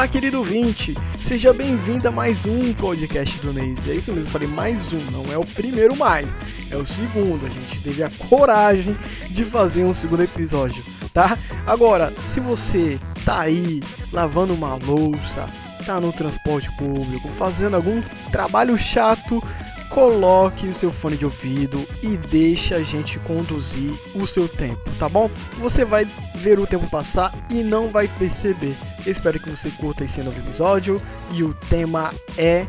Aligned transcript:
Olá, 0.00 0.08
querido 0.08 0.38
ouvinte! 0.38 0.94
Seja 1.20 1.52
bem-vindo 1.52 2.08
a 2.08 2.10
mais 2.10 2.46
um 2.46 2.72
podcast 2.72 3.38
do 3.40 3.52
Neis. 3.52 3.86
É 3.86 3.92
isso 3.92 4.10
mesmo, 4.14 4.32
falei 4.32 4.48
mais 4.48 4.90
um, 4.94 5.10
não 5.10 5.30
é 5.30 5.36
o 5.36 5.44
primeiro 5.44 5.94
mais, 5.94 6.34
é 6.70 6.76
o 6.78 6.86
segundo. 6.86 7.44
A 7.44 7.50
gente 7.50 7.82
teve 7.82 8.02
a 8.02 8.08
coragem 8.08 8.96
de 9.28 9.44
fazer 9.44 9.84
um 9.84 9.92
segundo 9.92 10.22
episódio, 10.22 10.82
tá? 11.12 11.36
Agora, 11.66 12.14
se 12.26 12.40
você 12.40 12.98
tá 13.26 13.40
aí 13.40 13.82
lavando 14.10 14.54
uma 14.54 14.74
louça, 14.76 15.46
tá 15.84 16.00
no 16.00 16.14
transporte 16.14 16.74
público, 16.78 17.28
fazendo 17.36 17.76
algum 17.76 18.00
trabalho 18.32 18.78
chato, 18.78 19.42
coloque 19.90 20.68
o 20.68 20.74
seu 20.74 20.90
fone 20.92 21.16
de 21.16 21.24
ouvido 21.24 21.84
e 22.02 22.16
deixe 22.16 22.72
a 22.74 22.82
gente 22.82 23.18
conduzir 23.18 23.92
o 24.14 24.26
seu 24.26 24.48
tempo, 24.48 24.90
tá 24.98 25.08
bom? 25.08 25.28
Você 25.58 25.84
vai 25.84 26.06
ver 26.36 26.58
o 26.58 26.66
tempo 26.66 26.88
passar 26.88 27.34
e 27.50 27.62
não 27.62 27.88
vai 27.88 28.08
perceber. 28.08 28.74
Espero 29.06 29.38
que 29.38 29.50
você 29.50 29.70
curta 29.70 30.04
esse 30.04 30.22
novo 30.22 30.38
episódio 30.38 31.02
e 31.32 31.42
o 31.42 31.52
tema 31.52 32.14
é 32.38 32.66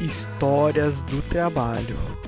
histórias 0.00 1.02
do 1.02 1.22
trabalho. 1.22 2.21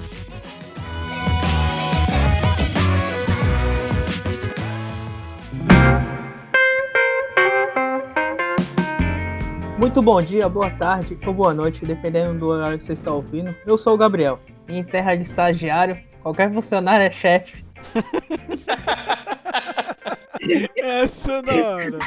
Muito 9.84 10.00
bom 10.00 10.18
dia, 10.18 10.48
boa 10.48 10.70
tarde 10.70 11.18
ou 11.26 11.34
boa 11.34 11.52
noite, 11.52 11.84
dependendo 11.84 12.38
do 12.38 12.46
horário 12.46 12.78
que 12.78 12.84
você 12.84 12.94
está 12.94 13.12
ouvindo. 13.12 13.54
Eu 13.66 13.76
sou 13.76 13.92
o 13.92 13.98
Gabriel. 13.98 14.40
E 14.66 14.78
em 14.78 14.82
terra 14.82 15.14
de 15.14 15.24
estagiário, 15.24 16.00
qualquer 16.22 16.50
funcionário 16.50 17.04
é 17.04 17.10
chefe. 17.10 17.62
Essa 20.82 21.32
é 21.32 21.42
da 21.42 21.68
hora. 21.68 21.98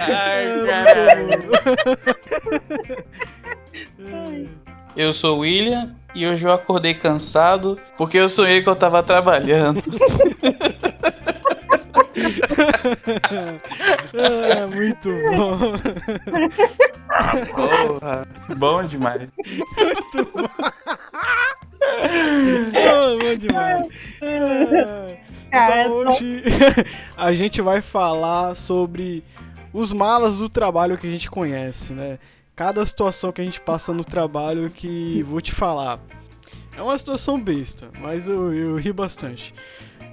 Ai, 0.00 0.66
caralho. 0.66 1.50
Eu 4.96 5.12
sou 5.12 5.36
o 5.36 5.40
William 5.42 5.94
e 6.12 6.26
hoje 6.26 6.44
eu 6.44 6.50
acordei 6.50 6.94
cansado 6.94 7.78
porque 7.96 8.18
eu 8.18 8.28
sonhei 8.28 8.64
que 8.64 8.68
eu 8.68 8.74
tava 8.74 9.00
trabalhando. 9.00 9.80
É, 14.12 14.66
muito 14.66 15.08
bom. 15.08 15.72
Porra, 17.54 18.26
bom 18.56 18.84
demais. 18.84 19.28
Ah, 21.82 23.16
bom 23.18 23.36
demais. 23.36 23.86
É, 24.22 25.18
Cara, 25.50 25.82
Então 25.82 25.92
hoje 25.92 26.42
a 27.16 27.32
gente 27.32 27.60
vai 27.60 27.80
falar 27.80 28.54
sobre 28.54 29.24
os 29.72 29.92
malas 29.92 30.38
do 30.38 30.48
trabalho 30.48 30.96
que 30.96 31.06
a 31.06 31.10
gente 31.10 31.30
conhece, 31.30 31.92
né? 31.92 32.18
Cada 32.54 32.84
situação 32.84 33.32
que 33.32 33.40
a 33.40 33.44
gente 33.44 33.60
passa 33.60 33.92
no 33.92 34.04
trabalho 34.04 34.70
que 34.70 35.22
vou 35.22 35.40
te 35.40 35.52
falar. 35.52 35.98
É 36.76 36.82
uma 36.82 36.96
situação 36.96 37.40
besta, 37.40 37.88
mas 38.00 38.28
eu, 38.28 38.54
eu 38.54 38.76
ri 38.76 38.92
bastante. 38.92 39.52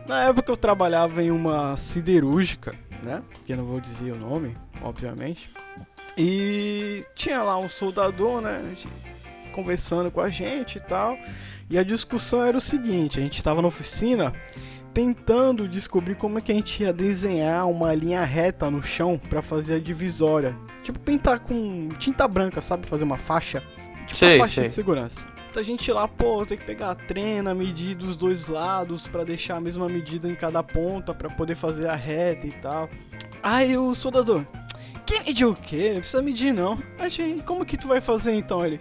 Na 0.08 0.24
época 0.24 0.52
eu 0.52 0.58
trabalhava 0.58 1.22
em 1.22 1.32
uma 1.32 1.76
siderúrgica, 1.76 2.74
né? 3.04 3.22
Que 3.46 3.54
eu 3.54 3.58
não 3.58 3.66
vou 3.66 3.82
dizer 3.82 4.14
o 4.14 4.18
nome, 4.18 4.56
obviamente. 4.82 5.50
E 6.18 7.04
tinha 7.14 7.44
lá 7.44 7.58
um 7.58 7.68
soldador, 7.68 8.42
né? 8.42 8.74
Conversando 9.52 10.10
com 10.10 10.22
a 10.22 10.30
gente 10.30 10.78
e 10.78 10.82
tal. 10.82 11.18
E 11.70 11.78
a 11.78 11.84
discussão 11.84 12.44
era 12.44 12.58
o 12.58 12.62
seguinte: 12.62 13.20
a 13.20 13.24
gente 13.24 13.38
estava 13.38 13.62
na 13.62 13.68
oficina 13.68 14.32
tentando 14.94 15.68
descobrir 15.68 16.16
como 16.16 16.40
é 16.40 16.42
que 16.42 16.52
a 16.52 16.56
gente 16.56 16.82
ia 16.82 16.92
desenhar 16.92 17.68
uma 17.70 17.94
linha 17.94 18.24
reta 18.24 18.72
no 18.72 18.82
chão 18.82 19.20
para 19.30 19.42
fazer 19.42 19.76
a 19.76 19.80
divisória. 19.80 20.56
Tipo 20.82 21.00
pintar 21.00 21.40
com 21.40 21.90
tinta 22.00 22.28
branca, 22.28 22.62
sabe? 22.62 22.88
Fazer 22.88 23.04
uma 23.04 23.18
faixa. 23.18 23.62
Tipo 24.08 24.20
Sei, 24.20 24.36
uma 24.38 24.46
faixa 24.46 24.62
sei. 24.62 24.68
de 24.68 24.74
segurança. 24.74 25.28
A 25.60 25.64
gente 25.64 25.92
lá, 25.92 26.08
pô, 26.08 26.46
tem 26.46 26.58
que 26.58 26.64
pegar 26.64 26.92
a 26.92 26.96
trena, 26.96 27.54
medir 27.54 27.96
dos 27.96 28.16
dois 28.16 28.46
lados 28.48 29.08
para 29.08 29.24
deixar 29.24 29.56
a 29.58 29.62
mesma 29.62 29.90
medida 29.90 30.30
em 30.30 30.36
cada 30.36 30.62
ponta 30.62 31.14
para 31.16 31.30
poder 31.30 31.56
fazer 31.56 31.88
a 31.88 31.96
reta 31.96 32.46
e 32.46 32.52
tal. 32.52 32.88
Aí 33.42 33.76
o 33.76 33.96
soldador, 33.96 34.46
que 35.08 35.20
medir 35.22 35.46
o 35.46 35.56
quê? 35.56 35.94
Não 35.94 36.00
precisa 36.02 36.22
medir 36.22 36.54
não. 36.54 36.78
Mas 37.00 37.14
gente, 37.14 37.44
como 37.44 37.66
que 37.66 37.78
tu 37.78 37.88
vai 37.88 38.02
fazer 38.02 38.34
então? 38.34 38.64
Ele, 38.64 38.78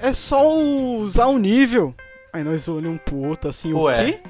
é 0.00 0.12
só 0.12 0.48
usar 0.56 1.26
o 1.26 1.36
nível. 1.36 1.94
Aí 2.32 2.44
nós 2.44 2.68
olhamos 2.68 2.96
um 2.96 2.98
pro 2.98 3.16
outro 3.16 3.50
assim, 3.50 3.72
o 3.72 3.82
Ué. 3.82 4.12
quê? 4.12 4.20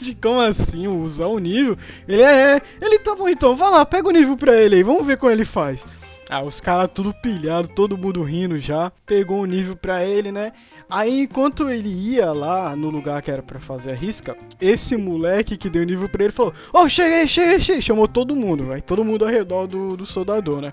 De 0.00 0.14
como 0.20 0.40
assim, 0.40 0.88
usar 0.88 1.26
o 1.26 1.38
nível? 1.38 1.76
Ele 2.08 2.22
é, 2.22 2.56
é. 2.56 2.62
Ele 2.80 2.98
tá 2.98 3.14
bom 3.14 3.28
então, 3.28 3.54
vai 3.54 3.70
lá, 3.70 3.84
pega 3.84 4.08
o 4.08 4.12
nível 4.12 4.36
pra 4.36 4.56
ele 4.56 4.76
aí, 4.76 4.82
vamos 4.82 5.06
ver 5.06 5.18
como 5.18 5.30
ele 5.30 5.44
faz. 5.44 5.86
Ah, 6.32 6.44
os 6.44 6.60
caras 6.60 6.88
tudo 6.94 7.12
pilhado, 7.12 7.66
todo 7.66 7.98
mundo 7.98 8.22
rindo 8.22 8.56
já. 8.56 8.92
Pegou 9.04 9.42
o 9.42 9.46
nível 9.46 9.74
pra 9.74 10.04
ele, 10.04 10.30
né? 10.30 10.52
Aí 10.88 11.22
enquanto 11.22 11.68
ele 11.68 11.88
ia 11.88 12.30
lá 12.30 12.76
no 12.76 12.88
lugar 12.88 13.20
que 13.20 13.32
era 13.32 13.42
pra 13.42 13.58
fazer 13.58 13.90
a 13.90 13.94
risca, 13.96 14.36
esse 14.60 14.96
moleque 14.96 15.56
que 15.56 15.68
deu 15.68 15.82
nível 15.82 16.08
pra 16.08 16.22
ele 16.22 16.32
falou: 16.32 16.54
Ô, 16.72 16.88
cheguei, 16.88 17.26
cheguei, 17.26 17.60
cheguei. 17.60 17.82
Chamou 17.82 18.06
todo 18.06 18.36
mundo, 18.36 18.66
vai. 18.66 18.80
Todo 18.80 19.04
mundo 19.04 19.24
ao 19.24 19.30
redor 19.30 19.66
do, 19.66 19.96
do 19.96 20.06
soldador, 20.06 20.60
né? 20.60 20.72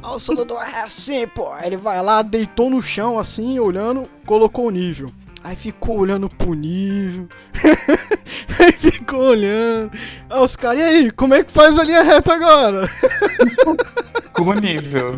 Aí 0.00 0.14
o 0.14 0.18
soldador 0.20 0.62
é 0.62 0.82
assim, 0.82 1.26
pô. 1.26 1.50
Ele 1.58 1.76
vai 1.76 2.00
lá, 2.00 2.22
deitou 2.22 2.70
no 2.70 2.80
chão 2.80 3.18
assim, 3.18 3.58
olhando, 3.58 4.04
colocou 4.24 4.68
o 4.68 4.70
nível. 4.70 5.10
Aí 5.42 5.56
ficou 5.56 5.98
olhando 5.98 6.28
pro 6.28 6.54
nível. 6.54 7.28
aí 8.60 8.70
ficou 8.70 9.22
olhando. 9.30 9.90
Aí 10.30 10.40
os 10.40 10.54
caras, 10.54 10.78
e 10.78 10.82
aí, 10.84 11.10
como 11.10 11.34
é 11.34 11.42
que 11.42 11.50
faz 11.50 11.76
a 11.80 11.82
linha 11.82 12.04
reta 12.04 12.32
agora? 12.32 12.88
Com 14.34 14.52
nível. 14.54 15.14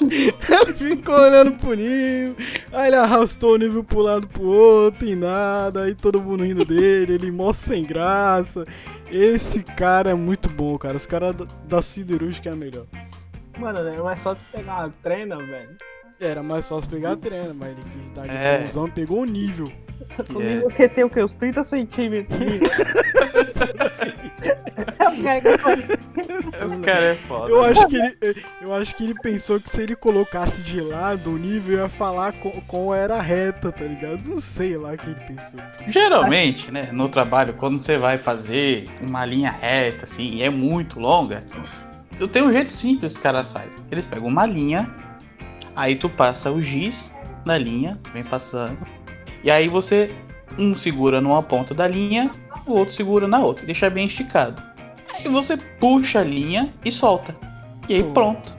Ele 0.00 0.74
ficou 0.74 1.14
olhando 1.14 1.52
pro 1.52 1.74
nível. 1.74 2.36
Aí 2.72 2.88
ele 2.88 2.96
arrastou 2.96 3.54
o 3.54 3.56
nível 3.56 3.82
pro 3.82 4.00
lado 4.00 4.28
pro 4.28 4.42
outro 4.44 5.08
e 5.08 5.16
nada. 5.16 5.84
Aí 5.84 5.94
todo 5.94 6.20
mundo 6.20 6.44
rindo 6.44 6.64
dele. 6.64 7.14
Ele 7.14 7.30
mó 7.30 7.52
sem 7.52 7.84
graça. 7.84 8.64
Esse 9.10 9.62
cara 9.62 10.10
é 10.10 10.14
muito 10.14 10.48
bom, 10.48 10.76
cara. 10.78 10.96
Os 10.96 11.06
caras 11.06 11.34
da, 11.66 11.82
siderúrgica 11.82 12.50
é 12.50 12.54
melhor. 12.54 12.86
Mano, 13.58 13.78
é 13.80 13.96
mais 14.00 14.20
fácil 14.20 14.44
pegar 14.52 14.74
uma 14.80 14.94
trena, 15.02 15.36
velho. 15.38 15.76
Era 16.20 16.42
mais 16.42 16.68
fácil 16.68 16.90
pegar 16.90 17.12
a 17.12 17.16
trena, 17.16 17.54
mas 17.54 17.70
ele 17.70 17.82
quis 17.92 18.10
dar 18.10 18.26
de 18.26 18.34
É. 18.34 18.58
bonzão 18.58 18.86
e 18.86 18.90
pegou 18.90 19.20
o 19.22 19.24
nível. 19.24 19.72
O 20.34 20.40
É. 20.40 20.44
nível 20.54 20.68
que 20.68 20.88
tem 20.88 21.04
o 21.04 21.10
quê? 21.10 21.22
Uns 21.22 21.34
30 21.34 21.62
centímetros. 21.64 22.38
O 25.08 25.22
cara 25.22 25.40
que- 25.40 26.64
O 26.64 26.80
cara 26.80 27.04
é 27.04 27.14
foda. 27.14 27.50
Eu 27.50 27.62
acho, 27.64 27.86
que 27.88 27.96
ele, 27.96 28.16
eu 28.62 28.74
acho 28.74 28.94
que 28.94 29.04
ele 29.04 29.14
pensou 29.14 29.60
que 29.60 29.68
se 29.68 29.82
ele 29.82 29.96
colocasse 29.96 30.62
de 30.62 30.80
lado 30.80 31.30
o 31.32 31.38
nível 31.38 31.78
ia 31.78 31.88
falar 31.88 32.32
co- 32.34 32.62
qual 32.66 32.94
era 32.94 33.16
a 33.16 33.22
reta, 33.22 33.72
tá 33.72 33.84
ligado? 33.84 34.22
Não 34.28 34.40
sei 34.40 34.76
lá 34.76 34.92
o 34.92 34.96
que 34.96 35.06
ele 35.10 35.20
pensou. 35.26 35.58
Geralmente, 35.88 36.70
né, 36.70 36.88
no 36.92 37.08
trabalho, 37.08 37.54
quando 37.54 37.78
você 37.78 37.96
vai 37.98 38.18
fazer 38.18 38.86
uma 39.00 39.24
linha 39.24 39.50
reta, 39.50 40.04
assim, 40.04 40.28
e 40.36 40.42
é 40.42 40.50
muito 40.50 40.98
longa, 41.00 41.42
eu 42.18 42.28
tenho 42.28 42.46
um 42.46 42.52
jeito 42.52 42.70
simples 42.72 43.12
que 43.12 43.18
os 43.18 43.22
caras 43.22 43.50
fazem. 43.52 43.70
Eles 43.90 44.04
pegam 44.04 44.28
uma 44.28 44.46
linha, 44.46 44.88
aí 45.74 45.96
tu 45.96 46.08
passa 46.08 46.50
o 46.50 46.60
giz 46.62 46.96
na 47.44 47.56
linha, 47.56 47.98
vem 48.12 48.24
passando, 48.24 48.78
e 49.42 49.50
aí 49.50 49.68
você, 49.68 50.10
um 50.58 50.74
segura 50.74 51.20
numa 51.20 51.42
ponta 51.42 51.74
da 51.74 51.86
linha, 51.86 52.30
o 52.66 52.72
outro 52.72 52.94
segura 52.94 53.26
na 53.26 53.38
outra, 53.38 53.64
deixa 53.64 53.88
bem 53.88 54.06
esticado. 54.06 54.62
Aí 55.14 55.28
você 55.28 55.56
puxa 55.56 56.20
a 56.20 56.24
linha 56.24 56.72
e 56.84 56.92
solta. 56.92 57.34
E 57.88 57.94
aí 57.94 58.02
pronto. 58.02 58.56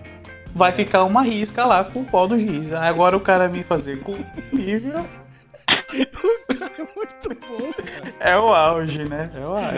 Vai 0.54 0.72
ficar 0.72 1.04
uma 1.04 1.22
risca 1.22 1.64
lá 1.66 1.84
com 1.84 2.02
o 2.02 2.06
pó 2.06 2.26
do 2.26 2.38
giz. 2.38 2.74
Agora 2.74 3.16
o 3.16 3.20
cara 3.20 3.48
vem 3.48 3.64
fazer 3.64 4.00
com 4.00 4.14
o 4.14 4.26
nível. 4.52 5.06
Muito 6.96 7.30
bom, 7.48 7.72
cara. 7.72 8.14
É 8.20 8.38
o 8.38 8.54
auge, 8.54 9.06
né? 9.06 9.30
É, 9.34 9.48
o 9.48 9.54
auge. 9.54 9.78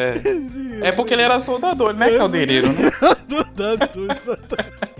é. 0.81 0.87
É 0.87 0.91
porque 0.91 1.13
ele 1.13 1.21
era 1.21 1.39
soldador, 1.39 1.93
né, 1.93 2.17
caldeireiro, 2.17 2.67
né? 2.69 2.89
Do 3.27 3.43
dado, 3.53 4.07
exatamente. 4.11 4.91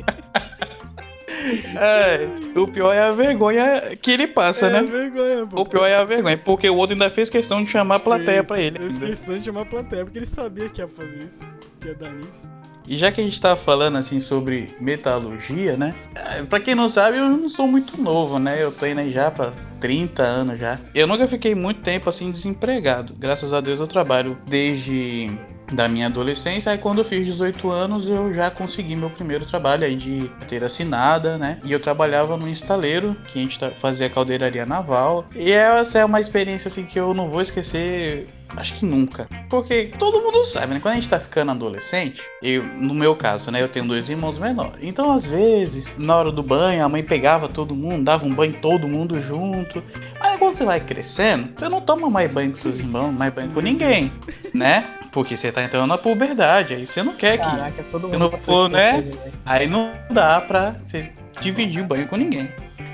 É, 1.80 2.28
o 2.60 2.68
pior 2.68 2.94
é 2.94 3.02
a 3.02 3.12
vergonha 3.12 3.96
que 4.02 4.12
ele 4.12 4.28
passa, 4.28 4.68
É 4.68 4.70
né? 4.70 4.84
vergonha. 4.84 5.48
O 5.54 5.66
pior 5.66 5.88
é 5.88 5.96
a 5.96 6.04
vergonha, 6.04 6.38
porque 6.38 6.70
o 6.70 6.76
outro 6.76 6.94
ainda 6.94 7.10
fez 7.10 7.30
questão 7.30 7.64
de 7.64 7.70
chamar 7.72 7.96
a 7.96 8.00
plateia 8.00 8.44
Fez- 8.44 8.48
pra 8.48 8.60
ele. 8.60 8.78
Fez 8.80 8.98
questão 9.00 9.38
de 9.38 9.46
chamar 9.46 9.62
a 9.62 9.66
plateia, 9.66 10.04
porque 10.04 10.20
ele 10.20 10.26
sabia 10.26 10.70
que 10.70 10.82
ia 10.82 10.88
fazer 10.88 11.24
isso, 11.28 11.48
que 11.80 11.88
ia 11.88 11.96
dar 11.96 12.12
nisso. 12.12 12.50
E 12.88 12.98
já 12.98 13.12
que 13.12 13.22
a 13.22 13.24
gente 13.24 13.40
tá 13.40 13.56
falando 13.56 13.98
assim 13.98 14.20
sobre 14.20 14.68
metalurgia, 14.80 15.78
né? 15.78 15.94
é, 16.16 16.44
Pra 16.44 16.60
quem 16.60 16.74
não 16.76 16.90
sabe, 16.90 17.18
eu 17.18 17.30
não 17.30 17.48
sou 17.48 17.68
muito 17.68 18.02
novo, 18.02 18.40
né? 18.40 18.62
Eu 18.62 18.72
tô 18.72 18.86
indo 18.86 19.00
aí 19.00 19.12
já 19.12 19.30
pra 19.30 19.54
30 19.80 20.24
anos 20.24 20.60
já. 20.60 20.80
Eu 20.94 21.06
nunca 21.08 21.28
fiquei 21.28 21.54
muito 21.56 21.82
tempo 21.82 22.10
assim 22.10 22.32
desempregado. 22.32 23.14
Graças 23.18 23.54
a 23.54 23.62
Deus 23.62 23.80
eu 23.80 23.88
trabalho 23.88 24.36
desde 24.48 25.30
da 25.72 25.88
minha 25.88 26.08
adolescência. 26.08 26.72
Aí 26.72 26.78
quando 26.78 27.00
eu 27.00 27.06
fiz 27.06 27.26
18 27.26 27.70
anos, 27.72 28.08
eu 28.08 28.34
já 28.34 28.50
consegui 28.52 28.96
meu 28.96 29.10
primeiro 29.10 29.46
trabalho 29.46 29.86
aí 29.86 29.96
de 29.96 30.30
ter 30.48 30.64
assinada, 30.64 31.38
né? 31.38 31.58
E 31.64 31.72
eu 31.72 31.80
trabalhava 31.80 32.38
no 32.38 32.48
estaleiro, 32.48 33.16
que 33.28 33.40
a 33.40 33.42
gente 33.42 33.60
tá- 33.60 33.72
fazia 33.80 34.10
caldeiraria 34.10 34.66
naval. 34.66 35.26
E 35.36 35.52
essa 35.52 36.00
é 36.00 36.06
uma 36.06 36.20
experiência 36.20 36.68
assim 36.68 36.84
que 36.84 37.00
eu 37.00 37.14
não 37.14 37.30
vou 37.30 37.42
esquecer 37.42 38.28
Acho 38.56 38.74
que 38.76 38.86
nunca. 38.86 39.28
Porque 39.50 39.92
todo 39.98 40.22
mundo 40.22 40.46
sabe, 40.46 40.74
né? 40.74 40.80
Quando 40.82 40.94
a 40.94 40.96
gente 40.96 41.10
tá 41.10 41.20
ficando 41.20 41.52
adolescente, 41.52 42.22
eu, 42.42 42.64
no 42.64 42.94
meu 42.94 43.16
caso, 43.16 43.50
né? 43.50 43.62
Eu 43.62 43.70
tenho 43.70 43.86
dois 43.86 44.10
irmãos 44.10 44.38
menores. 44.38 44.80
Então, 44.82 45.14
às 45.14 45.26
vezes, 45.26 45.92
na 45.98 46.16
hora 46.16 46.32
do 46.32 46.44
banho, 46.44 46.84
a 46.84 46.90
mãe 46.90 47.04
pegava 47.04 47.48
todo 47.48 47.76
mundo, 47.76 48.04
dava 48.04 48.26
um 48.26 48.30
banho 48.30 48.54
todo 48.54 48.88
mundo 48.88 49.20
junto. 49.22 49.82
Aí 50.20 50.38
quando 50.38 50.58
você 50.58 50.66
vai 50.66 50.80
crescendo, 50.80 51.50
você 51.56 51.68
não 51.70 51.82
toma 51.82 52.10
mais 52.10 52.32
banho 52.32 52.52
com 52.52 52.58
seus 52.58 52.78
irmãos, 52.78 53.12
mais 53.12 53.34
banho 53.34 53.52
com 53.52 53.62
ninguém, 53.62 54.12
né? 54.54 54.86
Porque 55.12 55.36
você 55.36 55.52
tá 55.52 55.64
entrando 55.64 55.88
na 55.88 55.98
puberdade, 55.98 56.74
aí 56.74 56.86
você 56.86 57.04
não 57.04 57.14
quer 57.14 57.38
que. 57.38 57.44
Caraca, 57.44 57.84
todo 57.92 58.04
mundo 58.04 58.20
não 58.20 58.30
vai 58.30 58.40
for, 58.42 58.70
né? 58.70 59.02
velho. 59.02 59.20
Aí 59.46 59.68
não 59.68 59.92
dá 60.10 60.40
pra 60.40 60.76
você 60.84 61.12
dividir 61.42 61.82
o 61.82 61.86
banho 61.86 62.08
com 62.08 62.16
ninguém. 62.16 62.50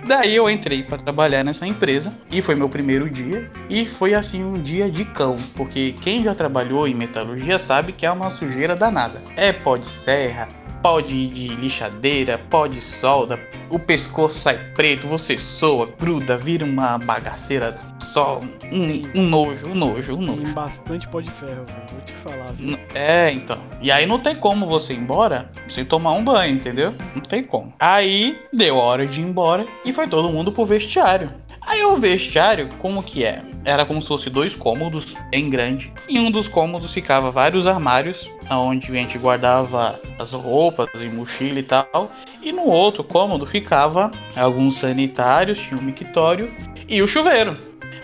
Daí 0.08 0.38
eu 0.38 0.50
entrei 0.50 0.84
pra 0.84 0.98
trabalhar 0.98 1.44
nessa 1.44 1.68
empresa 1.68 2.18
e 2.32 2.42
foi 2.42 2.56
meu 2.56 2.70
primeiro 2.70 3.10
dia 3.10 3.52
e 3.70 3.86
foi 3.86 4.14
assim 4.14 4.42
um 4.42 4.54
dia 4.54 4.90
de 4.90 5.04
cão, 5.04 5.36
porque 5.54 5.96
quem 6.02 6.24
já 6.24 6.34
trabalhou 6.34 6.88
em 6.88 6.96
metalurgia 6.96 7.60
sabe 7.60 7.92
que 7.92 8.06
é 8.06 8.12
uma 8.12 8.32
sujeira 8.32 8.74
danada. 8.74 9.22
É 9.36 9.52
pó 9.52 9.76
de 9.76 9.86
serra, 9.86 10.48
pó 10.88 11.02
de, 11.02 11.28
de 11.28 11.50
lixadeira, 11.50 12.38
pó 12.50 12.66
de 12.66 12.80
solda, 12.80 13.38
o 13.70 13.78
pescoço 13.78 14.40
sai 14.40 14.58
preto, 14.74 15.06
você 15.06 15.38
soa, 15.38 15.86
gruda, 16.00 16.38
vira 16.38 16.64
uma 16.64 16.98
bagaceira 16.98 17.78
só, 18.14 18.40
um, 18.72 19.20
um 19.20 19.24
nojo, 19.28 19.68
um 19.68 19.76
nojo, 19.76 20.16
um 20.16 20.22
nojo. 20.22 20.44
Tem 20.46 20.54
bastante 20.54 21.06
pó 21.10 21.20
de 21.20 21.30
ferro, 21.32 21.66
velho. 21.68 21.82
Vou 21.92 22.02
te 22.06 22.14
falar. 22.14 22.54
viu? 22.54 22.80
É, 22.96 23.30
então. 23.34 23.58
E 23.82 23.92
aí 23.92 24.06
não 24.06 24.18
tem 24.18 24.34
como 24.34 24.66
você 24.66 24.94
ir 24.94 25.00
embora 25.00 25.52
sem 25.68 25.84
tomar 25.84 26.14
um 26.14 26.24
banho, 26.24 26.56
entendeu? 26.56 26.94
Não 27.14 27.22
tem 27.22 27.44
como. 27.44 27.74
Aí 27.78 28.40
deu 28.54 28.80
a 28.80 28.84
hora 28.84 29.06
de 29.06 29.20
ir 29.20 29.26
embora 29.26 29.68
e 29.84 29.92
foi 29.92 30.08
todo 30.08 30.30
mundo 30.30 30.54
pro 30.54 30.66
vestiário. 30.66 31.30
Aí 31.68 31.84
o 31.84 31.98
vestiário, 31.98 32.70
como 32.80 33.04
que 33.04 33.26
é? 33.26 33.44
Era 33.66 33.86
como 33.86 34.02
se 34.02 34.08
fosse 34.08 34.30
dois 34.30 34.56
cômodos 34.56 35.14
bem 35.30 35.50
grande. 35.50 35.92
Em 36.08 36.18
um 36.18 36.32
dos 36.32 36.48
cômodos 36.48 36.94
ficava 36.94 37.30
vários 37.30 37.68
armários, 37.68 38.26
onde 38.50 38.92
a 38.92 38.96
gente 38.96 39.18
guardava 39.18 40.00
as 40.18 40.34
roupas 40.34 40.90
e 40.96 41.06
mochila 41.06 41.60
e 41.60 41.64
tal. 41.64 42.12
E 42.42 42.52
no 42.52 42.64
outro 42.64 43.04
cômodo 43.04 43.46
ficava 43.46 44.12
alguns 44.36 44.78
sanitários, 44.78 45.60
tinha 45.60 45.80
um 45.80 45.84
mictório 45.84 46.52
e 46.88 47.02
o 47.02 47.08
chuveiro. 47.08 47.58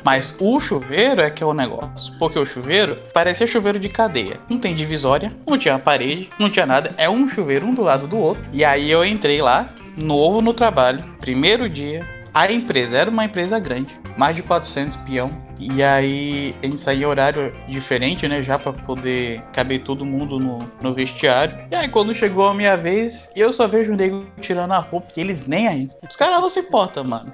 Mas 0.03 0.35
o 0.39 0.59
chuveiro 0.59 1.21
é 1.21 1.29
que 1.29 1.41
é 1.41 1.45
o 1.45 1.53
negócio. 1.53 2.13
Porque 2.19 2.37
o 2.37 2.45
chuveiro 2.45 2.97
parecia 3.13 3.47
chuveiro 3.47 3.79
de 3.79 3.87
cadeia. 3.87 4.37
Não 4.49 4.59
tem 4.59 4.75
divisória, 4.75 5.31
não 5.47 5.57
tinha 5.57 5.79
parede, 5.79 6.27
não 6.37 6.49
tinha 6.49 6.65
nada. 6.65 6.93
É 6.97 7.09
um 7.09 7.27
chuveiro 7.27 7.65
um 7.65 7.73
do 7.73 7.81
lado 7.81 8.05
do 8.05 8.17
outro. 8.17 8.43
E 8.51 8.65
aí 8.65 8.91
eu 8.91 9.05
entrei 9.05 9.41
lá, 9.41 9.69
novo 9.97 10.41
no 10.41 10.53
trabalho, 10.53 11.03
primeiro 11.19 11.69
dia. 11.69 12.05
A 12.33 12.51
empresa 12.51 12.97
era 12.97 13.11
uma 13.11 13.25
empresa 13.25 13.59
grande, 13.59 13.93
mais 14.17 14.35
de 14.35 14.41
400 14.41 14.95
peão. 15.05 15.29
E 15.59 15.83
aí 15.83 16.55
a 16.61 16.65
gente 16.65 16.81
saía 16.81 17.07
horário 17.07 17.51
diferente, 17.67 18.27
né? 18.27 18.41
Já 18.41 18.57
pra 18.57 18.73
poder 18.73 19.39
caber 19.53 19.83
todo 19.83 20.03
mundo 20.03 20.39
no, 20.39 20.59
no 20.81 20.93
vestiário. 20.93 21.57
E 21.71 21.75
aí 21.75 21.87
quando 21.87 22.13
chegou 22.15 22.47
a 22.47 22.53
minha 22.53 22.75
vez, 22.75 23.29
eu 23.35 23.53
só 23.53 23.67
vejo 23.67 23.93
o 23.93 23.95
nego 23.95 24.25
tirando 24.41 24.71
a 24.71 24.79
roupa 24.79 25.11
e 25.15 25.21
eles 25.21 25.47
nem 25.47 25.67
aí. 25.67 25.89
Os 26.09 26.15
caras 26.15 26.41
não 26.41 26.49
se 26.49 26.59
importam, 26.59 27.03
mano. 27.03 27.31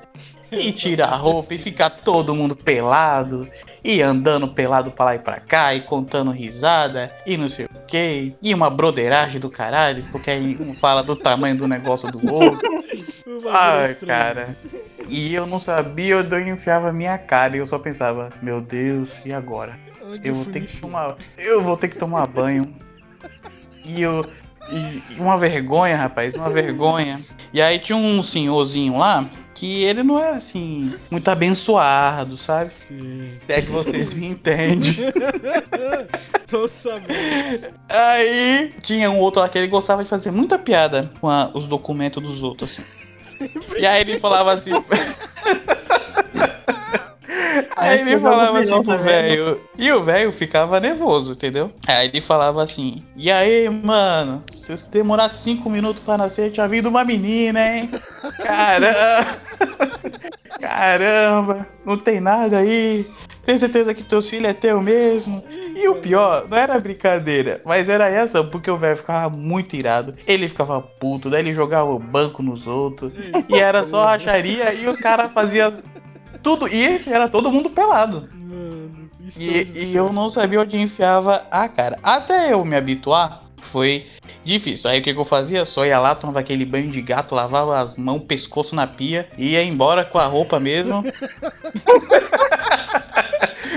E 0.51 0.72
tira 0.74 1.06
a 1.06 1.16
roupa 1.16 1.54
e 1.54 1.60
fica 1.60 1.90
todo 1.90 2.36
mundo 2.36 2.56
pelado. 2.56 3.48
E 3.84 4.02
andando 4.02 4.48
pelado 4.48 4.92
pra 4.92 5.06
lá 5.06 5.16
e 5.16 5.20
pra 5.20 5.40
cá, 5.40 5.74
e 5.74 5.81
contando 5.81 6.31
risada, 6.31 7.12
e 7.26 7.38
não 7.38 7.50
sei 7.50 7.66
o 7.66 7.70
que. 7.88 8.36
E 8.42 8.54
uma 8.54 8.70
broderagem 8.70 9.40
do 9.40 9.50
caralho, 9.50 10.04
porque 10.12 10.30
aí 10.30 10.58
um 10.60 10.74
fala 10.74 11.04
do 11.04 11.16
tamanho 11.16 11.56
do 11.56 11.68
negócio 11.68 12.12
do 12.12 12.20
outro. 12.31 12.70
Ai, 13.50 13.96
cara. 13.96 14.58
E 15.08 15.34
eu 15.34 15.48
não 15.48 15.60
sabia 15.60 16.20
onde 16.20 16.36
eu 16.36 16.48
enfiava 16.48 16.90
a 16.90 16.94
minha 16.94 17.18
cara. 17.18 17.56
E 17.56 17.60
eu 17.60 17.68
só 17.68 17.80
pensava, 17.80 18.30
meu 18.42 18.62
Deus, 18.62 19.10
e 19.26 19.31
agora? 19.31 19.78
Eu 20.24 20.34
vou 20.34 20.46
ter 20.46 20.62
que 20.62 20.78
tomar. 20.78 21.16
Eu 21.38 21.64
vou 21.64 21.78
ter 21.78 21.88
que 21.88 21.98
tomar 21.98 22.28
banho. 22.28 22.66
E 23.86 24.02
eu. 24.02 24.26
E 24.72 25.02
uma 25.20 25.38
vergonha, 25.38 25.96
rapaz, 25.96 26.34
uma 26.36 26.50
vergonha. 26.50 27.20
E 27.52 27.62
aí 27.62 27.80
tinha 27.80 27.98
um 27.98 28.22
senhorzinho 28.22 28.98
lá 28.98 29.26
que 29.59 29.83
ele 29.83 30.03
não 30.03 30.17
era 30.17 30.38
assim, 30.38 30.94
muito 31.11 31.27
abençoado, 31.29 32.38
sabe? 32.38 32.71
Sim. 32.85 33.33
Se 33.45 33.51
é 33.51 33.61
que 33.61 33.69
vocês 33.69 34.13
me 34.13 34.27
entendem. 34.27 34.95
Tô 36.47 36.65
sabendo. 36.67 37.67
Aí 37.89 38.71
tinha 38.81 39.11
um 39.11 39.19
outro 39.19 39.41
lá 39.41 39.50
que 39.50 39.57
ele 39.57 39.67
gostava 39.67 40.01
de 40.01 40.09
fazer 40.09 40.31
muita 40.31 40.57
piada 40.57 41.11
com 41.19 41.27
a- 41.29 41.51
os 41.53 41.65
documentos 41.65 42.23
dos 42.23 42.41
outros, 42.41 42.79
assim. 42.79 43.50
E 43.77 43.85
aí 43.85 44.00
ele 44.01 44.17
falava 44.19 44.53
assim. 44.53 44.71
Aí 47.75 48.01
ele 48.01 48.19
falava 48.19 48.59
assim 48.59 48.83
pro 48.83 48.97
velho. 48.97 49.61
E 49.77 49.91
o 49.91 50.03
velho 50.03 50.31
ficava 50.31 50.79
nervoso, 50.79 51.33
entendeu? 51.33 51.71
Aí 51.88 52.07
ele 52.07 52.21
falava 52.21 52.63
assim: 52.63 53.00
E 53.15 53.31
aí, 53.31 53.69
mano, 53.69 54.44
se 54.53 54.75
você 54.75 54.88
demorar 54.89 55.29
cinco 55.33 55.69
minutos 55.69 56.01
pra 56.03 56.17
nascer, 56.17 56.51
tinha 56.51 56.67
vindo 56.67 56.89
uma 56.89 57.03
menina, 57.03 57.59
hein? 57.59 57.89
Caramba! 58.38 59.38
Caramba! 60.59 61.67
Não 61.85 61.97
tem 61.97 62.19
nada 62.19 62.57
aí. 62.57 63.07
Tem 63.45 63.57
certeza 63.57 63.94
que 63.94 64.03
teus 64.03 64.29
filhos 64.29 64.50
é 64.50 64.53
teu 64.53 64.79
mesmo? 64.79 65.44
E 65.75 65.88
o 65.88 65.95
pior, 65.95 66.45
não 66.47 66.57
era 66.57 66.79
brincadeira, 66.79 67.61
mas 67.65 67.89
era 67.89 68.07
essa, 68.09 68.44
porque 68.44 68.69
o 68.69 68.77
velho 68.77 68.97
ficava 68.97 69.35
muito 69.35 69.75
irado. 69.75 70.13
Ele 70.27 70.47
ficava 70.47 70.81
puto, 70.81 71.29
daí 71.29 71.41
ele 71.41 71.53
jogava 71.53 71.89
o 71.89 71.97
banco 71.97 72.44
nos 72.44 72.67
outros. 72.67 73.11
E 73.47 73.57
era 73.57 73.85
só 73.88 74.03
racharia 74.03 74.73
e 74.73 74.88
os 74.88 75.00
caras 75.00 75.31
faziam 75.31 75.73
tudo. 76.41 76.68
E 76.68 77.01
era 77.07 77.27
todo 77.27 77.51
mundo 77.51 77.69
pelado. 77.69 78.30
Mano, 78.33 79.09
E, 79.38 79.71
e 79.74 79.95
eu 79.95 80.12
não 80.12 80.30
sabia 80.30 80.62
onde 80.62 80.77
enfiava 80.77 81.45
a 81.51 81.68
cara. 81.69 81.97
Até 82.01 82.51
eu 82.53 82.63
me 82.65 82.75
habituar, 82.75 83.44
foi 83.71 84.07
difícil. 84.44 84.90
Aí 84.90 85.00
o 85.00 85.04
que, 85.04 85.14
que 85.14 85.20
eu 85.20 85.26
fazia? 85.26 85.66
Só 85.66 85.86
ia 85.86 86.00
lá, 86.00 86.16
tomava 86.16 86.40
aquele 86.40 86.66
banho 86.66 86.90
de 86.92 87.02
gato, 87.02 87.36
lavava 87.36 87.80
as 87.80 87.96
mãos, 87.96 88.20
pescoço 88.28 88.76
na 88.76 88.88
pia, 88.88 89.28
e 89.38 89.52
ia 89.52 89.64
embora 89.64 90.04
com 90.06 90.18
a 90.20 90.26
roupa 90.26 90.60
mesmo. 90.60 91.04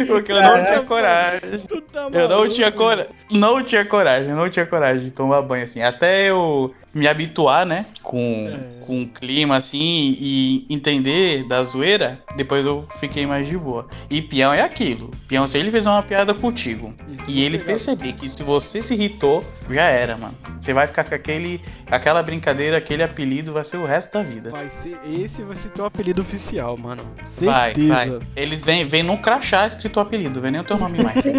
Porque 0.07 0.33
eu 0.33 0.43
não 0.43 0.65
tinha 0.65 0.83
coragem. 0.83 1.59
Tá 1.93 2.09
Eu 2.13 2.29
não 2.29 2.49
tinha 2.49 2.73
coragem. 2.73 3.13
Não 3.31 3.63
tinha 3.63 3.85
coragem, 3.85 4.33
não 4.35 4.51
tinha 4.51 4.67
coragem 4.67 5.05
de 5.05 5.11
tomar 5.11 5.43
banho 5.43 5.65
assim. 5.65 5.83
Até 5.83 6.31
eu 6.31 6.75
me 6.95 7.07
habituar, 7.07 7.65
né? 7.67 7.87
Com, 8.03 8.49
É. 8.51 8.85
com 8.85 9.03
o 9.03 9.07
clima 9.07 9.57
assim 9.57 10.17
e 10.19 10.67
entender 10.69 11.47
da 11.47 11.63
zoeira, 11.65 12.19
depois 12.37 12.65
eu 12.67 12.87
fiquei 13.01 13.27
mais 13.27 13.47
de 13.47 13.57
boa. 13.57 13.87
E 14.11 14.21
peão 14.23 14.53
é 14.53 14.63
aquilo. 14.63 15.11
Peão, 15.29 15.47
se 15.49 15.59
ele 15.59 15.71
fizer 15.71 15.89
uma 15.89 16.03
piada 16.03 16.35
contigo 16.35 16.93
Isso, 17.09 17.25
e 17.29 17.43
ele 17.43 17.59
legal. 17.59 17.67
perceber 17.69 18.13
que 18.15 18.31
se 18.31 18.43
você 18.43 18.83
se 18.83 18.95
irritou, 18.95 19.45
já 19.71 19.85
era, 19.85 20.17
mano. 20.17 20.35
Você 20.61 20.73
vai 20.73 20.87
ficar 20.87 21.05
com 21.05 21.15
aquele, 21.15 21.61
aquela 21.91 22.23
brincadeira, 22.23 22.77
aquele 22.77 23.03
apelido, 23.03 23.53
vai 23.53 23.65
ser 23.65 23.77
o 23.77 23.85
resto 23.85 24.13
da 24.13 24.23
vida. 24.23 24.51
Vai 24.51 24.71
ser, 24.71 24.99
esse 25.05 25.43
vai 25.43 25.57
ser 25.57 25.71
teu 25.71 25.85
apelido 25.85 26.21
oficial, 26.21 26.77
mano. 26.77 27.03
Vai, 27.41 27.75
Certeza. 27.75 27.95
vai. 27.95 28.19
Eles 28.37 28.65
vêm 28.65 28.89
vem 28.89 29.03
no 29.03 29.19
crachá 29.19 29.67
escrito 29.67 29.97
o 29.97 30.01
apelido, 30.01 30.41
vem 30.41 30.53
nem 30.53 30.61
o 30.61 30.65
teu 30.65 30.79
nome 30.79 31.03
mais. 31.03 31.23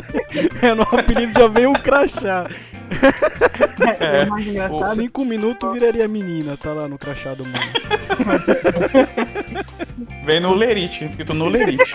É, 0.62 0.74
no 0.74 0.84
apelido 0.84 1.32
já 1.38 1.48
veio 1.48 1.70
um 1.70 1.74
crachá. 1.74 2.48
É, 4.00 4.32
o 4.32 4.40
engraçado, 4.40 4.96
Cinco 4.96 5.26
minutos 5.26 5.72
viraria 5.74 6.08
menina, 6.08 6.58
tá 6.58 6.74
lá 6.74 6.88
no 6.88 6.98
crachá 6.98 7.34
do 7.34 7.44
mano. 7.46 7.66
vem 10.26 10.40
no 10.40 10.54
lerite, 10.54 11.06
escrito 11.06 11.34
no 11.34 11.48
lerite. 11.48 11.84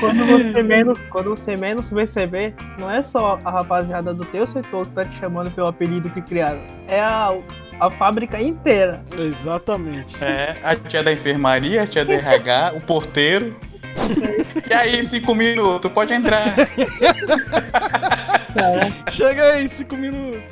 quando 0.00 0.26
você 0.26 0.62
menos, 0.62 0.98
quando 1.10 1.30
você 1.30 1.56
menos 1.56 1.90
perceber, 1.90 2.54
não 2.78 2.90
é 2.90 3.02
só 3.02 3.38
a 3.44 3.50
rapaziada 3.50 4.12
do 4.14 4.24
teu 4.24 4.46
setor 4.46 4.86
que 4.86 4.92
tá 4.92 5.04
te 5.04 5.16
chamando 5.16 5.50
pelo 5.50 5.66
apelido 5.66 6.10
que 6.10 6.20
criaram. 6.20 6.60
É 6.88 7.00
a, 7.00 7.36
a 7.80 7.90
fábrica 7.90 8.40
inteira. 8.40 9.02
Exatamente. 9.18 10.22
É, 10.22 10.56
a 10.62 10.74
tia 10.76 11.02
da 11.02 11.12
enfermaria, 11.12 11.82
a 11.82 11.86
tia 11.86 12.04
do 12.04 12.12
RH, 12.12 12.74
o 12.76 12.80
porteiro. 12.82 13.56
E 14.68 14.74
aí, 14.74 15.08
cinco 15.08 15.34
minutos, 15.34 15.90
pode 15.90 16.12
entrar. 16.12 16.54
Chega 19.10 19.52
aí, 19.52 19.68
cinco 19.68 19.96
minutos. 19.96 20.42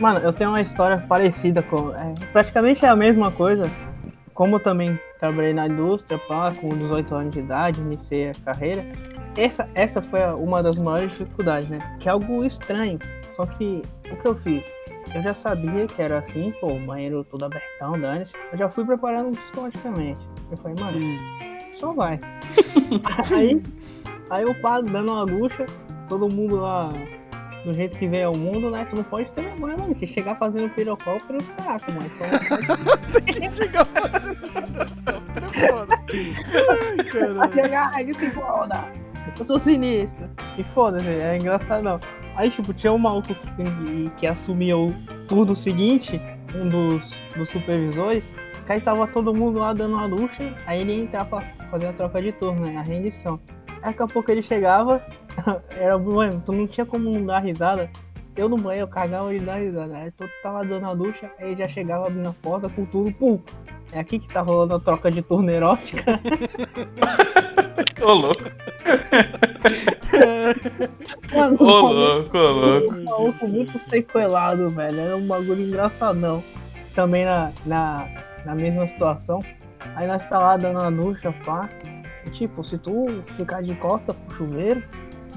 Mano, 0.00 0.20
eu 0.20 0.32
tenho 0.32 0.50
uma 0.50 0.60
história 0.60 0.98
parecida 0.98 1.62
com. 1.62 1.94
é, 1.94 2.14
praticamente 2.32 2.84
é 2.84 2.88
a 2.88 2.96
mesma 2.96 3.30
coisa. 3.30 3.70
Como 4.34 4.60
também 4.60 4.98
trabalhei 5.18 5.52
na 5.52 5.66
indústria, 5.66 6.18
pá, 6.18 6.52
com 6.52 6.68
18 6.68 7.14
anos 7.14 7.30
de 7.32 7.40
idade, 7.40 7.80
iniciei 7.80 8.30
a 8.30 8.34
carreira. 8.52 8.84
Essa, 9.36 9.68
essa 9.74 10.02
foi 10.02 10.20
uma 10.34 10.62
das 10.62 10.78
maiores 10.78 11.12
dificuldades, 11.12 11.68
né? 11.68 11.78
Que 12.00 12.08
é 12.08 12.12
algo 12.12 12.44
estranho. 12.44 12.98
Só 13.32 13.46
que 13.46 13.82
o 14.10 14.16
que 14.16 14.26
eu 14.26 14.34
fiz? 14.36 14.74
Eu 15.14 15.22
já 15.22 15.32
sabia 15.32 15.86
que 15.86 16.02
era 16.02 16.18
assim, 16.18 16.52
pô, 16.60 16.72
o 16.72 16.80
banheiro 16.80 17.24
todo 17.24 17.44
abertão, 17.44 17.98
dane 17.98 18.24
Eu 18.52 18.58
já 18.58 18.68
fui 18.68 18.84
preparando 18.84 19.38
psicologicamente. 19.38 20.20
Eu 20.50 20.56
falei, 20.58 20.76
mano, 20.78 20.98
Hum, 20.98 21.16
só 21.74 21.92
vai. 21.92 22.20
aí, 23.34 23.62
aí 24.28 24.42
eu 24.42 24.54
paro 24.56 24.84
dando 24.84 25.12
uma 25.12 25.24
bucha, 25.24 25.64
todo 26.08 26.28
mundo 26.28 26.56
lá 26.56 26.90
do 27.68 27.74
jeito 27.74 27.98
que 27.98 28.08
veio 28.08 28.28
ao 28.28 28.34
mundo, 28.34 28.70
né? 28.70 28.86
Tu 28.88 28.96
não 28.96 29.04
pode 29.04 29.30
ter 29.32 29.42
vergonha, 29.42 29.76
mano. 29.76 29.94
Que 29.94 30.06
chegar 30.06 30.36
fazendo 30.36 30.70
pirocóptero, 30.70 31.38
caraca, 31.56 31.92
mano. 31.92 32.10
Então, 32.14 33.54
Chega 33.54 33.84
fazendo. 33.84 34.36
foda. 35.68 36.00
Ai, 36.70 37.04
caralho. 37.04 37.94
Ai, 37.94 38.04
que 38.06 38.14
se 38.14 38.30
foda. 38.30 38.84
Eu 39.38 39.44
sou 39.44 39.58
sinistro. 39.58 40.28
E 40.56 40.64
foda-se, 40.64 41.06
é 41.06 41.36
engraçado 41.36 41.82
não. 41.82 42.00
Aí, 42.34 42.50
tipo, 42.50 42.72
tinha 42.72 42.92
um 42.92 42.98
maluco 42.98 43.34
que, 43.34 44.10
que 44.16 44.26
assumia 44.26 44.76
o 44.76 44.94
turno 45.26 45.54
seguinte, 45.54 46.20
um 46.54 46.68
dos, 46.68 47.14
dos 47.36 47.50
supervisores, 47.50 48.32
que 48.64 48.72
aí 48.72 48.80
tava 48.80 49.06
todo 49.08 49.34
mundo 49.34 49.58
lá 49.58 49.74
dando 49.74 49.94
uma 49.94 50.06
luxa, 50.06 50.54
aí 50.66 50.80
ele 50.80 50.96
ia 50.96 51.02
entrar 51.02 51.24
pra 51.26 51.42
fazer 51.70 51.88
a 51.88 51.92
troca 51.92 52.22
de 52.22 52.32
turno, 52.32 52.64
né? 52.64 52.78
A 52.78 52.82
rendição. 52.82 53.38
Aí 53.82 53.90
daqui 53.90 54.02
a 54.02 54.06
pouco 54.06 54.30
ele 54.30 54.42
chegava, 54.42 55.04
era, 55.76 55.98
mano, 55.98 56.42
tu 56.44 56.52
não 56.52 56.66
tinha 56.66 56.86
como 56.86 57.10
não 57.10 57.24
dar 57.24 57.40
risada. 57.40 57.90
Eu 58.36 58.48
no 58.48 58.56
banho, 58.56 58.80
eu 58.80 58.88
cagava 58.88 59.34
e 59.34 59.40
dar 59.40 59.56
risada. 59.56 59.96
Aí 59.96 60.10
tu 60.12 60.28
tava 60.42 60.64
dando 60.64 60.86
a 60.86 60.92
luxa, 60.92 61.30
aí 61.40 61.56
já 61.56 61.68
chegava 61.68 62.06
abrindo 62.06 62.28
a 62.28 62.32
porta 62.32 62.68
com 62.68 62.84
tudo, 62.84 63.12
pum. 63.12 63.40
É 63.92 64.00
aqui 64.00 64.18
que 64.18 64.28
tá 64.28 64.42
rolando 64.42 64.74
a 64.74 64.80
troca 64.80 65.10
de 65.10 65.22
turno 65.22 65.50
erótica. 65.50 66.20
Ô 68.00 68.12
louco, 68.12 68.42
Mano, 71.34 71.56
ô 71.58 71.64
louco, 71.64 72.38
ô 72.38 72.50
louco. 72.50 72.94
um 72.94 73.04
maluco 73.04 73.48
muito 73.48 73.78
sequelado, 73.78 74.68
velho. 74.70 75.00
Era 75.00 75.16
um 75.16 75.26
bagulho 75.26 75.62
engraçadão. 75.62 76.42
Também 76.94 77.24
na, 77.24 77.52
na, 77.66 78.08
na 78.44 78.54
mesma 78.54 78.86
situação. 78.88 79.42
Aí 79.94 80.06
nós 80.06 80.24
tá 80.28 80.38
lá 80.38 80.56
dando 80.56 80.78
a 80.78 80.90
ducha, 80.90 81.32
pá. 81.44 81.68
E, 82.26 82.30
tipo, 82.30 82.62
se 82.62 82.78
tu 82.78 83.06
ficar 83.36 83.62
de 83.62 83.74
costa 83.74 84.14
pro 84.14 84.36
chuveiro, 84.36 84.82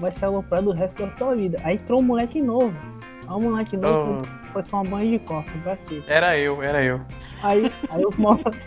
vai 0.02 0.12
ser 0.12 0.26
aloprado 0.26 0.70
o 0.70 0.74
resto 0.74 1.06
da 1.06 1.12
tua 1.14 1.36
vida. 1.36 1.60
Aí 1.64 1.76
entrou 1.76 2.00
um 2.00 2.04
moleque 2.04 2.42
novo. 2.42 2.74
Aí 3.28 3.36
o 3.36 3.40
moleque 3.40 3.78
novo 3.78 4.24
foi, 4.26 4.52
foi 4.52 4.64
tomar 4.64 4.90
banho 4.90 5.12
de 5.12 5.20
costa, 5.20 5.52
pra 5.64 5.78
quê? 5.88 6.02
Era 6.08 6.38
eu, 6.38 6.62
era 6.62 6.84
eu. 6.84 7.00
Aí, 7.44 7.72
aí 7.90 8.06
os 8.06 8.16
malucos. 8.18 8.54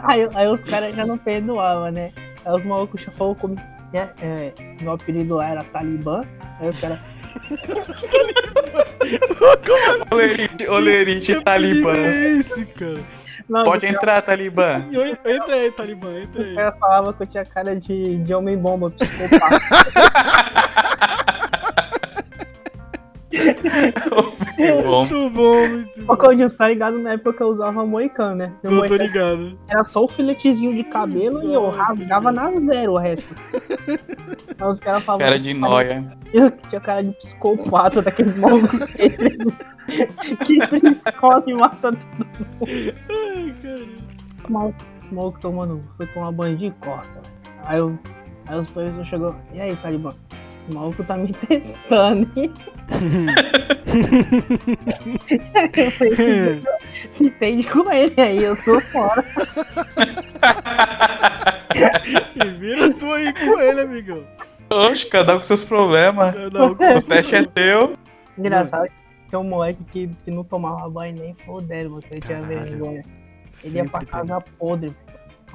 aí, 0.00 0.28
aí 0.34 0.48
os 0.48 0.60
caras 0.62 0.94
já 0.94 1.04
não 1.04 1.18
perdoavam, 1.18 1.90
né? 1.90 2.12
Aí 2.44 2.52
os 2.52 2.64
malucos 2.64 3.00
já 3.00 3.10
falaram 3.12 3.38
como. 3.38 3.56
É, 3.92 4.08
é, 4.20 4.52
meu 4.82 4.92
apelido 4.92 5.36
lá 5.36 5.48
era 5.48 5.64
Talibã. 5.64 6.22
Aí 6.60 6.68
os 6.68 6.78
caras. 6.78 6.98
Olerite, 10.10 10.66
olerite 10.68 11.34
Que 11.34 11.40
talibã. 11.42 11.92
apelido 11.92 12.16
é 12.16 12.32
esse, 12.38 12.66
cara? 12.66 13.00
Não, 13.48 13.64
Pode 13.64 13.86
entrar, 13.86 14.20
talibã. 14.22 14.84
Entra 15.24 15.54
aí, 15.54 15.70
Talibã, 15.70 16.20
entra 16.20 16.42
aí. 16.42 16.54
caras 16.54 16.78
falavam 16.78 17.12
que 17.12 17.22
eu 17.22 17.26
tinha 17.26 17.44
cara 17.44 17.76
de, 17.76 18.18
de 18.18 18.34
homem-bomba, 18.34 18.90
psicopata. 18.90 19.60
Que 24.56 24.72
bom. 24.82 25.00
Muito 25.00 25.30
bom, 25.30 25.68
muito 25.68 26.04
bom. 26.06 26.16
Que 26.16 26.42
eu 26.42 26.50
tá 26.50 26.68
ligado 26.68 26.98
na 26.98 27.12
época 27.12 27.34
que 27.34 27.42
eu 27.42 27.48
usava 27.48 27.84
moicano, 27.84 28.36
né? 28.36 28.52
Tô, 28.62 28.68
tô 28.68 28.74
moicano 28.76 29.02
ligado. 29.02 29.58
era 29.68 29.84
só 29.84 30.04
o 30.04 30.08
filetezinho 30.08 30.74
de 30.74 30.84
cabelo 30.84 31.42
e 31.44 31.52
eu 31.52 31.68
rasgava 31.68 32.32
na 32.32 32.50
zero 32.50 32.92
o 32.92 32.98
resto. 32.98 33.34
Aí 34.58 34.68
os 34.68 34.80
caras 34.80 35.04
falavam 35.04 35.26
Cara 35.26 35.38
de 35.38 35.52
noia. 35.52 36.16
Eu 36.32 36.50
tinha 36.50 36.80
cara 36.80 37.02
de 37.02 37.10
psicopata 37.12 38.00
daquele 38.00 38.32
maluco 38.38 38.78
que 38.96 40.58
escola 41.08 41.44
e 41.46 41.54
mata 41.54 41.92
todo 41.92 41.98
cara. 41.98 43.04
Mundo. 44.52 44.74
Esse 45.02 45.14
maluco 45.14 45.40
tomando, 45.40 45.82
foi 45.96 46.06
tomar 46.06 46.32
banho 46.32 46.56
de 46.56 46.70
costa. 46.80 47.20
Aí, 47.64 47.78
eu, 47.78 47.98
aí 48.48 48.58
os 48.58 48.68
professores 48.68 49.08
chegou, 49.08 49.34
e 49.52 49.60
aí, 49.60 49.76
Talibã? 49.76 50.10
Esse 50.56 50.72
maluco 50.72 51.04
tá 51.04 51.16
me 51.16 51.32
testando, 51.48 52.30
hein? 52.36 52.52
Eu 55.76 55.90
falei, 55.92 56.60
Se 57.10 57.24
entende 57.26 57.68
com 57.68 57.92
ele 57.92 58.20
aí, 58.20 58.42
eu 58.42 58.56
tô 58.64 58.80
fora. 58.80 59.24
E 62.34 62.48
vira 62.58 62.92
tu 62.94 63.12
aí 63.12 63.32
com 63.32 63.60
ele, 63.60 63.80
amigão. 63.80 64.24
Oxe, 64.70 65.06
cada 65.06 65.34
um 65.34 65.38
com 65.38 65.44
seus 65.44 65.64
problemas. 65.64 66.34
Cada 66.34 66.64
um 66.64 66.74
com 66.74 66.84
O 66.84 66.86
seus 66.86 67.02
teste 67.02 67.34
é 67.34 67.44
teu. 67.44 67.94
Engraçado 68.38 68.88
que 68.88 69.30
tem 69.30 69.38
um 69.38 69.44
moleque 69.44 69.82
que, 69.84 70.08
que 70.24 70.30
não 70.30 70.44
tomava 70.44 70.88
banho 70.88 71.16
nem 71.16 71.34
fodendo, 71.34 71.90
mano, 71.90 72.02
que 72.02 72.14
ele 72.14 72.20
tinha 72.20 72.40
vergonha. 72.42 73.02
Ele 73.64 73.76
ia 73.76 73.84
pra 73.84 74.00
Sempre 74.00 74.12
tem. 74.12 74.26
casa 74.26 74.40
podre. 74.58 74.96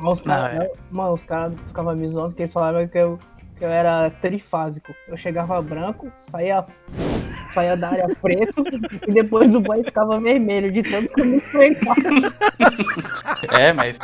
Os 0.02 0.22
caras, 0.22 0.60
Ah, 0.60 0.64
é. 0.64 0.72
mano, 0.90 1.14
os 1.14 1.24
caras 1.24 1.54
ficavam 1.68 1.94
me 1.96 2.08
zoando 2.08 2.30
porque 2.30 2.44
eles 2.44 2.54
falavam 2.54 2.88
que 2.88 2.98
eu, 2.98 3.20
que 3.58 3.66
eu 3.66 3.70
era 3.70 4.10
trifásico. 4.10 4.96
Eu 5.08 5.16
chegava 5.18 5.62
branco, 5.62 6.12
saía, 6.20 6.66
saía 7.50 7.76
da 7.78 7.90
área 7.90 8.08
preto 8.22 8.64
e 9.08 9.12
depois 9.12 9.54
o 9.54 9.60
banho 9.62 9.84
ficava 9.84 10.20
vermelho, 10.20 10.72
de 10.72 10.82
tanto 10.82 11.14
que 11.14 11.22
eu 11.22 11.26
me 11.26 11.38
esfregava. 11.38 11.96
É, 13.60 13.74
mas 13.74 13.98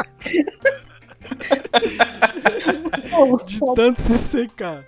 De 3.46 3.60
tanto 3.76 4.02
se 4.02 4.18
secar. 4.18 4.84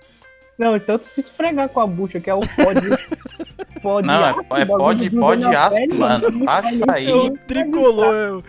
Não, 0.58 0.76
de 0.78 0.84
tanto 0.84 1.06
se 1.06 1.20
esfregar 1.20 1.68
com 1.70 1.80
a 1.80 1.86
bucha, 1.86 2.20
que 2.20 2.28
é 2.28 2.34
o 2.34 2.40
pó 2.40 2.72
de. 2.72 3.80
Pó 3.80 4.00
de 4.02 4.06
Não, 4.06 4.24
é- 4.26 4.30
é 4.60 4.64
pó 4.66 4.92
de- 4.92 5.10
pó 5.10 5.34
de 5.34 5.40
na 5.40 5.64
aço, 5.64 5.74
pele, 5.74 5.94
mano. 5.94 6.44
Passa 6.44 6.70
nem 6.70 6.82
aí. 6.92 7.10
É 7.10 7.14
o 7.14 7.30
tricolor, 7.30 8.14
é 8.14 8.30
o... 8.32 8.44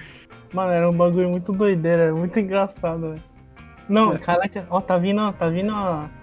Mano, 0.54 0.72
era 0.72 0.90
um 0.90 0.94
bagulho 0.94 1.30
muito 1.30 1.52
doideira, 1.52 2.04
era 2.04 2.14
muito 2.16 2.40
engraçado, 2.40 3.10
velho. 3.12 3.24
Não, 3.88 4.18
caraca, 4.18 4.66
ó, 4.70 4.80
tá 4.80 4.98
vindo, 4.98 5.32
tá 5.34 5.50
vindo 5.50 5.74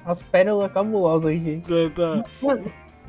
as 0.05 0.23
pérolas 0.23 0.73
cabulosas 0.73 1.31
aqui. 1.31 1.63
Tá, 1.95 2.23
tá. 2.25 2.63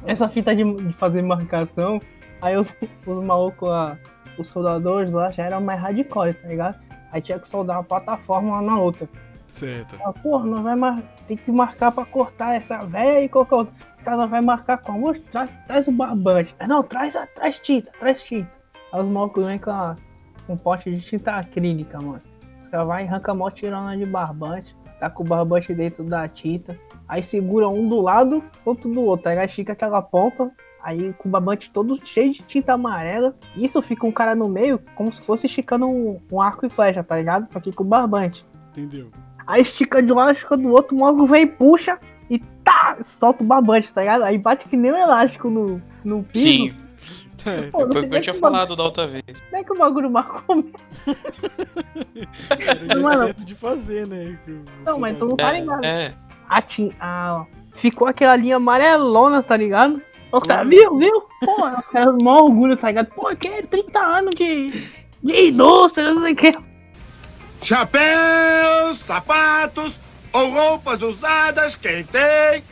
Essa 0.05 0.27
fita 0.29 0.55
de, 0.55 0.63
de 0.75 0.93
fazer 0.93 1.21
marcação, 1.21 2.01
aí 2.41 2.57
os, 2.57 2.73
os 3.05 3.23
malucos 3.23 3.69
lá, 3.69 3.97
os 4.37 4.47
soldadores 4.47 5.13
lá 5.13 5.31
já 5.31 5.43
eram 5.45 5.61
mais 5.61 5.79
hardcore, 5.79 6.33
tá 6.33 6.47
ligado? 6.47 6.79
Aí 7.11 7.21
tinha 7.21 7.39
que 7.39 7.47
soldar 7.47 7.77
uma 7.77 7.83
plataforma 7.83 8.49
uma 8.49 8.61
na 8.61 8.79
outra. 8.79 9.07
Certo. 9.47 9.95
Ah, 10.05 10.13
porra, 10.13 10.45
não 10.45 10.61
vai 10.61 10.75
mar... 10.75 11.01
tem 11.27 11.35
que 11.35 11.51
marcar 11.51 11.91
pra 11.91 12.05
cortar 12.05 12.55
essa 12.55 12.85
véia 12.85 13.23
e 13.23 13.29
qualquer 13.29 13.55
outra. 13.55 13.73
Esse 13.95 14.03
cara 14.03 14.25
vai 14.27 14.41
marcar 14.41 14.77
como? 14.77 15.11
Traz, 15.31 15.49
traz 15.65 15.87
o 15.87 15.91
barbante. 15.91 16.55
Ah, 16.59 16.67
não, 16.67 16.83
traz, 16.83 17.15
a, 17.15 17.25
traz 17.27 17.57
tinta, 17.59 17.91
traz 17.99 18.23
tinta. 18.23 18.49
Aí 18.93 19.01
os 19.01 19.09
malucos 19.09 19.43
vêm 19.45 19.57
com 19.57 19.71
a- 19.71 19.95
com 20.49 20.53
um 20.53 20.57
pote 20.57 20.89
de 20.89 20.99
tinta 20.99 21.33
acrílica, 21.33 22.01
mano. 22.01 22.21
Os 22.63 22.67
caras 22.67 22.87
vai 22.87 23.03
e 23.03 23.07
arranca 23.07 23.31
a 23.31 23.35
mó 23.35 23.51
tirona 23.51 23.95
de 23.95 24.05
barbante, 24.05 24.75
tá 24.99 25.07
com 25.07 25.23
o 25.23 25.27
barbante 25.27 25.73
dentro 25.75 26.03
da 26.03 26.27
tinta. 26.27 26.75
Aí 27.07 27.21
segura 27.21 27.69
um 27.69 27.87
do 27.87 28.01
lado, 28.01 28.43
outro 28.65 28.91
do 28.91 29.01
outro. 29.01 29.29
Aí 29.29 29.37
estica 29.45 29.73
aquela 29.73 30.01
ponta, 30.01 30.51
aí 30.81 31.13
com 31.13 31.29
o 31.29 31.31
barbante 31.31 31.69
todo 31.69 32.03
cheio 32.03 32.33
de 32.33 32.41
tinta 32.41 32.73
amarela. 32.73 33.35
Isso 33.55 33.79
fica 33.81 34.07
um 34.07 34.11
cara 34.11 34.33
no 34.33 34.49
meio, 34.49 34.79
como 34.95 35.13
se 35.13 35.21
fosse 35.21 35.45
esticando 35.45 35.85
um, 35.85 36.19
um 36.31 36.41
arco 36.41 36.65
e 36.65 36.69
flecha, 36.69 37.03
tá 37.03 37.15
ligado? 37.15 37.45
Só 37.45 37.59
que 37.59 37.71
com 37.71 37.83
barbante. 37.83 38.43
Entendeu? 38.71 39.11
Aí 39.45 39.61
estica 39.61 40.01
de 40.01 40.11
um 40.11 40.15
lado, 40.15 40.31
estica 40.31 40.57
do 40.57 40.69
outro, 40.69 40.97
o 40.97 40.99
maluco 40.99 41.27
vem 41.27 41.43
e 41.43 41.47
puxa 41.47 41.99
e 42.27 42.39
tá, 42.63 42.97
solta 43.01 43.43
o 43.43 43.47
barbante, 43.47 43.93
tá 43.93 44.01
ligado? 44.01 44.23
Aí 44.23 44.37
bate 44.37 44.67
que 44.67 44.77
nem 44.77 44.91
um 44.91 44.97
elástico 44.97 45.47
no, 45.47 45.79
no 46.03 46.23
piso. 46.23 46.47
sim. 46.47 46.78
É. 47.49 47.61
Pô, 47.71 47.79
Foi 47.79 47.85
o 47.85 47.89
que 48.09 48.15
eu 48.15 48.21
tinha 48.21 48.33
que 48.33 48.39
falado 48.39 48.75
da 48.75 48.83
outra 48.83 49.07
vez. 49.07 49.23
Como 49.49 49.55
é 49.57 49.63
que 49.63 49.71
o 49.73 49.77
bagulho 49.77 50.09
marcou? 50.09 50.63
Era 52.59 52.99
Mano. 53.01 53.19
certo 53.25 53.45
de 53.45 53.55
fazer, 53.55 54.07
né? 54.07 54.37
que 54.45 54.51
o 54.51 54.63
Não, 54.85 54.99
mas 54.99 55.13
tu 55.17 55.21
não 55.21 55.29
soldado- 55.29 55.37
tá 55.37 55.59
ligado. 55.59 55.85
É, 55.85 56.13
A, 56.47 56.61
tin- 56.61 56.91
a, 56.99 57.45
ficou 57.75 58.07
aquela 58.07 58.35
linha 58.35 58.55
amarelona, 58.57 59.41
tá 59.43 59.55
ligado? 59.57 60.01
Os 60.31 60.43
caras, 60.43 60.69
viu, 60.69 60.97
viu? 60.97 61.23
Pô, 61.43 61.65
os 61.65 61.85
caras, 61.87 62.15
maior 62.21 62.43
orgulho, 62.43 62.77
tá 62.77 62.87
ligado? 62.87 63.07
Pô, 63.15 63.35
que 63.35 63.47
é 63.47 63.61
30 63.63 63.99
anos 63.99 64.35
de, 64.35 64.69
de 65.23 65.47
indústria, 65.49 66.13
não 66.13 66.21
sei 66.21 66.33
o 66.33 66.35
que. 66.35 66.51
Chapéus, 67.63 68.99
sapatos 68.99 69.99
ou 70.31 70.49
roupas 70.51 71.01
usadas, 71.01 71.75
quem 71.75 72.03
tem? 72.03 72.63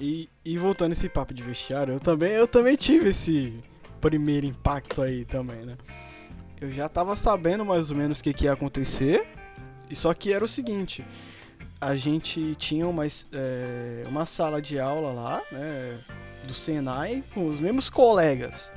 E, 0.00 0.28
e 0.44 0.56
voltando 0.56 0.92
esse 0.92 1.08
papo 1.08 1.34
de 1.34 1.42
vestiário, 1.42 1.94
eu 1.94 2.00
também, 2.00 2.32
eu 2.32 2.46
também 2.46 2.76
tive 2.76 3.08
esse 3.10 3.52
primeiro 4.04 4.44
impacto 4.44 5.00
aí 5.00 5.24
também, 5.24 5.64
né? 5.64 5.78
Eu 6.60 6.70
já 6.70 6.90
tava 6.90 7.16
sabendo 7.16 7.64
mais 7.64 7.90
ou 7.90 7.96
menos 7.96 8.20
o 8.20 8.22
que, 8.22 8.34
que 8.34 8.44
ia 8.44 8.52
acontecer, 8.52 9.26
e 9.88 9.96
só 9.96 10.12
que 10.12 10.30
era 10.30 10.44
o 10.44 10.48
seguinte, 10.48 11.02
a 11.80 11.96
gente 11.96 12.54
tinha 12.56 12.86
uma, 12.86 13.06
é, 13.06 14.02
uma 14.06 14.26
sala 14.26 14.60
de 14.60 14.78
aula 14.78 15.10
lá, 15.10 15.42
né, 15.50 15.98
do 16.46 16.52
Senai, 16.52 17.24
com 17.32 17.46
os 17.48 17.58
mesmos 17.58 17.88
colegas. 17.88 18.70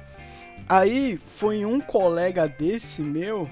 Aí 0.67 1.19
foi 1.35 1.65
um 1.65 1.81
colega 1.81 2.47
desse 2.47 3.01
meu, 3.01 3.49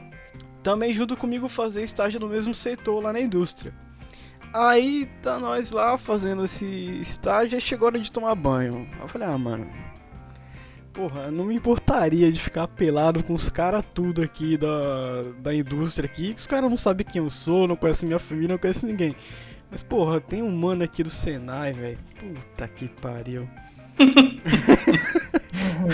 também 0.64 0.94
junto 0.94 1.18
comigo 1.18 1.50
fazer 1.50 1.84
estágio 1.84 2.22
no 2.22 2.30
mesmo 2.30 2.56
setor 2.56 3.04
lá 3.04 3.12
na 3.12 3.20
indústria. 3.20 3.74
Aí 4.54 5.10
tá 5.22 5.38
nós 5.40 5.72
lá 5.72 5.98
fazendo 5.98 6.46
esse 6.46 6.66
estágio 7.02 7.58
e 7.58 7.62
chegou 7.62 7.88
a 7.88 7.92
hora 7.92 8.00
de 8.00 8.10
tomar 8.10 8.34
banho. 8.36 8.88
Eu 9.02 9.10
falei, 9.10 9.28
ah, 9.28 9.38
mano. 9.38 9.70
Porra, 10.96 11.30
não 11.30 11.44
me 11.46 11.54
importaria 11.56 12.32
de 12.32 12.40
ficar 12.40 12.68
pelado 12.70 13.22
com 13.22 13.34
os 13.34 13.50
caras 13.50 13.84
tudo 13.94 14.22
aqui 14.22 14.56
da, 14.58 15.24
da 15.40 15.54
indústria 15.54 16.10
aqui, 16.10 16.34
que 16.34 16.40
os 16.40 16.48
caras 16.48 16.70
não 16.70 16.78
sabem 16.78 17.06
quem 17.06 17.22
eu 17.22 17.30
sou, 17.30 17.68
não 17.68 17.76
conhecem 17.76 18.08
minha 18.08 18.18
família, 18.20 18.50
não 18.50 18.58
conhecem 18.58 18.90
ninguém. 18.90 19.14
Mas, 19.70 19.84
porra, 19.84 20.22
tem 20.22 20.42
um 20.42 20.56
mano 20.56 20.84
aqui 20.86 21.04
do 21.04 21.10
Senai, 21.10 21.74
velho. 21.74 21.98
Puta 22.18 22.68
que 22.70 22.88
pariu. 22.88 23.46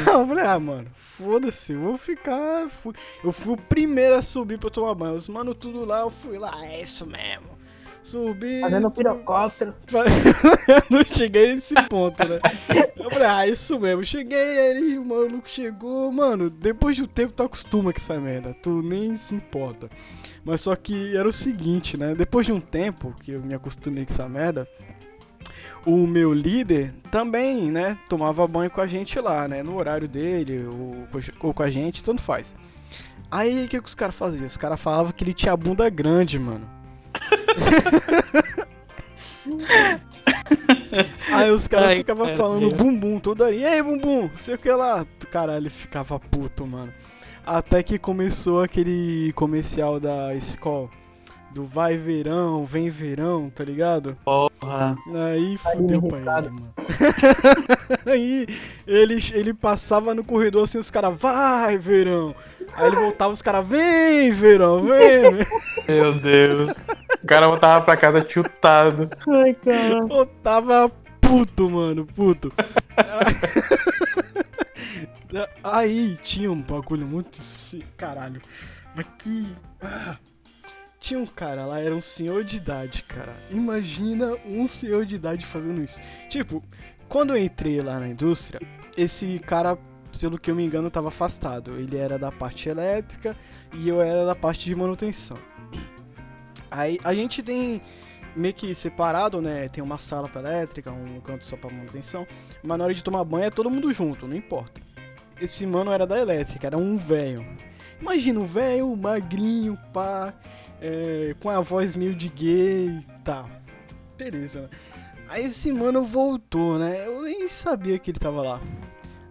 eu 0.07 0.27
falei, 0.27 0.45
ah, 0.45 0.59
mano, 0.59 0.87
foda-se, 1.17 1.73
eu 1.73 1.79
vou 1.79 1.97
ficar. 1.97 2.69
Fui- 2.69 2.93
Eu 3.23 3.31
fui 3.31 3.53
o 3.53 3.57
primeiro 3.57 4.15
a 4.15 4.21
subir 4.21 4.59
pra 4.59 4.69
tomar 4.69 4.93
banho. 4.93 5.15
Os 5.15 5.27
mano 5.27 5.55
tudo 5.55 5.83
lá, 5.83 6.01
eu 6.01 6.09
fui 6.11 6.37
lá, 6.37 6.63
é 6.65 6.81
isso 6.81 7.05
mesmo. 7.07 7.50
Subi. 8.03 8.61
Fazendo 8.61 8.89
pirocóptero. 8.89 9.73
Eu 10.67 10.83
não 10.89 11.03
cheguei 11.05 11.53
nesse 11.53 11.75
ponto, 11.87 12.27
né? 12.27 12.39
Eu 12.95 13.09
falei, 13.09 13.27
ah, 13.27 13.47
isso 13.47 13.79
mesmo. 13.79 14.03
Cheguei, 14.03 14.37
ele, 14.37 14.97
o 14.97 15.05
maluco 15.05 15.47
chegou, 15.47 16.11
mano. 16.11 16.49
Depois 16.49 16.95
de 16.95 17.03
um 17.03 17.07
tempo, 17.07 17.33
tu 17.33 17.43
acostuma 17.43 17.93
com 17.93 17.99
essa 17.99 18.19
merda. 18.19 18.55
Tu 18.61 18.81
nem 18.81 19.15
se 19.15 19.35
importa. 19.35 19.89
Mas 20.43 20.61
só 20.61 20.75
que 20.75 21.15
era 21.15 21.27
o 21.27 21.31
seguinte, 21.31 21.95
né? 21.97 22.15
Depois 22.15 22.45
de 22.45 22.51
um 22.51 22.59
tempo 22.59 23.13
que 23.21 23.31
eu 23.31 23.41
me 23.41 23.53
acostumei 23.53 24.05
com 24.05 24.11
essa 24.11 24.27
merda, 24.27 24.67
o 25.85 26.07
meu 26.07 26.33
líder 26.33 26.93
também, 27.11 27.71
né? 27.71 27.97
Tomava 28.09 28.47
banho 28.47 28.71
com 28.71 28.81
a 28.81 28.87
gente 28.87 29.19
lá, 29.19 29.47
né? 29.47 29.61
No 29.61 29.77
horário 29.77 30.07
dele, 30.07 30.65
ou, 30.65 31.07
ou 31.39 31.53
com 31.53 31.63
a 31.63 31.69
gente, 31.69 32.03
tanto 32.03 32.21
faz. 32.21 32.55
Aí 33.29 33.65
o 33.65 33.67
que, 33.67 33.79
que 33.79 33.87
os 33.87 33.95
caras 33.95 34.15
faziam? 34.15 34.47
Os 34.47 34.57
caras 34.57 34.81
falavam 34.81 35.11
que 35.11 35.23
ele 35.23 35.33
tinha 35.33 35.53
a 35.53 35.57
bunda 35.57 35.89
grande, 35.89 36.37
mano. 36.37 36.80
Aí 41.31 41.51
os 41.51 41.67
caras 41.67 41.97
ficavam 41.97 42.27
falando 42.35 42.69
Deus. 42.69 42.73
bumbum 42.73 43.19
toda 43.19 43.45
hora. 43.45 43.55
E 43.55 43.65
aí, 43.65 43.81
bumbum, 43.81 44.29
sei 44.37 44.55
o 44.55 44.57
que 44.57 44.71
lá. 44.71 45.05
Caralho, 45.29 45.63
ele 45.63 45.69
ficava 45.69 46.19
puto, 46.19 46.65
mano. 46.65 46.93
Até 47.45 47.81
que 47.81 47.97
começou 47.97 48.61
aquele 48.61 49.31
comercial 49.33 49.99
da 49.99 50.35
Skol. 50.35 50.89
Do 51.53 51.65
vai 51.65 51.97
verão, 51.97 52.63
vem 52.63 52.87
verão, 52.87 53.49
tá 53.49 53.61
ligado? 53.61 54.17
Porra. 54.23 54.95
Aí 55.33 55.57
fudeu 55.57 56.01
pra 56.01 56.19
ele, 56.19 56.49
mano. 56.49 56.73
Aí 58.07 58.47
ele, 58.87 59.17
ele 59.33 59.53
passava 59.53 60.15
no 60.15 60.23
corredor 60.23 60.63
assim, 60.63 60.77
os 60.77 60.89
caras, 60.89 61.13
vai 61.19 61.77
verão. 61.77 62.33
Aí 62.73 62.87
ele 62.87 62.95
voltava, 62.95 63.33
os 63.33 63.41
caras, 63.41 63.67
vem 63.67 64.31
verão, 64.31 64.83
vem. 64.83 65.45
Meu 65.87 66.13
Deus. 66.19 66.71
O 67.23 67.27
cara 67.27 67.47
voltava 67.47 67.83
pra 67.85 67.95
casa 67.97 68.21
tiltado. 68.21 69.09
Ai, 69.27 69.53
cara. 69.53 69.99
Eu 70.09 70.25
tava 70.43 70.89
puto, 71.19 71.69
mano, 71.69 72.05
puto. 72.05 72.51
Aí 75.63 76.17
tinha 76.23 76.51
um 76.51 76.61
bagulho 76.61 77.05
muito. 77.05 77.41
se- 77.41 77.83
Caralho. 77.97 78.41
Mas 78.95 79.05
que. 79.17 79.47
ah. 79.81 80.17
Tinha 80.99 81.19
um 81.19 81.25
cara 81.25 81.65
lá, 81.65 81.79
era 81.79 81.95
um 81.95 82.01
senhor 82.01 82.43
de 82.43 82.57
idade, 82.57 83.01
cara. 83.03 83.35
Imagina 83.49 84.33
um 84.45 84.67
senhor 84.67 85.03
de 85.03 85.15
idade 85.15 85.47
fazendo 85.47 85.81
isso. 85.81 85.99
Tipo, 86.29 86.63
quando 87.09 87.31
eu 87.35 87.37
entrei 87.43 87.81
lá 87.81 87.99
na 87.99 88.07
indústria, 88.07 88.61
esse 88.95 89.39
cara, 89.39 89.75
pelo 90.19 90.37
que 90.37 90.51
eu 90.51 90.55
me 90.55 90.63
engano, 90.65 90.89
tava 90.89 91.09
afastado. 91.09 91.77
Ele 91.77 91.97
era 91.97 92.17
da 92.17 92.31
parte 92.31 92.69
elétrica 92.69 93.35
e 93.73 93.87
eu 93.87 94.01
era 94.01 94.25
da 94.25 94.35
parte 94.35 94.65
de 94.65 94.75
manutenção. 94.75 95.37
Aí 96.69 96.99
a 97.03 97.13
gente 97.13 97.43
tem 97.43 97.81
meio 98.35 98.53
que 98.53 98.73
separado, 98.73 99.41
né? 99.41 99.67
Tem 99.69 99.83
uma 99.83 99.99
sala 99.99 100.27
pra 100.27 100.41
elétrica, 100.41 100.91
um 100.91 101.19
canto 101.19 101.45
só 101.45 101.57
pra 101.57 101.69
manutenção. 101.69 102.25
Mas 102.63 102.77
na 102.77 102.85
hora 102.85 102.93
de 102.93 103.03
tomar 103.03 103.23
banho 103.23 103.45
é 103.45 103.49
todo 103.49 103.69
mundo 103.69 103.91
junto, 103.91 104.27
não 104.27 104.35
importa. 104.35 104.81
Esse 105.39 105.65
mano 105.65 105.91
era 105.91 106.05
da 106.05 106.19
elétrica, 106.19 106.67
era 106.67 106.77
um 106.77 106.97
velho. 106.97 107.45
Imagina 107.99 108.39
um 108.39 108.45
velho, 108.45 108.95
magrinho, 108.95 109.77
pá, 109.93 110.33
é, 110.81 111.35
com 111.39 111.49
a 111.49 111.59
voz 111.59 111.95
meio 111.95 112.15
de 112.15 112.29
gay 112.29 112.87
e 112.99 113.05
tal. 113.23 113.49
Beleza? 114.17 114.69
Aí 115.27 115.45
esse 115.45 115.71
mano 115.71 116.03
voltou, 116.03 116.77
né? 116.77 117.05
Eu 117.05 117.21
nem 117.23 117.47
sabia 117.47 117.97
que 117.97 118.11
ele 118.11 118.19
tava 118.19 118.41
lá. 118.41 118.61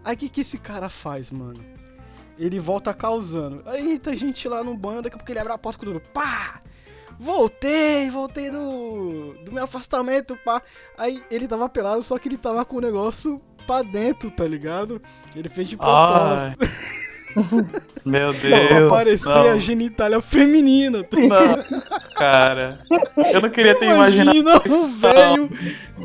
Aí 0.03 0.15
o 0.15 0.17
que, 0.17 0.29
que 0.29 0.41
esse 0.41 0.57
cara 0.57 0.89
faz, 0.89 1.31
mano? 1.31 1.63
Ele 2.37 2.59
volta 2.59 2.93
causando. 2.93 3.61
Aí 3.65 3.99
tá 3.99 4.13
gente 4.15 4.47
lá 4.47 4.63
no 4.63 4.75
banho, 4.75 5.01
daqui 5.01 5.15
a 5.15 5.19
pouco 5.19 5.31
ele 5.31 5.39
abre 5.39 5.53
a 5.53 5.57
porta 5.57 5.79
com 5.79 5.85
tudo. 5.85 6.01
Pá! 6.13 6.59
Voltei, 7.19 8.09
voltei 8.09 8.49
do, 8.49 9.35
do 9.45 9.51
meu 9.51 9.63
afastamento, 9.65 10.35
pá. 10.43 10.61
Aí 10.97 11.21
ele 11.29 11.47
tava 11.47 11.69
pelado, 11.69 12.01
só 12.01 12.17
que 12.17 12.27
ele 12.27 12.37
tava 12.37 12.65
com 12.65 12.77
o 12.77 12.81
negócio 12.81 13.39
pra 13.67 13.83
dentro, 13.83 14.31
tá 14.31 14.45
ligado? 14.45 14.99
Ele 15.35 15.47
fez 15.47 15.69
de 15.69 15.77
propósito. 15.77 16.67
Meu 18.03 18.33
pra 18.33 18.49
Deus. 18.49 18.71
aparecer 18.87 19.29
não, 19.29 19.51
a 19.51 19.57
genitália 19.57 20.19
feminina. 20.19 21.03
Tá? 21.03 21.17
não, 21.17 22.15
cara. 22.15 22.79
Eu 23.31 23.41
não 23.41 23.49
queria 23.49 23.75
ter 23.75 23.85
imaginado. 23.85 24.37
Imagina 24.37 24.61
um 24.75 24.87
velho 24.93 25.49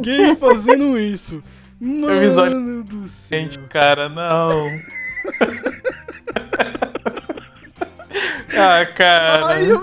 gay 0.01 0.37
fazendo 0.37 0.99
isso. 0.99 1.41
Visualizo- 1.81 2.61
Mano 2.61 2.85
do 2.85 3.09
céu. 3.09 3.41
Gente, 3.41 3.59
cara, 3.69 4.09
não. 4.09 4.69
ah, 8.57 8.87
cara. 8.97 9.47
Aí 9.49 9.69
eu... 9.69 9.83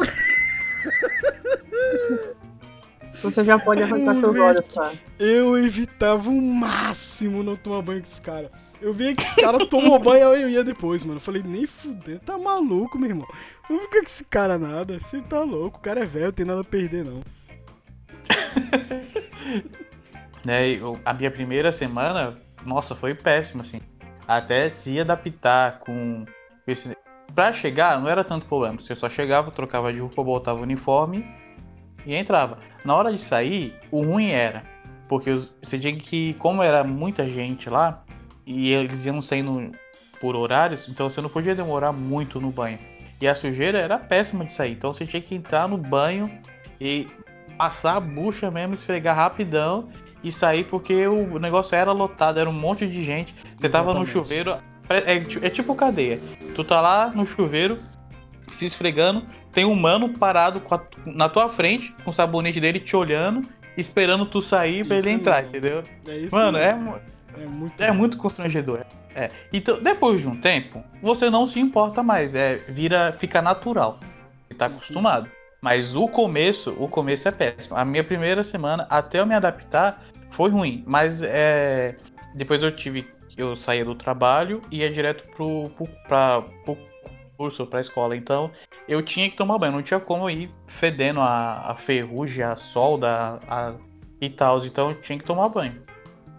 Você 3.22 3.42
já 3.44 3.58
pode 3.58 3.82
arrancar 3.82 4.20
seus 4.20 4.38
olhos, 4.38 4.68
tá? 4.68 4.92
eu 5.18 5.58
evitava 5.58 6.30
o 6.30 6.42
máximo 6.42 7.42
não 7.42 7.56
tomar 7.56 7.82
banho 7.82 8.02
com 8.02 8.08
esse 8.08 8.20
cara. 8.20 8.52
Eu 8.82 8.94
via 8.94 9.16
que 9.16 9.24
esse 9.24 9.40
cara 9.40 9.66
tomou 9.66 9.98
banho, 9.98 10.28
aí 10.30 10.42
eu 10.42 10.50
ia 10.50 10.62
depois, 10.64 11.06
mano. 11.06 11.16
Eu 11.18 11.22
falei, 11.22 11.42
nem 11.42 11.66
fudendo, 11.66 12.20
tá 12.20 12.38
maluco, 12.38 13.00
meu 13.00 13.10
irmão. 13.10 13.28
Não 13.70 13.80
fica 13.80 14.00
com 14.02 14.06
esse 14.06 14.26
cara 14.26 14.58
nada. 14.58 15.00
Você 15.00 15.22
tá 15.22 15.42
louco, 15.42 15.78
o 15.78 15.82
cara 15.82 16.02
é 16.02 16.06
velho, 16.06 16.34
tem 16.34 16.46
nada 16.46 16.60
a 16.62 16.66
perder, 16.66 17.06
não. 17.06 17.22
né, 20.46 20.70
eu- 20.70 21.00
a 21.06 21.14
minha 21.14 21.32
primeira 21.32 21.72
semana, 21.72 22.38
nossa, 22.66 22.96
foi 22.96 23.14
péssima, 23.16 23.62
assim. 23.64 23.82
Até 24.28 24.70
se 24.70 25.00
adaptar 25.00 25.80
com. 25.80 26.26
Pra 27.34 27.52
chegar, 27.52 28.00
não 28.00 28.08
era 28.08 28.24
tanto 28.24 28.46
problema. 28.46 28.80
Você 28.80 28.96
só 28.96 29.10
chegava, 29.10 29.52
trocava 29.52 29.92
de 29.92 30.00
roupa, 30.00 30.24
botava 30.24 30.60
o 30.60 30.64
uniforme 30.64 31.26
e 32.06 32.14
entrava. 32.16 32.60
Na 32.86 32.96
hora 32.96 33.12
de 33.12 33.20
sair, 33.20 33.76
o 33.92 34.02
ruim 34.02 34.30
era. 34.30 34.64
Porque 35.10 35.32
você 35.62 35.78
tinha 35.80 35.96
que, 35.96 36.34
como 36.36 36.62
era 36.62 36.84
muita 36.84 37.28
gente 37.28 37.70
lá, 37.70 38.04
e 38.46 38.72
eles 38.72 39.06
iam 39.06 39.22
saindo 39.22 39.72
por 40.20 40.36
horários, 40.36 40.88
então 40.88 41.10
você 41.10 41.22
não 41.22 41.30
podia 41.30 41.56
demorar 41.56 41.92
muito 41.92 42.40
no 42.40 42.52
banho. 42.52 42.80
E 43.20 43.28
a 43.28 43.36
sujeira 43.36 43.80
era 43.80 43.98
péssima 43.98 44.46
de 44.46 44.54
sair. 44.54 44.74
Então 44.74 44.94
você 44.94 45.06
tinha 45.06 45.22
que 45.22 45.36
entrar 45.36 45.68
no 45.68 45.78
banho 45.78 46.30
e 46.80 47.08
passar 47.58 47.98
a 47.98 48.00
bucha 48.00 48.50
mesmo, 48.50 48.76
esfregar 48.76 49.16
rapidão 49.16 49.90
e 50.24 50.32
sair 50.32 50.64
porque 50.66 51.06
o 51.08 51.38
negócio 51.40 51.76
era 51.76 51.92
lotado, 51.92 52.40
era 52.40 52.50
um 52.50 52.54
monte 52.54 52.88
de 52.88 53.04
gente. 53.04 53.36
Você 53.58 53.70
tava 53.70 53.94
no 53.94 54.04
Exatamente. 54.04 54.12
chuveiro, 54.12 54.58
é, 54.90 55.20
ti- 55.20 55.40
é 55.42 55.50
tipo 55.50 55.76
cadeia. 55.76 56.20
Tu 56.56 56.64
tá 56.64 56.80
lá 56.82 57.12
no 57.14 57.26
chuveiro, 57.26 57.78
se 58.52 58.66
esfregando, 58.66 59.24
tem 59.52 59.66
um 59.66 59.76
mano 59.76 60.10
parado 60.18 60.62
a- 60.72 60.82
na 61.06 61.28
tua 61.30 61.50
frente, 61.50 61.94
com 62.04 62.12
o 62.12 62.14
sabonete 62.14 62.60
dele 62.60 62.80
te 62.80 62.96
olhando, 62.96 63.42
esperando 63.78 64.26
tu 64.26 64.42
sair 64.42 64.86
pra 64.86 64.98
Isso 64.98 65.08
ele 65.08 65.16
entrar, 65.16 65.44
mesmo. 65.44 65.50
entendeu? 65.58 65.84
É 66.08 66.18
isso. 66.18 66.36
Mano, 66.36 66.58
é, 66.58 66.74
mesmo. 66.74 66.92
mu- 66.92 66.98
é 67.36 67.46
muito. 67.48 67.82
é 67.84 67.92
muito 67.92 68.18
constrangedor. 68.18 68.82
É. 69.16 69.30
Então, 69.52 69.82
depois 69.82 70.22
de 70.22 70.28
um 70.28 70.34
tempo, 70.36 70.84
você 71.02 71.30
não 71.30 71.46
se 71.46 71.60
importa 71.60 72.02
mais. 72.02 72.34
É, 72.34 72.56
vira, 72.68 73.16
fica 73.20 73.42
natural. 73.42 74.00
Você 74.48 74.56
tá 74.56 74.66
acostumado. 74.68 75.30
Mas 75.62 75.96
o 75.96 76.08
começo, 76.08 76.76
o 76.78 76.88
começo 76.88 77.28
é 77.28 77.32
péssimo. 77.32 77.78
A 77.78 77.86
minha 77.86 78.04
primeira 78.04 78.44
semana, 78.44 78.86
até 78.90 79.20
eu 79.20 79.26
me 79.26 79.34
adaptar, 79.34 80.04
foi 80.34 80.50
ruim. 80.50 80.84
Mas 80.86 81.22
é, 81.22 81.96
depois 82.36 82.62
eu 82.62 82.76
tive. 82.76 83.08
Eu 83.36 83.56
saía 83.56 83.84
do 83.84 83.96
trabalho 83.96 84.62
e 84.70 84.80
ia 84.80 84.92
direto 84.92 85.28
pro, 85.30 85.70
pro, 85.70 85.88
pra, 86.08 86.42
pro 86.64 86.78
curso, 87.36 87.66
pra 87.66 87.82
escola. 87.82 88.16
Então 88.16 88.52
eu 88.88 89.02
tinha 89.02 89.30
que 89.30 89.36
tomar 89.36 89.58
banho. 89.58 89.74
Não 89.74 89.82
tinha 89.82 90.00
como 90.00 90.30
ir 90.30 90.52
fedendo 90.68 91.20
a, 91.20 91.72
a 91.72 91.76
ferrugem, 91.76 92.44
a 92.44 92.56
solda 92.56 93.40
a, 93.48 93.74
e 94.22 94.30
tal. 94.30 94.64
Então 94.66 94.90
eu 94.90 95.02
tinha 95.02 95.18
que 95.18 95.26
tomar 95.26 95.50
banho. 95.50 95.82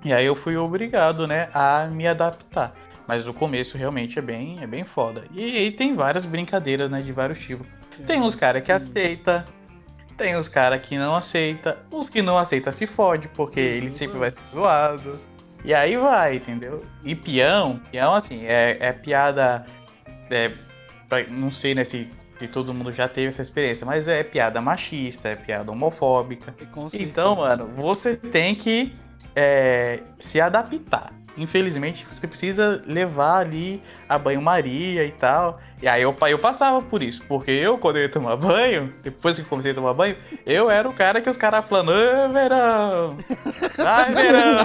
E 0.05 0.13
aí 0.13 0.27
eu 0.27 0.37
fui 0.37 0.55
obrigado, 0.57 1.27
né, 1.27 1.49
a 1.55 1.87
me 1.87 2.07
adaptar. 2.07 2.75
Mas 3.09 3.27
o 3.27 3.33
começo 3.33 3.79
realmente 3.79 4.19
é 4.19 4.23
bem, 4.23 4.59
é 4.61 4.67
bem 4.67 4.85
foda. 4.85 5.25
E 5.33 5.57
aí 5.57 5.71
tem 5.71 5.95
várias 5.95 6.27
brincadeiras, 6.27 6.91
né, 6.91 7.01
de 7.01 7.11
vários 7.11 7.39
tipos. 7.39 7.67
Tem 8.07 8.21
uns 8.21 8.35
cara 8.35 8.61
que 8.61 8.71
aceita, 8.71 9.45
tem 10.17 10.37
os 10.37 10.49
cara 10.49 10.79
que 10.79 10.97
não 10.97 11.15
aceita, 11.15 11.79
os 11.91 12.09
que 12.09 12.23
não 12.23 12.39
aceita 12.39 12.73
se 12.73 12.87
fode, 12.87 13.29
porque 13.29 13.61
ele 13.61 13.91
sempre 13.91 14.19
vai 14.19 14.31
ser 14.31 14.43
zoado. 14.53 15.21
E 15.65 15.73
aí 15.73 15.97
vai, 15.97 16.37
entendeu? 16.37 16.85
E 17.03 17.15
peão, 17.15 17.81
peão 17.91 18.15
assim, 18.15 18.45
é, 18.45 18.77
é 18.81 18.93
piada. 18.93 19.65
É, 20.31 20.53
pra- 21.09 21.25
não 21.31 21.51
sei 21.51 21.75
né, 21.75 21.85
se, 21.85 22.09
se 22.39 22.49
todo 22.49 22.75
mundo 22.75 22.93
já 22.93 23.09
teve 23.09 23.29
essa 23.29 23.41
experiência, 23.43 23.87
mas 23.87 24.07
é 24.07 24.23
piada 24.23 24.61
machista, 24.61 25.29
é 25.31 25.37
piada 25.37 25.73
homofóbica. 25.73 26.55
E 26.61 26.67
com 26.67 26.89
Então, 26.93 27.37
mano, 27.37 27.67
você 27.77 28.15
tem 28.17 28.55
que 28.55 28.95
é, 29.35 30.01
se 30.21 30.41
adaptar. 30.41 31.13
Infelizmente, 31.37 32.07
você 32.11 32.27
precisa 32.27 32.83
levar 32.87 33.39
ali 33.39 33.83
a 34.09 34.19
banho-maria 34.19 35.05
e 35.05 35.11
tal. 35.13 35.61
E 35.83 35.89
aí 35.89 36.03
eu, 36.03 36.17
eu 36.29 36.39
passava 36.39 36.81
por 36.81 37.03
isso, 37.03 37.23
porque 37.29 37.51
eu, 37.51 37.77
quando 37.79 37.97
eu 37.97 38.03
ia 38.03 38.09
tomar 38.09 38.37
banho, 38.37 38.93
depois 39.03 39.37
que 39.37 39.45
comecei 39.45 39.73
a 39.73 39.75
tomar 39.75 39.95
banho, 39.95 40.17
eu 40.47 40.71
era 40.71 40.89
o 40.89 40.93
cara 40.93 41.21
que 41.21 41.29
os 41.29 41.37
caras 41.37 41.67
falando, 41.67 41.91
ô 41.91 42.33
verão! 42.33 43.19
Ai, 43.79 44.15
verão! 44.15 44.57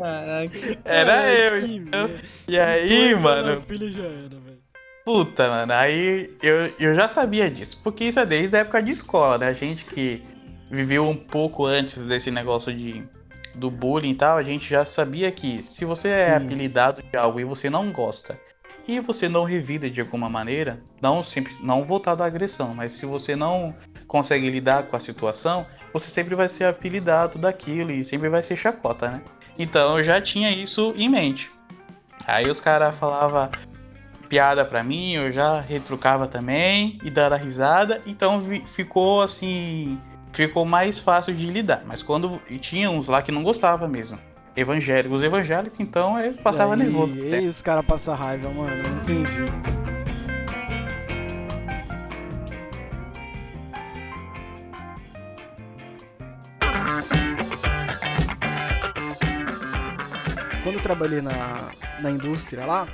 Caraca. 0.00 0.50
Era 0.84 1.20
Ai, 1.20 1.46
eu, 1.46 1.66
que 1.66 1.74
então. 1.76 2.10
E 2.48 2.58
aí, 2.58 3.14
mano, 3.14 3.50
era. 3.50 4.60
Puta, 5.04 5.48
mano, 5.48 5.72
aí 5.72 6.30
eu, 6.42 6.72
eu 6.78 6.94
já 6.94 7.08
sabia 7.08 7.50
disso, 7.50 7.78
porque 7.82 8.04
isso 8.04 8.18
é 8.20 8.26
desde 8.26 8.56
a 8.56 8.60
época 8.60 8.82
de 8.82 8.90
escola, 8.90 9.38
né? 9.38 9.48
A 9.48 9.52
gente 9.52 9.84
que 9.84 10.22
viveu 10.70 11.08
um 11.08 11.16
pouco 11.16 11.66
antes 11.66 11.96
desse 12.06 12.30
negócio 12.30 12.72
de 12.72 13.02
do 13.54 13.70
bullying 13.70 14.10
e 14.10 14.14
tal, 14.14 14.36
a 14.36 14.42
gente 14.42 14.68
já 14.68 14.84
sabia 14.84 15.30
que 15.30 15.62
se 15.62 15.84
você 15.84 16.08
é 16.08 16.26
Sim. 16.26 16.32
apelidado 16.32 17.02
de 17.02 17.16
algo 17.18 17.40
e 17.40 17.44
você 17.44 17.68
não 17.68 17.90
gosta, 17.90 18.38
e 18.86 18.98
você 19.00 19.28
não 19.28 19.44
revida 19.44 19.88
de 19.88 20.00
alguma 20.00 20.28
maneira, 20.28 20.80
não 21.00 21.22
sempre 21.22 21.54
não 21.62 21.84
voltado 21.84 22.22
à 22.22 22.26
agressão, 22.26 22.74
mas 22.74 22.92
se 22.92 23.06
você 23.06 23.36
não 23.36 23.74
consegue 24.06 24.50
lidar 24.50 24.84
com 24.84 24.96
a 24.96 25.00
situação, 25.00 25.64
você 25.92 26.10
sempre 26.10 26.34
vai 26.34 26.48
ser 26.48 26.64
apelidado 26.64 27.38
daquilo 27.38 27.90
e 27.92 28.02
sempre 28.02 28.28
vai 28.28 28.42
ser 28.42 28.56
chacota, 28.56 29.08
né? 29.08 29.22
Então 29.58 29.98
eu 29.98 30.04
já 30.04 30.20
tinha 30.20 30.50
isso 30.50 30.92
em 30.96 31.08
mente. 31.08 31.50
Aí 32.26 32.50
os 32.50 32.60
caras 32.60 32.96
falavam 32.98 33.48
piada 34.28 34.64
pra 34.64 34.82
mim, 34.82 35.14
eu 35.14 35.32
já 35.32 35.60
retrucava 35.60 36.26
também 36.26 36.98
e 37.02 37.10
dava 37.10 37.36
risada, 37.36 38.00
então 38.06 38.42
ficou 38.74 39.22
assim, 39.22 39.98
ficou 40.32 40.64
mais 40.64 40.98
fácil 40.98 41.34
de 41.34 41.46
lidar. 41.46 41.82
Mas 41.86 42.02
quando 42.02 42.40
e 42.48 42.58
tinha 42.58 42.90
uns 42.90 43.06
lá 43.06 43.22
que 43.22 43.32
não 43.32 43.42
gostava 43.42 43.86
mesmo. 43.88 44.18
Evangélicos, 44.56 45.18
os 45.18 45.24
evangélicos, 45.24 45.78
então 45.78 46.18
eles 46.18 46.36
passavam 46.36 46.76
E 46.76 46.80
aí, 46.80 46.86
nervoso. 46.86 47.16
E 47.16 47.34
aí 47.34 47.46
os 47.46 47.62
caras 47.62 47.84
passam 47.84 48.14
raiva, 48.14 48.48
mano. 48.50 48.70
Não 48.82 48.96
entendi. 49.00 49.44
Quando 60.62 60.74
eu 60.74 60.82
trabalhei 60.82 61.22
na, 61.22 61.70
na 62.02 62.10
indústria 62.10 62.66
lá, 62.66 62.86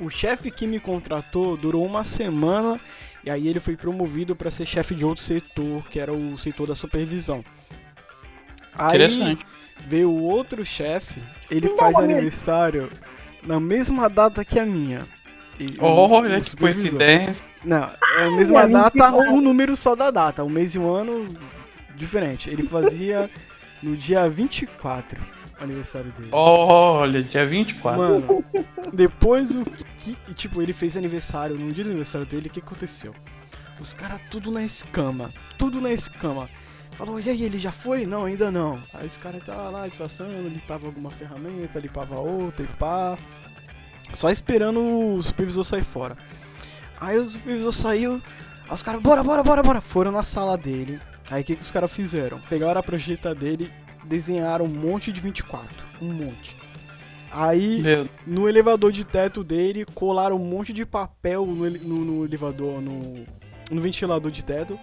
o 0.00 0.08
chefe 0.08 0.50
que 0.50 0.66
me 0.66 0.80
contratou 0.80 1.56
durou 1.56 1.84
uma 1.84 2.04
semana 2.04 2.80
e 3.26 3.30
aí 3.30 3.48
ele 3.48 3.58
foi 3.58 3.76
promovido 3.76 4.36
para 4.36 4.52
ser 4.52 4.64
chefe 4.64 4.94
de 4.94 5.04
outro 5.04 5.20
setor, 5.22 5.82
que 5.90 5.98
era 5.98 6.12
o 6.12 6.38
setor 6.38 6.68
da 6.68 6.76
supervisão. 6.76 7.44
Aí, 8.78 9.36
veio 9.80 10.08
o 10.10 10.22
outro 10.22 10.64
chefe, 10.64 11.20
ele 11.50 11.68
faz 11.70 11.96
aniversário 11.96 12.88
na 13.42 13.58
mesma 13.58 14.08
data 14.08 14.44
que 14.44 14.60
a 14.60 14.64
minha. 14.64 15.00
E- 15.58 15.76
Olha 15.80 16.38
o 16.38 16.42
que 16.42 16.54
coincidência. 16.56 17.34
Não, 17.64 17.90
é 18.18 18.24
a 18.24 18.30
mesma 18.30 18.60
Ai, 18.60 18.68
data, 18.70 18.90
que 18.92 19.10
bom. 19.10 19.22
um 19.32 19.40
número 19.40 19.74
só 19.74 19.96
da 19.96 20.10
data, 20.12 20.44
o 20.44 20.48
mês 20.50 20.76
e 20.76 20.78
o 20.78 20.88
ano 20.88 21.24
diferente. 21.96 22.48
Ele 22.48 22.62
fazia 22.62 23.28
no 23.82 23.96
dia 23.96 24.28
24 24.28 25.20
o 25.58 25.64
aniversário 25.64 26.12
dele. 26.12 26.28
Olha, 26.30 27.22
dia 27.24 27.44
24. 27.44 27.98
Mano, 28.00 28.44
depois 28.92 29.50
o 29.50 29.64
que. 30.14 30.34
Tipo, 30.34 30.62
ele 30.62 30.72
fez 30.72 30.96
aniversário, 30.96 31.58
no 31.58 31.72
dia 31.72 31.84
do 31.84 31.90
aniversário 31.90 32.26
dele, 32.26 32.48
o 32.48 32.50
que 32.50 32.60
aconteceu? 32.60 33.14
Os 33.80 33.92
caras 33.92 34.20
tudo 34.30 34.50
na 34.50 34.62
escama, 34.62 35.32
tudo 35.58 35.80
na 35.80 35.92
escama. 35.92 36.48
Falou, 36.92 37.20
e 37.20 37.28
aí, 37.28 37.42
ele 37.42 37.58
já 37.58 37.70
foi? 37.72 38.06
Não, 38.06 38.24
ainda 38.24 38.50
não. 38.50 38.82
Aí 38.94 39.06
os 39.06 39.18
caras 39.18 39.44
tava 39.44 39.68
lá 39.68 39.86
disfarçando, 39.86 40.32
limpava 40.48 40.86
alguma 40.86 41.10
ferramenta, 41.10 41.78
limpava 41.78 42.18
outra 42.18 42.64
e 42.64 42.68
pá. 42.68 43.18
Só 44.14 44.30
esperando 44.30 44.80
o 44.80 45.22
supervisor 45.22 45.64
sair 45.64 45.84
fora. 45.84 46.16
Aí 46.98 47.18
o 47.18 47.28
supervisor 47.28 47.72
saiu, 47.72 48.22
aí 48.66 48.74
os 48.74 48.82
caras, 48.82 49.02
bora, 49.02 49.22
bora, 49.22 49.42
bora, 49.42 49.62
bora. 49.62 49.80
Foram 49.82 50.10
na 50.10 50.22
sala 50.22 50.56
dele. 50.56 50.98
Aí 51.30 51.42
o 51.42 51.44
que, 51.44 51.56
que 51.56 51.62
os 51.62 51.70
caras 51.70 51.92
fizeram? 51.92 52.40
Pegaram 52.48 52.80
a 52.80 52.82
projeta 52.82 53.34
dele, 53.34 53.70
desenharam 54.04 54.64
um 54.64 54.68
monte 54.68 55.12
de 55.12 55.20
24. 55.20 55.68
Um 56.00 56.12
monte. 56.12 56.56
Aí 57.38 57.82
Meu, 57.82 58.08
no 58.26 58.48
elevador 58.48 58.90
de 58.90 59.04
teto 59.04 59.44
dele, 59.44 59.84
colaram 59.94 60.36
um 60.36 60.44
monte 60.44 60.72
de 60.72 60.86
papel 60.86 61.44
no, 61.44 61.68
no- 61.70 62.04
no 62.04 62.24
elevador, 62.24 62.80
no, 62.80 62.98
no 63.70 63.80
ventilador 63.80 64.30
de 64.30 64.42
teto. 64.42 64.78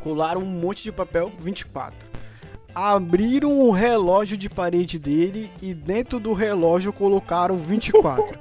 Colaram 0.00 0.42
um 0.42 0.46
monte 0.46 0.82
de 0.82 0.92
papel 0.92 1.32
24. 1.38 1.96
Abriram 2.74 3.58
o 3.58 3.70
relógio 3.70 4.36
de 4.36 4.50
parede 4.50 4.98
dele 4.98 5.50
e 5.62 5.72
dentro 5.72 6.20
do 6.20 6.34
relógio 6.34 6.92
colocaram 6.92 7.56
24. 7.56 8.38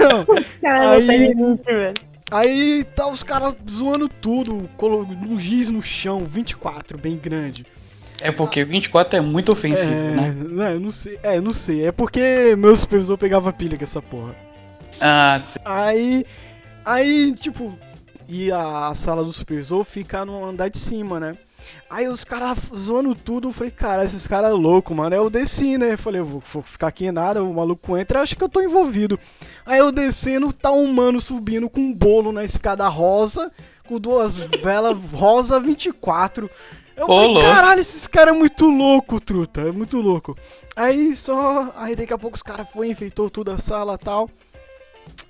Não, 0.00 0.42
Caralho, 0.60 1.10
Aí- 1.10 1.34
velho. 1.64 1.94
aí 2.30 2.84
tá 2.96 3.06
os 3.08 3.22
caras 3.22 3.54
zoando 3.70 4.08
tudo, 4.08 4.68
colo- 4.76 5.04
um 5.06 5.38
giz 5.38 5.70
no 5.70 5.80
chão, 5.80 6.24
24, 6.24 6.98
bem 6.98 7.16
grande. 7.16 7.64
É 8.20 8.32
porque 8.32 8.64
24 8.64 9.16
é 9.16 9.20
muito 9.20 9.52
ofensivo, 9.52 9.90
É, 9.90 10.10
né? 10.10 10.36
não, 10.36 10.64
eu 10.64 10.80
não 10.80 10.90
sei, 10.92 11.18
é, 11.22 11.36
eu 11.36 11.42
não 11.42 11.54
sei, 11.54 11.86
é 11.86 11.92
porque 11.92 12.54
meu 12.56 12.76
supervisor 12.76 13.16
pegava 13.16 13.52
pilha 13.52 13.76
com 13.76 13.84
essa 13.84 14.02
porra. 14.02 14.34
Ah, 15.00 15.42
sim. 15.46 15.58
Aí, 15.64 16.26
aí, 16.84 17.32
tipo, 17.32 17.78
e 18.28 18.50
a 18.52 18.92
sala 18.94 19.22
do 19.24 19.32
supervisor 19.32 19.84
fica 19.84 20.24
no 20.24 20.44
andar 20.44 20.68
de 20.68 20.78
cima, 20.78 21.18
né? 21.20 21.36
Aí 21.90 22.06
os 22.06 22.22
caras 22.24 22.58
zoando 22.74 23.14
tudo, 23.16 23.48
eu 23.48 23.52
falei, 23.52 23.70
cara, 23.70 24.04
esses 24.04 24.26
caras 24.26 24.50
é 24.50 24.54
louco, 24.54 24.94
mano. 24.94 25.14
Aí 25.14 25.20
eu 25.20 25.28
desci, 25.28 25.76
né? 25.76 25.94
Eu 25.94 25.98
falei, 25.98 26.20
eu 26.20 26.24
vou, 26.24 26.42
vou 26.52 26.62
ficar 26.62 26.86
aqui 26.86 27.10
nada, 27.10 27.42
o 27.42 27.52
maluco 27.52 27.96
entra, 27.96 28.20
acho 28.20 28.36
que 28.36 28.42
eu 28.44 28.48
tô 28.48 28.60
envolvido. 28.62 29.18
Aí 29.66 29.78
eu 29.78 29.90
descendo, 29.90 30.52
tá 30.52 30.70
um 30.70 30.86
mano 30.92 31.20
subindo 31.20 31.68
com 31.68 31.80
um 31.80 31.92
bolo 31.92 32.30
na 32.30 32.44
escada 32.44 32.86
rosa, 32.88 33.50
com 33.88 33.98
duas 33.98 34.38
velas 34.38 34.96
rosa 35.12 35.58
24. 35.58 36.48
Eu 36.98 37.04
Ô, 37.04 37.14
falei, 37.14 37.26
louco. 37.28 37.42
caralho, 37.42 37.80
esses 37.80 38.06
caras 38.08 38.34
é 38.34 38.38
muito 38.38 38.66
louco, 38.68 39.20
truta, 39.20 39.60
é 39.60 39.70
muito 39.72 40.00
louco. 40.00 40.36
Aí 40.74 41.14
só, 41.14 41.72
aí 41.76 41.94
daqui 41.94 42.12
a 42.12 42.18
pouco 42.18 42.34
os 42.36 42.42
caras 42.42 42.68
foi, 42.68 42.88
enfeitou 42.88 43.30
tudo 43.30 43.52
a 43.52 43.58
sala 43.58 43.94
e 43.94 43.98
tal. 44.04 44.28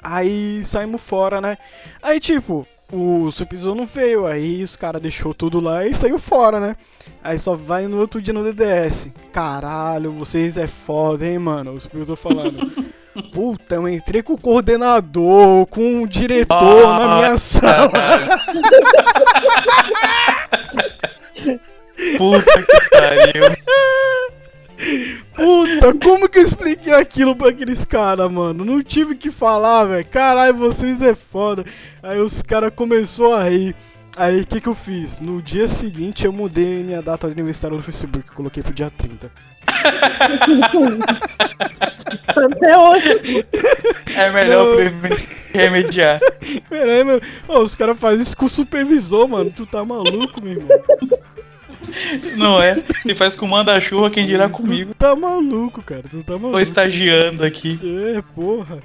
Aí 0.03 0.65
saímos 0.65 1.03
fora, 1.03 1.41
né? 1.43 1.59
Aí, 2.03 2.19
tipo, 2.19 2.67
o 2.93 3.31
supervisor 3.31 3.75
não 3.75 3.85
veio, 3.85 4.27
aí 4.27 4.63
os 4.63 4.77
caras 4.77 5.03
deixou 5.03 5.35
tudo 5.35 5.61
lá 5.61 5.87
e 5.87 5.93
saiu 5.95 6.19
fora, 6.19 6.59
né? 6.59 6.75
Aí 7.23 7.39
só 7.39 7.55
vai 7.55 7.87
no 7.87 7.99
outro 8.01 8.21
dia 8.23 8.33
no 8.33 8.43
DDS. 8.45 9.11
Caralho, 9.31 10.11
vocês 10.13 10.57
é 10.57 10.67
foda, 10.67 11.27
hein, 11.27 11.39
mano? 11.39 11.75
O 11.75 11.81
supervisor 11.81 12.17
falando. 12.17 12.73
Puta, 13.33 13.75
eu 13.75 13.89
entrei 13.89 14.23
com 14.23 14.35
o 14.35 14.41
coordenador, 14.41 15.67
com 15.67 16.03
o 16.03 16.09
diretor 16.09 16.87
Ah, 16.87 16.99
na 17.01 17.17
minha 17.17 17.37
sala. 17.39 17.91
Puta 22.17 22.63
que 22.63 22.91
pariu. 22.91 23.45
Puta, 25.35 25.95
como 25.95 26.29
que 26.29 26.39
eu 26.39 26.45
expliquei 26.45 26.95
aquilo 26.95 27.35
pra 27.35 27.49
aqueles 27.49 27.85
caras, 27.85 28.31
mano? 28.31 28.65
Não 28.65 28.83
tive 28.83 29.17
que 29.17 29.31
falar, 29.31 29.85
velho. 29.85 30.07
Caralho, 30.07 30.55
vocês 30.55 31.03
é 31.03 31.15
foda. 31.15 31.65
Aí 32.03 32.21
os 32.21 32.43
caras 32.43 32.73
começou 32.75 33.35
a 33.35 33.49
rir. 33.49 33.75
Aí 34.17 34.41
o 34.41 34.47
que 34.47 34.61
que 34.61 34.69
eu 34.69 34.75
fiz? 34.75 35.21
No 35.21 35.41
dia 35.41 35.69
seguinte 35.69 36.25
eu 36.25 36.33
mudei 36.33 36.83
minha 36.83 37.01
data 37.01 37.29
de 37.29 37.35
aniversário 37.35 37.77
no 37.77 37.83
Facebook, 37.83 38.29
coloquei 38.33 38.63
pro 38.65 38.75
dia 38.75 38.91
30. 38.91 39.31
Até 42.37 42.79
hoje. 42.79 43.47
É 44.17 44.31
melhor 44.31 44.77
remediar. 45.53 46.21
Peraí, 46.69 47.05
meu. 47.05 47.21
Ô, 47.47 47.61
os 47.61 47.77
caras 47.77 47.99
fazem 47.99 48.23
isso 48.23 48.37
com 48.37 48.47
o 48.47 48.49
supervisor, 48.49 49.29
mano. 49.29 49.53
Tu 49.53 49.65
tá 49.67 49.85
maluco, 49.85 50.43
meu 50.43 50.55
irmão? 50.55 50.69
Não 52.37 52.61
é? 52.61 52.77
Se 53.03 53.15
faz 53.15 53.35
com 53.37 53.47
manda-chuva, 53.47 54.11
quem 54.11 54.27
dirá 54.27 54.49
comigo. 54.49 54.93
Tu 54.95 54.99
tá 54.99 55.15
maluco, 55.15 55.83
cara. 55.83 56.03
Tu 56.03 56.19
tá 56.19 56.33
Tô 56.33 56.39
maluco. 56.39 56.61
estagiando 56.61 57.45
aqui. 57.45 57.79
É, 58.17 58.23
porra. 58.35 58.83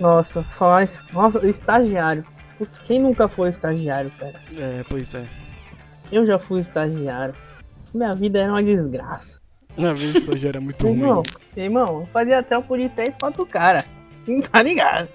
Nossa, 0.00 0.42
falar 0.42 0.84
isso. 0.84 1.04
Nossa, 1.12 1.46
estagiário. 1.46 2.24
Putz, 2.58 2.78
quem 2.78 3.00
nunca 3.00 3.28
foi 3.28 3.48
estagiário, 3.48 4.10
cara? 4.18 4.34
É, 4.56 4.84
pois 4.88 5.14
é. 5.14 5.24
Eu 6.10 6.24
já 6.24 6.38
fui 6.38 6.60
estagiário. 6.60 7.34
Minha 7.94 8.14
vida 8.14 8.38
era 8.40 8.52
uma 8.52 8.62
desgraça. 8.62 9.40
Na 9.76 9.92
isso 9.92 10.36
já 10.38 10.48
era 10.48 10.60
muito 10.60 10.86
ruim. 10.86 11.00
Irmão, 11.00 11.22
irmão, 11.56 12.00
eu 12.00 12.06
fazia 12.06 12.42
trampo 12.42 12.76
de 12.76 12.88
3, 12.88 13.14
4 13.20 13.44
cara. 13.46 13.84
Não 14.26 14.40
tá 14.40 14.62
ligado? 14.62 15.08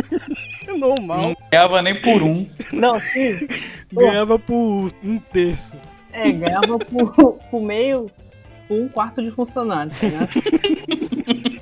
Normal. 0.78 1.22
Não 1.22 1.36
ganhava 1.50 1.82
nem 1.82 2.00
por 2.00 2.22
um. 2.22 2.48
Não, 2.72 2.98
sim. 3.00 3.46
Ganhava 3.92 4.38
por 4.38 4.90
um 5.04 5.18
terço. 5.32 5.76
É, 6.12 6.30
ganhava 6.30 6.78
por, 6.78 7.34
por 7.34 7.62
meio, 7.62 8.10
por 8.66 8.80
um 8.80 8.88
quarto 8.88 9.22
de 9.22 9.30
funcionário, 9.30 9.92
tá 9.92 10.06
ligado? 10.06 10.30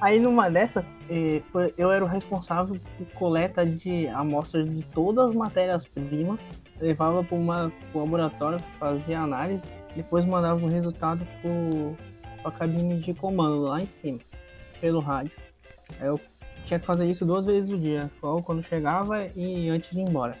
Aí 0.00 0.20
numa 0.20 0.50
dessa, 0.50 0.84
eh, 1.10 1.42
eu 1.76 1.90
era 1.90 2.04
o 2.04 2.08
responsável 2.08 2.78
por 2.96 3.06
coleta 3.14 3.64
de 3.64 4.06
amostras 4.08 4.68
de 4.70 4.82
todas 4.82 5.30
as 5.30 5.34
matérias-primas, 5.34 6.40
levava 6.80 7.24
para 7.24 7.36
uma 7.36 7.72
pro 7.90 8.00
laboratório, 8.00 8.58
fazia 8.78 9.20
análise, 9.20 9.64
depois 9.94 10.24
mandava 10.24 10.64
o 10.64 10.68
resultado 10.68 11.26
para 11.42 12.50
a 12.50 12.52
cabine 12.52 13.00
de 13.00 13.14
comando 13.14 13.62
lá 13.62 13.80
em 13.80 13.86
cima, 13.86 14.18
pelo 14.80 15.00
rádio. 15.00 15.32
Eu 16.00 16.20
tinha 16.64 16.80
que 16.80 16.86
fazer 16.86 17.08
isso 17.08 17.24
duas 17.24 17.46
vezes 17.46 17.70
no 17.70 17.78
dia, 17.78 18.10
quando 18.44 18.62
chegava 18.62 19.26
e 19.36 19.68
antes 19.68 19.90
de 19.90 20.00
ir 20.00 20.08
embora. 20.08 20.36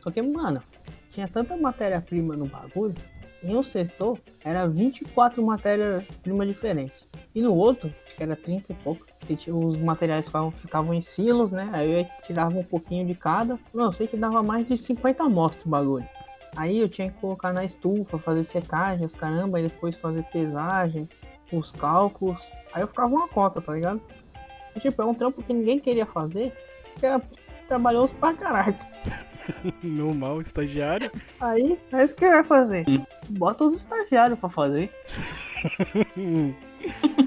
Só 0.00 0.10
que, 0.10 0.20
mano, 0.20 0.62
tinha 1.10 1.28
tanta 1.28 1.56
matéria-prima 1.56 2.36
no 2.36 2.46
bagulho, 2.46 2.94
em 3.42 3.56
um 3.56 3.62
setor 3.62 4.18
era 4.44 4.66
24 4.66 5.40
matérias-primas 5.42 6.48
diferentes. 6.48 7.06
E 7.34 7.40
no 7.40 7.54
outro, 7.54 7.94
que 8.16 8.22
era 8.22 8.34
30 8.34 8.72
e 8.72 8.74
pouco, 8.74 9.06
os 9.48 9.76
materiais 9.78 10.26
ficavam, 10.26 10.50
ficavam 10.50 10.94
em 10.94 11.00
silos, 11.00 11.52
né? 11.52 11.70
Aí 11.72 12.00
eu 12.00 12.06
tirava 12.24 12.58
um 12.58 12.64
pouquinho 12.64 13.06
de 13.06 13.14
cada. 13.14 13.58
Não, 13.72 13.92
sei 13.92 14.08
que 14.08 14.16
dava 14.16 14.42
mais 14.42 14.66
de 14.66 14.76
50 14.76 15.22
amostras 15.22 15.64
o 15.64 15.68
bagulho. 15.68 16.08
Aí 16.56 16.80
eu 16.80 16.88
tinha 16.88 17.10
que 17.10 17.20
colocar 17.20 17.52
na 17.52 17.64
estufa, 17.64 18.18
fazer 18.18 18.42
secagem, 18.42 19.04
as 19.04 19.14
caramba, 19.14 19.60
e 19.60 19.64
depois 19.64 19.96
fazer 19.96 20.24
pesagem, 20.24 21.08
os 21.52 21.72
cálculos. 21.72 22.50
Aí 22.72 22.82
eu 22.82 22.88
ficava 22.88 23.08
uma 23.08 23.28
conta, 23.28 23.60
tá 23.60 23.72
ligado? 23.72 24.00
E, 24.74 24.80
tipo, 24.80 25.00
é 25.00 25.04
um 25.04 25.14
trampo 25.14 25.42
que 25.42 25.52
ninguém 25.52 25.78
queria 25.78 26.06
fazer, 26.06 26.52
porque 26.92 27.06
era 27.06 27.20
trabalhoso 27.66 28.14
pra 28.14 28.34
caralho. 28.34 28.76
Normal, 29.82 30.40
estagiário. 30.40 31.10
Aí, 31.40 31.78
é 31.92 32.04
isso 32.04 32.14
que 32.14 32.28
vai 32.28 32.44
fazer. 32.44 32.84
Bota 33.30 33.64
os 33.64 33.74
estagiários 33.74 34.38
pra 34.38 34.48
fazer. 34.48 34.90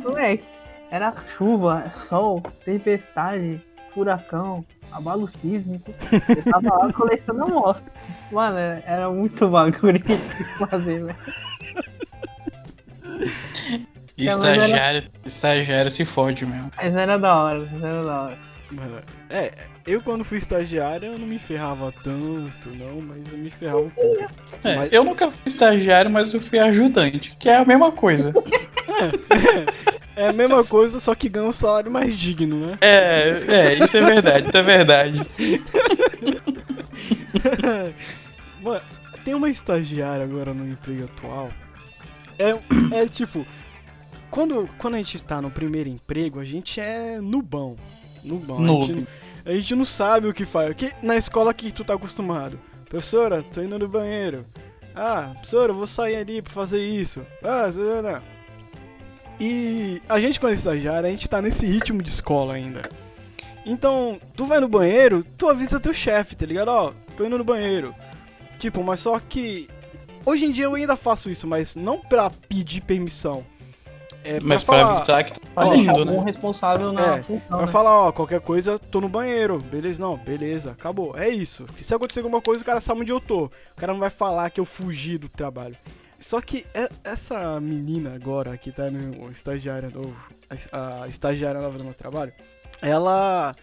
Moleque, 0.03 0.45
era 0.89 1.13
chuva, 1.27 1.91
sol, 1.95 2.41
tempestade, 2.63 3.61
furacão, 3.93 4.65
abalo 4.91 5.27
sísmico. 5.27 5.91
Eu 6.11 6.43
tava 6.51 6.77
lá 6.77 6.91
coletando 6.93 7.43
amostra. 7.43 7.91
Mano, 8.31 8.57
era 8.57 9.09
muito 9.09 9.47
bagulho 9.49 9.99
de 9.99 10.67
fazer, 10.67 11.05
velho. 11.05 11.17
É, 14.17 14.35
mas 14.35 14.45
era- 14.45 14.55
Estagiário, 14.65 15.03
estagiário 15.25 15.91
se 15.91 16.05
fode 16.05 16.45
mesmo. 16.45 16.71
Mas 16.77 16.95
era 16.95 17.17
da 17.17 17.35
hora, 17.35 17.67
mas 17.71 17.83
era 17.83 18.03
da 18.03 18.21
hora. 18.23 18.37
mano, 18.71 18.99
É, 19.29 19.51
eu 19.85 20.01
quando 20.01 20.23
fui 20.23 20.37
estagiário 20.37 21.07
eu 21.07 21.17
não 21.17 21.25
me 21.27 21.39
ferrava 21.39 21.91
tanto, 22.03 22.69
não, 22.77 23.01
mas 23.01 23.31
eu 23.33 23.37
me 23.39 23.49
ferrava 23.49 23.79
um 23.81 23.89
pouco. 23.89 24.23
É, 24.63 24.75
Mas- 24.75 24.91
Eu 24.93 25.03
nunca 25.03 25.31
fui 25.31 25.51
estagiário, 25.51 26.11
mas 26.11 26.33
eu 26.33 26.39
fui 26.41 26.59
ajudante, 26.59 27.35
que 27.39 27.49
é 27.49 27.57
a 27.57 27.65
mesma 27.65 27.91
coisa. 27.91 28.31
É 30.13 30.27
a 30.27 30.33
mesma 30.33 30.61
coisa, 30.63 30.99
só 30.99 31.15
que 31.15 31.29
ganha 31.29 31.45
um 31.47 31.53
salário 31.53 31.89
mais 31.89 32.15
digno, 32.19 32.67
né? 32.67 32.77
É, 32.81 33.41
é, 33.47 33.73
isso 33.75 33.95
é 33.97 34.01
verdade, 34.01 34.47
isso 34.49 34.57
é 34.57 34.61
verdade. 34.61 35.21
Mano, 38.61 38.81
tem 39.23 39.33
uma 39.33 39.49
estagiária 39.49 40.23
agora 40.23 40.53
no 40.53 40.67
emprego 40.67 41.05
atual. 41.05 41.49
É, 42.37 42.49
é 42.95 43.07
tipo, 43.07 43.45
quando, 44.31 44.67
quando 44.77 44.95
a 44.95 44.97
gente 44.97 45.21
tá 45.21 45.41
no 45.41 45.51
primeiro 45.51 45.89
emprego, 45.89 46.39
a 46.39 46.45
gente 46.45 46.79
é 46.79 47.19
nubão. 47.19 47.75
Nubão. 48.23 48.57
A 48.57 48.85
gente, 48.85 49.07
a 49.45 49.53
gente 49.53 49.75
não 49.75 49.85
sabe 49.85 50.27
o 50.27 50.33
que 50.33 50.45
faz. 50.45 50.73
Que, 50.73 50.93
na 51.03 51.17
escola 51.17 51.53
que 51.53 51.71
tu 51.71 51.83
tá 51.83 51.93
acostumado. 51.93 52.57
Professora, 52.89 53.43
tô 53.43 53.61
indo 53.61 53.77
no 53.77 53.87
banheiro. 53.87 54.45
Ah, 54.95 55.31
professora, 55.33 55.71
eu 55.71 55.75
vou 55.75 55.87
sair 55.87 56.15
ali 56.15 56.41
pra 56.41 56.53
fazer 56.53 56.81
isso. 56.81 57.25
Ah, 57.43 57.69
não, 57.73 58.01
não. 58.01 58.21
E 59.39 60.01
a 60.07 60.19
gente, 60.19 60.39
quando 60.39 60.51
é 60.51 60.55
estagiário, 60.55 61.07
a 61.07 61.11
gente 61.11 61.27
tá 61.27 61.41
nesse 61.41 61.65
ritmo 61.65 62.01
de 62.01 62.09
escola 62.09 62.53
ainda. 62.53 62.81
Então, 63.65 64.19
tu 64.35 64.45
vai 64.45 64.59
no 64.59 64.67
banheiro, 64.67 65.25
tu 65.37 65.49
avisa 65.49 65.79
teu 65.79 65.93
chefe, 65.93 66.35
tá 66.35 66.45
ligado? 66.45 66.69
Ó, 66.69 66.93
tô 67.17 67.25
indo 67.25 67.37
no 67.37 67.43
banheiro. 67.43 67.93
Tipo, 68.59 68.83
mas 68.83 68.99
só 69.01 69.19
que. 69.19 69.69
Hoje 70.25 70.45
em 70.45 70.51
dia 70.51 70.65
eu 70.65 70.75
ainda 70.75 70.95
faço 70.95 71.29
isso, 71.29 71.47
mas 71.47 71.75
não 71.75 71.99
pra 71.99 72.29
pedir 72.47 72.81
permissão. 72.81 73.43
É 74.23 74.35
pra 74.37 74.47
Mas 74.47 74.63
pra 74.63 74.77
falar. 74.77 74.97
avisar 74.97 75.23
que 75.25 75.39
tá 75.39 75.49
Pra 75.53 75.75
indo, 75.75 76.01
um 76.01 76.05
né? 76.05 76.23
responsável 76.25 76.91
na 76.93 77.17
É, 77.17 77.23
função. 77.23 77.47
Pra 77.47 77.61
né? 77.61 77.67
falar, 77.67 78.07
ó, 78.07 78.11
qualquer 78.11 78.39
coisa, 78.41 78.77
tô 78.77 79.01
no 79.01 79.09
banheiro. 79.09 79.57
Beleza? 79.57 80.01
Não, 80.01 80.15
beleza, 80.17 80.71
acabou. 80.71 81.17
É 81.17 81.27
isso. 81.29 81.65
E 81.79 81.83
se 81.83 81.93
acontecer 81.95 82.19
alguma 82.19 82.41
coisa, 82.41 82.61
o 82.61 82.65
cara 82.65 82.79
sabe 82.79 83.01
onde 83.01 83.11
eu 83.11 83.19
tô. 83.19 83.45
O 83.45 83.51
cara 83.75 83.93
não 83.93 83.99
vai 83.99 84.09
falar 84.11 84.49
que 84.51 84.59
eu 84.59 84.65
fugi 84.65 85.17
do 85.17 85.27
trabalho. 85.27 85.75
Só 86.19 86.39
que 86.39 86.67
é- 86.73 86.87
essa 87.03 87.59
menina 87.59 88.13
agora, 88.13 88.55
que 88.57 88.71
tá 88.71 88.91
no 88.91 89.31
estagiário 89.31 89.89
novo, 89.89 90.15
a, 90.71 91.03
a 91.03 91.05
estagiária 91.07 91.59
nova 91.59 91.77
do 91.79 91.83
meu 91.83 91.95
trabalho, 91.95 92.31
ela 92.79 93.55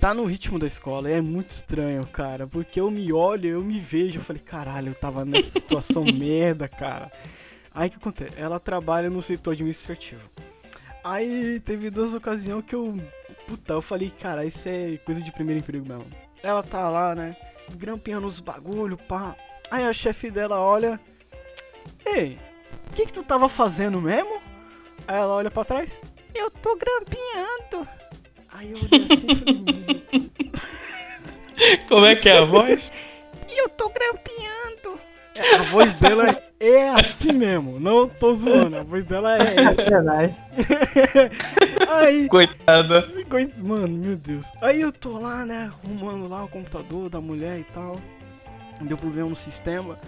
tá 0.00 0.12
no 0.12 0.24
ritmo 0.24 0.58
da 0.58 0.66
escola. 0.66 1.08
E 1.08 1.12
é 1.14 1.20
muito 1.20 1.50
estranho, 1.50 2.04
cara. 2.08 2.48
Porque 2.48 2.80
eu 2.80 2.90
me 2.90 3.12
olho, 3.12 3.48
eu 3.48 3.62
me 3.62 3.78
vejo. 3.78 4.18
Eu 4.18 4.22
falei, 4.24 4.42
caralho, 4.42 4.88
eu 4.88 4.94
tava 4.94 5.24
nessa 5.24 5.56
situação 5.60 6.02
merda, 6.12 6.66
cara. 6.66 7.12
Aí 7.74 7.88
o 7.88 7.90
que 7.90 7.96
acontece? 7.96 8.40
Ela 8.40 8.60
trabalha 8.60 9.10
no 9.10 9.20
setor 9.20 9.52
administrativo. 9.52 10.22
Aí 11.02 11.60
teve 11.60 11.90
duas 11.90 12.14
ocasiões 12.14 12.64
que 12.64 12.74
eu. 12.74 12.94
Puta, 13.46 13.74
eu 13.74 13.82
falei, 13.82 14.10
cara, 14.10 14.44
isso 14.44 14.68
é 14.68 14.96
coisa 14.98 15.20
de 15.20 15.32
primeiro 15.32 15.60
emprego 15.60 15.86
mesmo. 15.86 16.06
Ela 16.42 16.62
tá 16.62 16.88
lá, 16.88 17.14
né? 17.14 17.36
Grampeando 17.76 18.26
os 18.26 18.40
bagulho, 18.40 18.96
pá. 18.96 19.36
Aí 19.70 19.84
a 19.84 19.92
chefe 19.92 20.30
dela 20.30 20.60
olha. 20.60 21.00
Ei, 22.06 22.38
o 22.90 22.94
que 22.94 23.06
que 23.06 23.12
tu 23.12 23.22
tava 23.22 23.48
fazendo 23.48 24.00
mesmo? 24.00 24.40
Aí 25.06 25.16
ela 25.16 25.34
olha 25.34 25.50
pra 25.50 25.64
trás. 25.64 26.00
Eu 26.34 26.50
tô 26.50 26.76
grampeando. 26.76 27.88
Aí 28.50 28.70
eu 28.72 28.78
olhei 28.78 29.04
assim 29.12 29.26
e 29.30 29.34
falei, 29.34 29.54
"Meu 29.54 29.64
Deus, 29.64 30.30
Como 31.88 32.06
é 32.06 32.14
que 32.16 32.28
é 32.28 32.38
a 32.38 32.44
voz? 32.44 32.82
eu 33.48 33.68
tô 33.70 33.88
grampeando. 33.90 34.83
A 35.58 35.62
voz 35.64 35.94
dela 35.94 36.40
é 36.60 36.88
assim 36.90 37.32
mesmo, 37.32 37.80
não 37.80 38.08
tô 38.08 38.32
zoando, 38.34 38.76
a 38.78 38.82
voz 38.84 39.04
dela 39.04 39.36
é 39.36 39.56
É 39.56 39.64
essa. 39.64 39.90
verdade. 39.90 40.36
Aí, 41.88 42.28
Coitada. 42.28 43.02
Coi- 43.28 43.52
Mano, 43.58 43.88
meu 43.88 44.16
Deus. 44.16 44.50
Aí 44.62 44.80
eu 44.80 44.92
tô 44.92 45.18
lá, 45.18 45.44
né, 45.44 45.70
arrumando 45.84 46.28
lá 46.28 46.44
o 46.44 46.48
computador 46.48 47.08
da 47.10 47.20
mulher 47.20 47.58
e 47.58 47.64
tal. 47.64 47.96
Deu 48.80 48.96
problema 48.96 49.28
no 49.28 49.36
sistema. 49.36 49.98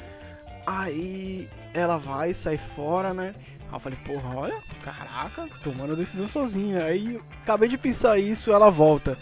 Aí 0.66 1.48
ela 1.74 1.96
vai, 1.96 2.32
sai 2.34 2.56
fora, 2.56 3.12
né? 3.14 3.34
Aí 3.68 3.74
eu 3.74 3.80
falei, 3.80 3.98
porra, 4.04 4.34
olha, 4.36 4.56
caraca, 4.84 5.46
tomando 5.62 5.92
a 5.92 5.96
decisão 5.96 6.26
sozinha. 6.28 6.84
Aí 6.84 7.14
eu 7.16 7.22
acabei 7.42 7.68
de 7.68 7.78
pensar 7.78 8.18
isso, 8.18 8.52
ela 8.52 8.70
volta. 8.70 9.16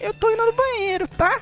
Eu 0.00 0.12
tô 0.14 0.30
indo 0.30 0.44
no 0.46 0.52
banheiro, 0.52 1.06
tá? 1.08 1.40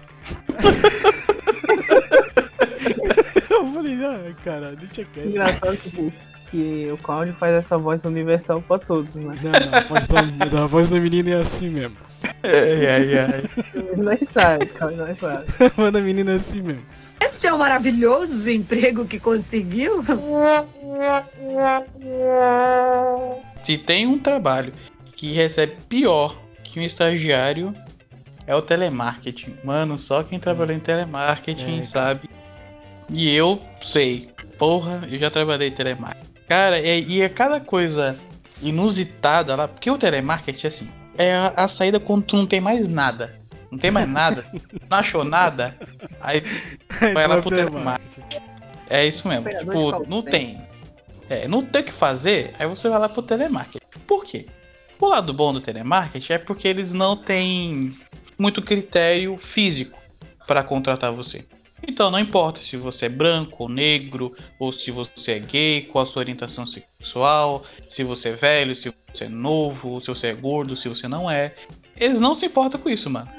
eu 3.59 3.67
falei, 3.67 3.99
ah, 4.05 4.35
cara, 4.45 4.77
deixa 4.77 5.05
quieto. 5.05 5.29
Engraçado 5.29 5.77
que, 5.77 6.13
que 6.51 6.91
o 6.93 6.97
Cláudio 6.99 7.35
faz 7.35 7.55
essa 7.55 7.77
voz 7.79 8.05
universal 8.05 8.63
pra 8.63 8.79
todos, 8.79 9.15
né? 9.17 9.39
Não, 9.43 9.53
não, 9.53 9.79
a 9.79 9.81
voz 9.81 10.09
da, 10.09 10.63
a 10.63 10.67
voz 10.67 10.91
da 10.91 11.01
menina 11.01 11.31
é 11.31 11.41
assim 11.41 11.69
mesmo. 11.69 11.97
Ai, 12.43 12.87
ai, 12.87 13.19
ai. 13.19 13.97
Nós 13.97 14.29
sabe, 14.29 14.67
Cláudio, 14.67 14.99
nós 14.99 15.19
sabe. 15.19 15.45
A 15.65 15.69
voz 15.69 15.93
da 15.93 16.01
menina 16.01 16.33
é 16.33 16.35
assim 16.37 16.63
mesmo. 16.63 16.83
Este 17.21 17.47
é 17.47 17.53
o 17.53 17.59
maravilhoso 17.59 18.51
emprego 18.51 19.05
que 19.07 19.21
conseguiu. 19.21 20.05
Se 23.65 23.79
tem 23.79 24.07
um 24.07 24.19
trabalho 24.19 24.73
que 25.15 25.33
recebe 25.33 25.77
pior 25.89 26.37
que 26.65 26.81
um 26.81 26.83
estagiário, 26.83 27.75
é 28.47 28.55
o 28.55 28.63
telemarketing. 28.63 29.57
Mano, 29.63 29.97
só 29.97 30.23
quem 30.23 30.41
trabalhou 30.41 30.75
em 30.75 30.81
telemarketing 30.81 31.81
É, 31.81 31.83
sabe. 31.83 32.31
E 33.11 33.35
eu 33.35 33.61
sei. 33.81 34.29
Porra, 34.59 35.07
eu 35.11 35.19
já 35.19 35.31
trabalhei 35.31 35.69
em 35.69 35.73
telemarketing. 35.73 36.33
Cara, 36.49 36.79
é- 36.79 36.99
e 36.99 37.21
é 37.23 37.29
cada 37.29 37.61
coisa 37.61 38.19
inusitada 38.63 39.55
lá. 39.57 39.69
Porque 39.69 39.91
o 39.91 39.99
telemarketing, 39.99 40.67
assim, 40.67 40.89
é 41.17 41.35
a, 41.35 41.49
a 41.65 41.69
saída 41.69 42.01
quando 42.01 42.25
tu 42.25 42.37
não 42.37 42.47
tem 42.47 42.61
mais 42.61 42.87
nada. 42.89 43.39
Não 43.71 43.79
tem 43.79 43.91
mais 43.91 44.09
nada. 44.09 44.45
não 44.89 44.99
achou 44.99 45.25
nada. 45.25 45.77
Aí 46.21 46.43
vai 47.15 47.27
lá 47.27 47.39
pro 47.41 47.51
telemarketing. 47.51 48.23
É 48.89 49.07
isso 49.07 49.29
mesmo. 49.29 49.45
De 49.49 49.57
Tipo, 49.59 50.07
não 50.09 50.23
tem. 50.23 50.61
É, 51.29 51.47
não 51.47 51.63
tem 51.63 51.83
o 51.83 51.85
que 51.85 51.93
fazer, 51.93 52.53
aí 52.59 52.67
você 52.67 52.89
vai 52.89 52.99
lá 52.99 53.09
pro 53.09 53.23
telemarketing. 53.23 53.85
Por 54.07 54.25
quê? 54.25 54.47
O 54.99 55.07
lado 55.07 55.33
bom 55.35 55.53
do 55.53 55.61
telemarketing 55.61 56.33
é 56.33 56.39
porque 56.39 56.67
eles 56.67 56.91
não 56.91 57.15
têm 57.17 57.95
muito 58.39 58.63
critério 58.63 59.37
físico 59.37 59.99
para 60.47 60.63
contratar 60.63 61.13
você. 61.13 61.45
Então 61.89 62.11
não 62.11 62.19
importa 62.19 62.61
se 62.61 62.77
você 62.77 63.07
é 63.07 63.09
branco 63.09 63.63
ou 63.63 63.69
negro, 63.69 64.37
ou 64.59 64.71
se 64.71 64.91
você 64.91 65.33
é 65.33 65.39
gay, 65.39 65.89
qual 65.91 66.05
a 66.05 66.07
sua 66.07 66.21
orientação 66.21 66.67
sexual, 66.67 67.65
se 67.89 68.05
você 68.05 68.29
é 68.29 68.33
velho, 68.33 68.77
se 68.77 68.93
você 69.11 69.25
é 69.25 69.29
novo, 69.29 69.99
se 69.99 70.09
você 70.09 70.27
é 70.27 70.35
gordo, 70.35 70.77
se 70.77 70.87
você 70.87 71.09
não 71.09 71.31
é. 71.31 71.55
Eles 71.97 72.21
não 72.21 72.35
se 72.35 72.45
importam 72.45 72.79
com 72.79 72.91
isso, 72.91 73.09
mano. 73.09 73.31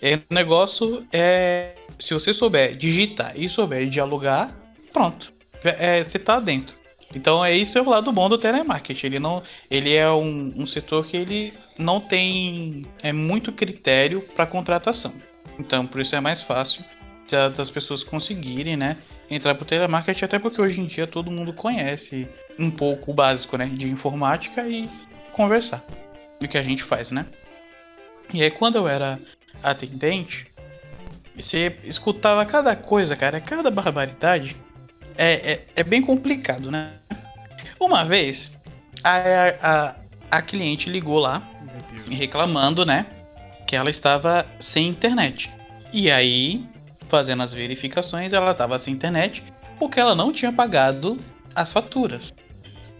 É, 0.00 0.14
o 0.14 0.22
negócio 0.30 1.04
é. 1.12 1.74
Se 1.98 2.14
você 2.14 2.32
souber 2.32 2.76
digitar 2.76 3.32
e 3.36 3.48
souber 3.48 3.88
dialogar, 3.88 4.56
pronto. 4.92 5.32
É, 5.64 6.04
você 6.04 6.18
tá 6.18 6.38
dentro. 6.38 6.76
Então 7.12 7.44
é 7.44 7.52
isso 7.52 7.76
é 7.76 7.82
o 7.82 7.88
lado 7.88 8.12
bom 8.12 8.28
do 8.28 8.38
telemarketing. 8.38 9.06
Ele 9.06 9.18
não, 9.18 9.42
ele 9.68 9.94
é 9.94 10.08
um, 10.08 10.52
um 10.56 10.64
setor 10.64 11.04
que 11.06 11.16
ele 11.16 11.52
não 11.76 12.00
tem 12.00 12.86
é 13.02 13.12
muito 13.12 13.50
critério 13.50 14.22
para 14.36 14.46
contratação. 14.46 15.12
Então 15.58 15.84
por 15.88 16.00
isso 16.00 16.14
é 16.14 16.20
mais 16.20 16.40
fácil 16.40 16.84
das 17.30 17.70
pessoas 17.70 18.02
conseguirem, 18.02 18.76
né, 18.76 18.96
entrar 19.30 19.54
pro 19.54 19.64
telemarketing, 19.64 20.24
até 20.24 20.38
porque 20.38 20.60
hoje 20.60 20.80
em 20.80 20.86
dia 20.86 21.06
todo 21.06 21.30
mundo 21.30 21.52
conhece 21.52 22.28
um 22.58 22.70
pouco 22.70 23.10
o 23.10 23.14
básico, 23.14 23.56
né, 23.56 23.66
de 23.66 23.88
informática 23.88 24.66
e 24.66 24.88
conversar. 25.32 25.84
O 26.42 26.48
que 26.48 26.58
a 26.58 26.62
gente 26.62 26.82
faz, 26.82 27.10
né? 27.10 27.26
E 28.32 28.42
aí 28.42 28.50
quando 28.50 28.76
eu 28.76 28.88
era 28.88 29.18
atendente, 29.62 30.46
você 31.36 31.76
escutava 31.84 32.44
cada 32.44 32.74
coisa, 32.76 33.16
cara, 33.16 33.40
cada 33.40 33.70
barbaridade. 33.70 34.56
É, 35.16 35.52
é, 35.52 35.66
é 35.76 35.84
bem 35.84 36.00
complicado, 36.00 36.70
né? 36.70 36.92
Uma 37.78 38.04
vez, 38.04 38.50
a, 39.02 39.18
a, 39.62 39.94
a 40.30 40.42
cliente 40.42 40.88
ligou 40.88 41.18
lá, 41.18 41.42
reclamando, 42.10 42.84
né? 42.84 43.06
Que 43.66 43.76
ela 43.76 43.90
estava 43.90 44.46
sem 44.60 44.88
internet. 44.88 45.50
E 45.92 46.10
aí, 46.10 46.64
fazendo 47.10 47.42
as 47.42 47.52
verificações, 47.52 48.32
ela 48.32 48.52
estava 48.52 48.78
sem 48.78 48.94
internet 48.94 49.42
porque 49.78 49.98
ela 49.98 50.14
não 50.14 50.32
tinha 50.32 50.52
pagado 50.52 51.16
as 51.54 51.72
faturas. 51.72 52.34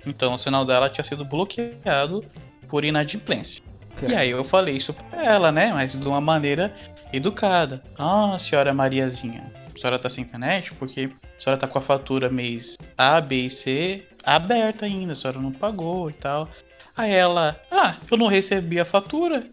Então 0.05 0.35
o 0.35 0.38
sinal 0.38 0.64
dela 0.64 0.90
tinha 0.90 1.05
sido 1.05 1.25
bloqueado 1.25 2.25
por 2.68 2.85
inadimplência. 2.85 3.62
Certo. 3.94 4.12
E 4.12 4.14
aí 4.14 4.31
eu 4.31 4.44
falei 4.44 4.77
isso 4.77 4.92
pra 4.94 5.25
ela, 5.25 5.53
né? 5.53 5.73
Mas 5.73 5.92
de 5.92 6.09
uma 6.09 6.20
maneira 6.20 6.75
educada. 7.12 7.83
Ah, 7.99 8.37
senhora 8.38 8.73
Mariazinha, 8.73 9.53
a 9.75 9.79
senhora 9.79 9.99
tá 9.99 10.09
sem 10.09 10.25
internet 10.25 10.73
porque 10.75 11.11
a 11.37 11.40
senhora 11.40 11.61
tá 11.61 11.66
com 11.66 11.79
a 11.79 11.83
fatura 11.83 12.29
mês 12.29 12.77
A, 12.96 13.20
B 13.20 13.46
e 13.46 13.51
C 13.51 14.07
aberta 14.25 14.87
ainda, 14.87 15.12
a 15.12 15.16
senhora 15.16 15.40
não 15.40 15.53
pagou 15.53 16.11
e 16.11 16.14
tal. 16.14 16.49
Aí 16.96 17.12
ela, 17.12 17.61
ah, 17.70 17.96
eu 18.11 18.16
não 18.16 18.27
recebi 18.27 18.81
a 18.81 18.85
fatura. 18.85 19.46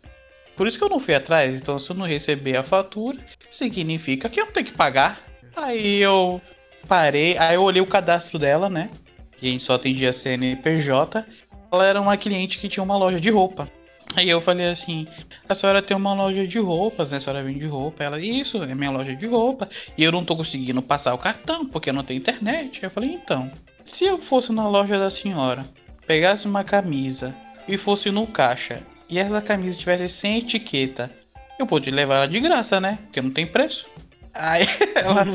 Por 0.58 0.67
isso 0.67 0.78
que 0.80 0.84
eu 0.84 0.89
não 0.89 1.00
fui 1.00 1.13
atrás. 1.13 1.56
Então, 1.56 1.80
se 1.80 1.91
eu 1.91 1.96
não 1.96 2.08
receber 2.08 2.58
a 2.58 2.63
fatura, 2.63 3.20
significa 3.52 4.28
que 4.28 4.41
eu 4.41 4.48
tenho 4.48 4.65
que 4.65 4.76
pagar. 4.76 5.22
Aí 5.56 5.98
eu 5.98 6.41
parei, 6.88 7.38
aí 7.38 7.56
eu 7.56 7.62
olhei 7.62 7.82
o 7.82 7.86
cadastro 7.86 8.39
dela, 8.39 8.67
né? 8.67 8.89
Que 9.38 9.48
a 9.48 9.52
gente 9.52 9.63
só 9.63 9.76
atendia 9.76 10.12
CNPJ. 10.12 11.24
Ela 11.72 11.86
era 11.86 12.02
uma 12.02 12.17
cliente 12.17 12.58
que 12.58 12.67
tinha 12.67 12.84
uma 12.84 12.98
loja 12.98 13.22
de 13.22 13.30
roupa. 13.30 13.70
Aí 14.15 14.28
eu 14.28 14.41
falei 14.41 14.67
assim, 14.67 15.06
a 15.48 15.54
senhora 15.54 15.82
tem 15.82 15.96
uma 15.96 16.13
loja 16.13 16.48
de 16.48 16.58
roupas, 16.58 17.12
né? 17.12 17.17
A 17.17 17.22
senhora 17.22 17.43
vende 17.43 17.67
roupa. 17.67 18.04
Ela, 18.04 18.20
isso, 18.20 18.63
é 18.63 18.74
minha 18.74 18.89
loja 18.89 19.15
de 19.15 19.28
roupa. 19.28 19.70
E 19.96 20.04
eu 20.04 20.12
não 20.12 20.26
tô 20.26 20.36
conseguindo 20.36 20.82
passar 20.82 21.13
o 21.13 21.20
cartão, 21.20 21.67
porque 21.67 21.91
não 21.91 22.04
tenho 22.04 22.17
internet. 22.17 22.82
Eu 22.82 22.89
falei, 22.89 23.12
então, 23.12 23.52
se 23.86 24.06
eu 24.06 24.17
fosse 24.17 24.52
na 24.52 24.67
loja 24.67 24.98
da 24.98 25.12
senhora, 25.12 25.62
pegasse 26.08 26.48
uma 26.48 26.63
camisa 26.63 27.36
e 27.67 27.78
fosse 27.78 28.10
no 28.10 28.26
caixa 28.26 28.82
e 29.10 29.20
essa 29.20 29.41
camisa 29.41 29.78
tivesse 29.78 30.10
sem 30.10 30.39
etiqueta, 30.39 31.10
eu 31.58 31.65
podia 31.65 31.93
levar 31.93 32.15
ela 32.15 32.28
de 32.28 32.39
graça, 32.39 32.80
né? 32.80 32.98
Porque 33.04 33.22
não 33.22 33.32
tem 33.32 33.48
preço. 33.48 33.88
Aí 34.34 34.67
ela 34.96 35.26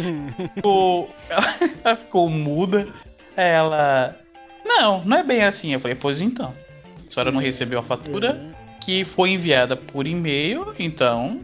ficou, 0.54 1.14
ela 1.28 1.96
ficou 1.96 2.28
muda. 2.28 2.86
Ela. 3.36 4.16
Não, 4.64 5.04
não 5.04 5.16
é 5.16 5.22
bem 5.22 5.42
assim. 5.42 5.72
Eu 5.72 5.80
falei, 5.80 5.96
pois 5.96 6.20
então. 6.20 6.54
A 7.08 7.12
senhora 7.12 7.32
não 7.32 7.40
recebeu 7.40 7.80
a 7.80 7.82
fatura 7.82 8.54
que 8.80 9.04
foi 9.04 9.30
enviada 9.30 9.76
por 9.76 10.06
e-mail, 10.06 10.74
então. 10.78 11.40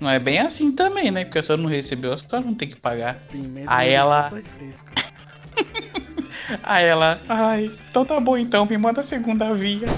Não 0.00 0.10
é 0.10 0.18
bem 0.18 0.40
assim 0.40 0.72
também, 0.72 1.12
né? 1.12 1.24
Porque 1.24 1.38
a 1.38 1.42
senhora 1.44 1.62
não 1.62 1.70
recebeu, 1.70 2.12
a 2.12 2.18
senhora 2.18 2.44
não 2.44 2.54
tem 2.54 2.68
que 2.68 2.76
pagar. 2.76 3.20
Primeiro 3.28 3.70
Aí 3.70 3.90
ela. 3.90 4.32
Aí 6.62 6.84
ela, 6.84 7.18
ai, 7.28 7.70
então 7.90 8.04
tá 8.04 8.20
bom 8.20 8.36
então, 8.36 8.66
me 8.66 8.76
manda 8.76 9.00
a 9.00 9.04
segunda 9.04 9.54
via. 9.54 9.86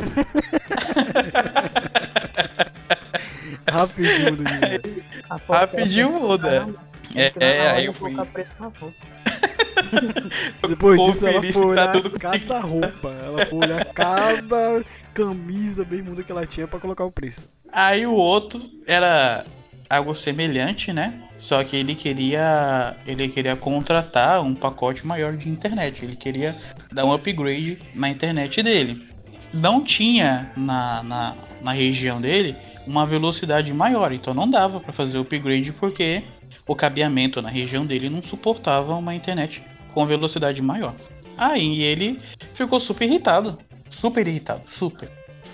Rapidinho 3.66 4.36
muda 4.36 4.80
Rapidinho 5.48 6.10
muda. 6.10 6.68
É, 7.14 7.32
é 7.38 7.70
aí 7.70 7.86
eu 7.86 7.94
fui. 7.94 8.14
Depois 10.68 11.00
disso 11.02 11.26
ela 11.26 11.42
foi 11.42 11.64
olhar 11.64 11.92
tá 11.92 12.10
cada 12.18 12.60
roupa. 12.60 13.10
Ela 13.24 13.46
foi 13.46 13.58
olhar 13.58 13.84
cada 13.86 14.84
camisa 15.12 15.84
bermuda 15.84 16.22
que 16.22 16.32
ela 16.32 16.46
tinha 16.46 16.66
para 16.66 16.80
colocar 16.80 17.04
o 17.04 17.12
preço. 17.12 17.50
Aí 17.72 18.06
o 18.06 18.12
outro 18.12 18.62
era 18.86 19.44
algo 19.88 20.14
semelhante, 20.14 20.92
né? 20.92 21.20
Só 21.38 21.62
que 21.62 21.76
ele 21.76 21.94
queria 21.94 22.96
ele 23.06 23.28
queria 23.28 23.56
contratar 23.56 24.42
um 24.42 24.54
pacote 24.54 25.06
maior 25.06 25.36
de 25.36 25.48
internet. 25.48 26.04
Ele 26.04 26.16
queria 26.16 26.56
dar 26.92 27.04
um 27.04 27.12
upgrade 27.12 27.78
na 27.94 28.08
internet 28.08 28.62
dele. 28.62 29.06
Não 29.52 29.84
tinha 29.84 30.50
na, 30.56 31.02
na, 31.02 31.36
na 31.62 31.72
região 31.72 32.20
dele 32.20 32.56
uma 32.86 33.06
velocidade 33.06 33.72
maior, 33.72 34.12
então 34.12 34.34
não 34.34 34.48
dava 34.48 34.80
para 34.80 34.92
fazer 34.92 35.18
o 35.18 35.22
upgrade 35.22 35.72
porque 35.72 36.22
o 36.66 36.74
cabeamento 36.74 37.40
na 37.40 37.48
região 37.48 37.86
dele 37.86 38.10
não 38.10 38.22
suportava 38.22 38.94
uma 38.94 39.14
internet 39.14 39.62
com 39.92 40.06
velocidade 40.06 40.60
maior. 40.60 40.94
Aí 41.36 41.82
ele 41.82 42.18
ficou 42.54 42.80
super 42.80 43.06
irritado, 43.06 43.58
super 43.90 44.26
irritado, 44.26 44.62
super. 44.70 45.10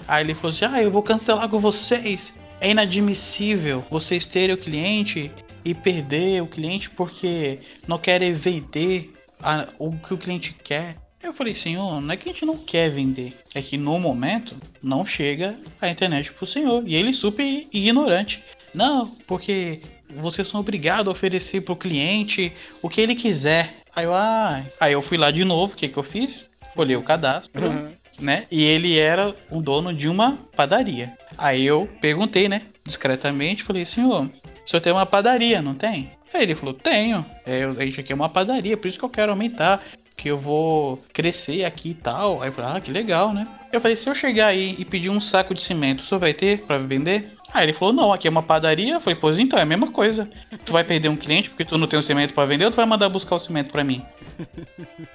Aí 0.07 0.25
ele 0.25 0.35
falou 0.35 0.51
assim: 0.51 0.64
"Ah, 0.64 0.83
eu 0.83 0.90
vou 0.90 1.03
cancelar 1.03 1.49
com 1.49 1.59
vocês. 1.59 2.33
É 2.61 2.70
inadmissível 2.70 3.83
vocês 3.90 4.27
terem 4.27 4.55
o 4.55 4.59
cliente 4.59 5.33
e 5.64 5.75
perder 5.75 6.42
o 6.42 6.46
cliente 6.46 6.90
porque 6.90 7.59
não 7.88 7.99
querem 7.99 8.35
vender 8.35 9.12
a, 9.42 9.68
o 9.79 9.92
que 9.96 10.12
o 10.12 10.18
cliente 10.18 10.55
quer. 10.62 10.96
Eu 11.23 11.33
falei, 11.33 11.55
senhor, 11.55 12.01
não 12.01 12.12
é 12.12 12.16
que 12.16 12.29
a 12.29 12.33
gente 12.33 12.44
não 12.44 12.57
quer 12.57 12.90
vender, 12.90 13.37
é 13.55 13.61
que 13.61 13.77
no 13.77 13.99
momento 13.99 14.57
não 14.83 15.05
chega 15.05 15.59
a 15.81 15.88
internet 15.88 16.33
pro 16.33 16.46
senhor. 16.46 16.83
E 16.87 16.94
ele 16.94 17.12
super 17.12 17.66
ignorante. 17.73 18.42
Não, 18.75 19.07
porque 19.27 19.81
vocês 20.09 20.49
são 20.49 20.61
obrigados 20.61 21.09
a 21.09 21.11
oferecer 21.11 21.62
pro 21.62 21.77
cliente 21.77 22.53
o 22.83 22.88
que 22.88 23.01
ele 23.01 23.14
quiser. 23.14 23.75
Aí 23.94 24.05
eu, 24.05 24.14
ah, 24.14 24.64
aí 24.79 24.92
eu 24.92 25.03
fui 25.03 25.18
lá 25.18 25.31
de 25.31 25.44
novo, 25.44 25.73
o 25.73 25.77
que 25.77 25.88
que 25.88 25.96
eu 25.96 26.03
fiz? 26.03 26.49
Olhei 26.77 26.96
o 26.96 27.03
cadastro, 27.03 27.68
uhum. 27.68 27.92
Né? 28.20 28.46
E 28.50 28.62
ele 28.62 28.98
era 28.98 29.35
o 29.50 29.61
dono 29.61 29.92
de 29.92 30.09
uma 30.09 30.38
padaria. 30.56 31.12
Aí 31.38 31.64
eu 31.64 31.88
perguntei, 32.00 32.48
né, 32.48 32.62
discretamente, 32.85 33.62
falei, 33.62 33.85
senhor, 33.85 34.24
o 34.24 34.68
senhor 34.68 34.80
tem 34.80 34.92
uma 34.92 35.06
padaria, 35.06 35.62
não 35.62 35.74
tem? 35.74 36.11
Aí 36.33 36.42
ele 36.42 36.54
falou, 36.54 36.74
tenho. 36.74 37.24
É, 37.44 37.64
a 37.64 37.85
gente 37.85 38.00
aqui 38.00 38.12
é 38.12 38.14
uma 38.14 38.28
padaria, 38.28 38.76
por 38.76 38.88
isso 38.88 38.98
que 38.98 39.04
eu 39.04 39.11
quero 39.11 39.33
aumentar. 39.33 39.83
Que 40.16 40.30
eu 40.30 40.38
vou 40.38 41.02
crescer 41.14 41.64
aqui 41.64 41.90
e 41.90 41.94
tal. 41.94 42.42
Aí 42.42 42.50
eu 42.50 42.52
falei, 42.52 42.76
ah, 42.76 42.80
que 42.80 42.90
legal, 42.90 43.33
né? 43.33 43.48
Eu 43.72 43.80
falei, 43.80 43.96
se 43.96 44.09
eu 44.09 44.14
chegar 44.14 44.48
aí 44.48 44.76
e 44.78 44.85
pedir 44.85 45.09
um 45.09 45.18
saco 45.18 45.54
de 45.54 45.62
cimento, 45.62 46.00
o 46.00 46.04
senhor 46.04 46.20
vai 46.20 46.35
ter 46.35 46.61
para 46.66 46.78
vender? 46.78 47.33
Aí 47.52 47.64
ele 47.64 47.72
falou, 47.72 47.92
não, 47.92 48.12
aqui 48.12 48.28
é 48.28 48.30
uma 48.30 48.42
padaria. 48.42 48.94
Eu 48.94 49.00
falei, 49.00 49.18
pois 49.18 49.38
então, 49.38 49.58
é 49.58 49.62
a 49.62 49.66
mesma 49.66 49.90
coisa. 49.90 50.28
Tu 50.64 50.72
vai 50.72 50.84
perder 50.84 51.08
um 51.08 51.16
cliente 51.16 51.50
porque 51.50 51.64
tu 51.64 51.76
não 51.76 51.86
tem 51.86 51.98
o 51.98 52.02
cimento 52.02 52.32
para 52.34 52.46
vender 52.46 52.64
ou 52.64 52.70
tu 52.70 52.76
vai 52.76 52.86
mandar 52.86 53.08
buscar 53.08 53.36
o 53.36 53.40
cimento 53.40 53.72
para 53.72 53.84
mim? 53.84 54.04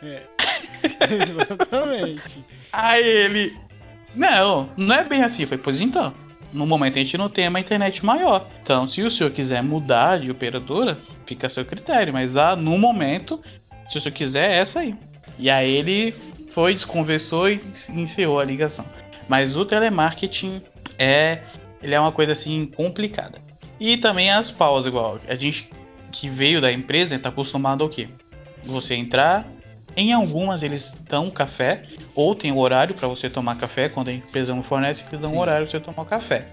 É. 0.03 0.23
Exatamente. 1.23 2.43
Aí 2.71 3.03
ele, 3.03 3.57
não, 4.13 4.69
não 4.75 4.95
é 4.95 5.03
bem 5.03 5.23
assim. 5.23 5.43
Eu 5.43 5.47
falei, 5.47 5.63
pois 5.63 5.79
então 5.79 6.13
no 6.55 6.65
momento 6.65 6.95
a 6.97 7.01
gente 7.01 7.17
não 7.17 7.29
tem 7.29 7.47
uma 7.47 7.59
internet 7.59 8.03
maior. 8.03 8.47
Então, 8.63 8.87
se 8.87 9.01
o 9.01 9.11
senhor 9.11 9.29
quiser 9.31 9.61
mudar 9.61 10.19
de 10.19 10.31
operadora, 10.31 10.97
fica 11.25 11.47
a 11.47 11.49
seu 11.49 11.65
critério. 11.65 12.13
Mas 12.13 12.35
ah, 12.35 12.55
no 12.55 12.77
momento, 12.77 13.41
se 13.89 13.97
o 13.97 14.01
senhor 14.01 14.13
quiser, 14.13 14.51
é 14.51 14.55
essa 14.55 14.79
aí. 14.79 14.95
E 15.37 15.49
aí 15.49 15.69
ele 15.69 16.15
foi, 16.51 16.73
desconversou 16.73 17.49
e 17.49 17.61
encerrou 17.89 18.39
a 18.39 18.43
ligação. 18.43 18.85
Mas 19.27 19.55
o 19.55 19.65
telemarketing 19.65 20.61
é, 20.97 21.41
ele 21.85 21.93
é 21.93 21.99
uma 21.99 22.11
coisa 22.11 22.31
assim 22.31 22.65
complicada. 22.65 23.39
E 23.79 23.95
também 23.97 24.31
as 24.31 24.49
pausas, 24.49 24.87
igual 24.87 25.19
a 25.27 25.35
gente 25.35 25.69
que 26.11 26.27
veio 26.27 26.59
da 26.59 26.71
empresa 26.71 27.13
está 27.15 27.29
acostumado 27.29 27.83
ao 27.83 27.89
quê? 27.89 28.09
Você 28.63 28.95
entrar, 28.95 29.45
em 29.95 30.11
algumas 30.11 30.63
eles 30.63 30.91
dão 31.07 31.29
café, 31.29 31.83
ou 32.15 32.33
tem 32.33 32.51
o 32.51 32.57
horário 32.57 32.95
para 32.95 33.07
você 33.07 33.29
tomar 33.29 33.55
café, 33.57 33.87
quando 33.87 34.09
a 34.09 34.13
empresa 34.13 34.55
não 34.55 34.63
fornece, 34.63 35.03
eles 35.07 35.19
dão 35.19 35.29
Sim. 35.29 35.37
horário 35.37 35.67
para 35.67 35.79
você 35.79 35.85
tomar 35.85 36.05
café. 36.05 36.47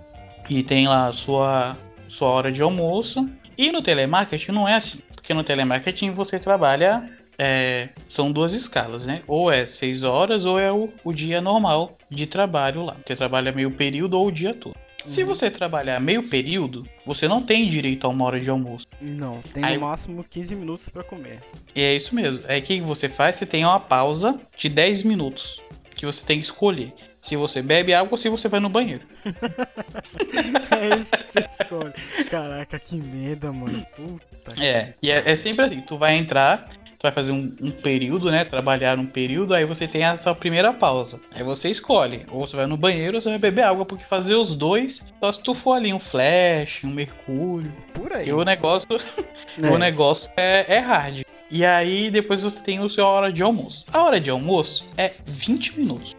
E 0.50 0.62
tem 0.62 0.86
lá 0.86 1.06
a 1.06 1.12
sua, 1.14 1.74
sua 2.08 2.28
hora 2.28 2.52
de 2.52 2.60
almoço. 2.60 3.26
E 3.56 3.72
no 3.72 3.80
telemarketing 3.80 4.52
não 4.52 4.68
é 4.68 4.74
assim, 4.74 4.98
porque 5.14 5.32
no 5.32 5.42
telemarketing 5.42 6.10
você 6.10 6.38
trabalha. 6.38 7.08
É, 7.38 7.88
são 8.10 8.30
duas 8.30 8.52
escalas, 8.52 9.06
né? 9.06 9.22
Ou 9.26 9.50
é 9.50 9.66
seis 9.66 10.02
horas 10.02 10.44
ou 10.44 10.60
é 10.60 10.70
o, 10.70 10.90
o 11.02 11.12
dia 11.14 11.40
normal 11.40 11.96
de 12.10 12.26
trabalho 12.26 12.84
lá. 12.84 12.94
Você 13.04 13.16
trabalha 13.16 13.50
meio 13.50 13.70
período 13.70 14.18
ou 14.18 14.26
o 14.26 14.30
dia 14.30 14.52
todo. 14.52 14.76
Se 15.07 15.23
uhum. 15.23 15.27
você 15.27 15.50
trabalhar 15.50 16.00
meio 16.00 16.29
período, 16.29 16.87
você 17.05 17.27
não 17.27 17.42
tem 17.42 17.69
direito 17.69 18.07
a 18.07 18.11
uma 18.11 18.25
hora 18.25 18.40
de 18.40 18.48
almoço. 18.48 18.87
Não, 19.00 19.40
tem 19.53 19.65
Aí... 19.65 19.75
no 19.75 19.87
máximo 19.87 20.25
15 20.25 20.57
minutos 20.57 20.88
para 20.88 21.03
comer. 21.03 21.40
E 21.75 21.83
é 21.83 21.94
isso 21.94 22.15
mesmo. 22.15 22.40
Aí 22.46 22.61
o 22.61 22.63
que 22.63 22.81
você 22.81 23.09
faz? 23.09 23.37
Você 23.37 23.46
tem 23.46 23.65
uma 23.65 23.81
pausa 23.81 24.38
de 24.57 24.69
10 24.69 25.03
minutos 25.03 25.61
que 25.94 26.07
você 26.07 26.23
tem 26.25 26.38
que 26.38 26.44
escolher. 26.44 26.92
Se 27.21 27.37
você 27.37 27.63
bebe 27.63 27.94
água 27.94 28.13
ou 28.13 28.19
se 28.19 28.29
você 28.29 28.48
vai 28.48 28.59
no 28.59 28.69
banheiro. 28.69 29.07
é 30.71 30.96
isso 30.96 31.13
que 31.13 31.23
você 31.23 31.40
escolhe. 31.40 31.92
Caraca, 32.29 32.79
que 32.81 32.96
merda, 32.96 33.53
mano. 33.53 33.87
Puta. 33.94 34.61
É, 34.61 34.94
e 35.00 35.09
é, 35.09 35.31
é 35.31 35.37
sempre 35.37 35.65
assim: 35.65 35.81
tu 35.83 35.96
vai 35.96 36.17
entrar, 36.17 36.69
vai 37.03 37.13
fazer 37.13 37.33
um, 37.33 37.53
um, 37.61 37.71
período, 37.71 38.31
né? 38.31 38.44
Trabalhar 38.44 38.98
um 38.98 39.07
período, 39.07 39.55
aí 39.55 39.65
você 39.65 39.88
tem 39.88 40.05
essa 40.05 40.35
primeira 40.35 40.73
pausa. 40.73 41.19
Aí 41.35 41.42
você 41.42 41.71
escolhe, 41.71 42.25
ou 42.31 42.40
você 42.40 42.57
vai 42.57 42.67
no 42.67 42.77
banheiro 42.77 43.17
ou 43.17 43.21
você 43.21 43.29
vai 43.29 43.38
beber 43.38 43.65
água, 43.65 43.85
porque 43.85 44.05
fazer 44.05 44.35
os 44.35 44.57
dois, 44.57 45.05
só 45.21 45.33
se 45.33 45.42
tu 45.42 45.53
for 45.55 45.73
ali 45.73 45.92
um 45.92 46.00
flash, 46.00 46.85
um 46.85 46.90
mercúrio. 46.90 47.73
Por 47.92 48.13
aí. 48.13 48.29
E 48.29 48.33
o 48.33 48.44
negócio, 48.44 48.88
é. 49.61 49.67
o 49.67 49.79
negócio 49.79 50.31
é, 50.37 50.77
é 50.77 50.79
hard. 50.79 51.23
E 51.50 51.67
aí 51.67 52.11
depois 52.11 52.42
você 52.42 52.59
tem 52.61 52.81
o 52.81 52.88
seu 52.88 53.05
hora 53.05 53.33
de 53.33 53.42
almoço. 53.42 53.85
A 53.92 54.03
hora 54.03 54.19
de 54.19 54.31
almoço 54.31 54.85
é 54.96 55.13
20 55.27 55.79
minutos. 55.79 56.17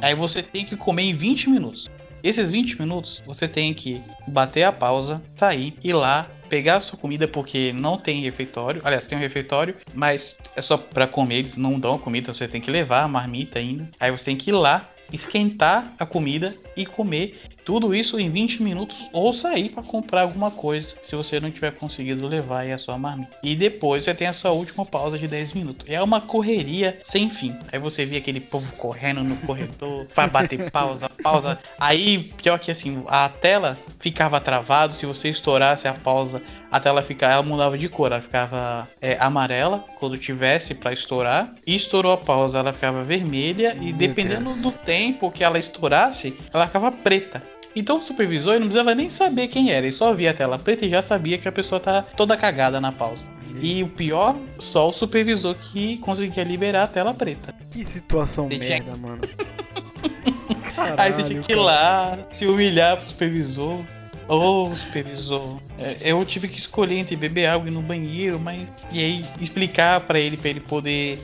Aí 0.00 0.14
você 0.14 0.42
tem 0.42 0.64
que 0.64 0.76
comer 0.76 1.02
em 1.02 1.14
20 1.14 1.50
minutos. 1.50 1.90
Esses 2.22 2.50
20 2.50 2.78
minutos 2.78 3.22
você 3.26 3.48
tem 3.48 3.72
que 3.72 4.00
bater 4.28 4.64
a 4.64 4.72
pausa, 4.72 5.22
sair, 5.36 5.74
ir 5.82 5.94
lá, 5.94 6.28
pegar 6.48 6.76
a 6.76 6.80
sua 6.80 6.98
comida 6.98 7.26
porque 7.26 7.72
não 7.72 7.96
tem 7.96 8.22
refeitório. 8.22 8.80
Aliás, 8.84 9.06
tem 9.06 9.16
um 9.16 9.20
refeitório, 9.20 9.76
mas 9.94 10.36
é 10.54 10.60
só 10.60 10.76
para 10.76 11.06
comer, 11.06 11.36
eles 11.36 11.56
não 11.56 11.78
dão 11.78 11.96
comida, 11.96 12.34
você 12.34 12.46
tem 12.46 12.60
que 12.60 12.70
levar 12.70 13.04
a 13.04 13.08
marmita 13.08 13.58
ainda. 13.58 13.88
Aí 13.98 14.10
você 14.10 14.24
tem 14.24 14.36
que 14.36 14.50
ir 14.50 14.54
lá, 14.54 14.90
esquentar 15.12 15.92
a 15.98 16.04
comida 16.04 16.54
e 16.76 16.84
comer 16.84 17.40
tudo 17.70 17.94
isso 17.94 18.18
em 18.18 18.28
20 18.28 18.64
minutos 18.64 19.08
ou 19.12 19.32
sair 19.32 19.68
para 19.68 19.84
comprar 19.84 20.22
alguma 20.22 20.50
coisa 20.50 20.92
se 21.04 21.14
você 21.14 21.38
não 21.38 21.52
tiver 21.52 21.70
conseguido 21.70 22.26
levar 22.26 22.62
aí 22.62 22.72
a 22.72 22.78
sua 22.78 22.98
marmita. 22.98 23.30
E 23.44 23.54
depois 23.54 24.02
você 24.02 24.12
tem 24.12 24.26
a 24.26 24.32
sua 24.32 24.50
última 24.50 24.84
pausa 24.84 25.16
de 25.16 25.28
10 25.28 25.52
minutos. 25.52 25.88
É 25.88 26.02
uma 26.02 26.20
correria 26.20 26.98
sem 27.00 27.30
fim. 27.30 27.56
Aí 27.70 27.78
você 27.78 28.04
vê 28.04 28.16
aquele 28.16 28.40
povo 28.40 28.72
correndo 28.72 29.22
no 29.22 29.36
corredor 29.36 30.04
para 30.12 30.26
bater 30.26 30.68
pausa, 30.72 31.08
pausa. 31.22 31.60
Aí, 31.78 32.32
pior 32.42 32.58
que 32.58 32.72
assim, 32.72 33.04
a 33.06 33.28
tela 33.28 33.78
ficava 34.00 34.40
travado 34.40 34.96
se 34.96 35.06
você 35.06 35.28
estourasse 35.28 35.86
a 35.86 35.94
pausa 35.94 36.42
a 36.70 36.78
tela 36.78 37.02
ficava, 37.02 37.32
ela 37.34 37.42
mudava 37.42 37.76
de 37.76 37.88
cor, 37.88 38.12
ela 38.12 38.22
ficava 38.22 38.88
é, 39.00 39.16
amarela 39.18 39.84
quando 39.98 40.16
tivesse 40.16 40.72
para 40.74 40.92
estourar, 40.92 41.52
e 41.66 41.74
estourou 41.74 42.12
a 42.12 42.16
pausa, 42.16 42.58
ela 42.58 42.72
ficava 42.72 43.02
vermelha, 43.02 43.76
e 43.80 43.92
dependendo 43.92 44.54
do 44.62 44.70
tempo 44.70 45.30
que 45.30 45.42
ela 45.42 45.58
estourasse, 45.58 46.36
ela 46.52 46.66
ficava 46.66 46.92
preta. 46.92 47.42
Então 47.74 47.98
o 47.98 48.02
supervisor 48.02 48.54
não 48.54 48.66
precisava 48.66 48.94
nem 48.94 49.08
saber 49.08 49.48
quem 49.48 49.70
era, 49.70 49.86
ele 49.86 49.94
só 49.94 50.12
via 50.12 50.30
a 50.30 50.34
tela 50.34 50.58
preta 50.58 50.84
e 50.84 50.90
já 50.90 51.02
sabia 51.02 51.38
que 51.38 51.48
a 51.48 51.52
pessoa 51.52 51.80
tá 51.80 52.02
toda 52.02 52.36
cagada 52.36 52.80
na 52.80 52.90
pausa. 52.90 53.24
E 53.60 53.82
o 53.82 53.88
pior, 53.88 54.36
só 54.58 54.88
o 54.88 54.92
supervisor 54.92 55.54
que 55.54 55.98
conseguia 55.98 56.44
liberar 56.44 56.84
a 56.84 56.86
tela 56.86 57.12
preta. 57.12 57.54
Que 57.70 57.84
situação 57.84 58.48
você 58.48 58.58
merda, 58.58 58.90
tinha... 58.92 58.96
mano. 58.96 59.20
Caralho, 60.74 61.00
Aí 61.00 61.12
você 61.12 61.24
tinha 61.24 61.42
que 61.42 61.52
ir 61.52 61.56
lá, 61.56 62.18
se 62.30 62.46
humilhar 62.46 62.96
pro 62.96 63.06
supervisor. 63.06 63.80
Ô, 64.28 64.68
oh, 64.70 64.74
supervisor, 64.76 65.58
é, 65.76 65.96
eu 66.00 66.24
tive 66.24 66.46
que 66.46 66.58
escolher 66.58 66.98
entre 66.98 67.16
beber 67.16 67.46
água 67.46 67.66
e 67.66 67.70
ir 67.70 67.74
no 67.74 67.82
banheiro, 67.82 68.38
mas. 68.38 68.66
E 68.92 69.00
aí 69.00 69.24
explicar 69.40 70.00
para 70.02 70.20
ele, 70.20 70.36
para 70.36 70.50
ele 70.50 70.60
poder 70.60 71.18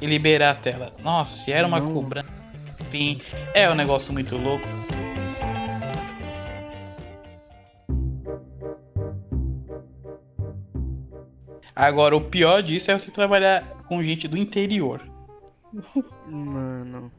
liberar 0.00 0.50
a 0.50 0.54
tela. 0.54 0.92
Nossa, 1.02 1.50
era 1.50 1.66
uma 1.66 1.80
Não. 1.80 1.92
cobrança. 1.92 2.30
Enfim, 2.80 3.20
é 3.52 3.68
um 3.68 3.74
negócio 3.74 4.12
muito 4.12 4.36
louco. 4.36 4.68
Agora, 11.74 12.16
o 12.16 12.20
pior 12.20 12.62
disso 12.62 12.90
é 12.90 12.98
você 12.98 13.10
trabalhar 13.10 13.62
com 13.88 14.02
gente 14.02 14.28
do 14.28 14.36
interior. 14.36 15.00
Mano. 16.26 17.10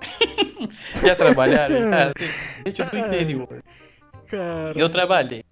Já 1.04 1.16
trabalharam? 1.16 1.76
Ah, 1.92 2.12
gente 2.64 2.82
do 2.84 2.98
interior. 2.98 3.62
Cara. 4.28 4.78
Eu 4.78 4.88
trabalhei. 4.88 5.44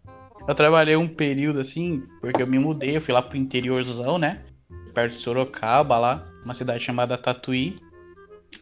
Eu 0.46 0.54
trabalhei 0.54 0.96
um 0.96 1.08
período 1.08 1.60
assim, 1.60 2.02
porque 2.20 2.42
eu 2.42 2.46
me 2.46 2.58
mudei, 2.58 2.96
eu 2.96 3.00
fui 3.00 3.14
lá 3.14 3.22
pro 3.22 3.36
interiorzão, 3.36 4.18
né? 4.18 4.42
Perto 4.92 5.14
de 5.14 5.18
Sorocaba, 5.18 5.96
lá, 5.96 6.26
uma 6.44 6.54
cidade 6.54 6.84
chamada 6.84 7.16
Tatuí. 7.16 7.78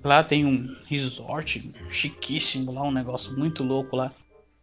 Lá 0.03 0.23
tem 0.23 0.47
um 0.47 0.75
resort 0.87 1.73
chiquíssimo 1.91 2.73
lá, 2.73 2.83
um 2.83 2.93
negócio 2.93 3.37
muito 3.37 3.63
louco 3.63 3.97
lá. 3.97 4.13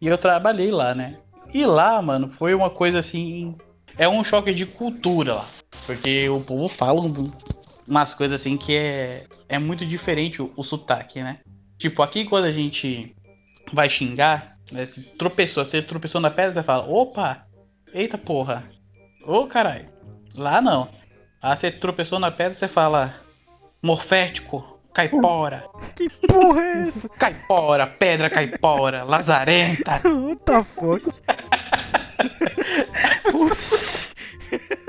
E 0.00 0.06
eu 0.06 0.16
trabalhei 0.16 0.70
lá, 0.70 0.94
né? 0.94 1.18
E 1.52 1.64
lá, 1.66 2.00
mano, 2.00 2.30
foi 2.38 2.54
uma 2.54 2.70
coisa 2.70 2.98
assim. 2.98 3.54
É 3.96 4.08
um 4.08 4.24
choque 4.24 4.52
de 4.54 4.66
cultura 4.66 5.34
lá. 5.34 5.48
Porque 5.86 6.28
o 6.30 6.40
povo 6.40 6.68
fala 6.68 7.00
umas 7.86 8.14
coisas 8.14 8.40
assim 8.40 8.56
que 8.56 8.76
é, 8.76 9.26
é 9.48 9.58
muito 9.58 9.84
diferente 9.86 10.40
o, 10.40 10.52
o 10.56 10.62
sotaque, 10.62 11.22
né? 11.22 11.38
Tipo, 11.78 12.02
aqui 12.02 12.24
quando 12.24 12.44
a 12.44 12.52
gente 12.52 13.14
vai 13.72 13.88
xingar, 13.88 14.56
né? 14.70 14.86
Se 14.86 15.02
tropeçou, 15.02 15.64
você 15.64 15.82
tropeçou 15.82 16.20
na 16.20 16.30
pedra, 16.30 16.52
você 16.52 16.62
fala, 16.62 16.86
opa, 16.88 17.44
eita 17.92 18.18
porra, 18.18 18.64
ô 19.24 19.46
caralho. 19.46 19.88
Lá 20.36 20.60
não. 20.60 20.88
Ah, 21.42 21.56
você 21.56 21.70
tropeçou 21.70 22.18
na 22.18 22.30
pedra, 22.30 22.54
você 22.54 22.68
fala, 22.68 23.14
morfético, 23.82 24.78
caipora. 24.92 25.64
Que 25.96 26.08
porra 26.26 26.62
é 26.62 26.88
essa? 26.88 27.08
Caipora, 27.08 27.86
pedra 27.86 28.30
caipora, 28.30 29.02
lazarenta. 29.04 30.00
What 30.08 30.42
the 30.44 30.64
fuck? 30.64 31.59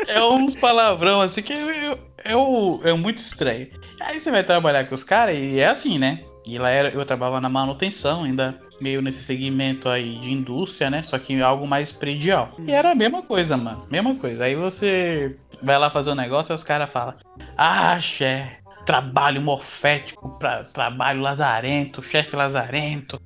É 0.08 0.24
uns 0.24 0.56
palavrão 0.56 1.22
assim 1.22 1.42
que 1.42 1.54
é, 1.54 1.98
é, 2.24 2.90
é 2.90 2.94
muito 2.94 3.20
estranho. 3.20 3.68
Aí 4.00 4.20
você 4.20 4.32
vai 4.32 4.44
trabalhar 4.44 4.86
com 4.86 4.96
os 4.96 5.04
caras 5.04 5.36
e 5.36 5.60
é 5.60 5.68
assim, 5.68 6.00
né? 6.00 6.24
E 6.46 6.58
lá 6.58 6.70
era, 6.70 6.90
eu 6.90 7.06
trabalhava 7.06 7.40
na 7.40 7.50
manutenção, 7.50 8.24
ainda 8.24 8.60
meio 8.80 9.02
nesse 9.02 9.24
segmento 9.24 9.88
aí 9.88 10.18
de 10.20 10.32
indústria, 10.32 10.90
né? 10.90 11.04
Só 11.04 11.20
que 11.20 11.40
algo 11.42 11.68
mais 11.68 11.92
predial. 11.92 12.56
E 12.66 12.72
era 12.72 12.92
a 12.92 12.96
mesma 12.96 13.22
coisa, 13.22 13.56
mano. 13.56 13.86
Mesma 13.92 14.16
coisa. 14.16 14.46
Aí 14.46 14.56
você 14.56 15.38
vai 15.62 15.78
lá 15.78 15.92
fazer 15.92 16.10
um 16.10 16.16
negócio 16.16 16.52
e 16.52 16.56
os 16.56 16.64
caras 16.64 16.92
falam: 16.92 17.14
Ah, 17.56 18.00
chefe, 18.00 18.58
trabalho 18.86 19.42
morfético, 19.42 20.38
pra, 20.40 20.64
trabalho 20.64 21.22
lazarento, 21.22 22.02
chefe 22.02 22.36
lazarento. 22.36 23.22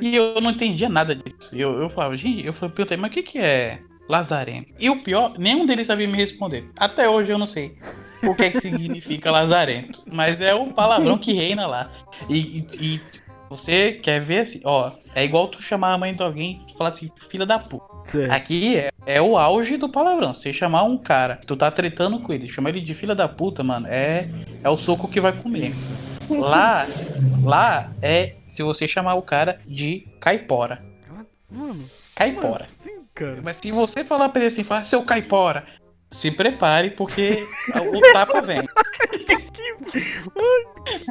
E 0.00 0.14
eu 0.14 0.40
não 0.40 0.50
entendia 0.50 0.88
nada 0.88 1.14
disso. 1.14 1.48
Eu, 1.52 1.80
eu 1.80 1.88
falava, 1.90 2.16
gente, 2.16 2.44
eu 2.44 2.52
perguntei, 2.52 2.96
mas 2.96 3.10
o 3.10 3.14
que, 3.14 3.22
que 3.22 3.38
é 3.38 3.78
lazarento? 4.08 4.74
E 4.78 4.88
o 4.88 5.02
pior, 5.02 5.38
nenhum 5.38 5.66
deles 5.66 5.86
sabia 5.86 6.08
me 6.08 6.16
responder. 6.16 6.70
Até 6.76 7.08
hoje 7.08 7.32
eu 7.32 7.38
não 7.38 7.46
sei 7.46 7.76
o 8.22 8.34
que, 8.34 8.44
é 8.44 8.50
que 8.50 8.60
significa 8.60 9.30
lazarento. 9.30 10.02
Mas 10.10 10.40
é 10.40 10.54
o 10.54 10.72
palavrão 10.72 11.18
que 11.18 11.32
reina 11.32 11.66
lá. 11.66 11.90
E, 12.28 12.38
e, 12.38 12.66
e, 12.94 13.00
você 13.48 13.92
quer 13.92 14.20
ver 14.20 14.40
assim, 14.40 14.60
ó, 14.64 14.92
é 15.14 15.24
igual 15.24 15.48
tu 15.48 15.62
chamar 15.62 15.94
a 15.94 15.98
mãe 15.98 16.14
de 16.14 16.22
alguém 16.22 16.60
e 16.68 16.76
falar 16.76 16.90
assim, 16.90 17.10
filha 17.30 17.46
da 17.46 17.58
puta. 17.58 17.86
Sim. 18.04 18.24
Aqui 18.30 18.76
é, 18.76 18.90
é, 19.06 19.22
o 19.22 19.38
auge 19.38 19.76
do 19.76 19.88
palavrão. 19.88 20.34
Você 20.34 20.52
chamar 20.52 20.82
um 20.82 20.98
cara 20.98 21.36
que 21.36 21.46
tu 21.46 21.56
tá 21.56 21.70
tretando 21.70 22.20
com 22.20 22.32
ele, 22.32 22.48
chamar 22.48 22.70
ele 22.70 22.80
de 22.80 22.94
filha 22.94 23.14
da 23.14 23.28
puta, 23.28 23.62
mano, 23.62 23.86
é, 23.88 24.28
é 24.62 24.68
o 24.68 24.76
soco 24.76 25.08
que 25.08 25.20
vai 25.20 25.32
comer. 25.32 25.72
Lá, 26.28 26.86
lá 27.42 27.90
é 28.02 28.34
se 28.54 28.62
você 28.62 28.86
chamar 28.86 29.14
o 29.14 29.22
cara 29.22 29.60
de 29.66 30.06
caipora. 30.20 30.82
Mano, 31.50 31.88
caipora. 32.14 32.64
Assim, 32.64 32.97
cara? 33.18 33.40
Mas 33.42 33.56
se 33.56 33.72
você 33.72 34.04
falar 34.04 34.28
pra 34.28 34.42
ele 34.42 34.52
assim, 34.52 34.64
fala, 34.64 34.84
seu 34.84 35.02
caipora, 35.04 35.66
se 36.10 36.30
prepare, 36.30 36.90
porque 36.90 37.46
o 37.92 38.12
tapa 38.12 38.40
vem. 38.40 38.62
que, 39.12 39.36
que, 39.36 39.74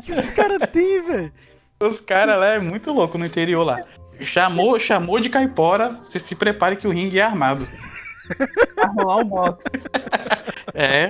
que 0.01 0.11
esse 0.11 0.31
cara 0.31 0.65
tem, 0.65 1.05
velho? 1.05 1.33
Os 1.79 1.99
caras 1.99 2.39
lá 2.39 2.47
é 2.47 2.59
muito 2.59 2.91
louco 2.91 3.17
no 3.17 3.25
interior 3.25 3.63
lá. 3.63 3.83
Chamou, 4.21 4.79
chamou 4.79 5.19
de 5.19 5.29
caipora, 5.29 5.89
você 5.89 6.17
se 6.17 6.33
prepare 6.33 6.77
que 6.77 6.87
o 6.87 6.91
ringue 6.91 7.19
é 7.19 7.23
armado. 7.23 7.67
Arrumar 8.77 9.17
o 9.17 9.25
box. 9.25 9.65
É, 10.73 11.09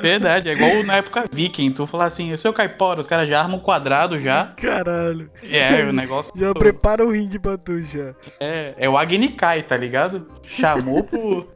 verdade. 0.00 0.48
É 0.48 0.52
igual 0.52 0.82
na 0.84 0.96
época 0.96 1.24
viking. 1.32 1.72
Tu 1.72 1.86
falar 1.86 2.06
assim, 2.06 2.30
eu 2.30 2.38
sou 2.38 2.52
caipora, 2.52 3.00
os 3.00 3.06
caras 3.06 3.28
já 3.28 3.40
armam 3.40 3.58
um 3.58 3.62
quadrado 3.62 4.18
já. 4.18 4.52
Caralho. 4.56 5.28
É, 5.42 5.84
o 5.84 5.92
negócio. 5.92 6.32
Já 6.36 6.48
todo. 6.48 6.58
prepara 6.58 7.04
o 7.04 7.10
ringue 7.10 7.38
pra 7.38 7.56
tu 7.56 7.82
já. 7.82 8.14
É, 8.38 8.74
é 8.76 8.88
o 8.88 8.96
Agnikai, 8.96 9.62
tá 9.62 9.76
ligado? 9.76 10.26
Chamou 10.44 11.04
pro. 11.04 11.48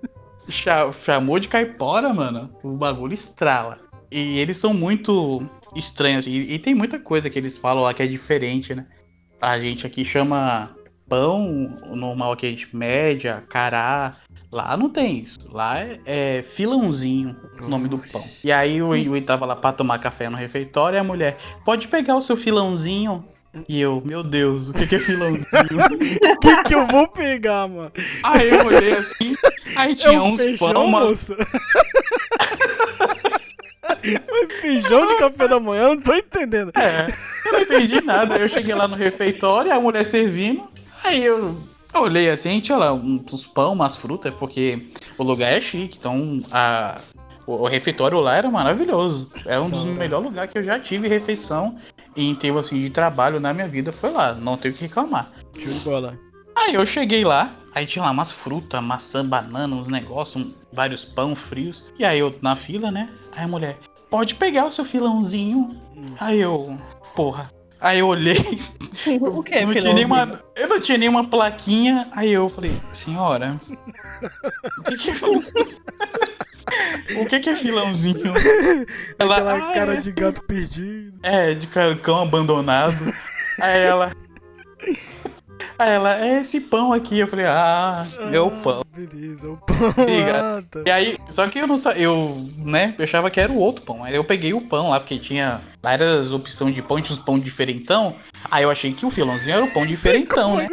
chamou 1.05 1.39
de 1.39 1.49
caipora, 1.49 2.13
mano. 2.13 2.51
O 2.63 2.73
bagulho 2.73 3.15
estrala. 3.15 3.79
E 4.11 4.39
eles 4.39 4.57
são 4.57 4.73
muito 4.73 5.43
estranhos. 5.75 6.27
E, 6.27 6.55
e 6.55 6.59
tem 6.59 6.75
muita 6.75 6.99
coisa 6.99 7.29
que 7.29 7.39
eles 7.39 7.59
falam 7.59 7.83
lá 7.83 7.93
que 7.93 8.03
é 8.03 8.07
diferente, 8.07 8.75
né? 8.75 8.87
A 9.41 9.59
gente 9.59 9.87
aqui 9.87 10.05
chama 10.05 10.75
pão, 11.09 11.77
normal 11.95 12.33
aqui 12.33 12.47
a 12.47 12.51
gente 12.51 12.75
média, 12.75 13.43
cará. 13.49 14.17
Lá 14.51 14.77
não 14.77 14.89
tem 14.89 15.19
isso. 15.19 15.41
Lá 15.51 15.81
é, 15.81 15.99
é 16.07 16.45
filãozinho 16.55 17.37
o 17.61 17.69
nome 17.69 17.89
do 17.89 17.99
pão. 17.99 18.23
E 18.45 18.53
aí 18.53 18.81
o 18.81 18.95
Yui 18.95 19.21
tava 19.21 19.45
lá 19.45 19.57
pra 19.57 19.73
tomar 19.73 19.99
café 19.99 20.29
no 20.29 20.37
refeitório 20.37 20.97
e 20.97 21.01
a 21.01 21.05
mulher, 21.05 21.39
pode 21.65 21.89
pegar 21.89 22.17
o 22.17 22.23
seu 22.23 22.37
filãozinho? 22.37 23.25
E 23.69 23.81
eu, 23.81 24.03
meu 24.05 24.23
Deus, 24.23 24.69
o 24.69 24.73
que, 24.73 24.87
que 24.87 24.97
é 24.97 24.99
filãozinho? 24.99 25.45
O 26.25 26.39
que, 26.39 26.63
que 26.65 26.75
eu 26.75 26.87
vou 26.87 27.09
pegar, 27.09 27.69
mano? 27.69 27.93
Aí 28.23 28.51
eu 28.51 28.67
olhei 28.67 28.95
assim, 28.95 29.37
aí 29.77 29.95
tinha 29.95 30.15
é 30.15 30.21
um 30.21 30.33
uns 30.33 30.37
feijão, 30.37 30.73
pão, 30.73 30.89
moça. 30.89 31.37
feijão 34.61 35.07
de 35.07 35.15
café 35.17 35.49
da 35.49 35.61
manhã, 35.61 35.85
eu 35.85 35.95
não 35.95 36.03
tô 36.03 36.15
entendendo. 36.15 36.73
É, 36.77 37.13
eu 37.47 37.53
não 37.53 37.61
entendi 37.61 38.01
nada. 38.01 38.37
Eu 38.37 38.49
cheguei 38.49 38.75
lá 38.75 38.89
no 38.89 38.97
refeitório, 38.97 39.73
a 39.73 39.81
mulher 39.81 40.05
servindo, 40.05 40.69
aí 41.05 41.25
eu 41.25 41.57
olhei 41.95 42.29
assim, 42.31 42.61
tinha 42.61 42.77
lá 42.79 42.93
uns 42.93 43.47
pão, 43.47 43.73
umas 43.73 43.95
frutas, 43.95 44.35
porque 44.35 44.91
o 45.17 45.23
lugar 45.23 45.53
é 45.53 45.61
chique, 45.61 45.97
então 45.99 46.41
a, 46.51 47.01
O, 47.47 47.53
o 47.65 47.67
refeitório 47.69 48.19
lá 48.21 48.37
era 48.37 48.51
maravilhoso. 48.51 49.29
É 49.47 49.61
um 49.61 49.69
dos 49.69 49.83
Da 49.85 49.91
hora. 49.91 49.99
melhores 49.99 50.27
lugares 50.27 50.51
que 50.53 50.59
eu 50.59 50.65
já 50.65 50.81
tive 50.81 51.09
refeição 51.09 51.77
em 52.17 52.35
termos 52.35 52.67
assim, 52.67 52.81
de 52.81 52.89
trabalho 52.91 53.39
na 53.39 53.53
minha 53.53 53.69
vida. 53.69 53.93
Foi 53.93 54.11
lá, 54.11 54.33
não 54.33 54.57
tenho 54.57 54.73
o 54.73 54.77
que 54.77 54.85
reclamar. 54.85 55.31
Show 55.59 55.73
de 55.73 55.81
bola. 55.81 56.19
Aí 56.57 56.75
eu 56.75 56.87
cheguei 56.87 57.23
lá, 57.25 57.51
aí 57.75 57.85
tinha 57.85 58.05
lá 58.05 58.11
umas 58.13 58.31
frutas, 58.31 58.83
maçã, 58.83 59.25
banana, 59.27 59.75
uns 59.77 59.89
negócios, 59.89 60.47
vários 60.73 61.05
pão 61.05 61.37
frios. 61.37 61.85
E 61.99 62.05
aí 62.05 62.19
eu 62.19 62.35
na 62.41 62.57
fila, 62.57 62.91
né? 62.91 63.11
Aí 63.37 63.45
a 63.45 63.49
mulher, 63.49 63.77
pode 64.09 64.35
pegar 64.37 64.65
o 64.67 64.73
seu 64.73 64.85
filãozinho. 64.85 65.77
Hum. 65.97 66.15
Aí 66.21 66.41
eu, 66.41 66.77
porra. 67.15 67.51
Aí 67.85 67.99
eu 67.99 68.09
olhei, 68.09 68.63
O 69.21 69.43
que 69.43 69.55
é 69.55 69.67
não 69.67 69.75
tinha 69.75 69.93
nenhuma, 69.93 70.41
eu 70.57 70.69
não 70.69 70.81
tinha 70.81 70.97
nenhuma 70.97 71.29
plaquinha. 71.29 72.09
Aí 72.13 72.33
eu 72.33 72.49
falei, 72.49 72.73
senhora, 72.95 73.61
o 74.79 74.83
que 74.85 74.97
que 74.97 75.11
é, 75.11 75.15
o 77.21 77.27
que 77.29 77.41
que 77.41 77.51
é 77.51 77.57
filãozinho? 77.57 78.23
Ela, 79.19 79.37
Aquela 79.37 79.71
"Ah, 79.71 79.75
cara 79.75 79.95
é 79.97 80.01
de 80.01 80.11
gato 80.13 80.43
perdido. 80.45 81.19
é, 81.23 81.53
de 81.53 81.67
cão 81.67 82.23
abandonado. 82.23 83.13
Aí 83.61 83.83
ela. 83.83 84.13
Aí 85.79 85.91
ela, 85.91 86.25
é 86.25 86.41
esse 86.41 86.59
pão 86.59 86.91
aqui. 86.93 87.19
Eu 87.19 87.29
falei, 87.29 87.45
ah, 87.47 88.07
é 88.33 88.41
o 88.41 88.51
pão. 88.51 88.81
Ah, 88.81 88.99
Beleza, 88.99 89.51
o 89.51 89.57
pão. 89.59 89.77
Liga. 90.07 90.41
Ah, 90.59 90.63
tá. 90.71 90.81
E 90.87 90.91
aí, 90.91 91.19
só 91.29 91.47
que 91.49 91.59
eu 91.59 91.67
não 91.67 91.77
sabia, 91.77 92.05
eu, 92.05 92.49
né, 92.57 92.95
eu 92.97 93.05
achava 93.05 93.31
que 93.31 93.39
era 93.41 93.53
o 93.53 93.59
outro 93.59 93.83
pão. 93.85 94.03
Aí 94.03 94.15
eu 94.15 94.25
peguei 94.25 94.55
o 94.55 94.61
pão 94.63 94.89
lá, 94.89 94.99
porque 94.99 95.19
tinha 95.19 95.61
várias 95.85 96.33
opções 96.33 96.75
de 96.75 96.81
pão, 96.81 97.03
tinha 97.03 97.15
uns 97.15 97.23
pão 97.23 97.39
diferentão. 97.39 98.17
Aí 98.51 98.65
eu 98.65 98.71
achei 98.71 98.95
que 98.95 99.05
o 99.05 99.11
filãozinho 99.11 99.57
era 99.57 99.65
o 99.65 99.71
pão 99.71 99.87
diferentão, 99.87 100.57
né? 100.57 100.67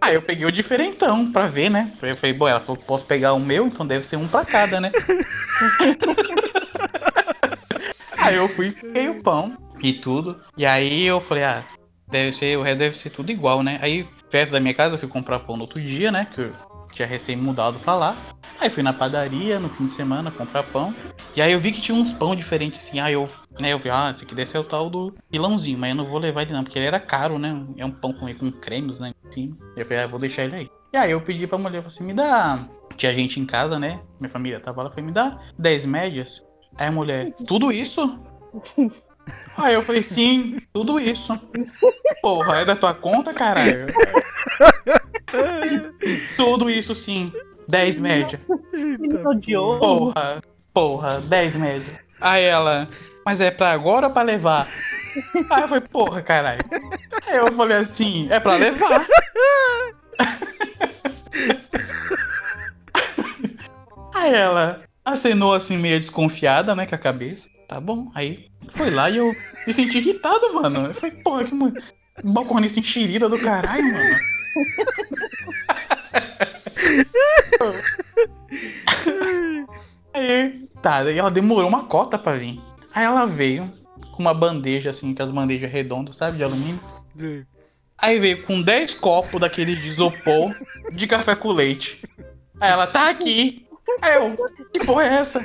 Aí 0.00 0.14
eu 0.14 0.22
peguei 0.22 0.46
o 0.46 0.50
diferentão 0.50 1.30
pra 1.30 1.46
ver, 1.46 1.70
né? 1.70 1.92
Eu 2.02 2.16
falei, 2.16 2.32
bom, 2.32 2.48
ela 2.48 2.60
falou 2.60 2.78
que 2.78 2.86
posso 2.86 3.04
pegar 3.04 3.34
o 3.34 3.38
meu, 3.38 3.66
então 3.66 3.86
deve 3.86 4.06
ser 4.06 4.16
um 4.16 4.26
pra 4.26 4.42
cada, 4.42 4.80
né? 4.80 4.90
aí 8.16 8.36
eu 8.36 8.48
fui, 8.48 8.72
peguei 8.72 9.10
o 9.10 9.22
pão 9.22 9.58
e 9.82 9.92
tudo. 9.92 10.40
E 10.56 10.64
aí 10.64 11.04
eu 11.04 11.20
falei, 11.20 11.44
ah, 11.44 11.62
deve 12.08 12.32
ser, 12.32 12.56
o 12.56 12.62
resto 12.62 12.78
deve 12.78 12.96
ser 12.96 13.10
tudo 13.10 13.30
igual, 13.30 13.62
né? 13.62 13.78
Aí 13.82 14.08
perto 14.30 14.52
da 14.52 14.60
minha 14.60 14.72
casa 14.72 14.94
eu 14.94 14.98
fui 14.98 15.08
comprar 15.08 15.40
pão 15.40 15.58
no 15.58 15.64
outro 15.64 15.78
dia, 15.78 16.10
né? 16.10 16.26
Que 16.34 16.40
eu 16.40 16.54
tinha 16.94 17.08
recém 17.08 17.36
mudado 17.36 17.78
pra 17.80 17.94
lá. 17.94 18.16
Aí 18.60 18.70
fui 18.70 18.82
na 18.82 18.92
padaria 18.92 19.58
no 19.58 19.68
fim 19.68 19.86
de 19.86 19.92
semana 19.92 20.30
comprar 20.30 20.62
pão. 20.62 20.94
E 21.34 21.42
aí 21.42 21.52
eu 21.52 21.60
vi 21.60 21.72
que 21.72 21.80
tinha 21.80 21.96
uns 21.96 22.12
pão 22.12 22.34
diferentes 22.34 22.78
assim. 22.78 23.00
Aí 23.00 23.14
eu, 23.14 23.28
né, 23.58 23.72
eu 23.72 23.78
vi, 23.78 23.90
ah, 23.90 24.12
esse 24.14 24.24
aqui 24.24 24.34
deve 24.34 24.50
ser 24.50 24.58
o 24.58 24.64
tal 24.64 24.88
do 24.88 25.12
pilãozinho, 25.30 25.78
mas 25.78 25.90
eu 25.90 25.96
não 25.96 26.06
vou 26.06 26.18
levar 26.18 26.42
ele 26.42 26.52
não, 26.52 26.62
porque 26.62 26.78
ele 26.78 26.86
era 26.86 27.00
caro, 27.00 27.38
né? 27.38 27.62
É 27.76 27.84
um 27.84 27.90
pão 27.90 28.12
com, 28.12 28.32
com 28.34 28.52
cremes, 28.52 28.98
né? 28.98 29.12
E 29.36 29.50
eu 29.76 29.84
falei, 29.84 30.04
ah, 30.04 30.06
vou 30.06 30.20
deixar 30.20 30.44
ele 30.44 30.56
aí. 30.56 30.70
E 30.92 30.96
aí 30.96 31.10
eu 31.10 31.20
pedi 31.20 31.46
pra 31.46 31.58
mulher, 31.58 31.78
eu 31.78 31.82
falei 31.82 31.96
assim, 31.96 32.04
me 32.04 32.14
dá. 32.14 32.68
Tinha 32.96 33.12
gente 33.12 33.40
em 33.40 33.44
casa, 33.44 33.78
né? 33.78 34.00
Minha 34.20 34.30
família 34.30 34.60
tava 34.60 34.82
lá, 34.82 34.90
falei, 34.90 35.04
me 35.04 35.12
dá 35.12 35.38
10 35.58 35.84
médias. 35.86 36.42
Aí 36.76 36.86
a 36.86 36.92
mulher, 36.92 37.32
tudo 37.46 37.72
isso? 37.72 38.18
Aí 39.56 39.74
eu 39.74 39.82
falei, 39.82 40.02
sim, 40.02 40.58
tudo 40.72 41.00
isso. 41.00 41.38
Porra, 42.22 42.60
é 42.60 42.64
da 42.64 42.76
tua 42.76 42.94
conta, 42.94 43.32
caralho? 43.32 43.86
tudo 46.36 46.70
isso 46.70 46.94
sim. 46.94 47.32
10 47.68 47.98
média. 47.98 48.40
Odiou. 49.24 49.78
Porra, 49.78 50.42
porra, 50.72 51.20
10 51.20 51.56
média. 51.56 52.00
Aí 52.20 52.44
ela, 52.44 52.88
mas 53.24 53.40
é 53.40 53.50
pra 53.50 53.72
agora 53.72 54.06
ou 54.08 54.12
pra 54.12 54.22
levar? 54.22 54.68
Aí 55.50 55.62
eu 55.62 55.68
falei, 55.68 55.84
porra, 55.90 56.22
caralho. 56.22 56.60
Aí 57.26 57.36
eu 57.36 57.52
falei 57.52 57.78
assim, 57.78 58.28
é 58.30 58.38
pra 58.40 58.56
levar. 58.56 59.06
Aí 64.14 64.32
ela 64.32 64.82
acenou 65.04 65.52
assim, 65.54 65.76
meio 65.76 65.98
desconfiada, 66.00 66.74
né, 66.74 66.86
com 66.86 66.94
a 66.94 66.98
cabeça. 66.98 67.48
Tá 67.68 67.80
bom, 67.80 68.10
aí 68.14 68.46
foi 68.70 68.90
lá 68.90 69.10
e 69.10 69.16
eu 69.16 69.32
me 69.66 69.72
senti 69.72 69.98
irritado, 69.98 70.54
mano. 70.54 70.86
Eu 70.86 70.94
falei, 70.94 71.16
porra, 71.16 71.44
que 71.44 71.54
balconista 72.22 72.78
enxerida 72.78 73.28
do 73.28 73.38
caralho, 73.38 73.84
mano. 73.84 74.16
Aí, 80.12 80.68
tá, 80.80 81.02
daí 81.02 81.18
ela 81.18 81.30
demorou 81.30 81.68
uma 81.68 81.84
cota 81.84 82.18
pra 82.18 82.34
vir. 82.34 82.60
Aí 82.92 83.04
ela 83.04 83.26
veio 83.26 83.72
com 84.12 84.22
uma 84.22 84.32
bandeja, 84.32 84.90
assim, 84.90 85.12
com 85.14 85.22
as 85.22 85.30
bandejas 85.30 85.70
redondas, 85.70 86.16
sabe, 86.16 86.36
de 86.36 86.44
alumínio. 86.44 86.80
Sim. 87.16 87.44
Aí 87.98 88.20
veio 88.20 88.44
com 88.44 88.60
10 88.62 88.94
copos 88.94 89.40
daquele 89.40 89.74
de 89.74 89.88
isopor 89.88 90.54
de 90.92 91.06
café 91.06 91.34
com 91.34 91.52
leite. 91.52 92.02
Aí 92.60 92.70
ela, 92.70 92.86
tá 92.86 93.08
aqui. 93.08 93.66
Aí 94.02 94.14
eu, 94.14 94.36
que 94.72 94.84
porra 94.84 95.04
é 95.04 95.14
essa? 95.14 95.40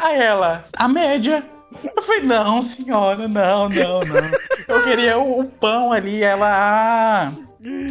Aí 0.00 0.20
ela, 0.20 0.64
a 0.76 0.88
média. 0.88 1.44
Eu 1.96 2.02
falei, 2.02 2.22
não, 2.22 2.62
senhora, 2.62 3.26
não, 3.28 3.68
não, 3.68 4.00
não. 4.00 4.30
Eu 4.68 4.84
queria 4.84 5.18
o, 5.18 5.40
o 5.40 5.44
pão 5.44 5.92
ali. 5.92 6.22
Ela, 6.22 6.48
ah, 6.48 7.32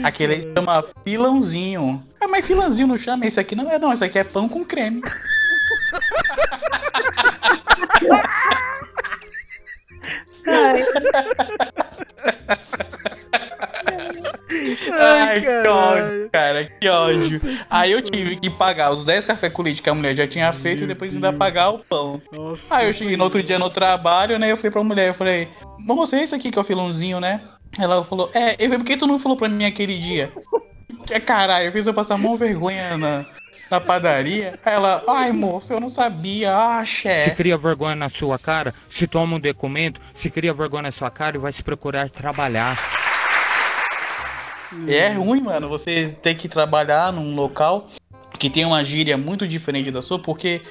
aquele 0.04 0.54
chama 0.54 0.86
filãozinho. 1.04 2.04
Ah, 2.22 2.28
mas 2.28 2.46
filãozinho 2.46 2.88
não 2.88 2.98
chama 2.98 3.26
esse 3.26 3.40
aqui? 3.40 3.56
Não 3.56 3.70
é, 3.70 3.78
não, 3.78 3.94
esse 3.94 4.04
aqui 4.04 4.20
é 4.20 4.24
pão 4.24 4.48
com 4.48 4.64
creme. 4.64 5.02
Ai, 10.46 10.84
Ai, 14.92 15.42
que 15.42 15.68
ódio, 15.68 16.30
cara, 16.32 16.66
que 16.66 16.88
ódio. 16.88 17.42
Aí 17.70 17.92
eu 17.92 18.02
tive 18.02 18.36
que 18.36 18.50
pagar 18.50 18.92
os 18.92 19.06
10 19.06 19.26
café 19.26 19.50
com 19.50 19.62
leite 19.62 19.82
que 19.82 19.90
a 19.90 19.94
mulher 19.94 20.16
já 20.16 20.28
tinha 20.28 20.52
feito 20.54 20.80
Meu 20.80 20.86
e 20.86 20.88
depois 20.88 21.14
ainda 21.14 21.34
pagar 21.34 21.70
o 21.70 21.80
pão. 21.80 22.22
Nossa 22.32 22.64
Aí 22.70 22.88
eu 22.88 22.94
cheguei 22.94 23.18
no 23.18 23.24
outro 23.24 23.42
dia 23.42 23.60
no 23.60 23.70
trabalho, 23.70 24.38
né? 24.38 24.52
Eu 24.52 24.58
falei 24.58 24.72
pra 24.72 24.84
mulher, 24.84 25.08
eu 25.10 25.14
falei, 25.14 25.48
moça, 25.80 26.22
esse 26.22 26.36
aqui 26.36 26.52
que 26.52 26.58
é 26.58 26.62
o 26.62 26.66
filãozinho, 26.66 27.20
né? 27.20 27.42
Ela 27.78 28.04
falou, 28.06 28.30
é, 28.34 28.54
eu 28.54 28.70
falei, 28.70 28.78
por 28.78 28.86
que 28.86 28.98
tu 28.98 29.08
não 29.08 29.20
falou 29.20 29.38
pra 29.38 29.50
mim 29.50 29.66
aquele 29.66 29.98
dia? 29.98 30.32
Que 31.06 31.20
caralho, 31.22 31.68
eu 31.68 31.72
fiz 31.72 31.86
eu 31.86 31.94
passar 31.94 32.18
mó 32.18 32.36
vergonha 32.36 32.98
na, 32.98 33.26
na 33.70 33.80
padaria. 33.82 34.60
Aí 34.64 34.74
ela, 34.74 35.04
ai 35.08 35.32
moço, 35.32 35.74
eu 35.74 35.80
não 35.80 35.90
sabia, 35.90 36.56
ah, 36.56 36.86
Se 36.86 36.92
chefe. 36.92 37.32
cria 37.32 37.58
vergonha 37.58 37.96
na 37.96 38.10
sua 38.10 38.38
cara, 38.38 38.74
se 38.90 39.08
toma 39.08 39.36
um 39.36 39.40
documento, 39.40 40.00
se 40.14 40.30
cria 40.30 40.54
vergonha 40.54 40.84
na 40.84 40.92
sua 40.92 41.10
cara 41.10 41.36
e 41.36 41.40
vai 41.40 41.52
se 41.52 41.64
procurar 41.64 42.10
trabalhar. 42.10 43.03
É 44.88 45.14
ruim, 45.14 45.42
mano, 45.42 45.70
você 45.70 46.16
ter 46.22 46.36
que 46.36 46.50
trabalhar 46.50 47.12
num 47.14 47.36
local 47.36 47.88
que 48.40 48.50
tem 48.50 48.66
uma 48.66 48.84
gíria 48.84 49.18
muito 49.18 49.48
diferente 49.48 49.92
da 49.92 50.02
sua, 50.02 50.20
porque 50.20 50.62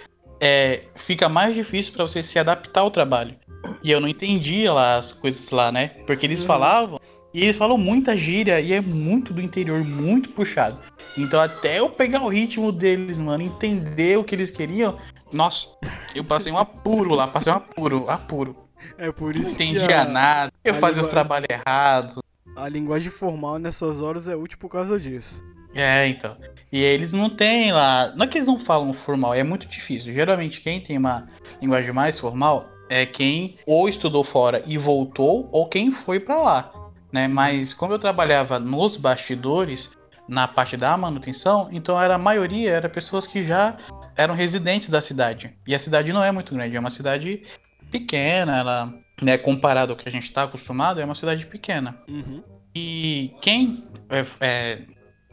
é, 0.40 0.82
fica 0.96 1.28
mais 1.28 1.54
difícil 1.54 1.92
pra 1.92 2.04
você 2.06 2.22
se 2.22 2.38
adaptar 2.38 2.80
ao 2.80 2.90
trabalho. 2.90 3.34
E 3.82 3.90
eu 3.90 4.00
não 4.00 4.08
entendia 4.08 4.72
lá 4.72 4.96
as 4.96 5.12
coisas 5.12 5.50
lá, 5.50 5.70
né? 5.70 5.92
Porque 6.06 6.26
eles 6.26 6.40
Uhum. 6.40 6.46
falavam, 6.46 7.00
e 7.32 7.44
eles 7.44 7.56
falam 7.56 7.78
muita 7.78 8.16
gíria, 8.16 8.60
e 8.60 8.72
é 8.72 8.80
muito 8.80 9.32
do 9.32 9.40
interior, 9.40 9.82
muito 9.84 10.30
puxado. 10.30 10.78
Então 11.16 11.40
até 11.40 11.78
eu 11.78 11.88
pegar 11.88 12.22
o 12.22 12.28
ritmo 12.28 12.72
deles, 12.72 13.18
mano, 13.18 13.42
entender 13.44 14.18
o 14.18 14.24
que 14.24 14.34
eles 14.34 14.50
queriam, 14.50 14.98
nossa, 15.32 15.68
eu 16.14 16.24
passei 16.24 16.52
um 16.52 16.58
apuro 16.58 17.14
lá, 17.14 17.28
passei 17.28 17.52
um 17.52 17.56
apuro, 17.56 18.10
apuro. 18.10 18.56
É 18.98 19.10
por 19.12 19.34
Não 19.34 19.40
isso 19.40 19.56
que 19.56 19.64
entendia 19.64 20.02
a, 20.02 20.04
nada, 20.04 20.52
eu 20.64 20.74
a 20.74 20.78
fazia 20.78 21.02
os 21.02 21.08
trabalhos 21.08 21.46
errados. 21.48 22.21
A 22.56 22.68
linguagem 22.68 23.10
formal 23.10 23.58
nessas 23.58 24.00
horas 24.00 24.28
é 24.28 24.36
útil 24.36 24.58
por 24.58 24.68
causa 24.68 24.98
disso. 24.98 25.42
É, 25.74 26.06
então. 26.06 26.36
E 26.70 26.80
eles 26.80 27.12
não 27.12 27.30
têm 27.30 27.72
lá. 27.72 28.12
Não 28.14 28.24
é 28.24 28.28
que 28.28 28.38
eles 28.38 28.48
não 28.48 28.58
falam 28.58 28.92
formal, 28.92 29.34
é 29.34 29.42
muito 29.42 29.66
difícil. 29.66 30.12
Geralmente 30.12 30.60
quem 30.60 30.80
tem 30.80 30.98
uma 30.98 31.26
linguagem 31.60 31.92
mais 31.92 32.18
formal 32.18 32.66
é 32.88 33.06
quem 33.06 33.56
ou 33.66 33.88
estudou 33.88 34.22
fora 34.22 34.62
e 34.66 34.76
voltou, 34.76 35.48
ou 35.50 35.66
quem 35.66 35.92
foi 35.92 36.20
pra 36.20 36.40
lá. 36.40 36.72
Né? 37.12 37.26
Mas 37.26 37.72
como 37.72 37.92
eu 37.92 37.98
trabalhava 37.98 38.58
nos 38.58 38.96
bastidores, 38.96 39.90
na 40.28 40.46
parte 40.46 40.76
da 40.76 40.96
manutenção, 40.96 41.68
então 41.72 42.00
era 42.00 42.14
a 42.14 42.18
maioria 42.18 42.70
era 42.70 42.88
pessoas 42.88 43.26
que 43.26 43.42
já 43.42 43.76
eram 44.16 44.34
residentes 44.34 44.88
da 44.88 45.00
cidade. 45.00 45.50
E 45.66 45.74
a 45.74 45.78
cidade 45.78 46.12
não 46.12 46.22
é 46.22 46.30
muito 46.30 46.54
grande, 46.54 46.76
é 46.76 46.80
uma 46.80 46.90
cidade 46.90 47.42
pequena, 47.90 48.58
ela, 48.58 48.94
né, 49.22 49.38
comparado 49.38 49.92
ao 49.92 49.98
que 49.98 50.08
a 50.08 50.12
gente 50.12 50.24
está 50.24 50.42
acostumado, 50.42 51.00
é 51.00 51.04
uma 51.04 51.14
cidade 51.14 51.46
pequena. 51.46 51.96
Uhum. 52.08 52.42
E 52.74 53.32
quem 53.40 53.84
é, 54.10 54.26
é 54.40 54.78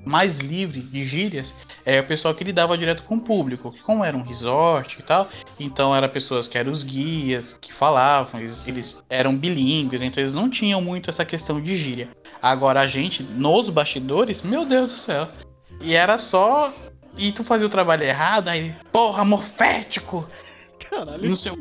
mais 0.05 0.39
livre 0.39 0.81
de 0.81 1.05
gírias 1.05 1.53
é 1.85 1.99
o 1.99 2.07
pessoal 2.07 2.33
que 2.33 2.43
lidava 2.43 2.77
direto 2.77 3.03
com 3.03 3.15
o 3.15 3.21
público, 3.21 3.71
que 3.71 3.81
como 3.81 4.03
era 4.03 4.15
um 4.15 4.21
resort 4.21 4.99
e 4.99 5.03
tal, 5.03 5.29
então 5.59 5.95
eram 5.95 6.07
pessoas 6.07 6.47
que 6.47 6.57
eram 6.57 6.71
os 6.71 6.83
guias, 6.83 7.53
que 7.61 7.73
falavam, 7.73 8.39
eles, 8.39 8.67
eles 8.67 9.03
eram 9.09 9.35
bilíngues, 9.35 10.01
então 10.01 10.21
eles 10.21 10.33
não 10.33 10.49
tinham 10.49 10.81
muito 10.81 11.09
essa 11.09 11.25
questão 11.25 11.59
de 11.61 11.75
gíria. 11.75 12.09
Agora 12.41 12.81
a 12.81 12.87
gente, 12.87 13.23
nos 13.23 13.69
bastidores, 13.69 14.41
meu 14.41 14.65
Deus 14.65 14.93
do 14.93 14.99
céu. 14.99 15.27
E 15.81 15.95
era 15.95 16.17
só. 16.17 16.73
E 17.17 17.31
tu 17.31 17.43
fazia 17.43 17.67
o 17.67 17.69
trabalho 17.69 18.03
errado, 18.03 18.47
aí, 18.47 18.73
porra, 18.91 19.25
morfético! 19.25 20.27
Caralho. 20.89 21.29
Não 21.29 21.35
sei, 21.35 21.51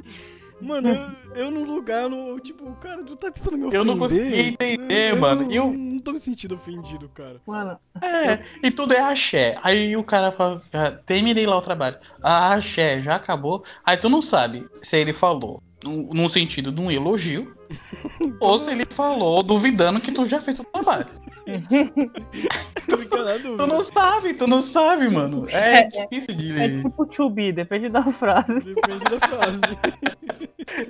Mano, 0.60 0.88
eu, 1.34 1.36
eu 1.44 1.50
no 1.50 1.62
lugar, 1.64 2.08
no, 2.08 2.38
tipo, 2.40 2.70
cara, 2.80 3.04
tu 3.04 3.14
tá 3.16 3.30
tentando 3.30 3.56
me 3.56 3.64
ofender. 3.66 3.80
Eu 3.80 3.84
não 3.84 3.98
consegui 3.98 4.40
entender, 4.40 5.12
Eu 5.12 5.16
mano. 5.20 5.42
Não, 5.42 5.50
E 5.52 5.56
eu- 5.56 5.72
não 5.72 5.98
tô 6.00 6.12
me 6.12 6.18
sentindo 6.18 6.54
ofendido, 6.56 7.08
cara. 7.14 7.36
Mano, 7.46 7.78
É, 8.02 8.42
e 8.62 8.70
tudo 8.70 8.92
é 8.94 9.00
axé. 9.00 9.56
Aí 9.62 9.96
o 9.96 10.02
cara 10.02 10.32
fala, 10.32 10.60
já 10.72 10.90
terminei 10.90 11.46
lá 11.46 11.56
o 11.56 11.62
trabalho. 11.62 11.96
Ah, 12.22 12.54
axé, 12.54 13.00
já 13.02 13.14
acabou. 13.16 13.62
Aí 13.84 13.96
tu 13.96 14.08
não 14.08 14.20
sabe 14.20 14.66
se 14.82 14.96
ele 14.96 15.12
falou 15.12 15.62
num 15.84 16.08
num 16.12 16.28
sentido 16.28 16.72
de 16.72 16.80
um 16.80 16.90
elogio 16.90 17.54
ou 18.40 18.58
se 18.58 18.68
ele 18.70 18.84
falou 18.84 19.42
duvidando 19.44 20.00
que 20.00 20.10
tu 20.10 20.26
já 20.26 20.40
fez 20.40 20.58
o 20.58 20.64
trabalho. 20.64 21.06
Dúvida. 22.88 23.38
Tu 23.40 23.66
não 23.66 23.84
sabe, 23.84 24.34
tu 24.34 24.46
não 24.46 24.60
sabe, 24.60 25.08
mano. 25.08 25.46
É, 25.50 25.86
difícil 25.86 26.34
de. 26.34 26.60
é 26.60 26.76
tipo 26.76 27.06
to 27.06 27.30
be, 27.30 27.52
depende 27.52 27.88
da 27.88 28.04
frase. 28.04 28.74
Depende 28.74 29.04
da 29.04 29.28
frase. 29.28 29.60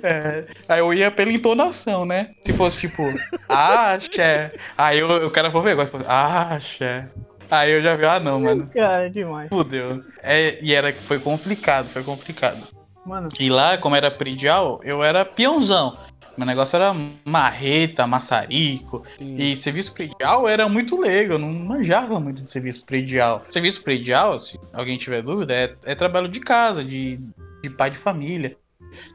É, 0.03 0.45
aí 0.67 0.79
eu 0.79 0.93
ia 0.93 1.09
pela 1.09 1.31
entonação, 1.31 2.05
né? 2.05 2.31
Se 2.45 2.51
fosse 2.51 2.77
tipo, 2.79 3.01
axé. 3.47 4.51
Aí 4.77 4.99
eu, 4.99 5.25
o 5.25 5.31
cara 5.31 5.49
for 5.51 5.63
ver, 5.63 5.75
gosta 5.75 5.97
axé. 6.05 7.07
Aí 7.49 7.71
eu 7.71 7.81
já 7.81 7.95
vi, 7.95 8.05
ah 8.05 8.19
não, 8.19 8.41
mano. 8.41 8.69
Cara, 8.73 9.05
é 9.05 9.09
demais. 9.09 9.47
Fudeu. 9.49 10.03
É, 10.21 10.59
e 10.61 10.73
era, 10.73 10.93
foi 11.07 11.17
complicado, 11.19 11.89
foi 11.93 12.03
complicado. 12.03 12.67
Mano, 13.05 13.29
E 13.39 13.49
lá, 13.49 13.77
como 13.77 13.95
era 13.95 14.11
predial, 14.11 14.79
eu 14.83 15.03
era 15.03 15.25
peãozão. 15.25 15.97
Meu 16.39 16.45
negócio 16.45 16.77
era 16.77 16.95
marreta, 17.25 18.07
maçarico. 18.07 19.03
Sim. 19.17 19.35
E 19.35 19.57
serviço 19.57 19.93
predial 19.93 20.47
era 20.47 20.69
muito 20.69 20.97
leigo, 20.97 21.33
eu 21.33 21.39
não 21.39 21.51
manjava 21.51 22.17
muito 22.17 22.43
de 22.43 22.49
serviço 22.49 22.85
predial. 22.85 23.43
Serviço 23.49 23.83
predial, 23.83 24.39
se 24.39 24.57
alguém 24.71 24.97
tiver 24.97 25.21
dúvida, 25.21 25.53
é, 25.53 25.75
é 25.83 25.93
trabalho 25.93 26.29
de 26.29 26.39
casa, 26.39 26.81
de, 26.81 27.19
de 27.61 27.69
pai 27.69 27.91
de 27.91 27.97
família. 27.97 28.55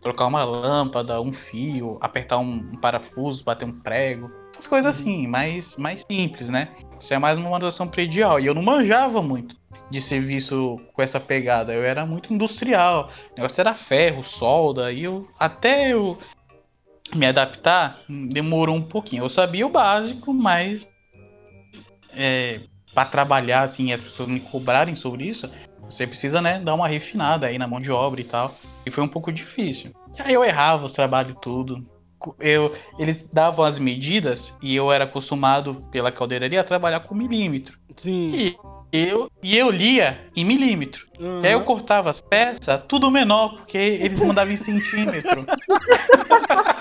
Trocar 0.03 0.27
uma 0.27 0.45
lâmpada, 0.45 1.19
um 1.19 1.33
fio, 1.33 1.97
apertar 2.03 2.37
um, 2.37 2.57
um 2.57 2.77
parafuso, 2.77 3.43
bater 3.43 3.65
um 3.65 3.73
prego. 3.73 4.31
Essas 4.53 4.67
coisas 4.67 4.95
assim, 4.95 5.27
mais, 5.27 5.75
mais 5.79 6.05
simples, 6.07 6.51
né? 6.51 6.69
Isso 7.01 7.15
é 7.15 7.19
mais 7.19 7.39
uma 7.39 7.49
manutenção 7.49 7.89
predial. 7.89 8.39
E 8.39 8.45
eu 8.45 8.55
não 8.55 8.63
manjava 8.63 9.23
muito 9.23 9.57
de 9.91 10.03
serviço 10.03 10.77
com 10.93 11.01
essa 11.01 11.19
pegada. 11.19 11.73
Eu 11.73 11.85
era 11.85 12.05
muito 12.05 12.33
industrial. 12.33 13.11
O 13.33 13.41
negócio 13.41 13.61
era 13.61 13.75
ferro, 13.75 14.23
solda. 14.23 14.93
E 14.93 15.05
eu 15.05 15.27
até 15.39 15.93
eu 15.93 16.19
me 17.15 17.27
adaptar 17.27 18.01
demorou 18.09 18.77
um 18.77 18.83
pouquinho. 18.83 19.25
Eu 19.25 19.29
sabia 19.29 19.67
o 19.67 19.71
básico, 19.71 20.33
mas 20.33 20.89
é, 22.13 22.61
para 22.95 23.09
trabalhar 23.09 23.63
assim, 23.63 23.93
as 23.93 24.03
pessoas 24.03 24.29
me 24.29 24.41
cobrarem 24.41 24.97
sobre 24.97 25.25
isso, 25.25 25.51
você 25.81 26.07
precisa, 26.07 26.41
né, 26.41 26.59
dar 26.59 26.75
uma 26.75 26.89
refinada 26.89 27.47
aí 27.47 27.59
na 27.59 27.67
mão 27.67 27.81
de 27.81 27.91
obra 27.91 28.21
e 28.21 28.25
tal. 28.25 28.55
E 28.87 28.91
foi 28.91 29.03
um 29.03 29.09
pouco 29.09 29.33
difícil. 29.33 29.93
Aí 30.19 30.35
eu 30.35 30.45
errava 30.45 30.87
os 30.87 30.93
trabalhos 30.93 31.37
tudo. 31.41 31.85
Eu, 32.41 32.75
eles 32.99 33.23
davam 33.33 33.65
as 33.65 33.79
medidas 33.79 34.53
e 34.63 34.75
eu 34.75 34.91
era 34.91 35.05
acostumado 35.05 35.85
pela 35.91 36.11
caldeiraria 36.11 36.61
a 36.61 36.65
trabalhar 36.65 37.01
com 37.01 37.15
milímetro. 37.15 37.77
Sim. 37.97 38.33
E 38.35 38.57
eu, 38.91 39.31
e 39.43 39.57
eu 39.57 39.71
lia 39.71 40.25
em 40.35 40.45
milímetro. 40.45 41.07
Aham. 41.21 41.43
E 41.43 41.47
aí 41.49 41.53
eu 41.53 41.65
cortava 41.65 42.09
as 42.09 42.21
peças, 42.21 42.81
tudo 42.89 43.11
menor, 43.11 43.57
porque 43.57 43.77
eles 43.77 44.21
mandavam 44.21 44.55
em 44.55 44.57
centímetro. 44.57 45.45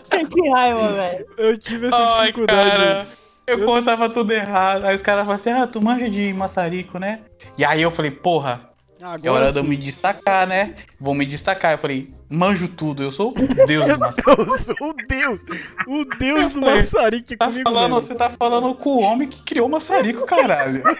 que 0.30 0.48
raiva, 0.50 0.88
velho. 0.92 1.26
Eu 1.38 1.58
tive 1.58 1.86
essa 1.88 1.96
Ai, 2.18 2.26
dificuldade. 2.28 2.70
cara, 2.70 3.06
eu 3.46 3.58
Eu- 3.60 3.66
contava 3.66 4.08
tudo 4.10 4.32
errado. 4.32 4.84
Aí 4.84 4.96
os 4.96 5.02
caras 5.02 5.24
falavam 5.26 5.34
assim, 5.34 5.50
ah, 5.50 5.66
tu 5.66 5.82
manja 5.82 6.08
de 6.10 6.32
maçarico, 6.32 6.98
né? 6.98 7.20
E 7.58 7.64
aí 7.64 7.82
eu 7.82 7.90
falei, 7.90 8.10
porra, 8.10 8.70
Agora 9.00 9.20
é 9.26 9.30
hora 9.30 9.52
de 9.52 9.58
eu 9.58 9.62
sim. 9.62 9.68
me 9.68 9.76
destacar, 9.76 10.46
né? 10.46 10.74
Vou 10.98 11.14
me 11.14 11.26
destacar. 11.26 11.72
Eu 11.72 11.78
falei, 11.78 12.10
manjo 12.30 12.66
tudo, 12.66 13.02
eu 13.02 13.12
sou 13.12 13.30
o 13.30 13.66
deus 13.66 13.86
do 13.92 13.98
maçarico. 13.98 14.30
Eu 14.30 14.58
sou 14.58 14.76
o 14.90 14.94
Deus! 15.06 15.40
O 15.86 16.04
Deus 16.18 16.50
do 16.50 16.60
maçarico 16.62 17.36
Tá 17.36 17.46
comigo 17.46 17.70
falando, 17.70 17.92
mesmo. 17.94 18.06
você 18.08 18.14
tá 18.14 18.30
falando 18.30 18.74
com 18.74 18.90
o 18.96 19.02
homem 19.02 19.28
que 19.28 19.42
criou 19.44 19.66
o 19.68 19.70
maçarico, 19.70 20.24
caralho. 20.26 20.82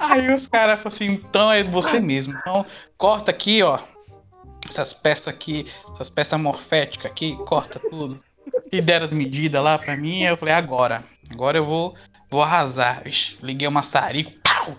Aí 0.00 0.32
os 0.32 0.46
caras 0.46 0.80
falaram 0.80 0.88
assim, 0.88 1.06
então 1.06 1.50
é 1.52 1.62
você 1.62 2.00
mesmo. 2.00 2.34
Então 2.38 2.64
corta 2.96 3.30
aqui, 3.30 3.62
ó. 3.62 3.78
Essas 4.68 4.92
peças 4.92 5.28
aqui, 5.28 5.66
essas 5.92 6.10
peças 6.10 6.40
morféticas 6.40 7.10
aqui, 7.10 7.36
corta 7.46 7.80
tudo. 7.90 8.20
E 8.70 8.80
deram 8.80 9.06
as 9.06 9.12
medidas 9.12 9.62
lá 9.62 9.78
pra 9.78 9.96
mim, 9.96 10.24
aí 10.24 10.32
eu 10.32 10.36
falei, 10.36 10.54
agora. 10.54 11.04
Agora 11.30 11.58
eu 11.58 11.64
vou, 11.64 11.94
vou 12.30 12.42
arrasar. 12.42 13.06
Ixi, 13.06 13.38
liguei 13.42 13.66
o 13.66 13.72
maçarico, 13.72 14.32
pau! 14.42 14.76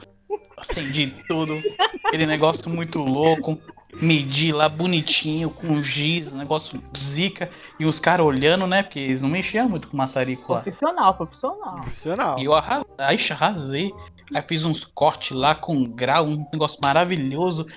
Acendi 0.57 1.13
tudo. 1.27 1.61
Aquele 2.05 2.25
negócio 2.25 2.69
muito 2.69 2.99
louco. 2.99 3.57
Medi 4.01 4.51
lá 4.51 4.67
bonitinho, 4.67 5.49
com 5.49 5.81
giz, 5.81 6.31
negócio 6.31 6.81
zica. 6.97 7.49
E 7.79 7.85
os 7.85 7.99
caras 7.99 8.25
olhando, 8.25 8.67
né? 8.67 8.83
Porque 8.83 8.99
eles 8.99 9.21
não 9.21 9.29
mexiam 9.29 9.69
muito 9.69 9.87
com 9.87 9.95
maçarico 9.95 10.53
lá. 10.53 10.59
Profissional, 10.59 11.13
profissional. 11.13 11.75
Profissional. 11.81 12.39
E 12.39 12.45
eu 12.45 12.53
arrasei, 12.53 12.89
aí 12.97 13.17
arrasei. 13.29 13.91
Aí 14.33 14.41
fiz 14.41 14.65
uns 14.65 14.83
cortes 14.83 15.31
lá 15.31 15.53
com 15.55 15.83
grau, 15.85 16.25
um 16.25 16.45
negócio 16.51 16.79
maravilhoso, 16.81 17.67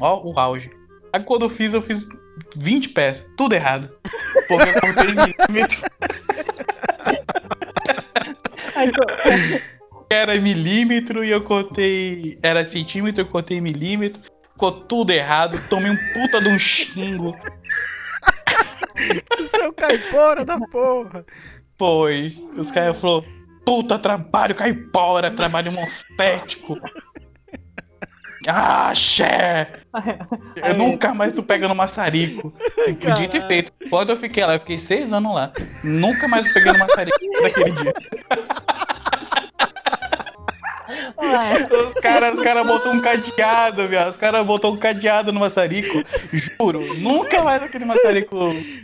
Ó, 0.00 0.22
o 0.24 0.38
auge. 0.38 0.70
Aí 1.12 1.22
quando 1.22 1.46
eu 1.46 1.50
fiz, 1.50 1.74
eu 1.74 1.82
fiz 1.82 2.06
20 2.56 2.90
peças, 2.90 3.24
tudo 3.36 3.54
errado. 3.54 3.90
Porque 4.46 4.68
eu 4.68 4.80
cortei 4.80 5.04
em 5.04 5.14
milímetro, 5.14 5.80
era 10.10 10.36
em 10.36 10.40
milímetro 10.40 11.24
e 11.24 11.30
eu 11.30 11.42
cortei. 11.42 12.38
Era 12.42 12.68
centímetro, 12.68 13.22
eu 13.22 13.26
cortei 13.26 13.58
em 13.58 13.60
milímetro. 13.60 14.22
Ficou 14.52 14.72
tudo 14.72 15.10
errado, 15.10 15.60
tomei 15.68 15.90
um 15.90 15.98
puta 16.14 16.40
de 16.40 16.48
um 16.48 16.58
xingo. 16.58 17.36
Seu 19.50 19.72
caipora 19.72 20.44
da 20.44 20.58
porra! 20.58 21.24
Foi. 21.78 22.36
Os 22.56 22.70
caras 22.70 23.00
falaram, 23.00 23.24
puta 23.64 23.98
trabalho 23.98 24.54
caipora, 24.54 25.30
trabalho 25.30 25.72
morfético. 25.72 26.74
Ah, 28.50 28.94
xé! 28.94 29.68
Eu 30.56 30.74
nunca 30.74 31.12
mais 31.12 31.34
tô 31.34 31.42
pegando 31.42 31.74
maçarico. 31.74 32.52
Dito 33.18 33.36
e 33.36 33.42
feito. 33.42 33.72
Quando 33.90 34.10
eu 34.10 34.16
fiquei 34.16 34.44
lá, 34.44 34.54
eu 34.54 34.60
fiquei 34.60 34.78
seis 34.78 35.12
anos 35.12 35.34
lá. 35.34 35.52
Nunca 35.84 36.26
mais 36.26 36.50
peguei 36.52 36.72
no 36.72 36.78
maçarico 36.78 37.18
daquele 37.42 37.70
dia. 37.72 37.94
Ué, 41.18 41.68
Os 41.88 42.00
caras 42.00 42.34
os 42.34 42.42
cara 42.42 42.64
botou 42.64 42.92
um 42.92 43.00
cadeado, 43.00 43.86
viado. 43.88 44.10
Os 44.12 44.16
caras 44.16 44.46
botou 44.46 44.72
um 44.72 44.78
cadeado 44.78 45.32
no 45.32 45.40
maçarico. 45.40 46.02
Juro. 46.32 46.80
Nunca 46.98 47.42
mais 47.42 47.62
aquele 47.62 47.84
maçarico 47.84 48.36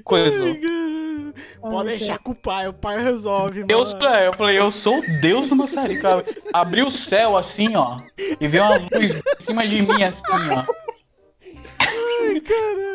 coisou. 0.04 0.56
Ai. 1.62 1.70
Pode 1.70 1.88
deixar 1.88 2.18
com 2.18 2.32
o 2.32 2.34
pai, 2.34 2.68
o 2.68 2.72
pai 2.72 3.02
resolve, 3.02 3.64
Eu, 3.68 3.78
mano. 3.78 3.90
sou- 3.90 4.00
eu 4.10 4.32
falei, 4.34 4.58
eu 4.58 4.72
sou 4.72 4.98
o 4.98 5.20
deus 5.20 5.48
do 5.48 5.56
maçarico. 5.56 6.06
Abri 6.52 6.82
o 6.82 6.90
céu 6.90 7.36
assim, 7.36 7.74
ó. 7.76 7.98
E 8.40 8.46
veio 8.48 8.64
uma 8.64 8.76
luz 8.76 9.14
em 9.16 9.44
cima 9.44 9.66
de 9.66 9.82
mim 9.82 10.02
assim, 10.02 10.50
ó. 10.50 10.64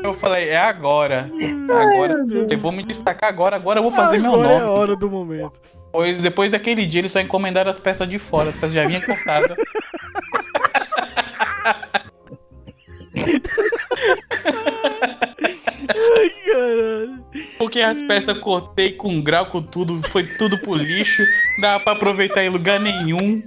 Eu 0.03 0.13
falei, 0.15 0.49
é 0.49 0.57
agora. 0.57 1.29
Agora. 1.69 2.13
Eu 2.49 2.59
vou 2.59 2.71
me 2.71 2.83
destacar 2.83 3.29
agora, 3.29 3.55
agora 3.55 3.79
eu 3.79 3.83
vou 3.83 3.91
fazer 3.91 4.17
meu 4.19 4.33
Agora 4.33 4.51
é 4.51 4.57
a 4.57 4.59
nome. 4.61 4.71
hora 4.71 4.95
do 4.95 5.09
momento. 5.09 5.59
Pois 5.91 6.21
depois 6.21 6.51
daquele 6.51 6.85
dia 6.85 7.01
eles 7.01 7.11
só 7.11 7.19
encomendaram 7.19 7.71
as 7.71 7.79
peças 7.79 8.07
de 8.07 8.19
fora, 8.19 8.49
as 8.49 8.55
peças 8.55 8.73
já 8.73 8.85
vinham 8.87 9.01
cortadas. 9.01 9.57
Ai, 15.87 16.29
caralho. 16.45 17.25
Porque 17.57 17.79
as 17.81 18.01
peças 18.03 18.37
cortei 18.39 18.93
com 18.93 19.21
grau, 19.21 19.45
com 19.47 19.61
tudo, 19.61 20.01
foi 20.09 20.23
tudo 20.37 20.57
pro 20.59 20.75
lixo, 20.75 21.23
não 21.55 21.61
dava 21.61 21.83
pra 21.83 21.93
aproveitar 21.93 22.43
em 22.43 22.49
lugar 22.49 22.79
nenhum. 22.79 23.41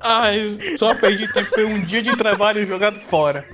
Ai, 0.00 0.58
só 0.78 0.94
perdi 0.94 1.30
tempo, 1.32 1.50
foi 1.54 1.64
um 1.64 1.84
dia 1.84 2.02
de 2.02 2.16
trabalho 2.16 2.64
jogado 2.66 2.98
fora. 3.08 3.44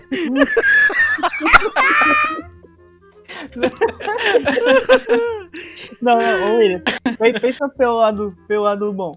Não, 6.01 6.15
não, 6.19 6.57
William, 6.59 6.81
pe- 7.19 7.41
pensa 7.41 7.69
pelo 7.69 7.97
lado, 7.97 8.37
pelo 8.47 8.63
lado 8.65 8.93
bom. 8.93 9.17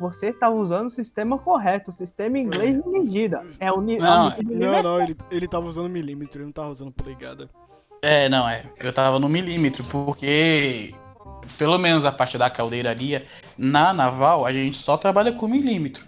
Você 0.00 0.32
tá 0.32 0.50
usando 0.50 0.86
o 0.88 0.90
sistema 0.90 1.38
correto, 1.38 1.90
o 1.90 1.94
sistema 1.94 2.38
inglês 2.38 2.82
de 2.82 2.88
medida. 2.88 3.44
É 3.60 3.70
o 3.70 3.80
ni- 3.80 3.98
Não, 3.98 4.26
a 4.28 4.30
medida 4.30 4.50
Não, 4.50 4.56
universal. 4.56 4.82
não, 4.82 5.02
ele, 5.02 5.16
ele 5.30 5.48
tava 5.48 5.66
usando 5.66 5.88
milímetro, 5.88 6.38
ele 6.40 6.46
não 6.46 6.52
tava 6.52 6.70
usando 6.70 6.90
polegada. 6.90 7.48
É, 8.04 8.28
não, 8.28 8.46
é. 8.46 8.64
Eu 8.80 8.92
tava 8.92 9.18
no 9.18 9.30
milímetro, 9.30 9.82
porque 9.84 10.94
pelo 11.56 11.78
menos 11.78 12.04
a 12.04 12.12
parte 12.12 12.36
da 12.36 12.50
caldeiraria, 12.50 13.24
na 13.56 13.94
naval, 13.94 14.44
a 14.44 14.52
gente 14.52 14.76
só 14.76 14.98
trabalha 14.98 15.32
com 15.32 15.48
milímetro. 15.48 16.04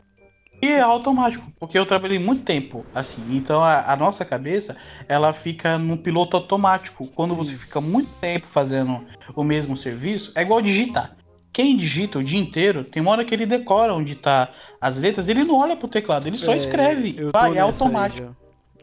E 0.61 0.67
é 0.67 0.81
automático, 0.81 1.51
porque 1.59 1.79
eu 1.79 1.87
trabalhei 1.87 2.19
muito 2.19 2.45
tempo 2.45 2.85
assim. 2.95 3.23
Então 3.31 3.63
a, 3.63 3.93
a 3.93 3.97
nossa 3.97 4.27
cabeça, 4.27 4.77
ela 5.09 5.33
fica 5.33 5.79
no 5.79 5.97
piloto 5.97 6.37
automático. 6.37 7.07
Quando 7.15 7.35
Sim. 7.35 7.45
você 7.45 7.57
fica 7.57 7.81
muito 7.81 8.11
tempo 8.21 8.47
fazendo 8.51 9.03
o 9.35 9.43
mesmo 9.43 9.75
serviço, 9.75 10.33
é 10.35 10.43
igual 10.43 10.61
digitar. 10.61 11.17
Quem 11.51 11.79
digita 11.79 12.19
o 12.19 12.25
dia 12.25 12.39
inteiro, 12.39 12.85
tem 12.85 13.01
uma 13.01 13.13
hora 13.13 13.25
que 13.25 13.35
ele 13.35 13.47
decora 13.47 13.95
onde 13.95 14.15
tá 14.15 14.51
as 14.79 14.99
letras, 14.99 15.29
ele 15.29 15.45
não 15.45 15.59
olha 15.59 15.77
pro 15.77 15.89
teclado, 15.89 16.27
ele 16.27 16.37
só 16.37 16.53
É, 16.53 16.59
escreve. 16.59 17.17
Vai, 17.33 17.57
é 17.57 17.61
automático. 17.61 18.37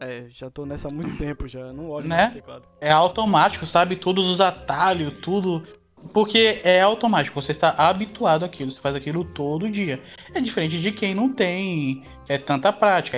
Já. 0.04 0.12
É, 0.12 0.26
já 0.30 0.50
tô 0.50 0.66
nessa 0.66 0.88
há 0.88 0.92
muito 0.92 1.18
tempo 1.18 1.48
já, 1.48 1.72
não 1.74 1.90
olho 1.90 2.08
Né? 2.08 2.16
mais 2.18 2.32
o 2.32 2.34
teclado. 2.34 2.64
É 2.82 2.92
automático, 2.92 3.66
sabe? 3.66 3.96
Todos 3.96 4.28
os 4.28 4.42
atalhos, 4.42 5.14
tudo. 5.22 5.64
Porque 6.12 6.60
é 6.64 6.82
automático, 6.82 7.42
você 7.42 7.54
está 7.54 7.70
habituado 7.78 8.44
àquilo, 8.44 8.70
você 8.70 8.82
faz 8.82 8.94
aquilo 8.94 9.24
todo 9.24 9.70
dia. 9.70 10.02
É 10.34 10.42
diferente 10.42 10.82
de 10.82 10.92
quem 10.92 11.16
não 11.16 11.32
tem 11.32 12.04
é, 12.28 12.38
tanta 12.38 12.74
prática. 12.74 13.18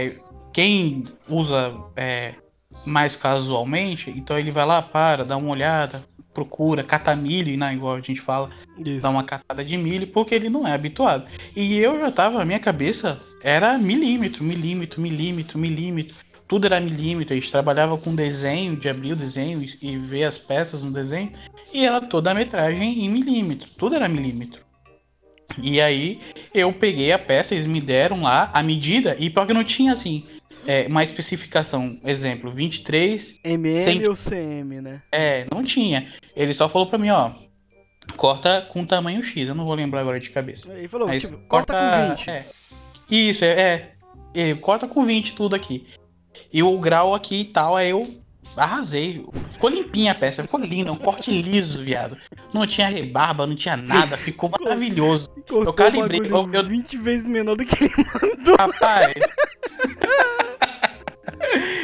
Quem 0.53 1.03
usa 1.27 1.75
é, 1.95 2.35
mais 2.85 3.15
casualmente, 3.15 4.11
então 4.15 4.37
ele 4.37 4.51
vai 4.51 4.65
lá, 4.65 4.83
para, 4.83 5.25
dá 5.25 5.35
uma 5.35 5.49
olhada, 5.49 6.03
procura, 6.35 6.83
cata 6.83 7.15
milho, 7.15 7.57
né, 7.57 7.73
igual 7.73 7.95
a 7.95 8.01
gente 8.01 8.21
fala, 8.21 8.49
Isso. 8.77 9.01
dá 9.01 9.09
uma 9.09 9.23
catada 9.23 9.63
de 9.63 9.77
milho, 9.77 10.07
porque 10.07 10.35
ele 10.35 10.49
não 10.49 10.67
é 10.67 10.73
habituado. 10.73 11.25
E 11.55 11.77
eu 11.77 11.97
já 11.97 12.11
tava, 12.11 12.41
a 12.41 12.45
minha 12.45 12.59
cabeça 12.59 13.19
era 13.41 13.77
milímetro, 13.77 14.43
milímetro, 14.43 15.01
milímetro, 15.01 15.57
milímetro. 15.57 16.15
Tudo 16.47 16.65
era 16.67 16.79
milímetro, 16.79 17.33
a 17.33 17.37
gente 17.37 17.51
trabalhava 17.51 17.97
com 17.97 18.13
desenho, 18.13 18.75
de 18.75 18.87
abrir 18.87 19.13
o 19.13 19.15
desenho 19.15 19.61
e- 19.63 19.77
e 19.81 19.97
ver 19.97 20.25
as 20.25 20.37
peças 20.37 20.81
no 20.81 20.91
desenho, 20.91 21.31
e 21.73 21.85
era 21.85 21.99
toda 22.01 22.31
a 22.31 22.33
metragem 22.35 23.03
em 23.03 23.09
milímetro, 23.09 23.67
tudo 23.77 23.95
era 23.95 24.07
milímetro. 24.07 24.61
E 25.61 25.79
aí 25.81 26.19
eu 26.53 26.71
peguei 26.73 27.11
a 27.11 27.19
peça, 27.19 27.53
eles 27.53 27.65
me 27.67 27.79
deram 27.81 28.21
lá 28.23 28.49
a 28.53 28.61
medida, 28.61 29.15
e 29.19 29.29
pior 29.29 29.45
que 29.47 29.53
não 29.53 29.63
tinha 29.63 29.93
assim, 29.93 30.25
é, 30.67 30.85
uma 30.87 31.03
especificação, 31.03 31.99
exemplo, 32.03 32.51
23 32.51 33.39
MM 33.43 33.83
Cent- 33.83 34.07
ou 34.07 34.15
CM, 34.15 34.81
né? 34.81 35.01
é, 35.11 35.45
não 35.51 35.63
tinha. 35.63 36.11
Ele 36.35 36.53
só 36.53 36.67
falou 36.69 36.87
pra 36.87 36.97
mim, 36.97 37.09
ó. 37.09 37.31
Corta 38.17 38.61
com 38.69 38.85
tamanho 38.85 39.23
X, 39.23 39.47
eu 39.47 39.55
não 39.55 39.65
vou 39.65 39.73
lembrar 39.73 40.01
agora 40.01 40.19
de 40.19 40.29
cabeça. 40.29 40.71
Aí 40.71 40.87
falou, 40.87 41.09
tipo, 41.19 41.37
corta, 41.47 41.73
com 41.73 42.09
20. 42.15 42.29
É. 42.29 42.45
Isso, 43.09 43.43
é, 43.43 43.49
é. 43.49 43.91
Ele 44.33 44.55
corta 44.59 44.87
com 44.87 45.03
20 45.05 45.33
tudo 45.33 45.55
aqui. 45.55 45.87
E 46.55 46.63
o 46.63 46.79
grau 46.79 47.13
aqui 47.13 47.41
e 47.41 47.43
tal, 47.43 47.75
aí 47.75 47.89
eu 47.89 48.07
arrasei. 48.55 49.25
Ficou 49.51 49.69
limpinha 49.69 50.13
a 50.13 50.15
peça, 50.15 50.41
ficou 50.41 50.57
linda, 50.61 50.89
um 50.89 50.95
corte 50.95 51.29
liso, 51.29 51.83
viado. 51.83 52.15
Não 52.53 52.65
tinha 52.65 52.87
rebarba, 52.87 53.45
não 53.45 53.57
tinha 53.57 53.75
nada, 53.75 54.15
ficou 54.15 54.49
maravilhoso. 54.49 55.27
Cortou 55.49 55.73
calibrei, 55.73 56.21
o 56.21 56.29
bagulho 56.29 56.55
eu- 56.55 56.61
eu- 56.61 56.69
20 56.69 56.95
vezes 56.95 57.27
menor 57.27 57.57
do 57.57 57.65
que 57.65 57.83
ele 57.83 57.93
mandou. 57.97 58.55
Rapaz. 58.57 59.13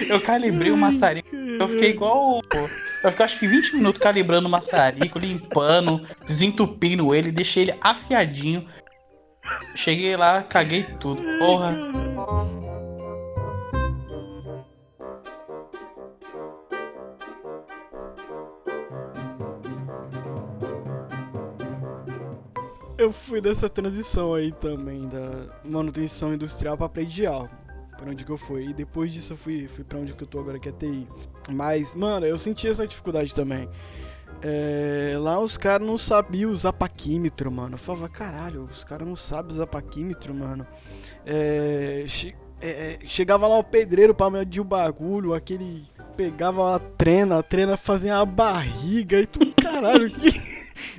eu 0.07 0.21
calibrei 0.21 0.71
o 0.71 0.77
maçarico. 0.77 1.35
Eu 1.35 1.67
fiquei 1.67 1.89
igual. 1.89 2.39
Eu 3.03 3.11
fiquei 3.11 3.25
acho 3.25 3.39
que 3.39 3.47
20 3.47 3.75
minutos 3.75 4.01
calibrando 4.01 4.47
o 4.47 4.51
maçarico, 4.51 5.19
limpando, 5.19 6.07
desentupindo 6.25 7.13
ele, 7.13 7.29
deixei 7.29 7.63
ele 7.63 7.75
afiadinho. 7.81 8.65
Cheguei 9.75 10.15
lá, 10.15 10.43
caguei 10.43 10.83
tudo. 10.97 11.21
Porra. 11.39 11.77
Eu 23.01 23.11
fui 23.11 23.41
dessa 23.41 23.67
transição 23.67 24.33
aí 24.35 24.51
também, 24.51 25.07
da 25.07 25.47
manutenção 25.65 26.33
industrial 26.33 26.77
pra 26.77 26.87
predial. 26.87 27.49
Pra 27.97 28.09
onde 28.09 28.23
que 28.25 28.31
eu 28.31 28.37
fui. 28.37 28.67
E 28.69 28.73
depois 28.73 29.11
disso 29.11 29.33
eu 29.33 29.37
fui, 29.37 29.67
fui 29.67 29.83
pra 29.83 29.97
onde 29.99 30.13
que 30.13 30.23
eu 30.23 30.27
tô 30.27 30.39
agora, 30.39 30.59
que 30.59 30.69
é 30.69 30.71
TI. 30.71 31.07
Mas, 31.51 31.95
mano, 31.95 32.25
eu 32.25 32.37
senti 32.37 32.67
essa 32.67 32.85
dificuldade 32.87 33.33
também. 33.33 33.67
É, 34.41 35.15
lá 35.19 35.39
os 35.39 35.55
caras 35.57 35.85
não 35.85 35.97
sabiam 35.97 36.51
usar 36.51 36.73
paquímetro, 36.73 37.51
mano. 37.51 37.75
Eu 37.75 37.77
falava, 37.77 38.09
caralho, 38.09 38.63
os 38.71 38.83
caras 38.83 39.07
não 39.07 39.15
sabem 39.15 39.51
usar 39.51 39.67
paquímetro, 39.67 40.33
mano. 40.33 40.65
É, 41.25 42.03
che- 42.07 42.35
é, 42.59 42.69
é, 42.69 42.99
chegava 43.05 43.47
lá 43.47 43.57
o 43.57 43.63
pedreiro 43.63 44.13
pra 44.15 44.29
medir 44.29 44.59
o 44.61 44.63
bagulho, 44.63 45.33
aquele. 45.33 45.85
Pegava 46.17 46.75
a 46.75 46.79
trena, 46.79 47.39
a 47.39 47.43
trena 47.43 47.77
fazia 47.77 48.15
uma 48.17 48.25
barriga 48.25 49.19
e 49.19 49.25
tu, 49.27 49.39
caralho, 49.61 50.09
que. 50.11 50.50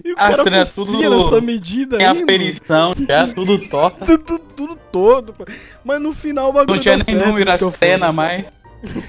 E 0.04 0.12
o 0.12 0.16
As 0.18 0.30
cara 0.30 0.42
trenas 0.44 0.70
confia 0.72 1.08
tudo- 1.10 1.16
nessa 1.16 1.40
medida 1.40 1.98
Tem 1.98 2.06
aí, 2.06 2.22
a 2.22 2.26
perição 2.26 2.94
já, 3.08 3.28
tudo 3.28 3.58
torta. 3.68 4.04
Tudo, 4.18 4.38
tudo 4.38 4.76
todo. 4.90 5.32
pô. 5.32 5.44
Mas 5.84 6.00
no 6.00 6.12
final 6.12 6.50
o 6.50 6.52
bagulho 6.52 6.74
Não 6.76 6.82
tinha 6.82 6.96
nem 6.96 7.04
certo, 7.04 7.26
número 7.26 7.70
trenas 7.72 8.14
mais. 8.14 8.44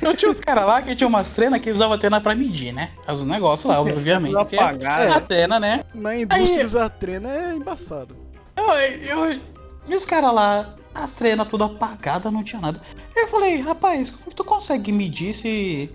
Eu 0.01 0.15
tinha 0.15 0.29
uns 0.29 0.39
caras 0.39 0.65
lá 0.67 0.81
que 0.83 0.95
tinha 0.95 1.07
umas 1.07 1.29
trenas 1.31 1.59
que 1.59 1.71
usavam 1.71 1.97
trena 1.97 2.21
pra 2.21 2.35
medir, 2.35 2.71
né? 2.71 2.91
Os 3.07 3.23
negócios 3.25 3.65
lá, 3.65 3.81
obviamente. 3.81 4.31
Tudo 4.31 4.39
porque 4.41 4.55
é 4.55 4.59
apagado. 4.59 5.11
a 5.13 5.19
trena, 5.19 5.59
né? 5.59 5.79
Na 5.95 6.15
indústria 6.15 6.59
Aí- 6.59 6.63
usar 6.65 6.89
trena 6.89 7.29
é 7.29 7.53
embaçado. 7.55 8.15
Eu, 8.55 8.69
eu, 8.71 9.39
e 9.87 9.95
os 9.95 10.05
caras 10.05 10.31
lá, 10.31 10.75
as 10.93 11.11
trenas 11.13 11.47
tudo 11.47 11.63
apagadas, 11.63 12.31
não 12.31 12.43
tinha 12.43 12.61
nada. 12.61 12.79
Eu 13.15 13.27
falei, 13.27 13.59
rapaz, 13.61 14.11
como 14.11 14.35
tu 14.35 14.43
consegue 14.43 14.91
medir 14.91 15.33
se 15.33 15.89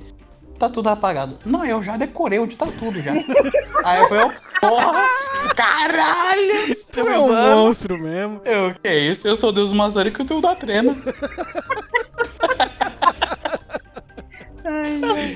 tá 0.58 0.68
tudo 0.68 0.88
apagado? 0.88 1.38
Não, 1.44 1.64
eu 1.64 1.82
já 1.82 1.96
decorei 1.96 2.38
onde 2.38 2.56
tá 2.56 2.66
tudo 2.66 3.00
já. 3.00 3.12
Aí 3.84 4.00
eu 4.00 4.08
falei, 4.08 4.24
"Ô, 4.24 4.32
porra, 4.60 5.04
caralho! 5.54 6.76
Tu 6.90 7.00
é 7.00 7.18
um 7.18 7.28
mano, 7.28 7.56
monstro 7.64 7.98
mesmo. 7.98 8.40
eu, 8.44 8.74
que 8.74 8.88
é 8.88 8.98
isso? 8.98 9.26
Eu 9.26 9.36
sou 9.36 9.52
Deus 9.52 9.72
Mazarico, 9.72 10.22
eu 10.22 10.26
tenho 10.26 10.40
da 10.40 10.54
trena. 10.54 10.96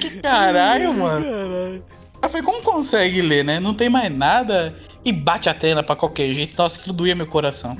que 0.00 0.20
caralho, 0.20 0.92
mano. 0.94 1.24
Caralho. 1.24 1.84
Eu 2.22 2.28
falei, 2.28 2.42
como 2.44 2.62
consegue 2.62 3.20
ler, 3.20 3.44
né? 3.44 3.58
Não 3.58 3.74
tem 3.74 3.88
mais 3.88 4.12
nada. 4.14 4.74
E 5.04 5.12
bate 5.12 5.48
a 5.48 5.54
trena 5.54 5.82
pra 5.82 5.96
qualquer 5.96 6.32
jeito. 6.32 6.56
Nossa, 6.56 6.78
aquilo 6.78 6.94
doía 6.94 7.14
meu 7.14 7.26
coração. 7.26 7.76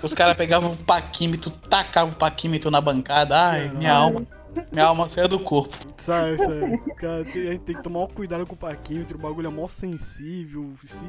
Os 0.00 0.14
caras 0.14 0.36
pegavam 0.36 0.72
o 0.72 0.76
paquímetro, 0.76 1.50
tacavam 1.50 2.12
o 2.12 2.16
paquímetro 2.16 2.70
na 2.70 2.80
bancada. 2.80 3.36
Ai, 3.36 3.68
minha 3.74 3.92
alma. 3.92 4.24
Minha 4.72 4.86
alma 4.86 5.08
saiu 5.08 5.28
do 5.28 5.38
corpo. 5.38 5.76
Sai, 5.96 6.36
sai. 6.38 6.78
Cara, 6.96 7.24
tem, 7.24 7.48
a 7.48 7.52
gente 7.52 7.60
tem 7.62 7.76
que 7.76 7.82
tomar 7.82 8.00
um 8.04 8.06
cuidado 8.06 8.46
com 8.46 8.54
o 8.54 8.58
paquímetro. 8.58 9.18
O 9.18 9.20
bagulho 9.20 9.46
é 9.46 9.50
mó 9.50 9.66
sensível. 9.66 10.72
Se 10.84 11.06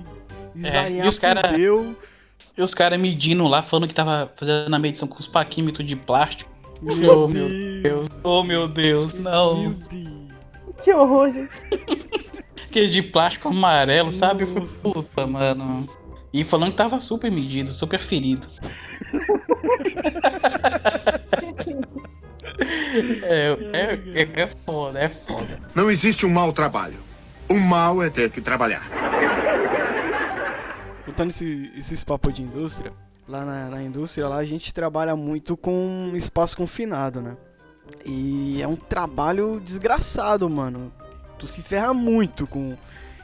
É, 0.67 0.91
e 0.91 1.07
os 1.07 1.19
cara- 1.19 1.49
fudeu. 1.49 1.95
E 2.57 2.61
os 2.61 2.73
caras 2.73 2.99
medindo 2.99 3.47
lá, 3.47 3.63
falando 3.63 3.87
que 3.87 3.93
tava 3.93 4.31
fazendo 4.35 4.73
a 4.73 4.79
medição 4.79 5.07
com 5.07 5.19
os 5.19 5.27
paquímetros 5.27 5.87
de 5.87 5.95
plástico. 5.95 6.51
Meu 6.81 7.23
Oh, 7.23 7.27
meu 7.27 7.47
Deus. 7.47 7.81
Deus, 7.83 8.09
oh 8.23 8.43
meu 8.43 8.67
Deus, 8.67 9.13
Meu 9.13 9.23
não. 9.23 9.71
Deus. 9.73 10.01
Que 10.83 10.93
horror, 10.93 11.31
gente. 11.31 11.51
Aquele 12.65 12.89
de 12.89 13.03
plástico 13.03 13.49
amarelo, 13.49 14.11
sabe? 14.11 14.45
Nossa 14.45 14.89
puta, 14.89 15.27
mano. 15.27 15.87
E 16.33 16.43
falando 16.43 16.71
que 16.71 16.77
tava 16.77 16.99
super 16.99 17.29
medido, 17.31 17.73
super 17.73 17.99
ferido. 17.99 18.47
é, 23.23 23.57
é, 23.73 24.21
é, 24.21 24.41
é 24.43 24.47
foda, 24.65 24.99
é 24.99 25.09
foda. 25.09 25.59
Não 25.75 25.89
existe 25.89 26.25
um 26.25 26.29
mau 26.29 26.53
trabalho. 26.53 26.97
O 27.49 27.59
mal 27.59 28.01
é 28.01 28.09
ter 28.09 28.29
que 28.29 28.41
trabalhar. 28.41 28.83
Contando 31.05 31.31
esse, 31.31 31.71
esses 31.75 32.03
papos 32.03 32.33
de 32.33 32.43
indústria, 32.43 32.93
lá 33.27 33.43
na, 33.43 33.69
na 33.69 33.83
indústria, 33.83 34.27
lá 34.27 34.37
a 34.37 34.45
gente 34.45 34.73
trabalha 34.73 35.15
muito 35.15 35.57
com 35.57 36.11
espaço 36.15 36.55
confinado, 36.55 37.21
né? 37.21 37.35
E 38.05 38.61
é 38.61 38.67
um 38.67 38.75
trabalho 38.75 39.59
desgraçado, 39.59 40.49
mano. 40.49 40.93
Tu 41.37 41.47
se 41.47 41.61
ferra 41.61 41.93
muito 41.93 42.47
com 42.47 42.77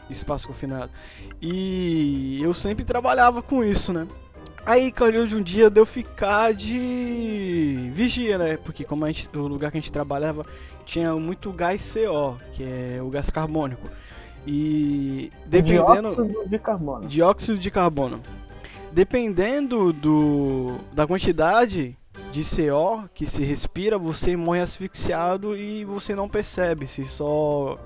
espaço 0.10 0.48
confinado. 0.48 0.92
E 1.42 2.42
eu 2.42 2.54
sempre 2.54 2.84
trabalhava 2.84 3.42
com 3.42 3.64
isso, 3.64 3.94
né? 3.94 4.08
Aí 4.68 4.91
calhou 4.91 5.26
de 5.26 5.34
um 5.38 5.41
dia 5.41 5.70
de 5.70 5.80
eu 5.80 5.86
ficar 5.86 6.53
de 6.53 7.89
vigia, 7.93 8.38
né? 8.38 8.57
Porque 8.57 8.84
como 8.84 9.05
a 9.05 9.07
gente- 9.11 9.30
o 9.34 9.47
lugar 9.47 9.72
que 9.72 9.78
a 9.78 9.80
gente 9.80 9.91
trabalhava 9.93 10.45
tinha 10.86 11.15
muito 11.15 11.53
gás 11.53 11.82
CO, 11.93 12.38
que 12.51 12.63
é 12.63 13.01
o 13.01 13.09
gás 13.09 13.30
carbônico. 13.30 13.88
E 14.45 15.32
dependendo 15.45 16.09
Dióxido 16.09 16.49
de 16.49 16.59
carbono. 16.59 17.07
dióxido 17.07 17.57
de 17.57 17.72
carbono. 17.72 18.20
Dependendo 18.91 19.93
do 19.93 20.78
da 20.93 21.07
quantidade 21.07 21.95
de 22.32 22.43
CO 22.43 23.07
que 23.13 23.26
se 23.26 23.43
respira, 23.45 23.97
você 23.97 24.36
morre 24.36 24.59
asfixiado 24.61 25.55
e 25.55 25.86
você 25.86 26.13
não 26.15 26.28
percebe. 26.28 26.88
Se 26.88 27.05
só 27.05 27.78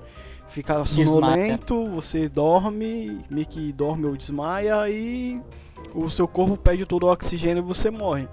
fica 0.48 0.84
sonolento, 0.84 1.88
você 1.88 2.28
dorme, 2.28 3.20
meio 3.30 3.46
que 3.46 3.72
dorme 3.72 4.06
ou 4.06 4.16
desmaia 4.16 4.88
e 4.88 5.40
o 5.94 6.08
seu 6.10 6.26
corpo 6.28 6.56
perde 6.56 6.84
todo 6.86 7.04
o 7.04 7.12
oxigênio 7.12 7.62
e 7.62 7.66
você 7.66 7.90
morre. 7.90 8.26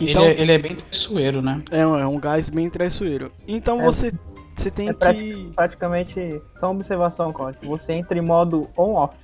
Então- 0.00 0.24
ele, 0.24 0.34
é, 0.34 0.42
ele 0.42 0.52
é 0.52 0.58
bem 0.58 0.76
traiçoeiro, 0.76 1.40
né? 1.42 1.62
É 1.70 1.86
um, 1.86 1.96
é 1.98 2.06
um 2.06 2.18
gás 2.18 2.48
bem 2.50 2.68
traiçoeiro. 2.68 3.30
Então 3.46 3.80
É- 3.80 3.84
você 3.84 4.12
você 4.56 4.70
tem 4.70 4.88
é 4.88 4.94
que 4.94 5.50
Praticamente, 5.54 6.40
só 6.54 6.68
uma 6.68 6.76
observação, 6.76 7.30
Cláudio. 7.30 7.60
Você 7.64 7.92
entra 7.92 8.18
em 8.18 8.22
modo 8.22 8.68
on-off. 8.74 9.14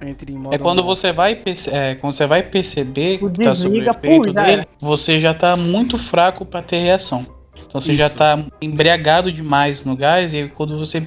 entre 0.00 0.32
em 0.32 0.38
modo 0.38 0.54
É 0.54 0.58
quando 0.58 0.84
você 0.84 1.12
vai, 1.12 1.34
perce- 1.34 1.68
é, 1.68 1.96
quando 1.96 2.14
você 2.14 2.26
vai 2.28 2.44
perceber 2.44 3.18
O 3.24 3.28
que 3.30 3.44
tá 3.44 3.52
sob 3.54 3.68
o 3.68 3.70
desliga, 3.72 3.90
efeito 3.90 4.32
já 4.32 4.44
dele, 4.44 4.64
você 4.80 5.18
já 5.18 5.34
tá 5.34 5.56
muito 5.56 5.98
fraco 5.98 6.44
pra 6.46 6.62
ter 6.62 6.78
reação. 6.78 7.26
Então 7.68 7.80
você 7.80 7.96
já 7.96 8.06
Isso. 8.06 8.16
tá 8.16 8.38
embriagado 8.62 9.32
demais 9.32 9.82
no 9.84 9.96
gás 9.96 10.32
e 10.32 10.36
aí 10.36 10.48
quando 10.48 10.78
você 10.78 11.04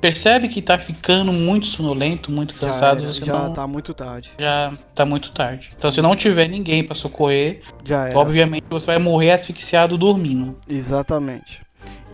percebe 0.00 0.48
que 0.48 0.60
tá 0.62 0.78
ficando 0.78 1.32
muito 1.32 1.66
sonolento, 1.66 2.30
muito 2.30 2.54
já, 2.54 2.60
cansado, 2.60 3.02
era, 3.02 3.12
já 3.12 3.32
não 3.32 3.52
tá 3.52 3.66
muito 3.66 3.92
tarde. 3.94 4.30
já 4.38 4.72
tá 4.94 5.04
muito 5.04 5.32
tarde. 5.32 5.70
Então 5.76 5.90
se 5.90 6.00
não 6.00 6.14
tiver 6.16 6.48
ninguém 6.48 6.84
pra 6.84 6.94
socorrer, 6.94 7.62
Já 7.84 8.08
era. 8.08 8.18
obviamente 8.18 8.64
você 8.68 8.86
vai 8.86 8.98
morrer 8.98 9.32
asfixiado 9.32 9.96
dormindo. 9.98 10.56
Exatamente. 10.68 11.62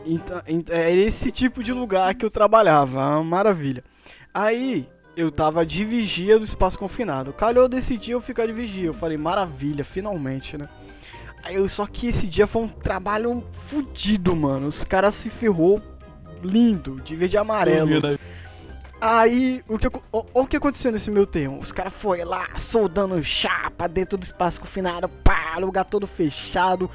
Então, 0.07 0.43
ent- 0.47 0.69
é 0.71 0.93
esse 0.95 1.31
tipo 1.33 1.63
de 1.63 1.73
lugar 1.73 2.15
que 2.15 2.25
eu 2.27 2.31
trabalhava, 2.31 2.99
uma 3.01 3.25
maravilha. 3.25 3.83
Aí 4.33 4.87
eu 5.17 5.31
tava 5.31 5.65
de 5.65 5.85
vigia 5.85 6.39
do 6.39 6.45
espaço 6.45 6.79
confinado. 6.79 7.33
Calhou 7.33 7.69
desse 7.69 7.97
dia 7.97 8.15
eu 8.15 8.21
ficar 8.21 8.47
de 8.47 8.53
vigia. 8.53 8.87
Eu 8.87 8.93
falei, 8.95 9.17
maravilha, 9.17 9.85
finalmente, 9.85 10.59
né? 10.59 10.69
Aí 11.43 11.55
eu, 11.55 11.69
só 11.69 11.87
que 11.87 12.09
esse 12.09 12.27
dia 12.27 12.47
foi 12.47 12.63
um 12.63 12.69
trabalho 12.69 13.45
fudido, 13.53 14.35
mano. 14.35 14.67
Os 14.67 14.83
caras 14.85 15.15
se 15.15 15.31
ferrou 15.31 15.81
lindo, 16.45 17.01
de 17.01 17.17
verde 17.17 17.37
e 17.37 17.39
amarelo. 17.39 18.01
Aí, 19.01 19.63
o 19.69 19.79
que, 19.79 19.89
ó 20.13 20.25
o 20.33 20.47
que 20.47 20.57
aconteceu 20.57 20.91
nesse 20.91 21.11
meu 21.11 21.27
termo? 21.27 21.59
Os 21.59 21.73
caras 21.73 21.93
foi 21.93 22.25
lá 22.25 22.49
soldando 22.57 23.23
chapa 23.23 23.87
dentro 23.87 24.17
do 24.17 24.25
espaço 24.25 24.61
confinado, 24.61 25.09
pá, 25.09 25.57
lugar 25.59 25.85
todo 25.85 26.07
fechado, 26.07 26.91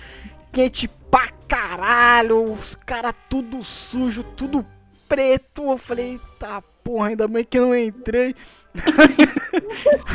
quente 0.52 0.88
pra 0.88 1.28
caralho, 1.47 2.52
os 2.52 2.76
caras 2.76 3.14
tudo 3.30 3.62
sujo, 3.62 4.24
tudo 4.24 4.66
preto. 5.08 5.72
Eu 5.72 5.78
falei, 5.78 6.20
tá 6.39 6.64
porra, 6.84 7.10
ainda 7.10 7.28
bem 7.28 7.43
que 7.43 7.60
eu 7.60 7.68
não 7.68 7.76
entrei. 7.76 8.36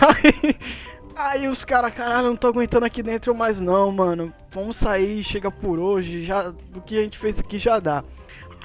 aí, 0.01 0.57
aí 1.14 1.49
os 1.49 1.64
caras, 1.64 1.95
caralho, 1.95 2.28
não 2.28 2.37
tô 2.37 2.49
aguentando 2.49 2.87
aqui 2.87 3.03
dentro 3.03 3.35
mais 3.35 3.61
não, 3.61 3.93
mano. 3.93 4.32
Vamos 4.51 4.76
sair, 4.76 5.22
chega 5.22 5.51
por 5.51 5.78
hoje, 5.78 6.24
já 6.24 6.51
do 6.51 6.80
que 6.80 6.99
a 6.99 7.03
gente 7.03 7.18
fez 7.18 7.39
aqui 7.39 7.59
já 7.59 7.78
dá. 7.78 8.03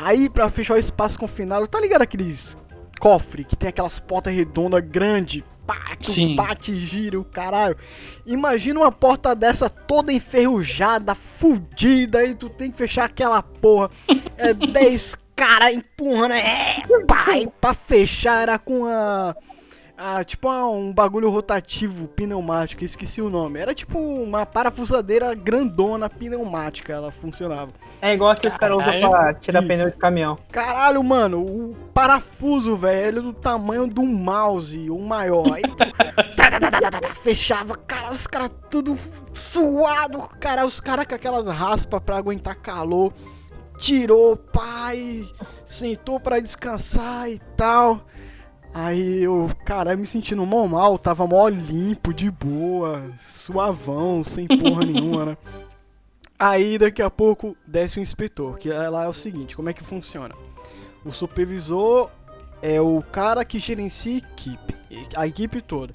Aí, 0.02 0.30
pra 0.30 0.50
fechar 0.50 0.76
o 0.76 0.80
espaço 0.80 1.20
confinado, 1.20 1.68
tá 1.68 1.80
ligado 1.82 2.04
aqueles 2.04 2.58
cofre 3.00 3.44
que 3.44 3.56
tem 3.56 3.70
aquelas 3.70 4.00
portas 4.00 4.34
redondas 4.34 4.82
grandes, 4.82 5.44
pá, 5.68 5.96
que 5.98 6.14
Sim. 6.14 6.36
bate 6.36 6.76
gira 6.78 7.20
o 7.20 7.26
caralho. 7.26 7.76
Imagina 8.26 8.80
uma 8.80 8.92
porta 8.92 9.36
dessa 9.36 9.70
toda 9.70 10.14
enferrujada, 10.14 11.14
fudida, 11.14 12.24
e 12.24 12.34
tu 12.34 12.50
tem 12.50 12.72
que 12.72 12.78
fechar 12.78 13.06
aquela 13.06 13.44
porra. 13.44 13.90
É 14.38 14.54
10 14.56 15.18
caras 15.36 15.74
empurrando, 15.74 16.34
é, 16.34 16.82
pai, 17.06 17.52
pra 17.60 17.74
fechar 17.74 18.42
era 18.44 18.58
com 18.58 18.86
a. 18.86 19.36
a 20.00 20.24
tipo 20.24 20.48
uma- 20.48 20.70
um 20.70 20.94
bagulho 20.94 21.30
rotativo 21.30 22.08
pneumático, 22.08 22.84
esqueci 22.86 23.22
o 23.22 23.30
nome. 23.30 23.60
Era 23.60 23.76
tipo 23.76 24.00
uma 24.00 24.46
parafusadeira 24.46 25.34
grandona 25.36 26.10
pneumática, 26.10 26.94
ela 26.94 27.12
funcionava. 27.12 27.72
É 28.02 28.14
igual 28.14 28.34
que 28.36 28.48
os 28.48 28.56
caras 28.56 28.78
usam 28.78 29.10
pra 29.10 29.34
tirar 29.34 29.60
Isso. 29.60 29.68
pneu 29.68 29.92
de 29.92 29.98
caminhão. 29.98 30.38
Caralho, 30.52 31.04
mano, 31.04 31.42
o 31.42 31.76
parafuso, 31.94 32.78
velho, 32.78 33.20
é 33.20 33.22
do 33.22 33.34
tamanho 33.34 33.86
do 33.88 34.04
mouse, 34.04 34.90
o 34.90 34.98
maior. 35.00 35.54
Aí, 35.54 35.62
tu- 35.64 35.78
fechava, 37.22 37.76
cara, 37.76 38.10
os 38.12 38.26
caras 38.26 38.52
tudo 38.70 38.96
suado, 39.34 40.20
cara, 40.40 40.66
os 40.66 40.80
caras 40.80 41.06
com 41.08 41.16
aquelas 41.16 41.48
raspas 41.48 42.02
pra 42.02 42.18
aguentar 42.18 42.56
calor. 42.56 43.12
Tirou, 43.78 44.36
pai, 44.36 45.26
sentou 45.64 46.20
pra 46.20 46.40
descansar 46.40 47.30
e 47.30 47.40
tal. 47.56 48.02
Aí 48.74 49.24
eu, 49.24 49.50
cara, 49.66 49.96
me 49.98 50.06
sentindo 50.06 50.46
mó 50.46 50.68
mal, 50.68 50.98
tava 51.00 51.26
mó 51.26 51.48
limpo, 51.48 52.14
de 52.14 52.30
boa, 52.30 53.04
suavão, 53.20 54.24
sem 54.24 54.48
porra 54.48 54.86
nenhuma, 54.86 55.26
né? 55.26 55.38
Aí 56.38 56.78
daqui 56.78 57.02
a 57.02 57.10
pouco 57.10 57.58
desce 57.68 58.00
o 58.00 58.02
inspetor, 58.02 58.58
que 58.58 58.70
é- 58.70 58.90
lá 58.90 59.06
é 59.06 59.08
o 59.08 59.14
seguinte, 59.14 59.56
como 59.56 59.70
é 59.70 59.74
que 59.74 59.84
funciona? 59.84 60.34
O 61.04 61.12
supervisor 61.12 62.10
é 62.62 62.80
o 62.80 63.02
cara 63.12 63.44
que 63.44 63.58
gerencia 63.60 64.14
a 64.14 64.18
equipe, 64.18 64.76
a 65.16 65.28
equipe 65.28 65.62
toda. 65.62 65.94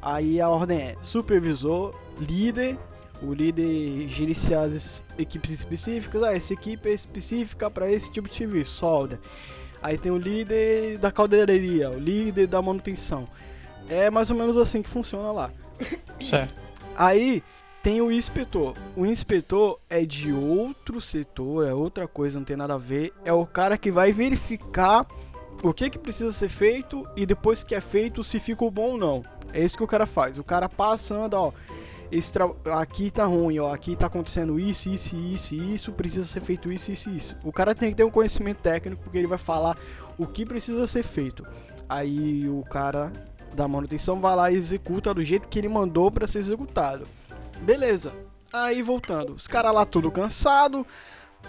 Aí 0.00 0.40
a 0.40 0.48
ordem 0.48 0.78
é 0.78 0.96
supervisor, 1.02 1.94
líder, 2.18 2.76
o 3.22 3.32
líder 3.32 4.08
gerencia 4.08 4.60
as 4.60 4.72
es- 4.72 5.04
equipes 5.18 5.50
específicas, 5.50 6.22
ah, 6.22 6.34
essa 6.34 6.52
equipe 6.52 6.88
é 6.88 6.92
específica 6.92 7.70
para 7.70 7.90
esse 7.90 8.10
tipo 8.10 8.28
de 8.28 8.34
serviço, 8.34 8.72
solda. 8.72 9.20
Aí 9.84 9.98
tem 9.98 10.10
o 10.10 10.16
líder 10.16 10.96
da 10.96 11.12
caldeireria, 11.12 11.90
o 11.90 11.98
líder 11.98 12.46
da 12.46 12.62
manutenção. 12.62 13.28
É 13.86 14.08
mais 14.08 14.30
ou 14.30 14.36
menos 14.36 14.56
assim 14.56 14.80
que 14.80 14.88
funciona 14.88 15.30
lá. 15.30 15.50
Certo. 16.18 16.54
Aí 16.96 17.42
tem 17.82 18.00
o 18.00 18.10
inspetor. 18.10 18.74
O 18.96 19.04
inspetor 19.04 19.78
é 19.90 20.06
de 20.06 20.32
outro 20.32 21.02
setor, 21.02 21.66
é 21.66 21.74
outra 21.74 22.08
coisa, 22.08 22.38
não 22.38 22.46
tem 22.46 22.56
nada 22.56 22.76
a 22.76 22.78
ver. 22.78 23.12
É 23.26 23.32
o 23.34 23.44
cara 23.44 23.76
que 23.76 23.90
vai 23.90 24.10
verificar 24.10 25.06
o 25.62 25.74
que, 25.74 25.90
que 25.90 25.98
precisa 25.98 26.32
ser 26.32 26.48
feito 26.48 27.06
e 27.14 27.26
depois 27.26 27.62
que 27.62 27.74
é 27.74 27.80
feito 27.82 28.24
se 28.24 28.40
ficou 28.40 28.70
bom 28.70 28.92
ou 28.92 28.98
não. 28.98 29.22
É 29.52 29.62
isso 29.62 29.76
que 29.76 29.84
o 29.84 29.86
cara 29.86 30.06
faz. 30.06 30.38
O 30.38 30.42
cara 30.42 30.66
passa, 30.66 31.14
anda, 31.14 31.38
ó. 31.38 31.52
Esse 32.16 32.32
tra- 32.32 32.48
aqui 32.80 33.10
tá 33.10 33.24
ruim, 33.24 33.58
ó. 33.58 33.74
Aqui 33.74 33.96
tá 33.96 34.06
acontecendo 34.06 34.58
isso, 34.58 34.88
isso, 34.88 35.16
isso, 35.16 35.54
isso. 35.54 35.92
Precisa 35.92 36.24
ser 36.24 36.40
feito 36.40 36.70
isso, 36.70 36.92
isso, 36.92 37.10
isso. 37.10 37.36
O 37.42 37.52
cara 37.52 37.74
tem 37.74 37.90
que 37.90 37.96
ter 37.96 38.04
um 38.04 38.10
conhecimento 38.10 38.58
técnico 38.58 39.02
porque 39.02 39.18
ele 39.18 39.26
vai 39.26 39.38
falar 39.38 39.76
o 40.16 40.24
que 40.26 40.46
precisa 40.46 40.86
ser 40.86 41.02
feito. 41.02 41.44
Aí 41.88 42.48
o 42.48 42.62
cara 42.62 43.12
da 43.52 43.66
manutenção 43.66 44.20
vai 44.20 44.36
lá 44.36 44.50
e 44.50 44.54
executa 44.54 45.12
do 45.12 45.22
jeito 45.24 45.48
que 45.48 45.58
ele 45.58 45.68
mandou 45.68 46.10
pra 46.10 46.26
ser 46.28 46.38
executado. 46.38 47.06
Beleza. 47.62 48.12
Aí 48.52 48.80
voltando, 48.80 49.32
os 49.34 49.48
caras 49.48 49.74
lá 49.74 49.84
tudo 49.84 50.08
cansado, 50.12 50.86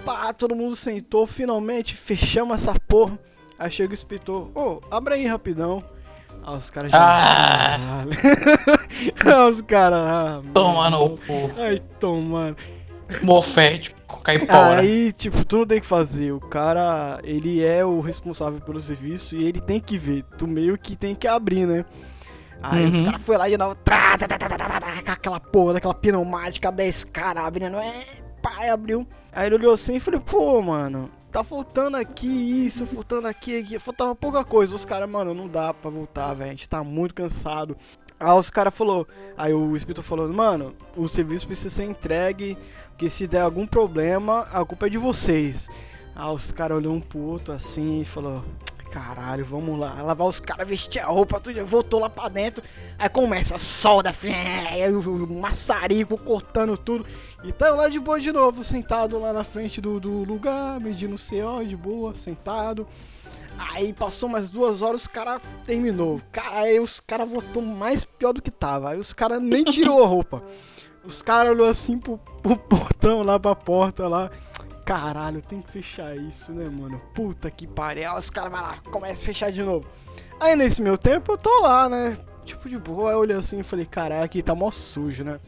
pá, 0.04 0.34
todo 0.34 0.56
mundo 0.56 0.76
sentou, 0.76 1.28
finalmente 1.28 1.94
fechamos 1.94 2.56
essa 2.56 2.74
porra. 2.80 3.20
Aí 3.60 3.70
chega 3.70 3.92
o 3.92 3.94
inspetor, 3.94 4.50
ô, 4.58 4.82
abre 4.90 5.14
aí 5.14 5.28
rapidão. 5.28 5.84
Aí 6.48 6.58
os 6.58 6.70
caras 6.70 6.92
já. 6.92 7.00
Ah. 7.00 8.06
Aí 8.06 9.50
os 9.50 9.62
caras. 9.62 9.98
Ah, 10.00 10.42
Toma 10.54 10.90
mano. 10.90 11.00
no 11.10 11.18
cu. 11.18 11.52
Ai, 11.58 11.82
tomando. 12.00 12.56
Mofete, 13.22 13.96
caipora. 14.24 14.82
Aí, 14.82 15.12
tipo, 15.14 15.44
tu 15.46 15.58
não 15.58 15.66
tem 15.68 15.80
que 15.80 15.86
fazer. 15.86 16.32
O 16.32 16.40
cara, 16.40 17.20
ele 17.24 17.64
é 17.64 17.86
o 17.86 18.00
responsável 18.00 18.60
pelo 18.62 18.80
serviço 18.80 19.36
e 19.36 19.44
ele 19.48 19.62
tem 19.62 19.80
que 19.80 19.98
ver. 19.98 20.24
Tu 20.38 20.48
meio 20.48 20.78
que 20.78 20.96
tem 20.96 21.14
que 21.16 21.28
abrir, 21.28 21.66
né? 21.68 21.86
Aí 22.62 22.86
os 22.88 22.96
Uhum. 22.96 23.06
caras 23.06 23.22
foram 23.22 23.40
lá 23.40 23.50
de 23.50 23.58
novo, 23.58 23.76
trá, 23.76 24.18
tá, 24.18 24.28
com 24.28 25.12
aquela 25.12 25.40
porra, 25.40 25.74
daquela 25.74 25.94
pneumática, 25.94 26.72
10 26.72 27.04
caras 27.04 27.44
abrindo, 27.46 27.78
é, 27.78 27.94
pai, 28.42 28.70
abriu. 28.70 29.06
Aí 29.32 29.46
ele 29.48 29.56
olhou 29.56 29.74
assim 29.74 29.96
e 29.96 30.00
falou, 30.00 30.22
pô, 30.22 30.62
mano, 30.64 31.10
tá 31.36 31.44
faltando 31.44 31.98
aqui 31.98 32.66
isso, 32.66 32.86
faltando 32.86 33.28
aqui, 33.28 33.60
aqui, 33.60 33.78
faltava 33.78 34.16
pouca 34.16 34.42
coisa. 34.46 34.74
Os 34.74 34.86
caras, 34.86 35.10
mano, 35.10 35.34
não 35.34 35.50
dá 35.50 35.74
pra 35.74 35.92
voltar, 35.92 36.34
velho, 36.34 36.46
a 36.46 36.54
gente 36.54 36.70
tá 36.70 36.82
muito 36.82 37.14
cansado. 37.14 37.76
Aí 38.18 38.32
os 38.32 38.50
caras 38.50 38.74
falou, 38.74 39.06
aí 39.38 39.54
o 39.54 39.76
inspetor 39.76 40.02
falou, 40.02 40.30
mano, 40.30 40.74
o 40.96 41.10
serviço 41.10 41.46
precisa 41.46 41.70
ser 41.70 41.84
entregue, 41.84 42.58
porque 42.92 43.10
se 43.10 43.28
der 43.28 43.42
algum 43.42 43.68
problema, 43.68 44.48
a 44.50 44.64
culpa 44.64 44.88
é 44.88 44.90
de 44.90 44.98
vocês. 44.98 45.70
Aí 46.16 46.34
os 46.34 46.54
caras 46.54 46.78
olhou 46.78 46.94
um 46.94 47.02
pro 47.02 47.20
outro 47.20 47.54
assim 47.54 48.00
e 48.00 48.06
falou, 48.06 48.42
caralho, 48.90 49.44
vamos 49.44 49.78
lá. 49.78 50.02
Lavar 50.02 50.28
os 50.28 50.40
caras, 50.40 50.66
vestir 50.66 51.02
a 51.02 51.08
roupa, 51.08 51.38
tudo, 51.38 51.66
voltou 51.66 52.00
lá 52.00 52.10
pra 52.10 52.30
dentro. 52.30 52.64
Aí 52.98 53.10
começa 53.10 53.56
a 53.56 53.60
solda, 53.60 54.10
aí 54.10 54.90
o 54.90 55.28
maçarico 55.28 56.18
cortando 56.18 56.78
tudo. 56.78 57.06
E 57.46 57.52
tá 57.52 57.70
lá 57.70 57.88
de 57.88 58.00
boa 58.00 58.20
de 58.20 58.32
novo, 58.32 58.64
sentado 58.64 59.20
lá 59.20 59.32
na 59.32 59.44
frente 59.44 59.80
do, 59.80 60.00
do 60.00 60.24
lugar, 60.24 60.80
medindo 60.80 61.14
o 61.14 61.20
CO, 61.20 61.64
de 61.64 61.78
boa, 61.78 62.16
sentado. 62.16 62.88
Aí 63.56 63.94
passou 63.94 64.28
mais 64.28 64.50
duas 64.50 64.82
horas, 64.82 65.02
os 65.02 65.08
caras 65.08 65.40
terminou. 65.64 66.20
Cara, 66.32 66.62
aí 66.62 66.80
os 66.80 67.00
caras 67.00 67.30
voltou 67.30 67.62
mais 67.62 68.04
pior 68.04 68.34
do 68.34 68.42
que 68.42 68.50
tava. 68.50 68.90
Aí 68.90 68.98
os 68.98 69.14
caras 69.14 69.40
nem 69.40 69.64
tirou 69.64 70.04
a 70.04 70.08
roupa. 70.08 70.42
Os 71.06 71.22
caras 71.22 71.52
olhou 71.52 71.70
assim 71.70 72.00
pro, 72.00 72.18
pro 72.18 72.58
portão 72.68 73.22
lá, 73.22 73.40
pra 73.40 73.56
porta 73.56 74.08
lá. 74.08 74.32
Caralho, 74.84 75.40
tem 75.44 75.62
que 75.62 75.70
fechar 75.70 76.18
isso, 76.18 76.52
né, 76.52 76.68
mano? 76.68 77.00
Puta 77.14 77.52
que 77.52 77.68
pariu. 77.68 78.12
Os 78.16 78.30
caras 78.32 78.52
vai 78.52 78.62
lá, 78.62 78.80
começa 78.92 79.22
a 79.22 79.26
fechar 79.26 79.52
de 79.52 79.62
novo. 79.62 79.88
Aí 80.40 80.56
nesse 80.56 80.82
meu 80.82 80.98
tempo 80.98 81.34
eu 81.34 81.38
tô 81.38 81.62
lá, 81.62 81.88
né? 81.88 82.18
Tipo 82.44 82.68
de 82.68 82.80
boa, 82.80 83.12
eu 83.12 83.20
olhei 83.20 83.38
assim 83.38 83.60
e 83.60 83.64
falei, 83.64 83.86
caralho, 83.86 84.24
aqui 84.24 84.42
tá 84.42 84.56
mó 84.56 84.72
sujo, 84.72 85.24
né? 85.24 85.40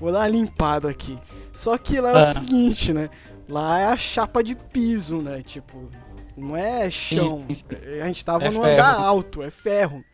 Vou 0.00 0.12
dar 0.12 0.20
uma 0.20 0.28
limpada 0.28 0.88
aqui. 0.90 1.18
Só 1.52 1.76
que 1.78 2.00
lá 2.00 2.10
é 2.10 2.14
o 2.14 2.16
Ah. 2.18 2.32
seguinte, 2.34 2.92
né? 2.92 3.08
Lá 3.48 3.78
é 3.80 3.84
a 3.86 3.96
chapa 3.96 4.42
de 4.42 4.54
piso, 4.54 5.18
né? 5.18 5.42
Tipo, 5.42 5.88
não 6.36 6.56
é 6.56 6.90
chão. 6.90 7.44
A 8.02 8.06
gente 8.06 8.24
tava 8.24 8.44
É 8.44 8.50
num 8.50 8.62
ferro. 8.62 8.72
andar 8.74 8.94
alto, 9.00 9.42
é 9.42 9.50
ferro. 9.50 10.04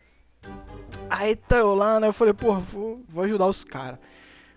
Aí 1.09 1.35
tá 1.35 1.57
eu 1.57 1.73
lá, 1.75 1.99
né? 1.99 2.07
Eu 2.07 2.13
falei, 2.13 2.33
porra, 2.33 2.59
vou, 2.59 3.01
vou 3.09 3.23
ajudar 3.23 3.47
os 3.47 3.63
caras. 3.63 3.99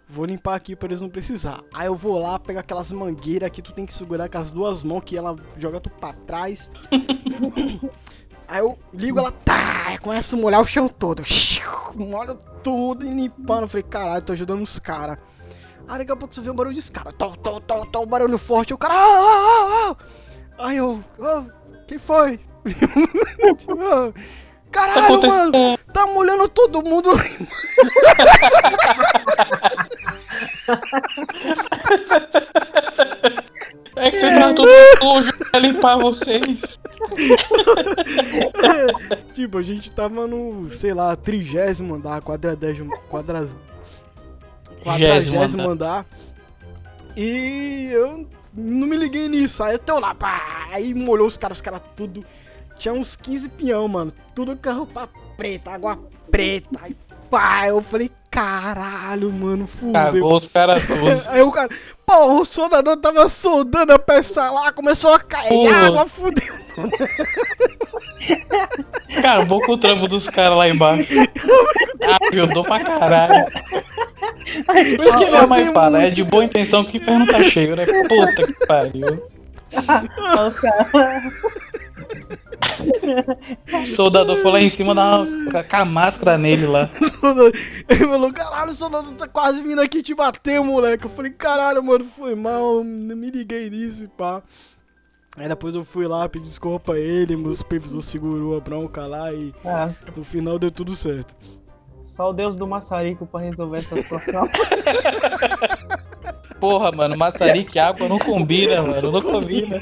Vou 0.09 0.25
limpar 0.25 0.55
aqui 0.55 0.77
pra 0.77 0.87
eles 0.89 1.01
não 1.01 1.09
precisar. 1.09 1.61
Aí 1.75 1.89
eu 1.89 1.95
vou 1.95 2.17
lá, 2.19 2.39
pegar 2.39 2.61
aquelas 2.61 2.93
mangueiras 2.93 3.51
que 3.51 3.61
tu 3.61 3.73
tem 3.73 3.85
que 3.85 3.93
segurar 3.93 4.29
com 4.29 4.39
as 4.39 4.53
duas 4.53 4.85
mãos, 4.85 5.03
que 5.05 5.17
ela 5.17 5.35
joga 5.59 5.81
tu 5.81 5.91
pra 5.91 6.13
trás. 6.13 6.71
Aí 8.49 8.61
eu 8.61 8.79
ligo 8.93 9.19
ela, 9.19 9.33
tá, 9.33 9.99
começa 10.01 10.37
a 10.37 10.39
molhar 10.39 10.61
o 10.61 10.65
chão 10.65 10.89
todo. 10.89 11.23
Molho 11.95 12.39
tudo 12.63 13.07
e 13.07 13.11
limpando. 13.11 13.63
Eu 13.63 13.69
falei, 13.69 13.83
caralho, 13.83 14.23
tô 14.23 14.33
ajudando 14.33 14.63
os 14.63 14.79
caras. 14.79 15.19
Aí 15.89 15.99
daqui 15.99 16.13
a 16.13 16.17
pouco 16.17 16.35
você 16.35 16.41
vê 16.41 16.51
um 16.51 16.55
barulho 16.55 16.81
de 16.81 16.91
cara. 16.91 17.13
Tó, 17.13 17.35
tó, 17.37 17.61
tó, 17.61 17.85
tó, 17.87 18.03
um 18.03 18.07
barulho 18.07 18.39
forte. 18.39 18.75
O 18.75 18.79
cara, 18.79 18.95
ah, 18.95 18.99
ah, 18.99 19.91
ah. 19.91 19.97
Aí 20.67 20.77
eu, 20.77 21.03
ah, 21.21 21.45
quem 21.87 21.99
foi? 21.99 22.41
Caralho, 24.71 25.27
mano, 25.27 25.79
tá 25.93 26.07
molhando 26.07 26.49
todo 26.49 26.83
mundo. 26.83 27.11
É 33.97 34.11
que 34.11 34.21
você 34.21 34.39
tá 34.39 34.53
tudo 34.53 34.69
sujo, 35.01 35.33
pra 35.51 35.59
limpar 35.59 35.97
vocês. 35.97 36.79
tipo, 39.35 39.59
a 39.59 39.63
gente 39.63 39.91
tava 39.91 40.27
no, 40.27 40.71
sei 40.71 40.95
lá, 40.95 41.15
trigésimo 41.17 41.95
andar, 41.95 42.23
quadradésimo, 42.23 42.97
quadras, 43.09 43.57
quadragésimo 44.83 45.69
andar. 45.69 46.07
E 47.17 47.89
eu 47.93 48.27
não 48.53 48.87
me 48.87 48.97
liguei 48.97 49.29
nisso. 49.29 49.63
Aí 49.63 49.75
eu 49.75 49.79
tô 49.79 49.99
lá, 49.99 50.15
pá, 50.15 50.69
aí 50.71 50.95
molhou 50.95 51.27
os 51.27 51.37
caras, 51.37 51.59
os 51.59 51.63
caras 51.63 51.83
tudo. 51.95 52.25
Tinha 52.77 52.93
uns 52.93 53.17
15 53.17 53.49
pinhão, 53.51 53.87
mano. 53.89 54.13
Tudo 54.35 54.57
com 54.57 54.69
a 54.69 54.73
roupa 54.73 55.09
preta, 55.37 55.71
água 55.71 55.99
preta. 56.31 56.79
Aí, 56.83 56.97
pá, 57.31 57.69
eu 57.69 57.83
falei, 57.83 58.11
caralho, 58.37 59.33
mano, 59.33 59.67
fudeu. 59.67 59.93
Cagou 59.93 60.37
os 60.37 60.47
caras 60.49 60.85
todos. 60.87 61.27
Aí 61.29 61.41
o 61.41 61.51
cara, 61.51 61.71
pô, 62.05 62.41
o 62.41 62.45
soldador 62.45 62.97
tava 62.99 63.29
soldando 63.31 63.93
a 63.95 63.99
peça 63.99 64.51
lá, 64.51 64.71
começou 64.73 65.15
a 65.15 65.21
cair 65.21 65.49
Porra. 65.49 65.87
água, 65.87 66.07
fudeu. 66.07 66.55
Acabou 69.17 69.63
com 69.63 69.73
o 69.73 69.79
trampo 69.79 70.07
dos 70.07 70.29
caras 70.29 70.59
lá 70.59 70.69
embaixo. 70.69 71.09
Ah, 72.05 72.19
eu 72.33 72.47
dou 72.49 72.63
pra 72.63 72.81
caralho. 72.85 73.47
Por 74.97 75.05
isso 75.07 75.19
que 75.19 75.25
Ah, 75.25 75.29
minha 75.31 75.47
mãe 75.47 75.73
fala, 75.73 76.03
é 76.03 76.11
de 76.11 76.23
boa 76.23 76.45
intenção 76.45 76.85
que 76.85 76.99
o 76.99 77.01
inferno 77.01 77.27
tá 77.27 77.43
cheio, 77.45 77.75
né? 77.75 77.87
Puta 77.87 78.47
que 78.47 78.67
pariu. 78.67 79.23
Caras. 79.87 80.55
O 83.73 83.87
soldador 83.97 84.39
foi 84.43 84.51
lá 84.53 84.61
em 84.61 84.71
cima 84.71 84.95
dar 84.95 85.21
uma, 85.21 85.65
com 85.65 85.77
a 85.77 85.85
máscara 85.85 86.39
nele 86.39 86.67
lá. 86.67 86.89
Ele 87.89 88.07
falou, 88.07 88.33
caralho, 88.33 88.71
o 88.71 88.75
soldador 88.75 89.13
tá 89.15 89.29
quase 89.29 89.63
vindo 89.63 89.81
aqui 89.81 90.03
te 90.03 90.15
bater, 90.15 90.61
moleque. 90.61 91.05
Eu 91.05 91.11
falei, 91.11 91.31
caralho, 91.33 91.83
mano, 91.83 92.05
foi 92.05 92.35
mal, 92.35 92.83
não 92.85 93.17
me 93.17 93.31
liguei 93.31 93.69
nisso 93.71 94.05
e 94.05 94.09
pá. 94.09 94.43
Aí 95.37 95.49
depois 95.49 95.75
eu 95.75 95.85
fui 95.85 96.07
lá, 96.07 96.27
pedi 96.29 96.47
desculpa 96.47 96.93
pra 96.93 96.99
ele, 96.99 97.37
meu 97.37 97.53
supervisor 97.53 98.01
segurou 98.01 98.57
a 98.57 98.61
bronca 98.61 99.05
lá 99.07 99.31
e 99.33 99.53
Ah, 99.65 99.91
no 100.17 100.25
final 100.25 100.59
deu 100.59 100.71
tudo 100.71 100.97
certo. 100.97 101.35
só 102.03 102.31
o 102.31 102.33
deus 102.33 102.57
do 102.57 102.67
maçarico 102.67 103.27
pra 103.27 103.41
resolver 103.41 103.79
essa 103.79 103.97
situação. 103.97 104.49
Porra, 106.61 106.91
mano, 106.93 107.17
maçarico 107.17 107.73
e 107.77 107.79
água 107.79 108.09
não 108.09 108.19
combina, 108.19 108.83
mano. 108.83 109.13
Não 109.13 109.23
combina. 109.23 109.81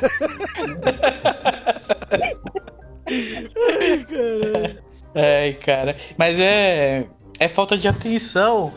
Ai, 3.07 4.05
caralho. 4.05 4.83
Ai, 5.15 5.53
cara. 5.55 5.97
Mas 6.17 6.39
é. 6.39 7.07
É 7.39 7.49
falta 7.49 7.77
de 7.77 7.89
atenção. 7.89 8.73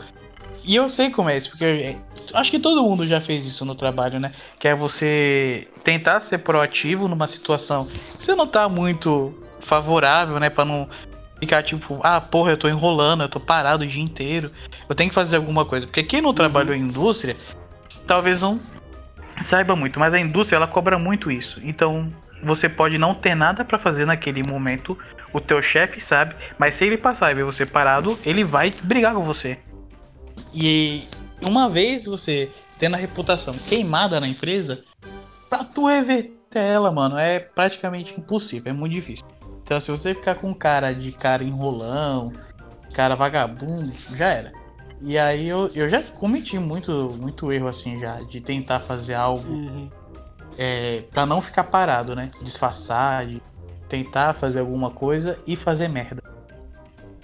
E 0.64 0.76
eu 0.76 0.88
sei 0.88 1.10
como 1.10 1.30
é 1.30 1.36
isso, 1.36 1.50
porque 1.50 1.96
acho 2.34 2.50
que 2.50 2.58
todo 2.58 2.82
mundo 2.82 3.06
já 3.06 3.20
fez 3.20 3.46
isso 3.46 3.64
no 3.64 3.74
trabalho, 3.74 4.20
né? 4.20 4.32
Que 4.58 4.68
é 4.68 4.74
você 4.74 5.66
tentar 5.82 6.20
ser 6.20 6.38
proativo 6.38 7.08
numa 7.08 7.26
situação 7.26 7.86
que 7.86 8.24
você 8.24 8.34
não 8.34 8.46
tá 8.46 8.68
muito 8.68 9.32
favorável, 9.60 10.38
né? 10.38 10.50
Pra 10.50 10.64
não 10.64 10.88
ficar 11.40 11.62
tipo, 11.62 12.00
ah, 12.02 12.20
porra, 12.20 12.52
eu 12.52 12.56
tô 12.56 12.68
enrolando, 12.68 13.22
eu 13.22 13.28
tô 13.28 13.40
parado 13.40 13.84
o 13.84 13.86
dia 13.86 14.02
inteiro. 14.02 14.50
Eu 14.88 14.94
tenho 14.94 15.08
que 15.08 15.14
fazer 15.14 15.36
alguma 15.36 15.64
coisa. 15.64 15.86
Porque 15.86 16.02
quem 16.02 16.20
não 16.20 16.34
trabalhou 16.34 16.74
em 16.74 16.82
indústria, 16.82 17.36
talvez 18.08 18.40
não 18.40 18.58
saiba 19.44 19.76
muito, 19.76 20.00
mas 20.00 20.12
a 20.12 20.18
indústria 20.18 20.56
ela 20.56 20.66
cobra 20.66 20.98
muito 20.98 21.30
isso. 21.30 21.60
Então, 21.62 22.12
você 22.42 22.68
pode 22.68 22.98
não 22.98 23.14
ter 23.14 23.36
nada 23.36 23.64
pra 23.64 23.78
fazer 23.78 24.04
naquele 24.04 24.42
momento, 24.42 24.98
o 25.32 25.40
teu 25.40 25.62
chefe 25.62 26.00
sabe, 26.00 26.34
mas 26.58 26.74
se 26.74 26.84
ele 26.84 26.96
passar 26.96 27.30
e 27.30 27.34
ver 27.34 27.44
você 27.44 27.64
parado, 27.66 28.18
ele 28.24 28.42
vai 28.42 28.74
brigar 28.82 29.14
com 29.14 29.22
você. 29.22 29.58
E 30.52 31.04
uma 31.42 31.68
vez 31.68 32.06
você 32.06 32.50
tendo 32.78 32.94
a 32.94 32.98
reputação 32.98 33.54
queimada 33.54 34.18
na 34.18 34.26
empresa, 34.26 34.82
pra 35.50 35.64
tu 35.64 35.86
reverter 35.86 36.34
ela, 36.54 36.90
mano, 36.90 37.18
é 37.18 37.38
praticamente 37.38 38.18
impossível, 38.18 38.70
é 38.70 38.74
muito 38.74 38.92
difícil. 38.92 39.26
Então, 39.62 39.78
se 39.80 39.90
você 39.90 40.14
ficar 40.14 40.36
com 40.36 40.54
cara 40.54 40.94
de 40.94 41.12
cara 41.12 41.44
enrolão, 41.44 42.32
cara 42.94 43.14
vagabundo, 43.14 43.92
já 44.16 44.28
era. 44.28 44.57
E 45.00 45.16
aí 45.18 45.48
eu, 45.48 45.68
eu 45.74 45.88
já 45.88 46.02
cometi 46.02 46.58
muito, 46.58 47.14
muito 47.20 47.52
erro 47.52 47.68
assim 47.68 47.98
já, 48.00 48.16
de 48.20 48.40
tentar 48.40 48.80
fazer 48.80 49.14
algo 49.14 49.48
Uhum. 49.48 49.88
é, 50.58 51.02
para 51.12 51.24
não 51.24 51.40
ficar 51.40 51.64
parado, 51.64 52.16
né? 52.16 52.30
Disfarçar, 52.42 53.26
de 53.26 53.40
tentar 53.88 54.34
fazer 54.34 54.58
alguma 54.60 54.90
coisa 54.90 55.38
e 55.46 55.54
fazer 55.56 55.88
merda. 55.88 56.22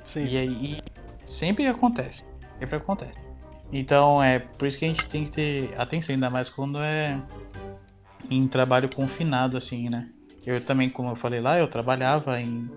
Sim. 0.07 0.25
E 0.25 0.37
aí 0.39 0.83
sempre 1.27 1.67
acontece. 1.67 2.25
Sempre 2.59 2.77
acontece. 2.77 3.19
Então 3.73 4.23
é 4.23 4.39
por 4.39 4.69
isso 4.69 4.79
que 4.79 4.85
a 4.85 4.89
gente 4.89 5.07
tem 5.09 5.25
que 5.25 5.31
ter 5.33 5.75
atenção, 5.77 6.15
ainda 6.15 6.31
mais 6.31 6.49
quando 6.49 6.79
é 6.79 7.21
em 8.31 8.47
trabalho 8.47 8.89
confinado, 8.95 9.57
assim, 9.57 9.89
né? 9.89 10.09
Eu 10.47 10.61
também, 10.65 10.89
como 10.89 11.11
eu 11.11 11.17
falei 11.17 11.41
lá, 11.41 11.59
eu 11.59 11.67
trabalhava 11.67 12.41
em, 12.41 12.71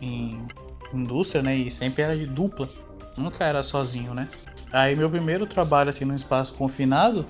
em 0.00 0.44
indústria, 0.92 1.42
né? 1.42 1.54
E 1.54 1.70
sempre 1.70 2.02
era 2.02 2.16
de 2.16 2.26
dupla. 2.26 2.68
Nunca 3.16 3.44
era 3.44 3.62
sozinho, 3.62 4.14
né? 4.14 4.28
Aí 4.72 4.96
meu 4.96 5.10
primeiro 5.10 5.46
trabalho 5.46 5.90
assim 5.90 6.04
no 6.04 6.14
espaço 6.14 6.54
confinado, 6.54 7.26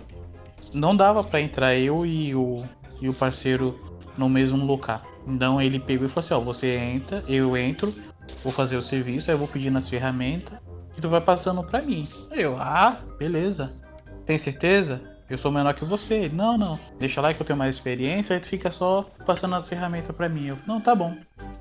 não 0.73 0.95
dava 0.95 1.25
pra 1.25 1.41
entrar 1.41 1.75
eu 1.75 2.07
e 2.07 2.35
o, 2.35 2.65
e 3.01 3.09
o 3.09 3.15
parceiro 3.15 3.79
no 4.17 4.29
mesmo 4.29 4.65
local. 4.65 5.03
Então 5.27 5.61
ele 5.61 5.79
pegou 5.79 6.07
e 6.07 6.11
falou 6.11 6.25
assim, 6.25 6.35
ó, 6.35 6.41
você 6.41 6.77
entra, 6.77 7.23
eu 7.29 7.57
entro, 7.57 7.95
vou 8.43 8.53
fazer 8.53 8.77
o 8.77 8.83
serviço, 8.83 9.31
aí 9.31 9.35
eu 9.35 9.39
vou 9.39 9.49
pedir 9.49 9.71
nas 9.71 9.89
ferramentas 9.89 10.59
e 10.97 11.01
tu 11.01 11.09
vai 11.09 11.21
passando 11.21 11.63
pra 11.63 11.83
mim. 11.83 12.09
Eu, 12.31 12.57
ah, 12.59 13.01
beleza. 13.19 13.73
Tem 14.25 14.39
certeza? 14.39 15.01
Eu 15.29 15.39
sou 15.39 15.51
menor 15.51 15.73
que 15.75 15.85
você. 15.85 16.29
Não, 16.29 16.59
não. 16.59 16.79
Deixa 16.99 17.21
lá 17.21 17.33
que 17.33 17.41
eu 17.41 17.47
tenho 17.47 17.59
mais 17.59 17.75
experiência, 17.75 18.35
aí 18.35 18.41
tu 18.41 18.49
fica 18.49 18.71
só 18.71 19.03
passando 19.25 19.55
as 19.55 19.67
ferramentas 19.67 20.15
pra 20.15 20.29
mim. 20.29 20.49
Eu, 20.49 20.59
não, 20.67 20.81
tá 20.81 20.95
bom. 20.95 21.17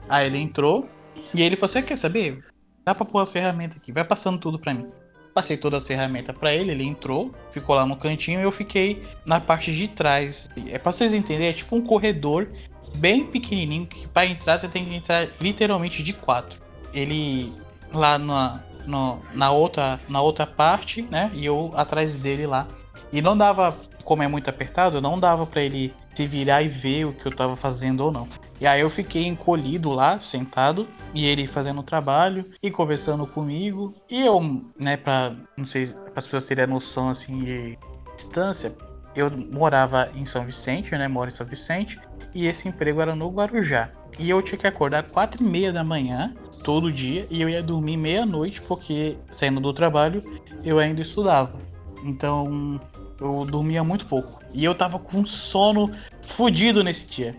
Aí 0.10 0.28
ele 0.28 0.38
entrou 0.38 0.88
e 1.34 1.42
ele 1.42 1.56
falou, 1.56 1.72
você 1.72 1.82
quer 1.82 1.98
saber? 1.98 2.44
Dá 2.86 2.96
pra 2.96 3.06
pôr 3.06 3.20
as 3.20 3.32
ferramentas 3.32 3.78
aqui, 3.78 3.92
vai 3.92 4.04
passando 4.04 4.40
tudo 4.40 4.58
pra 4.60 4.74
mim. 4.74 4.88
Passei 5.34 5.56
todas 5.56 5.82
as 5.84 5.88
ferramentas 5.88 6.36
pra 6.36 6.54
ele, 6.54 6.72
ele 6.72 6.84
entrou, 6.84 7.32
ficou 7.52 7.76
lá 7.76 7.86
no 7.86 7.96
cantinho 7.96 8.40
e 8.40 8.44
eu 8.44 8.52
fiquei 8.52 9.02
na 9.26 9.40
parte 9.40 9.72
de 9.74 9.88
trás. 9.88 10.50
É 10.68 10.78
pra 10.78 10.92
vocês 10.92 11.14
entenderem, 11.14 11.48
é 11.50 11.54
tipo 11.54 11.76
um 11.76 11.82
corredor 11.82 12.50
bem 12.98 13.26
pequenininho 13.26 13.86
que 13.86 14.08
para 14.08 14.26
entrar 14.26 14.58
você 14.58 14.68
tem 14.68 14.84
que 14.84 14.94
entrar 14.94 15.28
literalmente 15.40 16.04
de 16.04 16.12
quatro. 16.12 16.60
Ele 16.94 17.54
lá 17.94 18.18
na, 18.18 18.62
no- 18.86 19.20
na 19.34 19.52
outra 19.52 20.00
na 20.10 20.22
outra 20.22 20.46
parte, 20.46 21.02
né? 21.04 21.32
E 21.34 21.46
eu 21.46 21.72
atrás 21.76 22.14
dele 22.16 22.46
lá. 22.46 22.68
E 23.14 23.22
não 23.22 23.38
dava, 23.38 23.78
como 24.04 24.24
é 24.24 24.28
muito 24.28 24.50
apertado, 24.50 25.00
não 25.00 25.18
dava 25.18 25.46
pra 25.46 25.62
ele 25.62 25.94
se 26.14 26.28
virar 26.28 26.62
e 26.62 26.68
ver 26.68 27.06
o 27.06 27.14
que 27.14 27.26
eu 27.26 27.34
tava 27.34 27.56
fazendo 27.56 28.02
ou 28.02 28.12
não. 28.12 28.28
E 28.62 28.68
aí 28.68 28.82
eu 28.82 28.92
fiquei 28.92 29.26
encolhido 29.26 29.90
lá, 29.90 30.20
sentado, 30.20 30.88
e 31.16 31.26
ele 31.26 31.48
fazendo 31.48 31.80
o 31.80 31.84
trabalho 31.84 32.46
e 32.62 32.70
conversando 32.70 33.26
comigo. 33.26 33.92
E 34.08 34.22
eu, 34.22 34.40
né, 34.80 34.98
pra, 34.98 35.34
não 35.58 35.66
sei, 35.66 35.88
para 35.88 36.12
as 36.18 36.26
pessoas 36.26 36.46
terem 36.46 36.66
a 36.66 36.68
noção 36.68 37.10
assim 37.10 37.44
de 37.44 37.80
distância, 38.16 38.72
eu 39.16 39.32
morava 39.32 40.12
em 40.16 40.26
São 40.26 40.46
Vicente, 40.46 40.92
né, 40.92 41.08
moro 41.08 41.32
em 41.32 41.34
São 41.34 41.44
Vicente, 41.44 42.00
e 42.36 42.46
esse 42.46 42.68
emprego 42.68 43.02
era 43.02 43.16
no 43.16 43.32
Guarujá. 43.32 43.90
E 44.20 44.30
eu 44.30 44.40
tinha 44.44 44.60
que 44.60 44.68
acordar 44.68 45.06
quatro 45.06 45.44
e 45.44 45.48
meia 45.48 45.74
da 45.74 45.84
manhã, 45.84 46.36
todo 46.64 46.92
dia, 46.92 47.26
e 47.32 47.42
eu 47.42 47.50
ia 47.50 47.64
dormir 47.64 47.98
meia-noite, 47.98 48.62
porque 48.62 49.18
saindo 49.32 49.60
do 49.60 49.74
trabalho, 49.74 50.24
eu 50.64 50.78
ainda 50.78 51.02
estudava. 51.02 51.58
Então, 52.04 52.80
eu 53.20 53.44
dormia 53.44 53.84
muito 53.84 54.06
pouco. 54.06 54.40
E 54.54 54.64
eu 54.64 54.76
tava 54.76 55.00
com 55.00 55.26
sono 55.26 55.92
fudido 56.22 56.84
nesse 56.84 57.08
dia. 57.08 57.36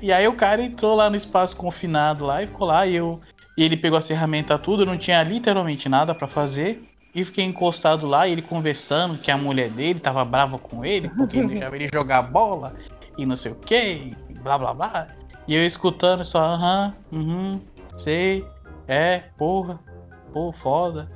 E 0.00 0.12
aí 0.12 0.28
o 0.28 0.34
cara 0.34 0.62
entrou 0.62 0.94
lá 0.94 1.08
no 1.08 1.16
espaço 1.16 1.56
confinado 1.56 2.24
lá 2.24 2.42
e 2.42 2.46
ficou 2.46 2.66
lá 2.66 2.86
e 2.86 2.96
eu. 2.96 3.20
E 3.56 3.64
ele 3.64 3.76
pegou 3.76 3.98
as 3.98 4.06
ferramentas 4.06 4.60
tudo, 4.60 4.82
eu 4.82 4.86
não 4.86 4.98
tinha 4.98 5.22
literalmente 5.22 5.88
nada 5.88 6.14
pra 6.14 6.26
fazer. 6.26 6.82
E 7.14 7.24
fiquei 7.24 7.44
encostado 7.44 8.06
lá, 8.06 8.28
e 8.28 8.32
ele 8.32 8.42
conversando 8.42 9.16
que 9.16 9.30
a 9.30 9.38
mulher 9.38 9.70
dele 9.70 9.98
tava 9.98 10.22
brava 10.22 10.58
com 10.58 10.84
ele, 10.84 11.08
porque 11.08 11.40
não 11.40 11.48
deixava 11.48 11.74
ele 11.74 11.88
jogar 11.90 12.20
bola 12.20 12.74
e 13.16 13.24
não 13.24 13.36
sei 13.36 13.52
o 13.52 13.54
que, 13.54 14.14
blá 14.42 14.58
blá 14.58 14.74
blá. 14.74 15.08
E 15.48 15.54
eu 15.54 15.66
escutando 15.66 16.22
só, 16.26 16.40
aham, 16.40 16.94
uhum, 17.10 17.60
sei, 17.96 18.44
é, 18.86 19.22
porra, 19.38 19.80
pô, 20.30 20.52
foda. 20.52 21.10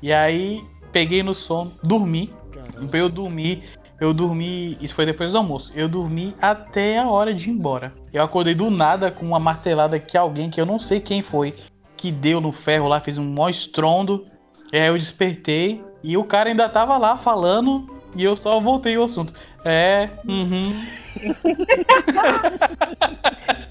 E 0.00 0.12
aí 0.12 0.64
peguei 0.92 1.24
no 1.24 1.34
sono, 1.34 1.72
dormi. 1.82 2.32
Caralho. 2.52 2.88
Eu 2.92 3.08
dormi, 3.08 3.64
eu 4.02 4.12
dormi, 4.12 4.76
isso 4.80 4.96
foi 4.96 5.06
depois 5.06 5.30
do 5.30 5.38
almoço. 5.38 5.70
Eu 5.76 5.88
dormi 5.88 6.34
até 6.42 6.98
a 6.98 7.08
hora 7.08 7.32
de 7.32 7.48
ir 7.48 7.52
embora. 7.52 7.92
Eu 8.12 8.24
acordei 8.24 8.52
do 8.52 8.68
nada 8.68 9.12
com 9.12 9.24
uma 9.24 9.38
martelada 9.38 9.96
que 9.96 10.18
alguém 10.18 10.50
que 10.50 10.60
eu 10.60 10.66
não 10.66 10.80
sei 10.80 10.98
quem 10.98 11.22
foi, 11.22 11.54
que 11.96 12.10
deu 12.10 12.40
no 12.40 12.50
ferro 12.50 12.88
lá, 12.88 12.98
fez 12.98 13.16
um 13.16 13.22
mó 13.22 13.48
estrondo. 13.48 14.26
E 14.72 14.76
aí 14.76 14.88
eu 14.88 14.98
despertei 14.98 15.84
e 16.02 16.16
o 16.16 16.24
cara 16.24 16.48
ainda 16.48 16.68
tava 16.68 16.98
lá 16.98 17.16
falando 17.16 17.86
e 18.16 18.24
eu 18.24 18.34
só 18.34 18.58
voltei 18.58 18.96
ao 18.96 19.04
assunto. 19.04 19.32
É, 19.64 20.10
uhum. 20.26 20.72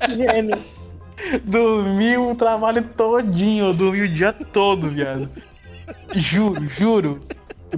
Gênio. 0.15 0.59
Dormi 1.43 2.17
o 2.17 2.33
trabalho 2.35 2.83
todinho, 2.95 3.65
eu 3.65 3.73
dormi 3.73 4.03
o 4.03 4.07
dia 4.07 4.31
todo, 4.31 4.89
viado. 4.89 5.29
Juro, 6.13 6.65
juro. 6.69 7.21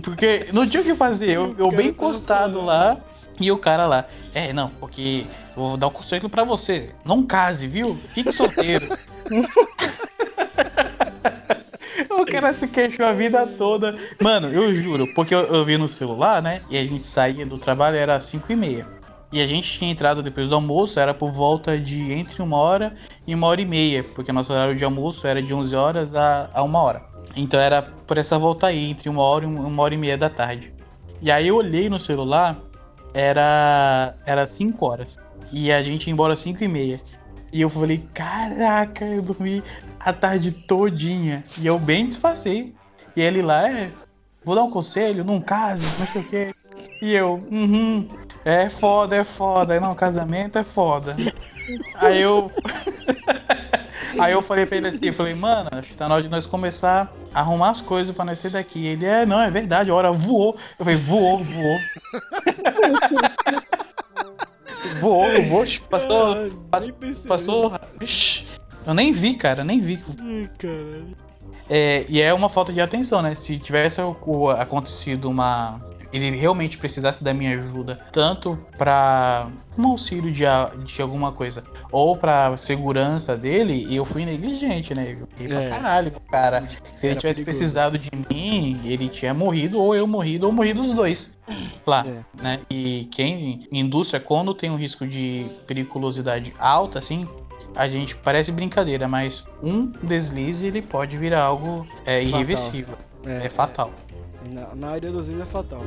Porque 0.01 0.47
não 0.51 0.67
tinha 0.67 0.81
o 0.81 0.85
que 0.85 0.95
fazer. 0.95 1.31
Eu, 1.31 1.55
eu 1.57 1.69
bem 1.69 1.89
encostado 1.89 2.61
lá. 2.61 2.97
E 3.39 3.51
o 3.51 3.57
cara 3.57 3.87
lá, 3.87 4.05
é, 4.33 4.51
não, 4.53 4.69
porque 4.79 5.25
eu 5.55 5.63
vou 5.63 5.75
dar 5.75 5.87
um 5.87 5.91
conselho 5.91 6.29
pra 6.29 6.43
você. 6.43 6.91
Não 7.03 7.23
case, 7.23 7.65
viu? 7.65 7.95
Fique 8.09 8.31
solteiro. 8.31 8.95
o 12.11 12.23
cara 12.25 12.53
se 12.53 12.67
queixou 12.67 13.03
a 13.05 13.13
vida 13.13 13.47
toda. 13.47 13.97
Mano, 14.21 14.49
eu 14.49 14.71
juro, 14.73 15.11
porque 15.15 15.33
eu, 15.33 15.39
eu 15.39 15.65
vi 15.65 15.77
no 15.77 15.87
celular, 15.87 16.43
né? 16.43 16.61
E 16.69 16.77
a 16.77 16.85
gente 16.85 17.07
saía 17.07 17.45
do 17.45 17.57
trabalho, 17.57 17.97
era 17.97 18.21
5 18.21 18.51
e 18.51 18.55
meia. 18.55 18.85
E 19.31 19.41
a 19.41 19.47
gente 19.47 19.79
tinha 19.79 19.91
entrado 19.91 20.21
depois 20.21 20.47
do 20.47 20.53
almoço, 20.53 20.99
era 20.99 21.11
por 21.11 21.31
volta 21.31 21.79
de 21.79 22.13
entre 22.13 22.39
uma 22.39 22.57
hora 22.57 22.95
e 23.25 23.33
uma 23.33 23.47
hora 23.47 23.61
e 23.61 23.65
meia, 23.65 24.03
porque 24.03 24.31
nosso 24.31 24.53
horário 24.53 24.75
de 24.75 24.83
almoço 24.83 25.25
era 25.25 25.41
de 25.41 25.51
11 25.51 25.75
horas 25.75 26.13
a, 26.13 26.51
a 26.53 26.61
uma 26.61 26.79
hora. 26.79 27.12
Então 27.35 27.59
era 27.59 27.81
por 27.81 28.17
essa 28.17 28.37
volta 28.37 28.67
aí, 28.67 28.91
entre 28.91 29.09
uma 29.09 29.21
hora 29.23 29.45
e 29.45 29.47
uma 29.47 29.83
hora 29.83 29.93
e 29.93 29.97
meia 29.97 30.17
da 30.17 30.29
tarde. 30.29 30.73
E 31.21 31.31
aí 31.31 31.47
eu 31.47 31.55
olhei 31.55 31.89
no 31.89 31.99
celular, 31.99 32.57
era 33.13 34.15
era 34.25 34.45
5 34.45 34.85
horas. 34.85 35.17
E 35.51 35.71
a 35.71 35.81
gente 35.81 36.07
ia 36.07 36.13
embora 36.13 36.33
às 36.33 36.39
5 36.39 36.63
e 36.63 36.67
meia. 36.67 36.99
E 37.51 37.61
eu 37.61 37.69
falei, 37.69 38.03
caraca, 38.13 39.05
eu 39.05 39.21
dormi 39.21 39.63
a 39.99 40.11
tarde 40.11 40.51
todinha. 40.51 41.43
E 41.59 41.67
eu 41.67 41.77
bem 41.77 42.07
disfarcei. 42.07 42.73
E 43.15 43.21
ele 43.21 43.43
lá, 43.43 43.69
é, 43.69 43.91
vou 44.43 44.55
dar 44.55 44.63
um 44.63 44.71
conselho, 44.71 45.23
não 45.23 45.39
case, 45.39 45.85
não 45.99 46.07
sei 46.07 46.21
o 46.21 46.25
quê. 46.25 46.55
E 46.99 47.13
eu, 47.13 47.43
uhum, 47.51 48.07
é 48.43 48.69
foda, 48.69 49.15
é 49.15 49.23
foda. 49.23 49.79
Não, 49.79 49.93
casamento 49.93 50.57
é 50.57 50.63
foda. 50.63 51.15
Aí 51.95 52.21
eu. 52.21 52.51
Aí 54.19 54.33
eu 54.33 54.41
falei 54.41 54.65
pra 54.65 54.77
ele 54.77 54.87
assim, 54.87 55.05
eu 55.07 55.13
falei, 55.13 55.33
mano, 55.33 55.69
acho 55.71 55.89
que 55.89 55.95
tá 55.95 56.07
na 56.07 56.15
hora 56.15 56.23
de 56.23 56.29
nós 56.29 56.45
começar 56.45 57.13
a 57.33 57.39
arrumar 57.41 57.71
as 57.71 57.81
coisas 57.81 58.15
pra 58.15 58.25
nascer 58.25 58.51
daqui. 58.51 58.85
Ele, 58.85 59.05
é, 59.05 59.25
não, 59.25 59.41
é 59.41 59.49
verdade, 59.49 59.89
a 59.89 59.95
hora 59.95 60.11
voou. 60.11 60.57
Eu 60.77 60.85
falei, 60.85 60.99
voou, 60.99 61.43
voou. 61.43 61.79
voou, 65.01 65.41
voou, 65.43 65.65
passou, 65.89 66.33
Caralho, 66.33 66.67
passou, 66.69 66.93
passou, 67.27 67.73
eu 68.85 68.93
nem 68.93 69.13
vi, 69.13 69.35
cara, 69.35 69.63
nem 69.63 69.79
vi. 69.79 70.03
Ai, 70.19 70.49
caralho. 70.57 71.15
É, 71.69 72.05
e 72.09 72.21
é 72.21 72.33
uma 72.33 72.49
falta 72.49 72.73
de 72.73 72.81
atenção, 72.81 73.21
né? 73.21 73.35
Se 73.35 73.57
tivesse 73.57 73.99
acontecido 74.59 75.29
uma. 75.29 75.79
Ele 76.13 76.29
realmente 76.29 76.77
precisasse 76.77 77.23
da 77.23 77.33
minha 77.33 77.57
ajuda, 77.57 77.99
tanto 78.11 78.57
pra 78.77 79.47
um 79.75 79.87
auxílio 79.87 80.31
de, 80.31 80.43
de 80.85 81.01
alguma 81.01 81.31
coisa, 81.31 81.63
ou 81.91 82.15
pra 82.15 82.55
segurança 82.57 83.35
dele, 83.35 83.87
eu 83.93 84.05
fui 84.05 84.23
negligente, 84.23 84.93
né? 84.93 85.17
Eu 85.19 85.25
fiquei 85.27 85.47
É. 85.57 85.67
pra 85.67 85.69
caralho, 85.77 86.11
cara. 86.31 86.61
Se 86.69 86.75
ele 87.07 87.11
Era 87.13 87.19
tivesse 87.19 87.19
perigoso. 87.19 87.43
precisado 87.43 87.97
de 87.97 88.11
mim, 88.31 88.79
ele 88.85 89.09
tinha 89.09 89.33
morrido, 89.33 89.81
ou 89.81 89.95
eu 89.95 90.05
morrido, 90.05 90.45
ou 90.45 90.53
morrido 90.53 90.81
os 90.81 90.93
dois. 90.93 91.27
Lá, 91.85 92.05
É. 92.07 92.41
né? 92.41 92.59
E 92.69 93.09
quem, 93.11 93.67
indústria, 93.71 94.19
quando 94.19 94.53
tem 94.53 94.69
um 94.69 94.77
risco 94.77 95.07
de 95.07 95.47
periculosidade 95.65 96.53
alta, 96.59 96.99
assim, 96.99 97.27
a 97.75 97.87
gente 97.89 98.15
parece 98.15 98.51
brincadeira, 98.51 99.07
mas 99.07 99.43
um 99.63 99.91
deslize 100.03 100.63
ele 100.63 100.81
pode 100.81 101.17
virar 101.17 101.41
algo 101.41 101.87
é, 102.05 102.21
irreversível. 102.23 102.95
É, 103.25 103.49
fatal. 103.49 103.89
Na, 104.51 104.75
maioria 104.75 105.11
das 105.11 105.27
vezes 105.27 105.41
é 105.41 105.45
fatal. 105.45 105.81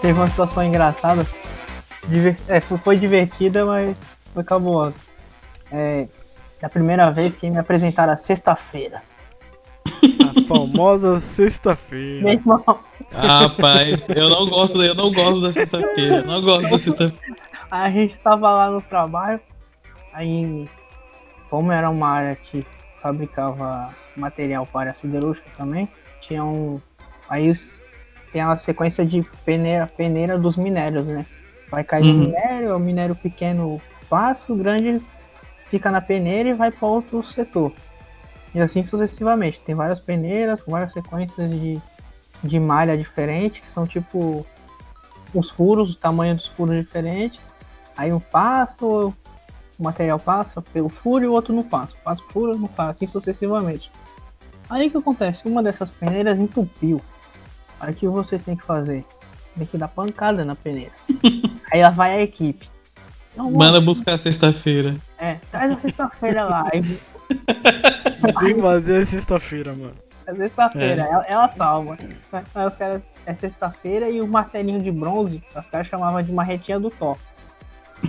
Teve 0.00 0.18
uma 0.18 0.28
situação 0.28 0.62
engraçada. 0.62 1.26
diver- 2.08 2.36
é, 2.48 2.60
foi, 2.60 2.98
divertida, 2.98 3.64
mas 3.64 3.96
foi 4.34 4.44
cabulosa. 4.44 4.94
É, 5.72 6.06
a 6.62 6.68
primeira 6.68 7.10
vez 7.10 7.34
que 7.36 7.48
me 7.48 7.58
apresentaram 7.58 8.12
a 8.12 8.16
sexta-feira. 8.16 9.02
A 9.86 10.42
famosa 10.46 11.18
sexta-feira. 11.18 12.22
Meu 12.24 12.32
irmão, 12.34 12.62
rapaz, 13.12 14.06
eu 14.08 14.28
não 14.28 14.46
gosto, 14.46 14.82
eu 14.82 14.94
não 14.94 15.12
gosto 15.12 15.40
da 15.40 15.52
sexta-feira. 15.52 16.22
Não 16.22 16.40
gosto 16.42 16.62
da 16.62 16.78
sexta-feira. 16.78 17.14
a 17.70 17.90
gente 17.90 18.16
tava 18.18 18.50
lá 18.50 18.70
no 18.70 18.80
trabalho, 18.82 19.40
aí 20.12 20.68
como 21.50 21.70
era 21.72 21.88
uma 21.90 22.08
área 22.08 22.36
que 22.36 22.64
fabricava 23.02 23.90
material 24.16 24.66
para 24.66 24.90
a 24.90 24.94
siderúrgica 24.94 25.48
também, 25.56 25.88
tinha 26.20 26.44
um. 26.44 26.80
Aí 27.28 27.50
os- 27.50 27.80
tem 28.32 28.40
a 28.42 28.56
sequência 28.56 29.04
de 29.04 29.22
peneira, 29.44 29.86
peneira 29.86 30.38
dos 30.38 30.56
minérios, 30.56 31.06
né? 31.06 31.24
Vai 31.70 31.84
cair 31.84 32.04
Uhum. 32.04 32.12
o 32.12 32.18
minério, 32.18 32.76
o 32.76 32.78
minério 32.80 33.14
pequeno 33.14 33.80
passa, 34.08 34.52
o 34.52 34.56
grande 34.56 35.00
fica 35.70 35.90
na 35.90 36.00
peneira 36.00 36.48
e 36.50 36.54
vai 36.54 36.70
para 36.70 36.86
outro 36.88 37.22
setor. 37.22 37.72
E 38.54 38.60
assim 38.60 38.82
sucessivamente. 38.82 39.60
Tem 39.60 39.74
várias 39.74 39.98
peneiras, 39.98 40.62
com 40.62 40.70
várias 40.72 40.92
sequências 40.92 41.50
de, 41.50 41.80
de 42.44 42.60
malha 42.60 42.96
diferente, 42.96 43.60
que 43.60 43.70
são 43.70 43.86
tipo 43.86 44.46
os 45.34 45.50
furos, 45.50 45.94
o 45.94 45.98
tamanho 45.98 46.36
dos 46.36 46.46
furos 46.46 46.76
diferentes. 46.76 47.40
Aí 47.96 48.12
um 48.12 48.20
passa, 48.20 48.84
o 48.84 49.14
material 49.78 50.18
passa 50.18 50.60
pelo 50.60 50.88
furo 50.88 51.24
e 51.24 51.26
o 51.26 51.32
outro 51.32 51.54
não 51.54 51.62
passa. 51.62 51.96
Passa 52.04 52.22
o 52.22 52.32
furo, 52.32 52.56
não 52.56 52.68
passa, 52.68 52.90
assim 52.90 53.06
sucessivamente. 53.06 53.90
Aí 54.68 54.86
o 54.86 54.90
que 54.90 54.96
acontece? 54.96 55.48
Uma 55.48 55.62
dessas 55.62 55.90
peneiras 55.90 56.38
entupiu. 56.38 57.00
Aí 57.80 57.92
o 57.92 57.94
que 57.94 58.06
você 58.06 58.38
tem 58.38 58.56
que 58.56 58.64
fazer? 58.64 59.04
Tem 59.56 59.66
que 59.66 59.78
dar 59.78 59.88
pancada 59.88 60.44
na 60.44 60.54
peneira. 60.54 60.92
Aí 61.72 61.82
lá 61.82 61.90
vai 61.90 62.12
a 62.12 62.22
equipe. 62.22 62.68
Não, 63.36 63.50
Manda 63.50 63.80
buscar 63.80 64.18
sexta-feira. 64.18 64.94
É, 65.18 65.34
traz 65.50 65.72
a 65.72 65.78
sexta-feira 65.78 66.44
lá. 66.44 66.68
Aí 66.72 66.82
Tem 68.40 68.54
que 68.54 68.60
fazer 68.60 69.00
a 69.00 69.04
sexta-feira, 69.04 69.72
mano. 69.74 70.03
É 70.26 70.34
sexta-feira, 70.34 71.02
ela, 71.02 71.24
ela 71.26 71.48
salva. 71.48 71.96
Aí 72.54 72.66
os 72.66 72.76
caras, 72.76 73.04
é 73.26 73.34
sexta-feira 73.34 74.08
e 74.08 74.20
o 74.20 74.26
martelinho 74.26 74.80
de 74.82 74.90
bronze, 74.90 75.42
os 75.56 75.68
caras 75.68 75.86
chamavam 75.86 76.22
de 76.22 76.32
marretinha 76.32 76.78
do 76.78 76.90
Thor. 76.90 77.16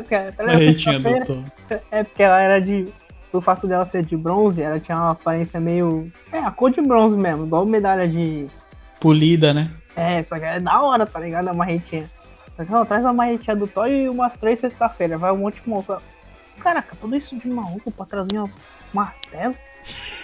Os 0.00 0.08
caras, 0.08 0.34
"Traz 0.36 0.50
a 0.50 0.52
Marretinha, 0.52 1.00
sexta-feira." 1.00 1.24
doutor. 1.24 1.44
É 1.90 2.04
porque 2.04 2.22
ela 2.22 2.40
era 2.40 2.60
de. 2.60 2.86
Por 3.30 3.42
fato 3.42 3.66
dela 3.66 3.86
ser 3.86 4.04
de 4.04 4.16
bronze, 4.16 4.60
ela 4.60 4.80
tinha 4.80 4.96
uma 4.96 5.12
aparência 5.12 5.60
meio. 5.60 6.10
É, 6.32 6.38
a 6.38 6.50
cor 6.50 6.70
de 6.70 6.80
bronze 6.80 7.16
mesmo, 7.16 7.46
igual 7.46 7.64
medalha 7.64 8.08
de. 8.08 8.46
Polida, 9.00 9.54
né? 9.54 9.70
É, 9.94 10.22
só 10.22 10.38
que 10.38 10.44
é 10.44 10.58
da 10.60 10.80
hora, 10.80 11.06
tá 11.06 11.20
ligado? 11.20 11.48
A 11.48 11.54
marretinha. 11.54 12.10
Só 12.56 12.64
que, 12.64 12.72
não, 12.72 12.84
traz 12.84 13.04
a 13.04 13.12
marretinha 13.12 13.56
do 13.56 13.66
Thor 13.66 13.86
e 13.86 14.08
umas 14.08 14.34
três 14.34 14.60
sexta-feira. 14.60 15.16
Vai 15.16 15.32
um 15.32 15.38
monte 15.38 15.62
de 15.62 15.68
monta. 15.68 15.98
Caraca, 16.58 16.96
tudo 17.00 17.16
isso 17.16 17.36
de 17.36 17.48
maluco 17.48 17.90
pra 17.90 18.04
trazer 18.04 18.38
uns 18.38 18.56
martelos? 18.92 19.56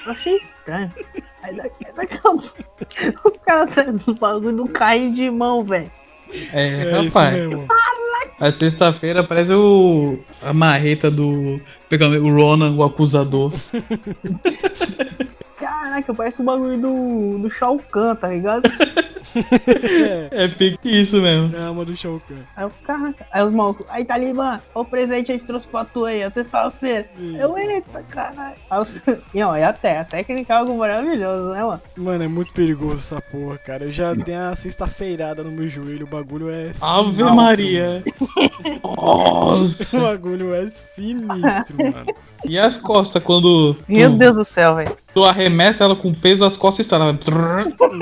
Eu 0.07 0.13
achei 0.13 0.37
estranho. 0.37 0.93
Aí 1.43 1.55
daqui, 1.57 1.87
daqui 1.95 2.15
a 2.17 2.21
pouco, 2.21 2.51
os 3.25 3.37
caras 3.39 3.75
trazem 3.75 3.95
os 4.15 4.19
bagulho 4.19 4.57
do 4.57 4.69
carrinho 4.69 5.15
de 5.15 5.31
mão, 5.31 5.65
velho. 5.65 5.91
É, 6.53 6.83
É 6.83 7.03
isso 7.03 7.19
rapaz. 7.19 7.35
mesmo. 7.37 7.67
A 8.39 8.53
sexta-feira 8.53 9.25
parece 9.25 9.53
o. 9.53 10.19
a 10.43 10.53
marreta 10.53 11.11
do. 11.11 11.61
pegar 11.89 12.09
O 12.09 12.35
Ronan, 12.35 12.75
o 12.75 12.83
acusador. 12.85 13.53
Caraca, 15.59 16.13
parece 16.13 16.43
o 16.43 16.45
bagulho 16.45 16.79
do, 16.79 17.39
do 17.39 17.51
Shao 17.51 17.79
Kahn, 17.79 18.15
tá 18.17 18.29
ligado? 18.29 18.69
É 20.31 20.49
pique 20.49 20.89
isso 21.03 21.17
mesmo. 21.21 21.55
É 21.57 21.61
a 21.61 21.67
alma 21.67 21.85
do 21.85 21.97
Shao 21.97 22.21
Kahn. 22.29 22.37
Aí 22.57 22.65
eu, 22.65 22.73
caraca, 22.85 23.27
aí 23.33 23.43
os 23.45 23.53
malucos, 23.53 23.87
aí 23.89 24.05
Talibã, 24.05 24.61
olha 24.75 24.83
o 24.83 24.85
presente 24.85 25.27
que 25.27 25.33
a 25.33 25.35
gente 25.37 25.47
trouxe 25.47 25.67
pra 25.67 25.85
tu 25.85 26.05
aí, 26.05 26.23
a 26.23 26.31
sexta-feira. 26.31 27.09
Eu, 27.39 27.57
eita, 27.59 28.03
caralho. 28.09 28.57
Aí 28.71 28.81
os- 28.81 29.01
E 29.35 29.43
ó, 29.43 29.57
e 29.57 29.63
até, 29.63 29.99
a 29.99 30.05
técnica 30.05 30.55
é 30.55 30.57
algo 30.57 30.77
maravilhoso, 30.79 31.51
né, 31.53 31.63
mano? 31.63 31.81
Mano, 31.97 32.25
é 32.25 32.29
muito 32.29 32.53
perigoso 32.53 32.95
essa 32.95 33.21
porra, 33.21 33.59
cara. 33.59 33.85
Eu 33.85 33.91
já 33.91 34.15
tenho 34.15 34.41
a 34.51 34.57
sexta-feirada 34.57 35.43
no 35.43 35.51
meu 35.51 35.69
joelho, 35.69 36.07
o 36.07 36.09
bagulho 36.09 36.51
é 36.51 36.73
Ave 36.81 37.07
sinistro, 37.17 37.35
Maria! 37.35 38.03
Nossa! 38.83 39.87
O 39.97 40.01
bagulho 40.01 40.55
é 40.55 40.67
sinistro, 40.95 41.77
mano. 41.79 42.07
E 42.45 42.59
as 42.59 42.77
costas 42.77 43.23
quando 43.23 43.77
Meu 43.89 44.11
tu, 44.11 44.17
Deus 44.19 44.35
do 44.37 44.45
céu, 44.45 44.77
velho. 44.77 44.95
tu 45.15 45.25
arremessa 45.25 45.85
ela 45.85 45.97
com 45.97 46.13
peso, 46.15 46.45
as 46.45 46.57
costas 46.57 46.87
estralam. 46.87 47.19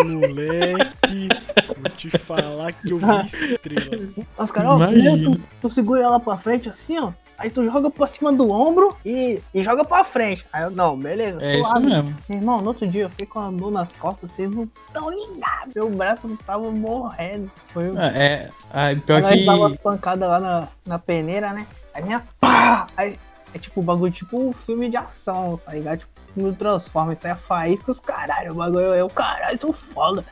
Moleque, 0.04 1.23
vou 1.28 1.90
te 1.96 2.10
falar 2.18 2.72
que 2.72 2.90
eu 2.90 2.98
vi 2.98 3.26
estrela. 3.52 3.96
Os 4.38 4.50
caras, 4.50 4.70
ó, 4.72 4.78
tu, 4.86 5.40
tu 5.62 5.70
segura 5.70 6.02
ela 6.02 6.20
pra 6.20 6.36
frente 6.36 6.68
assim, 6.68 6.98
ó. 6.98 7.12
Aí 7.36 7.50
tu 7.50 7.64
joga 7.64 7.90
pra 7.90 8.06
cima 8.06 8.32
do 8.32 8.48
ombro 8.48 8.96
e, 9.04 9.40
e 9.52 9.60
joga 9.62 9.84
pra 9.84 10.04
frente. 10.04 10.46
Aí 10.52 10.62
eu, 10.62 10.70
não, 10.70 10.96
beleza, 10.96 11.42
É 11.44 11.56
isso 11.58 11.68
suave. 11.68 11.86
mesmo. 11.88 12.16
Meu 12.28 12.38
irmão, 12.38 12.60
no 12.60 12.68
outro 12.68 12.86
dia 12.86 13.02
eu 13.02 13.10
fiquei 13.10 13.26
com 13.26 13.40
a 13.40 13.50
dor 13.50 13.72
nas 13.72 13.90
costas, 13.92 14.30
vocês 14.30 14.48
não 14.48 14.68
estão 14.86 15.10
ligados. 15.10 15.74
Meu 15.74 15.90
braço 15.90 16.28
não 16.28 16.36
tava 16.36 16.70
morrendo. 16.70 17.50
Foi 17.72 17.90
o 17.90 17.98
É, 17.98 18.48
é 18.72 18.94
pior 18.94 19.18
Ela 19.20 19.32
que. 19.32 19.44
dava 19.44 19.66
as 19.66 19.76
pancadas 19.76 20.28
lá 20.28 20.38
na, 20.38 20.68
na 20.86 20.98
peneira, 20.98 21.52
né? 21.52 21.66
Aí 21.92 22.04
minha 22.04 22.22
pá! 22.40 22.86
Aí 22.96 23.18
é 23.54 23.58
tipo 23.58 23.80
o 23.80 23.84
bagulho, 23.84 24.12
tipo 24.12 24.36
um 24.36 24.52
filme 24.52 24.90
de 24.90 24.96
ação, 24.96 25.56
tá 25.64 25.72
ligado? 25.72 26.00
Tipo, 26.00 26.12
no 26.36 26.52
Transformers, 26.52 27.20
sai 27.20 27.30
a 27.30 27.36
faísca 27.36 27.92
os 27.92 28.00
caralho. 28.00 28.52
O 28.52 28.56
bagulho 28.56 28.92
é 28.92 29.04
o 29.04 29.08
caralho, 29.08 29.58
sou 29.60 29.72
foda. 29.72 30.24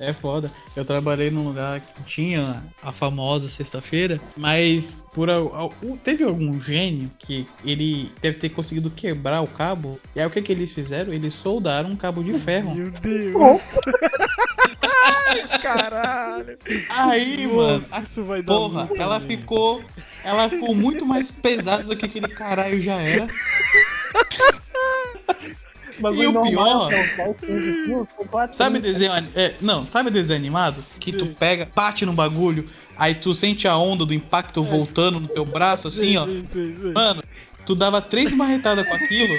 É 0.00 0.12
foda. 0.12 0.52
Eu 0.76 0.84
trabalhei 0.84 1.28
num 1.28 1.42
lugar 1.42 1.80
que 1.80 2.02
tinha 2.04 2.62
a 2.80 2.92
famosa 2.92 3.48
sexta-feira, 3.48 4.20
mas 4.36 4.92
por 5.18 5.28
teve 6.04 6.22
algum 6.22 6.60
gênio 6.60 7.10
que 7.18 7.44
ele 7.64 8.12
deve 8.22 8.38
ter 8.38 8.50
conseguido 8.50 8.88
quebrar 8.88 9.40
o 9.40 9.48
cabo. 9.48 9.98
E 10.14 10.20
aí 10.20 10.26
o 10.26 10.30
que 10.30 10.40
que 10.40 10.52
eles 10.52 10.72
fizeram? 10.72 11.12
Eles 11.12 11.34
soldaram 11.34 11.90
um 11.90 11.96
cabo 11.96 12.22
de 12.22 12.38
ferro. 12.38 12.72
Meu 12.72 12.92
Deus. 12.92 13.72
Caralho. 15.60 16.56
Aí, 16.88 17.48
mano, 17.48 17.72
Nossa, 17.72 18.00
isso 18.00 18.22
vai 18.22 18.42
dar 18.42 18.54
porra, 18.54 18.84
muita 18.84 19.02
ela 19.02 19.18
ficou, 19.18 19.82
ela 20.22 20.48
ficou 20.48 20.72
muito 20.72 21.04
mais 21.04 21.32
pesada 21.32 21.82
do 21.82 21.96
que 21.96 22.06
aquele 22.06 22.28
caralho 22.28 22.80
já 22.80 23.02
era. 23.02 23.26
Bagulho 26.00 26.22
E 26.22 26.26
o 26.26 26.32
normal, 26.32 26.88
pior- 26.88 27.06
são 27.16 27.24
10, 27.26 27.36
15 27.40 27.84
quilos, 27.84 28.08
são 28.16 28.26
quatro 28.26 28.56
Sabe 28.56 28.80
quilos. 28.80 28.98
desenho, 28.98 29.28
é, 29.34 29.54
não, 29.60 29.84
sabe 29.84 30.10
desenho 30.10 30.38
animado 30.38 30.84
que 31.00 31.12
tu 31.12 31.26
Sim. 31.26 31.34
pega, 31.38 31.68
bate 31.74 32.04
no 32.06 32.12
bagulho, 32.12 32.68
aí 32.96 33.14
tu 33.14 33.34
sente 33.34 33.66
a 33.66 33.76
onda 33.76 34.04
do 34.06 34.14
impacto 34.14 34.62
voltando 34.62 35.18
no 35.20 35.28
teu 35.28 35.44
braço 35.44 35.88
assim, 35.88 36.16
ó. 36.16 36.26
Sim, 36.26 36.44
sim, 36.44 36.76
sim. 36.80 36.92
Mano, 36.92 37.22
tu 37.66 37.74
dava 37.74 38.00
três 38.00 38.32
marretadas 38.32 38.86
com 38.86 38.94
aquilo, 38.94 39.34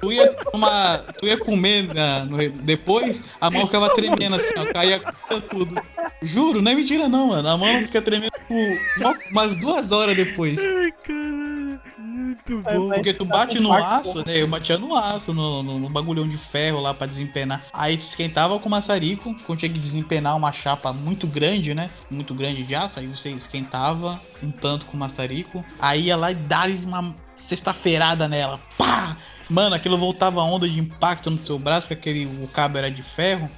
tu 0.00 0.12
ia, 0.12 0.32
tomar, 0.32 0.98
tu 1.18 1.26
ia 1.26 1.36
comer 1.38 1.92
na- 1.94 2.24
no- 2.24 2.50
depois, 2.50 3.20
a 3.40 3.50
mão 3.50 3.66
ficava 3.66 3.90
tremendo 3.94 4.36
assim, 4.36 4.52
ó, 4.56 4.72
caía 4.72 5.00
tudo. 5.48 5.80
Juro, 6.22 6.60
não 6.62 6.72
é 6.72 6.74
mentira 6.74 7.08
não, 7.08 7.28
mano. 7.28 7.48
A 7.48 7.56
mão 7.56 7.80
fica 7.82 8.00
tremendo 8.02 8.32
por 8.48 8.56
uma- 8.98 9.18
umas 9.30 9.56
duas 9.60 9.92
horas 9.92 10.16
depois. 10.16 10.58
Ai, 10.58 10.92
caralho. 11.04 11.80
Muito 11.98 12.60
Vai, 12.60 12.76
bom. 12.76 12.88
Porque 12.90 13.12
tu 13.12 13.24
bate 13.24 13.58
no 13.58 13.72
aço, 13.72 14.18
né? 14.26 14.40
Eu 14.42 14.46
batia 14.46 14.78
no 14.78 14.94
aço, 14.96 15.32
no, 15.32 15.62
no, 15.62 15.78
no 15.78 15.88
bagulhão 15.88 16.26
de 16.28 16.36
ferro 16.36 16.80
lá 16.80 16.92
pra 16.94 17.06
desempenar. 17.06 17.62
Aí 17.72 17.96
tu 17.96 18.06
esquentava 18.06 18.58
com 18.58 18.68
maçarico, 18.68 19.34
quando 19.46 19.58
tinha 19.60 19.72
que 19.72 19.78
desempenar 19.78 20.36
uma 20.36 20.52
chapa 20.52 20.92
muito 20.92 21.26
grande, 21.26 21.74
né? 21.74 21.90
Muito 22.10 22.34
grande 22.34 22.62
de 22.62 22.74
aço, 22.74 22.98
aí 23.00 23.06
você 23.06 23.30
esquentava 23.30 24.20
um 24.42 24.50
tanto 24.50 24.86
com 24.86 24.96
maçarico. 24.96 25.64
Aí 25.80 26.02
ia 26.06 26.16
lá 26.16 26.30
e 26.30 26.34
dava 26.34 26.72
uma 26.86 27.14
sexta-feirada 27.46 28.28
nela. 28.28 28.60
Pá! 28.78 29.16
Mano, 29.50 29.74
aquilo 29.74 29.98
voltava 29.98 30.40
onda 30.42 30.68
de 30.68 30.78
impacto 30.78 31.30
no 31.30 31.36
teu 31.38 31.58
braço, 31.58 31.86
porque 31.88 32.08
aquele, 32.10 32.26
o 32.42 32.46
cabo 32.48 32.78
era 32.78 32.90
de 32.90 33.02
ferro. 33.02 33.50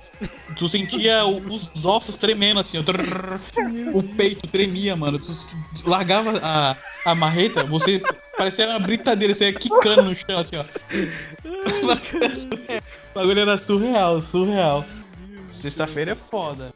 Tu 0.56 0.68
sentia 0.68 1.24
o- 1.26 1.38
os 1.52 1.68
ossos 1.84 2.16
tremendo 2.16 2.60
assim, 2.60 2.78
ó. 2.78 2.82
Trrr. 2.82 3.40
o 3.92 4.02
peito 4.02 4.46
tremia, 4.46 4.94
mano. 4.96 5.18
Tu 5.18 5.32
largava 5.84 6.32
a, 6.42 6.76
a 7.04 7.14
marreta, 7.14 7.64
você 7.64 8.00
parecia 8.38 8.68
uma 8.68 8.78
britadeira, 8.78 9.34
você 9.34 9.46
ia 9.46 9.52
quicando 9.52 10.02
no 10.04 10.14
chão 10.16 10.38
assim, 10.38 10.56
ó. 10.56 10.64
O 13.14 13.18
bagulho 13.18 13.40
era 13.40 13.58
surreal, 13.58 14.22
surreal. 14.22 14.84
Sexta-feira 15.60 16.12
é 16.12 16.16
foda. 16.30 16.72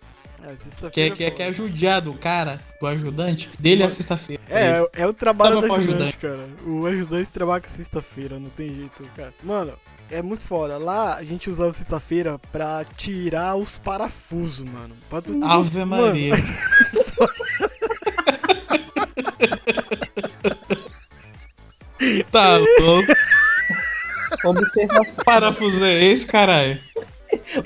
É, 0.46 0.90
Que, 0.90 1.00
é- 1.00 1.10
que, 1.10 1.24
é- 1.24 1.30
que 1.32 1.42
é 1.42 1.46
ajudado, 1.48 2.10
o 2.12 2.18
cara, 2.18 2.60
o 2.80 2.86
ajudante, 2.86 3.50
dele 3.58 3.82
é 3.82 3.86
a 3.86 3.90
sexta-feira. 3.90 4.40
É, 4.48 4.68
é, 4.68 4.88
é 5.02 5.06
o 5.06 5.12
trabalho 5.12 5.60
do 5.60 5.74
ajudante, 5.74 6.16
cara. 6.18 6.46
O 6.64 6.86
ajudante 6.86 7.30
trabalha 7.30 7.60
com 7.60 7.68
sexta-feira, 7.68 8.38
não 8.38 8.48
tem 8.50 8.72
jeito, 8.72 9.02
cara. 9.16 9.34
Mano, 9.42 9.72
é 10.10 10.22
muito 10.22 10.44
foda. 10.44 10.78
Lá 10.78 11.16
a 11.16 11.24
gente 11.24 11.50
usava 11.50 11.72
sexta-feira 11.72 12.38
pra 12.52 12.84
tirar 12.96 13.56
os 13.56 13.76
parafusos, 13.78 14.62
mano. 14.68 14.94
Pra 15.10 15.20
tu... 15.20 15.32
Ave 15.44 15.84
Mano, 15.84 16.06
Maria. 16.06 16.34
tá 22.30 22.56
louco. 22.58 23.12
Observação, 24.44 25.14
Parafuso 25.24 25.84
é 25.84 26.04
esse, 26.04 26.26
caralho? 26.26 26.78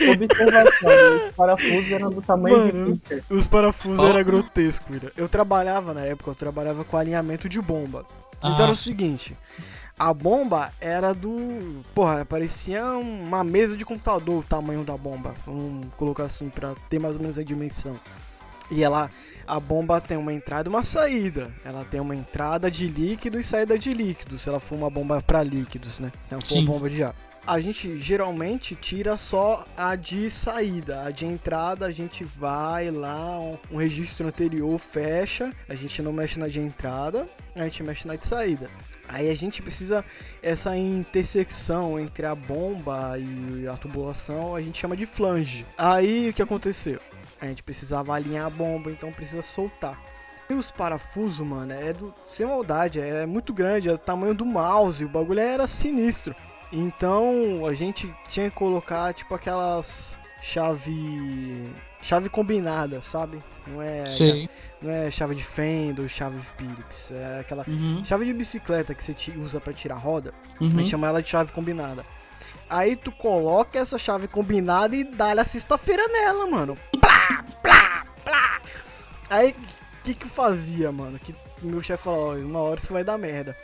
Observação. 0.09 1.27
Os 1.29 1.33
parafusos 1.35 1.93
eram 1.93 2.11
do 2.11 2.23
tamanho 2.23 2.59
Mano, 2.59 2.93
de. 2.95 3.23
Os 3.31 3.47
parafusos 3.49 4.01
Ó. 4.01 4.09
era 4.09 4.23
grotesco, 4.23 4.93
cara. 4.93 5.13
Eu 5.17 5.29
trabalhava 5.29 5.93
na 5.95 6.03
época, 6.03 6.31
eu 6.31 6.35
trabalhava 6.35 6.85
com 6.85 6.97
alinhamento 6.97 7.49
de 7.49 7.61
bomba. 7.61 8.05
Então 8.39 8.55
era 8.55 8.67
Ah. 8.69 8.71
o 8.71 8.77
seguinte, 8.77 9.37
a 9.99 10.15
bomba 10.15 10.73
era 10.81 11.13
do. 11.13 11.83
Porra, 11.95 12.25
parecia 12.25 12.85
uma 12.93 13.45
mesa 13.45 13.77
de 13.77 13.85
computador 13.85 14.39
o 14.41 14.43
tamanho 14.43 14.83
da 14.83 14.97
bomba. 14.97 15.35
Vamos 15.45 15.87
colocar 15.97 16.25
assim 16.25 16.49
pra 16.49 16.75
ter 16.89 16.99
mais 16.99 17.15
ou 17.17 17.21
menos 17.21 17.39
a 17.39 17.43
dimensão. 17.45 17.95
E 18.71 18.85
ela, 18.85 19.11
a 19.49 19.59
bomba 19.59 20.01
tem 20.01 20.17
uma 20.17 20.33
entrada 20.33 20.69
e 20.69 20.71
uma 20.71 20.85
saída. 20.85 21.51
Ela 21.65 21.85
tem 21.85 22.01
uma 22.01 22.15
entrada 22.15 22.71
de 22.71 22.87
líquido 22.87 23.37
e 23.39 23.43
saída 23.43 23.77
de 23.77 23.93
líquido, 23.93 24.39
se 24.39 24.49
ela 24.49 24.61
for 24.61 24.77
uma 24.77 24.89
bomba 24.89 25.21
para 25.21 25.43
líquidos, 25.43 25.99
né? 25.99 26.13
Ela 26.31 26.41
for 26.41 26.55
uma 26.59 26.73
bomba 26.73 26.89
de 26.89 27.03
ar. 27.03 27.13
A 27.47 27.59
gente 27.59 27.99
geralmente 27.99 28.77
tira 28.77 29.17
só 29.17 29.65
a 29.77 29.97
de 29.97 30.31
saída, 30.31 31.03
a 31.03 31.11
de 31.11 31.27
entrada 31.27 31.87
a 31.87 31.91
gente 31.91 32.23
vai 32.23 32.91
lá, 32.91 33.39
um, 33.71 33.77
registro 33.77 34.29
anterior 34.29 34.79
fecha, 34.79 35.51
a 35.69 35.75
gente 35.75 36.03
não 36.03 36.13
mexe 36.13 36.39
na 36.39 36.49
de 36.49 36.61
entrada, 36.61 37.27
a 37.55 37.65
gente 37.65 37.83
mexe 37.83 38.07
na 38.07 38.15
de 38.15 38.27
saída. 38.27 38.69
Aí 39.09 39.29
a 39.29 39.35
gente 39.35 39.63
precisa 39.63 40.05
essa 40.41 40.77
intersecção 40.77 41.99
entre 41.99 42.25
a 42.27 42.35
bomba 42.35 43.19
e 43.19 43.67
a 43.67 43.77
tubulação, 43.77 44.55
a 44.55 44.61
gente 44.61 44.79
chama 44.79 44.97
de 44.97 45.07
flange. 45.07 45.67
Aí 45.77 46.29
o 46.29 46.33
que 46.33 46.43
aconteceu? 46.43 47.01
A 47.41 47.47
gente 47.47 47.63
precisava 47.63 48.15
alinhar 48.15 48.47
a 48.47 48.51
bomba, 48.51 48.91
então 48.91 49.11
precisa 49.11 49.43
soltar. 49.43 50.01
E 50.49 50.55
os 50.55 50.71
parafusos, 50.71 51.47
mano, 51.47 51.73
é 51.73 51.93
do. 51.93 52.13
Sem 52.27 52.45
maldade, 52.45 53.01
é 53.01 53.25
muito 53.25 53.55
grande, 53.55 53.89
é 53.89 53.93
do 53.93 53.99
tamanho 53.99 54.35
do 54.35 54.45
mouse, 54.45 55.05
o 55.05 55.09
bagulho 55.09 55.41
era 55.41 55.67
sinistro. 55.67 56.35
Então 56.73 57.67
a 57.67 57.75
gente 57.75 58.13
tinha 58.29 58.49
que 58.49 58.57
colocar 58.57 59.13
tipo 59.13 59.35
aquelas 59.35 60.19
chave. 60.41 61.71
chave 62.01 62.29
combinada, 62.29 63.03
sabe? 63.03 63.39
Não 63.67 63.83
é. 63.83 64.09
Sei. 64.09 64.49
Não 64.81 64.93
é 64.93 65.11
chave 65.11 65.35
de 65.35 65.45
fenda 65.45 66.01
ou 66.03 66.09
chave 66.09 66.39
Phillips. 66.57 67.13
É 67.13 67.41
aquela 67.41 67.65
Uhum, 67.69 68.03
chave 68.05 68.25
de 68.25 68.33
bicicleta 68.33 68.95
que 68.95 69.03
você 69.05 69.15
usa 69.37 69.61
pra 69.61 69.73
tirar 69.73 69.97
roda. 69.97 70.33
A 70.59 70.65
uhum. 70.65 70.71
gente 70.71 70.89
chama 70.89 71.09
ela 71.09 71.23
de 71.23 71.29
chave 71.29 71.53
combinada. 71.53 72.05
Aí 72.69 72.97
tu 72.97 73.11
coloca 73.13 73.79
essa 73.79 73.99
chave 73.99 74.29
combinada 74.29 74.95
e 74.95 75.05
dá-lhe 75.05 75.41
a 75.41 75.45
sexta-feira 75.45 76.07
nela, 76.09 76.47
mano. 76.47 76.79
Plá, 77.01 77.45
plá, 77.63 78.05
plá. 78.25 78.61
Aí, 79.29 79.51
o 79.51 80.03
que 80.05 80.15
que 80.15 80.25
eu 80.25 80.31
fazia, 80.31 80.91
mano? 80.91 81.19
Que 81.19 81.35
meu 81.63 81.83
chefe 81.83 82.05
falou, 82.05 82.31
ó, 82.33 82.35
uma 82.37 82.61
hora 82.61 82.79
isso 82.81 82.93
vai 82.93 83.05
dar 83.05 83.19
merda. 83.19 83.57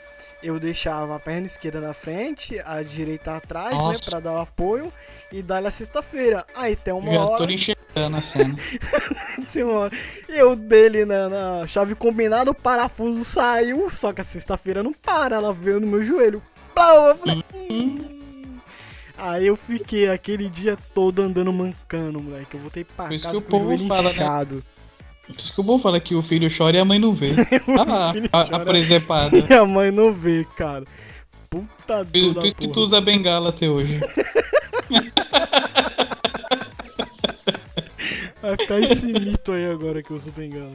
Eu 0.46 0.60
deixava 0.60 1.16
a 1.16 1.18
perna 1.18 1.44
esquerda 1.44 1.80
na 1.80 1.92
frente, 1.92 2.56
a 2.64 2.80
direita 2.80 3.34
atrás, 3.36 3.74
né, 3.74 3.82
Nossa. 3.82 4.08
pra 4.08 4.20
dar 4.20 4.32
o 4.34 4.38
apoio 4.38 4.92
e 5.32 5.42
dar-lhe 5.42 5.66
a 5.66 5.72
sexta-feira. 5.72 6.46
Aí 6.54 6.76
tem 6.76 6.94
uma 6.94 7.12
Já 7.12 7.20
hora, 7.24 7.44
tô 7.44 7.50
enxergando 7.52 8.16
a 8.16 8.22
cena. 8.22 8.54
tem 9.52 9.64
uma 9.64 9.74
hora, 9.80 9.92
eu 10.28 10.54
dele 10.54 11.04
na, 11.04 11.28
na 11.28 11.66
chave 11.66 11.96
combinada, 11.96 12.48
o 12.52 12.54
parafuso 12.54 13.24
saiu, 13.24 13.90
só 13.90 14.12
que 14.12 14.20
a 14.20 14.24
sexta-feira 14.24 14.84
não 14.84 14.92
para, 14.92 15.34
ela 15.34 15.52
veio 15.52 15.80
no 15.80 15.86
meu 15.88 16.04
joelho. 16.04 16.40
Plau, 16.72 17.08
eu 17.08 17.16
falei, 17.16 17.44
"Hum." 17.68 18.16
Aí 19.18 19.48
eu 19.48 19.56
fiquei 19.56 20.08
aquele 20.08 20.48
dia 20.48 20.78
todo 20.94 21.22
andando 21.22 21.52
mancando, 21.52 22.22
moleque. 22.22 22.54
Eu 22.54 22.60
voltei 22.60 22.84
pra 22.84 23.06
Por 23.08 23.20
casa 23.20 23.32
com 23.32 23.38
o 23.38 23.42
povo 23.42 23.64
joelho 23.64 23.88
fala, 23.88 24.02
né? 24.04 24.10
inchado. 24.12 24.62
Por 24.75 24.75
isso 25.38 25.52
que 25.52 25.60
o 25.60 25.64
bom 25.64 25.78
fala 25.78 25.98
que 26.00 26.14
o 26.14 26.22
filho 26.22 26.48
chora 26.56 26.76
e 26.76 26.80
a 26.80 26.84
mãe 26.84 26.98
não 26.98 27.12
vê. 27.12 27.32
Ah 27.78 28.12
a, 28.32 28.56
a 28.56 28.60
presepada. 28.60 29.36
E 29.48 29.52
a 29.54 29.64
mãe 29.64 29.90
não 29.90 30.12
vê, 30.12 30.46
cara. 30.56 30.84
Puta 31.50 32.04
Por 32.04 32.44
isso 32.46 32.56
que 32.56 32.68
tu 32.68 32.80
usa 32.80 33.00
bengala 33.00 33.48
até 33.50 33.68
hoje. 33.68 34.00
Vai 38.42 38.56
ficar 38.56 38.80
esse 38.80 39.06
mito 39.12 39.52
aí 39.52 39.66
agora 39.70 40.02
que 40.02 40.10
eu 40.10 40.16
uso 40.16 40.30
bengala. 40.32 40.72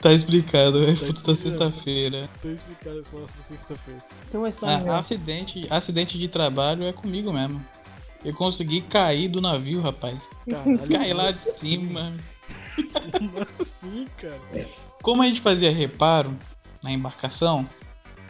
Tá 0.00 0.12
explicado, 0.12 0.82
é 0.84 0.94
Tá 0.94 1.00
da 1.00 1.08
explicado. 1.08 1.36
sexta-feira. 1.36 2.28
Tô 2.42 2.48
explicando 2.50 2.98
esse 3.00 3.14
negócio 3.14 3.36
da 3.36 3.42
sexta-feira. 3.42 4.00
Tem 4.30 4.40
uma 4.40 4.48
história 4.48 4.92
Ah, 4.92 4.98
acidente, 4.98 5.66
acidente 5.70 6.18
de 6.18 6.28
trabalho 6.28 6.84
é 6.84 6.92
comigo 6.92 7.32
mesmo. 7.32 7.64
Eu 8.24 8.34
consegui 8.34 8.80
cair 8.82 9.28
do 9.28 9.40
navio, 9.40 9.80
rapaz. 9.80 10.16
Caralho. 10.48 10.88
Caí 10.88 11.12
lá 11.12 11.30
de 11.30 11.36
cima. 11.38 12.12
Como 13.18 13.38
assim, 13.40 14.06
cara? 14.16 14.68
Como 15.02 15.22
a 15.22 15.26
gente 15.26 15.40
fazia 15.40 15.70
reparo 15.70 16.36
na 16.82 16.92
embarcação, 16.92 17.68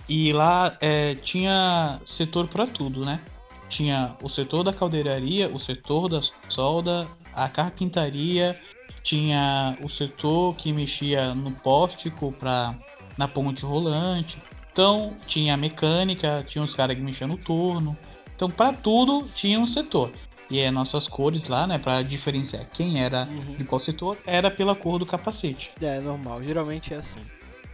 e 0.08 0.32
lá 0.32 0.76
é, 0.80 1.14
tinha 1.14 2.00
setor 2.04 2.46
pra 2.48 2.66
tudo, 2.66 3.04
né? 3.04 3.20
Tinha 3.68 4.16
o 4.22 4.28
setor 4.28 4.62
da 4.62 4.72
caldeiraria, 4.72 5.48
o 5.48 5.58
setor 5.58 6.08
da 6.08 6.20
solda, 6.48 7.08
a 7.32 7.48
carpintaria, 7.48 8.60
tinha 9.02 9.76
o 9.82 9.88
setor 9.88 10.54
que 10.56 10.72
mexia 10.72 11.34
no 11.34 11.50
póstico 11.50 12.32
pra, 12.32 12.74
na 13.16 13.26
ponte 13.26 13.64
rolante. 13.64 14.38
Então 14.70 15.16
tinha 15.26 15.54
a 15.54 15.56
mecânica, 15.56 16.44
tinha 16.48 16.62
os 16.62 16.74
caras 16.74 16.96
que 16.96 17.02
mexiam 17.02 17.28
no 17.28 17.38
torno. 17.38 17.96
Então 18.36 18.50
pra 18.50 18.72
tudo 18.72 19.26
tinha 19.34 19.58
um 19.58 19.66
setor. 19.66 20.10
E 20.54 20.64
as 20.64 20.72
nossas 20.72 21.08
cores 21.08 21.48
lá, 21.48 21.66
né, 21.66 21.78
Pra 21.78 22.00
diferenciar 22.02 22.64
quem 22.72 23.02
era 23.02 23.26
Uhum. 23.30 23.56
de 23.56 23.64
qual 23.64 23.80
setor, 23.80 24.16
era 24.26 24.50
pela 24.50 24.74
cor 24.76 24.98
do 24.98 25.06
capacete. 25.06 25.72
É, 25.80 25.98
normal. 26.00 26.42
Geralmente 26.44 26.94
é 26.94 26.98
assim. 26.98 27.18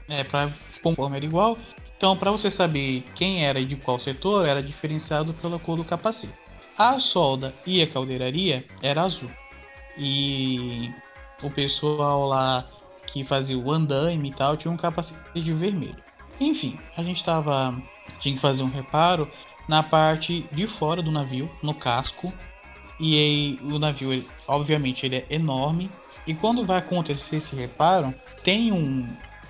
É, 0.09 0.25
pra 0.25 0.51
conforme 0.83 1.17
era 1.17 1.25
igual. 1.27 1.59
Então, 1.97 2.17
pra 2.17 2.31
você 2.31 2.51
saber 2.51 3.05
quem 3.15 3.45
era 3.45 3.61
e 3.61 3.67
de 3.67 3.77
qual 3.77 3.99
setor, 4.01 4.49
era 4.49 4.63
diferenciado 4.63 5.35
pela 5.35 5.59
cor 5.59 5.77
do 5.77 5.85
capacete. 5.85 6.33
A 6.79 6.99
solda 6.99 7.53
e 7.67 7.83
a 7.83 7.87
caldeiraria 7.87 8.65
era 8.83 9.03
azul. 9.03 9.31
e 9.99 10.91
o 11.43 11.51
pessoal 11.51 12.27
lá 12.27 12.65
que 13.07 13.25
fazia 13.25 13.59
o 13.59 13.71
andaime 13.71 14.31
e 14.31 14.33
tal 14.33 14.57
tinha 14.57 14.73
um 14.73 14.77
capacete 14.77 15.19
vermelho. 15.53 15.97
Enfim, 16.41 16.79
a 16.97 17.03
gente 17.03 17.23
tava. 17.23 17.77
tinha 18.21 18.35
que 18.35 18.41
fazer 18.41 18.63
um 18.63 18.71
reparo 18.71 19.31
na 19.69 19.83
parte 19.83 20.47
de 20.53 20.67
fora 20.67 21.03
do 21.03 21.11
navio, 21.11 21.51
no 21.63 21.75
casco. 21.75 22.33
E 23.01 23.19
aí 23.19 23.59
o 23.63 23.79
navio, 23.79 24.13
ele- 24.13 24.29
obviamente, 24.47 25.07
ele 25.07 25.17
é 25.17 25.27
enorme. 25.31 25.91
E 26.27 26.35
quando 26.35 26.67
vai 26.67 26.79
acontecer 26.79 27.37
esse 27.37 27.57
reparo, 27.57 28.15
tem 28.45 28.71
um, 28.71 29.07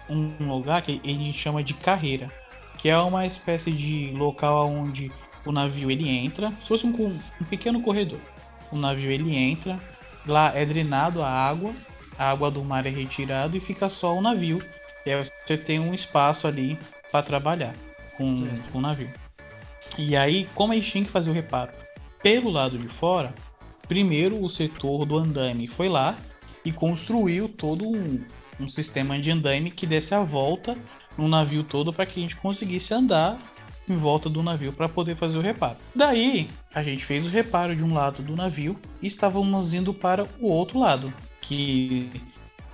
um 0.09 0.49
lugar 0.49 0.83
que 0.83 1.01
a 1.03 1.09
gente 1.09 1.37
chama 1.37 1.63
de 1.63 1.75
carreira, 1.75 2.31
que 2.79 2.89
é 2.89 2.97
uma 2.97 3.27
espécie 3.27 3.73
de 3.73 4.13
local 4.13 4.69
onde 4.69 5.11
o 5.45 5.51
navio 5.51 5.91
ele 5.91 6.09
entra, 6.09 6.51
se 6.53 6.69
fosse 6.69 6.87
um, 6.87 7.19
um 7.41 7.45
pequeno 7.45 7.83
corredor. 7.83 8.21
O 8.71 8.77
navio 8.77 9.11
ele 9.11 9.37
entra, 9.37 9.77
lá 10.25 10.53
é 10.55 10.65
drenado 10.65 11.21
a 11.21 11.29
água, 11.29 11.75
a 12.17 12.31
água 12.31 12.53
do 12.53 12.63
mar 12.63 12.87
é 12.87 12.91
retirada 12.91 13.57
e 13.57 13.61
fica 13.61 13.89
só 13.89 14.17
o 14.17 14.23
navio. 14.23 14.63
E 15.05 15.11
aí 15.11 15.25
você 15.45 15.59
tem 15.59 15.81
um 15.81 15.93
espaço 15.93 16.47
ali 16.47 16.79
para 17.11 17.23
trabalhar 17.23 17.75
com, 18.17 18.47
com 18.71 18.79
o 18.79 18.81
navio. 18.81 19.11
E 19.99 20.17
aí, 20.17 20.49
como 20.55 20.73
a 20.73 20.77
gente 20.77 20.93
tinha 20.93 21.05
que 21.05 21.11
fazer 21.11 21.31
o 21.31 21.35
reparo 21.35 21.73
pelo 22.23 22.51
lado 22.51 22.79
de 22.79 22.89
fora, 22.89 23.35
primeiro 23.89 24.43
o 24.43 24.49
setor 24.49 25.05
do 25.05 25.17
andaime 25.17 25.67
foi 25.67 25.89
lá 25.89 26.17
e 26.65 26.73
construiu 26.73 27.49
todo 27.49 27.89
um, 27.89 28.21
um 28.59 28.69
sistema 28.69 29.19
de 29.19 29.31
andaime 29.31 29.71
que 29.71 29.87
desse 29.87 30.15
a 30.15 30.23
volta 30.23 30.77
no 31.17 31.29
navio 31.29 31.65
todo 31.65 31.93
para 31.93 32.07
que 32.07 32.21
a 32.21 32.23
gente 32.23 32.37
conseguisse 32.37 32.93
andar 32.95 33.39
em 33.89 33.97
volta 33.97 34.29
do 34.29 34.43
navio 34.43 34.73
para 34.73 34.89
poder 34.89 35.17
fazer 35.17 35.39
o 35.39 35.43
reparo. 35.43 35.77
Daí 35.95 36.49
a 36.75 36.83
gente 36.83 37.05
fez 37.05 37.27
o 37.27 37.31
reparo 37.31 37.75
de 37.75 37.83
um 37.83 37.93
lado 37.93 38.23
do 38.23 38.37
navio 38.37 38.79
e 39.03 39.07
estávamos 39.07 39.75
indo 39.75 39.93
para 39.93 40.25
o 40.41 40.53
outro 40.53 40.79
lado, 40.79 41.13
que 41.41 42.09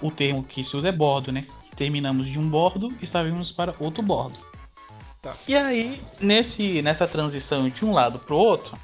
o 0.00 0.10
termo 0.10 0.44
que 0.44 0.62
se 0.62 0.76
usa 0.76 0.88
é 0.88 0.92
bordo, 0.92 1.32
né? 1.32 1.46
Terminamos 1.74 2.26
de 2.26 2.38
um 2.38 2.48
bordo 2.48 2.92
e 3.00 3.04
estávamos 3.04 3.50
para 3.50 3.74
outro 3.78 4.02
bordo. 4.02 4.36
E 5.48 5.56
aí, 5.56 6.00
nesse, 6.20 6.82
nessa 6.82 7.06
transição 7.06 7.68
de 7.68 7.84
um 7.84 7.92
lado 7.92 8.18
para 8.18 8.34
o 8.34 8.38
outro, 8.38 8.76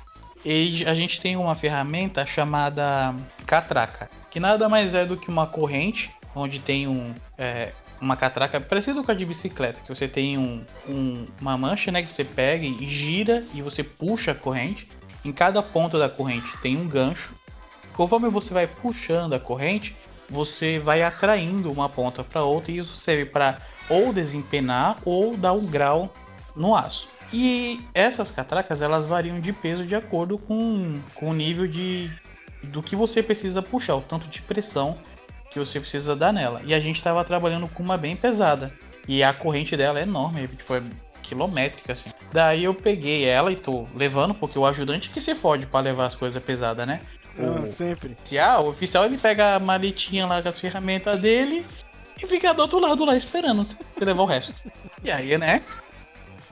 ele- 0.44 0.86
a 0.88 0.94
gente 0.94 1.20
tem 1.20 1.36
uma 1.36 1.54
ferramenta 1.54 2.24
chamada 2.24 3.14
catraca, 3.46 4.08
que 4.30 4.40
nada 4.40 4.68
mais 4.68 4.94
é 4.94 5.04
do 5.04 5.16
que 5.16 5.28
uma 5.28 5.46
corrente, 5.46 6.10
onde 6.34 6.58
tem 6.58 6.86
um, 6.88 7.14
é, 7.38 7.72
uma 8.00 8.16
catraca 8.16 8.60
parecido 8.60 9.04
com 9.04 9.10
a 9.12 9.14
de 9.14 9.24
bicicleta, 9.24 9.80
que 9.80 9.88
você 9.94 10.08
tem 10.08 10.36
um, 10.38 10.64
um- 10.88 11.24
uma 11.40 11.56
mancha 11.56 11.92
né, 11.92 12.02
que 12.02 12.10
você 12.10 12.24
pega 12.24 12.64
e 12.64 12.88
gira 12.88 13.44
e 13.54 13.62
você 13.62 13.84
puxa 13.84 14.32
a 14.32 14.34
corrente. 14.34 14.88
Em 15.24 15.30
cada 15.32 15.62
ponta 15.62 15.98
da 15.98 16.08
corrente 16.08 16.56
tem 16.60 16.76
um 16.76 16.88
gancho. 16.88 17.32
Conforme 17.92 18.28
você 18.28 18.52
vai 18.52 18.66
puxando 18.66 19.34
a 19.34 19.38
corrente, 19.38 19.94
você 20.28 20.78
vai 20.78 21.02
atraindo 21.02 21.70
uma 21.70 21.88
ponta 21.88 22.24
para 22.24 22.42
outra 22.42 22.72
e 22.72 22.78
isso 22.78 22.94
serve 22.96 23.26
para 23.26 23.56
ou 23.88 24.12
desempenar 24.12 24.96
ou 25.04 25.36
dar 25.36 25.52
um 25.52 25.66
grau 25.66 26.12
no 26.54 26.74
aço. 26.76 27.08
E 27.32 27.80
essas 27.94 28.30
catracas 28.30 28.82
elas 28.82 29.06
variam 29.06 29.40
de 29.40 29.52
peso 29.52 29.84
de 29.86 29.94
acordo 29.94 30.36
com, 30.38 31.00
com 31.14 31.30
o 31.30 31.34
nível 31.34 31.66
de 31.66 32.10
do 32.62 32.82
que 32.82 32.94
você 32.94 33.22
precisa 33.22 33.60
puxar, 33.60 33.96
o 33.96 34.00
tanto 34.00 34.28
de 34.28 34.40
pressão 34.42 34.96
que 35.50 35.58
você 35.58 35.80
precisa 35.80 36.14
dar 36.14 36.32
nela. 36.32 36.60
E 36.64 36.72
a 36.72 36.78
gente 36.80 36.96
estava 36.96 37.24
trabalhando 37.24 37.66
com 37.68 37.82
uma 37.82 37.96
bem 37.98 38.14
pesada. 38.14 38.72
E 39.08 39.22
a 39.22 39.32
corrente 39.32 39.76
dela 39.76 39.98
é 39.98 40.02
enorme, 40.04 40.46
tipo, 40.46 40.74
é 40.74 40.82
quilométrica 41.22 41.94
assim. 41.94 42.10
Daí 42.32 42.64
eu 42.64 42.72
peguei 42.74 43.24
ela 43.24 43.50
e 43.50 43.56
tô 43.56 43.86
levando, 43.96 44.32
porque 44.34 44.58
o 44.58 44.64
ajudante 44.66 45.10
que 45.10 45.20
se 45.20 45.34
fode 45.34 45.66
para 45.66 45.80
levar 45.80 46.06
as 46.06 46.14
coisas 46.14 46.42
pesadas, 46.42 46.86
né? 46.86 47.00
Ah, 47.38 47.62
O- 47.62 47.66
sempre. 47.66 48.12
oficial, 48.12 48.64
o 48.66 48.68
oficial 48.70 49.04
ele 49.06 49.18
pega 49.18 49.56
a 49.56 49.58
maletinha 49.58 50.24
lá 50.26 50.40
com 50.42 50.48
as 50.48 50.58
ferramentas 50.60 51.18
dele 51.20 51.66
e 52.22 52.26
fica 52.26 52.52
do 52.54 52.62
outro 52.62 52.78
lado 52.78 53.04
lá 53.04 53.16
esperando 53.16 53.64
você 53.64 53.76
levar 54.04 54.22
o 54.22 54.26
resto. 54.26 54.54
E 55.02 55.10
aí, 55.10 55.36
né? 55.36 55.62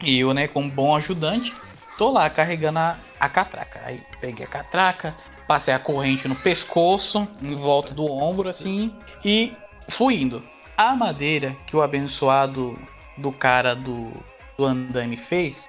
E 0.03 0.19
eu, 0.19 0.33
né, 0.33 0.49
como 0.49 0.71
bom 0.71 0.97
ajudante, 0.97 1.55
tô 1.99 2.11
lá 2.11 2.29
carregando 2.31 2.79
a, 2.79 2.97
a 3.19 3.29
catraca. 3.29 3.81
Aí 3.85 4.03
peguei 4.21 4.45
a 4.45 4.49
catraca, 4.49 5.15
passei 5.47 5.75
a 5.75 5.79
corrente 5.79 6.27
no 6.27 6.37
pescoço, 6.37 7.29
em 7.43 7.55
volta 7.55 7.93
do 7.93 8.05
ombro, 8.05 8.49
assim, 8.49 8.95
e 9.25 9.53
fui 9.89 10.23
indo. 10.23 10.43
A 10.77 10.95
madeira 10.95 11.55
que 11.67 11.77
o 11.77 11.83
abençoado 11.83 12.79
do 13.19 13.31
cara 13.31 13.75
do, 13.75 14.13
do 14.57 14.65
andaime 14.65 15.17
fez 15.17 15.69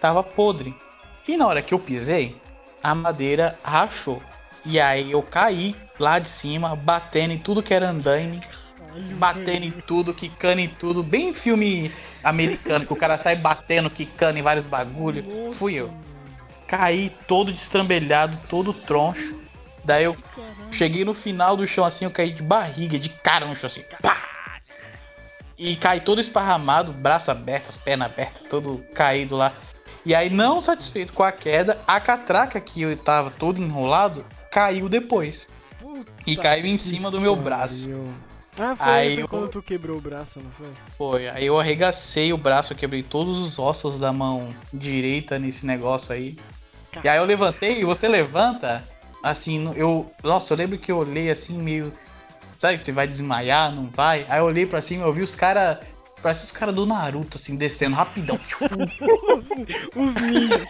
tava 0.00 0.22
podre. 0.22 0.74
E 1.26 1.36
na 1.36 1.46
hora 1.46 1.62
que 1.62 1.74
eu 1.74 1.78
pisei, 1.78 2.36
a 2.82 2.94
madeira 2.94 3.58
rachou. 3.62 4.22
E 4.64 4.80
aí 4.80 5.10
eu 5.10 5.22
caí 5.22 5.74
lá 5.98 6.18
de 6.18 6.28
cima, 6.28 6.76
batendo 6.76 7.32
em 7.32 7.38
tudo 7.38 7.62
que 7.62 7.74
era 7.74 7.90
andaime, 7.90 8.40
batendo 9.14 9.64
em 9.64 9.70
tudo, 9.70 10.14
quicando 10.14 10.60
em 10.60 10.68
tudo, 10.68 11.02
bem 11.02 11.32
filme 11.34 11.92
americano, 12.22 12.86
que 12.86 12.92
o 12.92 12.96
cara 12.96 13.18
sai 13.18 13.36
batendo, 13.36 13.90
quicando 13.90 14.38
em 14.38 14.42
vários 14.42 14.66
bagulho. 14.66 15.52
Fui 15.54 15.74
eu. 15.74 15.90
Caí 16.66 17.10
todo 17.26 17.52
destrambelhado, 17.52 18.38
todo 18.48 18.72
troncho. 18.72 19.40
Daí 19.84 20.04
eu 20.04 20.16
cheguei 20.70 21.04
no 21.04 21.14
final 21.14 21.56
do 21.56 21.66
chão 21.66 21.84
assim, 21.84 22.04
eu 22.04 22.10
caí 22.10 22.32
de 22.32 22.42
barriga, 22.42 22.98
de 22.98 23.08
cara 23.08 23.46
no 23.46 23.56
chão 23.56 23.68
assim. 23.68 23.82
Pá! 24.00 24.32
E 25.58 25.76
caí 25.76 26.00
todo 26.00 26.20
esparramado, 26.20 26.92
braço 26.92 27.30
aberto, 27.30 27.68
as 27.68 27.76
pernas 27.76 28.10
abertas, 28.10 28.42
todo 28.48 28.84
caído 28.94 29.36
lá. 29.36 29.52
E 30.04 30.14
aí, 30.14 30.28
não 30.28 30.60
satisfeito 30.60 31.12
com 31.12 31.22
a 31.22 31.30
queda, 31.30 31.80
a 31.86 32.00
catraca 32.00 32.60
que 32.60 32.82
eu 32.82 32.96
tava 32.96 33.30
todo 33.30 33.62
enrolado 33.62 34.24
caiu 34.50 34.88
depois. 34.88 35.46
E 36.26 36.36
caiu 36.36 36.66
em 36.66 36.78
cima 36.78 37.10
do 37.10 37.20
meu 37.20 37.36
braço. 37.36 37.88
Pariu. 37.88 38.31
Ah, 38.58 38.76
foi, 38.76 38.86
Aí 38.86 39.14
foi 39.14 39.22
eu- 39.22 39.28
quando 39.28 39.48
tu 39.48 39.62
quebrou 39.62 39.96
o 39.96 40.00
braço, 40.00 40.38
não 40.40 40.50
foi? 40.50 40.66
Foi, 40.98 41.28
aí 41.28 41.46
eu 41.46 41.58
arregacei 41.58 42.32
o 42.32 42.36
braço, 42.36 42.74
quebrei 42.74 43.02
todos 43.02 43.38
os 43.38 43.58
ossos 43.58 43.98
da 43.98 44.12
mão 44.12 44.48
direita 44.72 45.38
nesse 45.38 45.64
negócio 45.64 46.12
aí. 46.12 46.36
E 47.02 47.08
aí 47.08 47.18
eu 47.18 47.24
levantei, 47.24 47.80
e 47.80 47.84
você 47.84 48.06
levanta, 48.06 48.86
assim, 49.22 49.70
eu. 49.74 50.04
Nossa, 50.22 50.52
eu 50.52 50.58
lembro 50.58 50.76
que 50.78 50.92
eu 50.92 50.98
olhei 50.98 51.30
assim, 51.30 51.56
meio. 51.56 51.90
Sabe 52.58 52.76
que 52.78 52.84
você 52.84 52.92
vai 52.92 53.08
desmaiar, 53.08 53.74
não 53.74 53.84
vai? 53.88 54.26
Aí 54.28 54.38
eu 54.38 54.44
olhei 54.44 54.66
pra 54.66 54.82
cima 54.82 55.04
e 55.04 55.08
eu 55.08 55.12
vi 55.12 55.22
os 55.22 55.34
caras. 55.34 55.78
Parece 56.22 56.44
os 56.44 56.52
caras 56.52 56.72
do 56.74 56.86
Naruto, 56.86 57.36
assim, 57.38 57.56
descendo 57.56 57.96
rapidão. 57.96 58.38
Os 59.96 60.14
ninjas. 60.14 60.68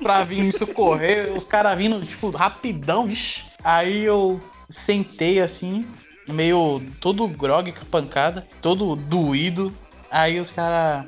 pra 0.00 0.22
vir 0.22 0.44
me 0.44 0.52
socorrer, 0.52 1.32
os 1.36 1.44
caras 1.44 1.76
vindo, 1.76 2.00
tipo, 2.06 2.30
rapidão, 2.30 3.06
vixi. 3.08 3.42
Aí 3.64 4.04
eu 4.04 4.40
sentei 4.70 5.40
assim, 5.40 5.84
meio 6.28 6.82
todo 7.00 7.26
grog 7.28 7.72
com 7.72 7.84
pancada, 7.86 8.46
todo 8.60 8.96
doído. 8.96 9.72
Aí 10.10 10.38
os 10.38 10.50
caras, 10.50 11.06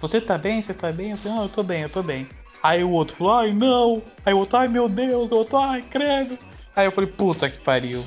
você 0.00 0.20
tá 0.20 0.36
bem? 0.36 0.60
Você 0.60 0.74
tá 0.74 0.92
bem? 0.92 1.12
Eu 1.12 1.16
falei, 1.16 1.36
não, 1.36 1.42
eu 1.44 1.48
tô 1.48 1.62
bem, 1.62 1.82
eu 1.82 1.88
tô 1.88 2.02
bem. 2.02 2.28
Aí 2.62 2.84
o 2.84 2.90
outro 2.90 3.16
falou, 3.16 3.34
ai 3.34 3.52
não. 3.52 4.02
Aí 4.24 4.32
o 4.32 4.38
outro, 4.38 4.58
ai 4.58 4.68
meu 4.68 4.88
Deus, 4.88 5.30
o 5.30 5.36
outro, 5.36 5.58
ai 5.58 5.82
credo. 5.82 6.38
Aí 6.76 6.86
eu 6.86 6.92
falei, 6.92 7.10
puta 7.10 7.50
que 7.50 7.58
pariu. 7.58 8.04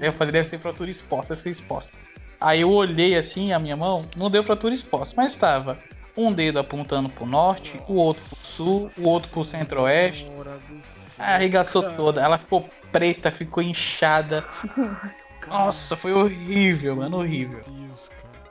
Aí 0.00 0.08
eu 0.08 0.12
falei, 0.12 0.32
deve 0.32 0.48
ser 0.48 0.58
fratura 0.58 0.90
exposta, 0.90 1.34
deve 1.34 1.42
ser 1.42 1.50
exposta. 1.50 1.90
Aí 2.40 2.60
eu 2.60 2.70
olhei 2.70 3.16
assim 3.16 3.52
a 3.52 3.58
minha 3.58 3.76
mão, 3.76 4.04
não 4.16 4.30
deu 4.30 4.44
fratura 4.44 4.74
exposta, 4.74 5.14
mas 5.16 5.32
estava 5.32 5.78
um 6.16 6.32
dedo 6.32 6.58
apontando 6.58 7.08
pro 7.08 7.26
norte, 7.26 7.80
o 7.88 7.94
outro 7.94 8.22
pro 8.22 8.36
sul, 8.36 8.90
o 8.98 9.08
outro 9.08 9.30
pro 9.30 9.44
centro-oeste. 9.44 10.30
Arregaçou 11.18 11.82
toda, 11.94 12.20
ela 12.20 12.36
ficou 12.36 12.68
preta, 12.92 13.30
ficou 13.30 13.62
inchada. 13.62 14.44
Nossa, 15.48 15.96
foi 15.96 16.12
horrível, 16.12 16.96
mano, 16.96 17.18
horrível. 17.18 17.60
Meu 17.66 17.86
Deus, 17.86 18.08
cara. 18.08 18.44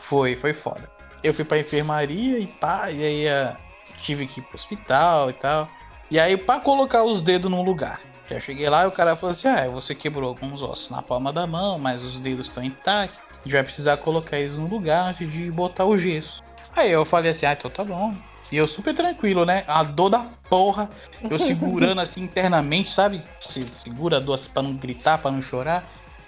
Foi, 0.00 0.36
foi 0.36 0.54
foda. 0.54 0.90
Eu 1.22 1.32
fui 1.32 1.44
pra 1.44 1.58
enfermaria 1.58 2.38
e 2.38 2.46
pá, 2.46 2.90
e 2.90 3.04
aí 3.04 3.28
ah, 3.28 3.56
tive 4.02 4.26
que 4.26 4.40
ir 4.40 4.42
pro 4.42 4.56
hospital 4.56 5.30
e 5.30 5.34
tal. 5.34 5.68
E 6.10 6.18
aí, 6.18 6.36
pra 6.36 6.60
colocar 6.60 7.04
os 7.04 7.22
dedos 7.22 7.50
no 7.50 7.62
lugar. 7.62 8.00
Já 8.28 8.40
cheguei 8.40 8.68
lá 8.68 8.84
e 8.84 8.86
o 8.86 8.92
cara 8.92 9.16
falou 9.16 9.34
assim: 9.34 9.48
Ah, 9.48 9.66
você 9.68 9.94
quebrou 9.94 10.28
alguns 10.28 10.62
ossos 10.62 10.90
na 10.90 11.02
palma 11.02 11.32
da 11.32 11.46
mão, 11.46 11.78
mas 11.78 12.02
os 12.02 12.18
dedos 12.18 12.48
estão 12.48 12.62
intactos. 12.62 13.20
A 13.40 13.44
gente 13.44 13.52
vai 13.52 13.62
precisar 13.62 13.96
colocar 13.98 14.38
eles 14.38 14.54
no 14.54 14.66
lugar 14.66 15.06
antes 15.06 15.30
de 15.30 15.50
botar 15.50 15.84
o 15.84 15.96
gesso. 15.96 16.42
Aí 16.74 16.90
eu 16.90 17.04
falei 17.04 17.30
assim: 17.30 17.46
Ah, 17.46 17.52
então 17.52 17.70
tá 17.70 17.84
bom. 17.84 18.14
E 18.50 18.56
eu 18.56 18.68
super 18.68 18.94
tranquilo, 18.94 19.46
né? 19.46 19.64
A 19.66 19.82
dor 19.82 20.10
da 20.10 20.26
porra. 20.50 20.88
Eu 21.28 21.38
segurando 21.38 22.00
assim 22.02 22.22
internamente, 22.22 22.92
sabe? 22.92 23.22
Se 23.40 23.66
segura 23.68 24.18
a 24.18 24.20
dor 24.20 24.34
assim 24.34 24.48
pra 24.52 24.62
não 24.62 24.74
gritar, 24.74 25.18
pra 25.18 25.30
não 25.30 25.40
chorar. 25.40 25.82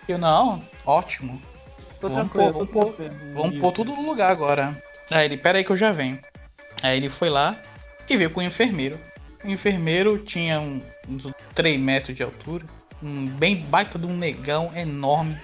Eu, 0.08 0.18
não, 0.18 0.62
ótimo. 0.84 1.40
Tô 2.00 2.08
Vamos 2.08 2.30
tranquilo, 2.32 2.66
pôr, 2.66 2.66
tô 2.66 2.80
vamos 2.80 2.96
tranquilo. 2.96 3.34
Vamos 3.34 3.58
pôr 3.58 3.72
tudo 3.72 3.92
no 3.92 4.02
lugar 4.06 4.30
agora. 4.30 4.82
Aí 5.10 5.24
ele, 5.26 5.36
pera 5.36 5.58
aí 5.58 5.64
que 5.64 5.70
eu 5.70 5.76
já 5.76 5.90
venho. 5.90 6.18
Aí 6.82 6.96
ele 6.98 7.08
foi 7.08 7.30
lá 7.30 7.56
e 8.08 8.16
veio 8.16 8.30
com 8.30 8.40
o 8.40 8.42
enfermeiro. 8.42 8.98
O 9.44 9.48
enfermeiro 9.48 10.18
tinha 10.18 10.60
um- 10.60 10.80
uns 11.08 11.26
3 11.54 11.78
metros 11.80 12.16
de 12.16 12.22
altura, 12.22 12.64
um 13.02 13.26
bem 13.26 13.56
baita 13.56 13.98
de 13.98 14.06
um 14.06 14.16
negão 14.16 14.70
enorme, 14.74 15.38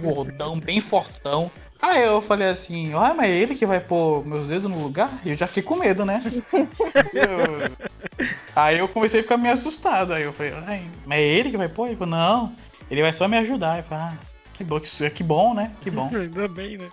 gordão, 0.00 0.58
bem 0.60 0.80
fortão. 0.80 1.50
Aí 1.82 2.02
eu 2.04 2.20
falei 2.20 2.48
assim, 2.48 2.92
ah, 2.94 3.14
mas 3.14 3.30
é 3.30 3.34
ele 3.34 3.54
que 3.54 3.64
vai 3.64 3.80
pôr 3.80 4.26
meus 4.26 4.48
dedos 4.48 4.70
no 4.70 4.82
lugar? 4.82 5.10
E 5.24 5.30
eu 5.30 5.36
já 5.36 5.46
fiquei 5.46 5.62
com 5.62 5.76
medo, 5.76 6.04
né? 6.04 6.22
Eu- 6.52 7.88
Aí 8.54 8.78
eu 8.78 8.88
comecei 8.88 9.20
a 9.20 9.22
ficar 9.22 9.38
meio 9.38 9.54
assustado. 9.54 10.12
Aí 10.12 10.22
eu 10.24 10.32
falei, 10.32 10.52
ai, 10.66 10.82
mas 11.06 11.18
é 11.18 11.22
ele 11.22 11.50
que 11.50 11.56
vai 11.56 11.68
pôr? 11.68 11.86
Ele 11.88 11.96
falou, 11.96 12.14
não, 12.14 12.54
Ele 12.90 13.02
vai 13.02 13.12
só 13.12 13.28
me 13.28 13.38
ajudar. 13.38 13.78
Eu 13.78 13.84
falei, 13.84 14.04
ah, 14.04 14.18
que 14.54 14.64
bom, 14.64 14.80
que, 14.80 15.10
que 15.10 15.22
bom, 15.22 15.54
né? 15.54 15.72
Que 15.80 15.90
bom. 15.90 16.10
Ainda 16.14 16.48
bem, 16.48 16.76
né? 16.76 16.90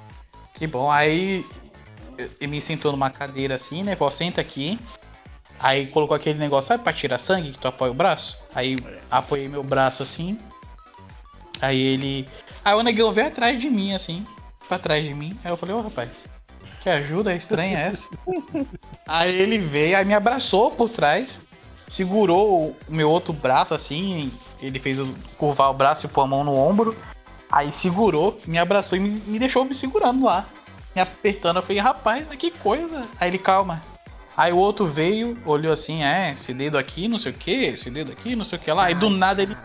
Que 0.53 0.67
bom. 0.67 0.91
Aí 0.91 1.45
ele 2.17 2.47
me 2.47 2.61
sentou 2.61 2.91
numa 2.91 3.09
cadeira 3.09 3.55
assim, 3.55 3.83
né? 3.83 3.95
Falou, 3.95 4.13
senta 4.13 4.41
aqui. 4.41 4.79
Aí 5.59 5.87
colocou 5.87 6.15
aquele 6.15 6.37
negócio, 6.37 6.67
sabe 6.67 6.83
pra 6.83 6.93
tirar 6.93 7.19
sangue 7.19 7.51
que 7.51 7.59
tu 7.59 7.67
apoia 7.67 7.91
o 7.91 7.95
braço? 7.95 8.37
Aí 8.53 8.77
apoiei 9.09 9.47
meu 9.47 9.63
braço 9.63 10.03
assim. 10.03 10.37
Aí 11.59 11.81
ele. 11.81 12.27
Aí 12.63 12.75
o 12.75 12.83
negão 12.83 13.11
veio 13.11 13.27
atrás 13.27 13.59
de 13.59 13.69
mim, 13.69 13.93
assim, 13.93 14.25
pra 14.67 14.77
trás 14.77 15.03
de 15.03 15.13
mim. 15.13 15.37
Aí 15.43 15.51
eu 15.51 15.57
falei, 15.57 15.73
ô 15.73 15.81
rapaz, 15.81 16.23
que 16.81 16.89
ajuda 16.89 17.35
estranha 17.35 17.79
essa? 17.79 18.03
aí 19.07 19.35
ele 19.35 19.57
veio, 19.57 19.97
aí 19.97 20.05
me 20.05 20.13
abraçou 20.13 20.69
por 20.71 20.89
trás, 20.89 21.27
segurou 21.89 22.75
o 22.87 22.93
meu 22.93 23.09
outro 23.09 23.33
braço 23.33 23.73
assim, 23.73 24.31
ele 24.61 24.79
fez 24.79 24.99
eu 24.99 25.13
curvar 25.37 25.69
o 25.69 25.73
braço 25.73 26.05
e 26.05 26.09
pôr 26.09 26.21
a 26.21 26.27
mão 26.27 26.43
no 26.43 26.55
ombro. 26.55 26.95
Aí 27.49 27.71
segurou, 27.71 28.39
me 28.45 28.57
abraçou 28.57 28.97
e 28.97 29.01
me, 29.01 29.09
me 29.09 29.39
deixou 29.39 29.63
me 29.63 29.73
segurando 29.73 30.25
lá. 30.25 30.45
Me 30.95 31.01
apertando, 31.01 31.57
eu 31.57 31.61
falei, 31.61 31.79
rapaz, 31.79 32.27
que 32.37 32.51
coisa. 32.51 33.05
Aí 33.19 33.29
ele, 33.29 33.37
calma. 33.37 33.81
Aí 34.35 34.51
o 34.51 34.57
outro 34.57 34.85
veio, 34.85 35.35
olhou 35.45 35.73
assim, 35.73 36.03
é, 36.03 36.33
esse 36.33 36.53
dedo 36.53 36.77
aqui, 36.77 37.07
não 37.07 37.17
sei 37.17 37.31
o 37.31 37.35
que, 37.35 37.51
esse 37.51 37.89
dedo 37.89 38.11
aqui, 38.11 38.35
não 38.35 38.45
sei 38.45 38.59
o 38.59 38.61
que 38.61 38.71
lá. 38.71 38.85
Aí 38.85 38.95
do 38.95 39.09
nada 39.09 39.41
ele 39.41 39.57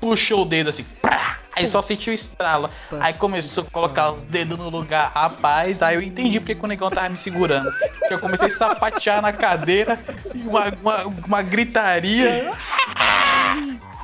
puxou 0.00 0.42
o 0.42 0.44
dedo 0.46 0.70
assim, 0.70 0.84
pá, 1.02 1.17
aí 1.58 1.70
só 1.70 1.82
sentiu 1.82 2.12
estrala. 2.14 2.70
Aí 3.00 3.12
começou 3.14 3.64
a 3.64 3.70
colocar 3.70 4.12
os 4.12 4.22
dedos 4.22 4.58
no 4.58 4.68
lugar, 4.68 5.12
rapaz. 5.14 5.82
Aí 5.82 5.96
eu 5.96 6.02
entendi 6.02 6.40
porque 6.40 6.54
que 6.54 6.64
o 6.64 6.68
negão 6.68 6.90
tava 6.90 7.08
me 7.08 7.16
segurando. 7.16 7.70
Eu 8.10 8.18
comecei 8.18 8.46
a 8.46 8.50
sapatear 8.50 9.20
na 9.20 9.32
cadeira, 9.32 9.98
e 10.34 10.42
uma, 10.46 10.72
uma, 10.80 11.04
uma 11.26 11.42
gritaria. 11.42 12.52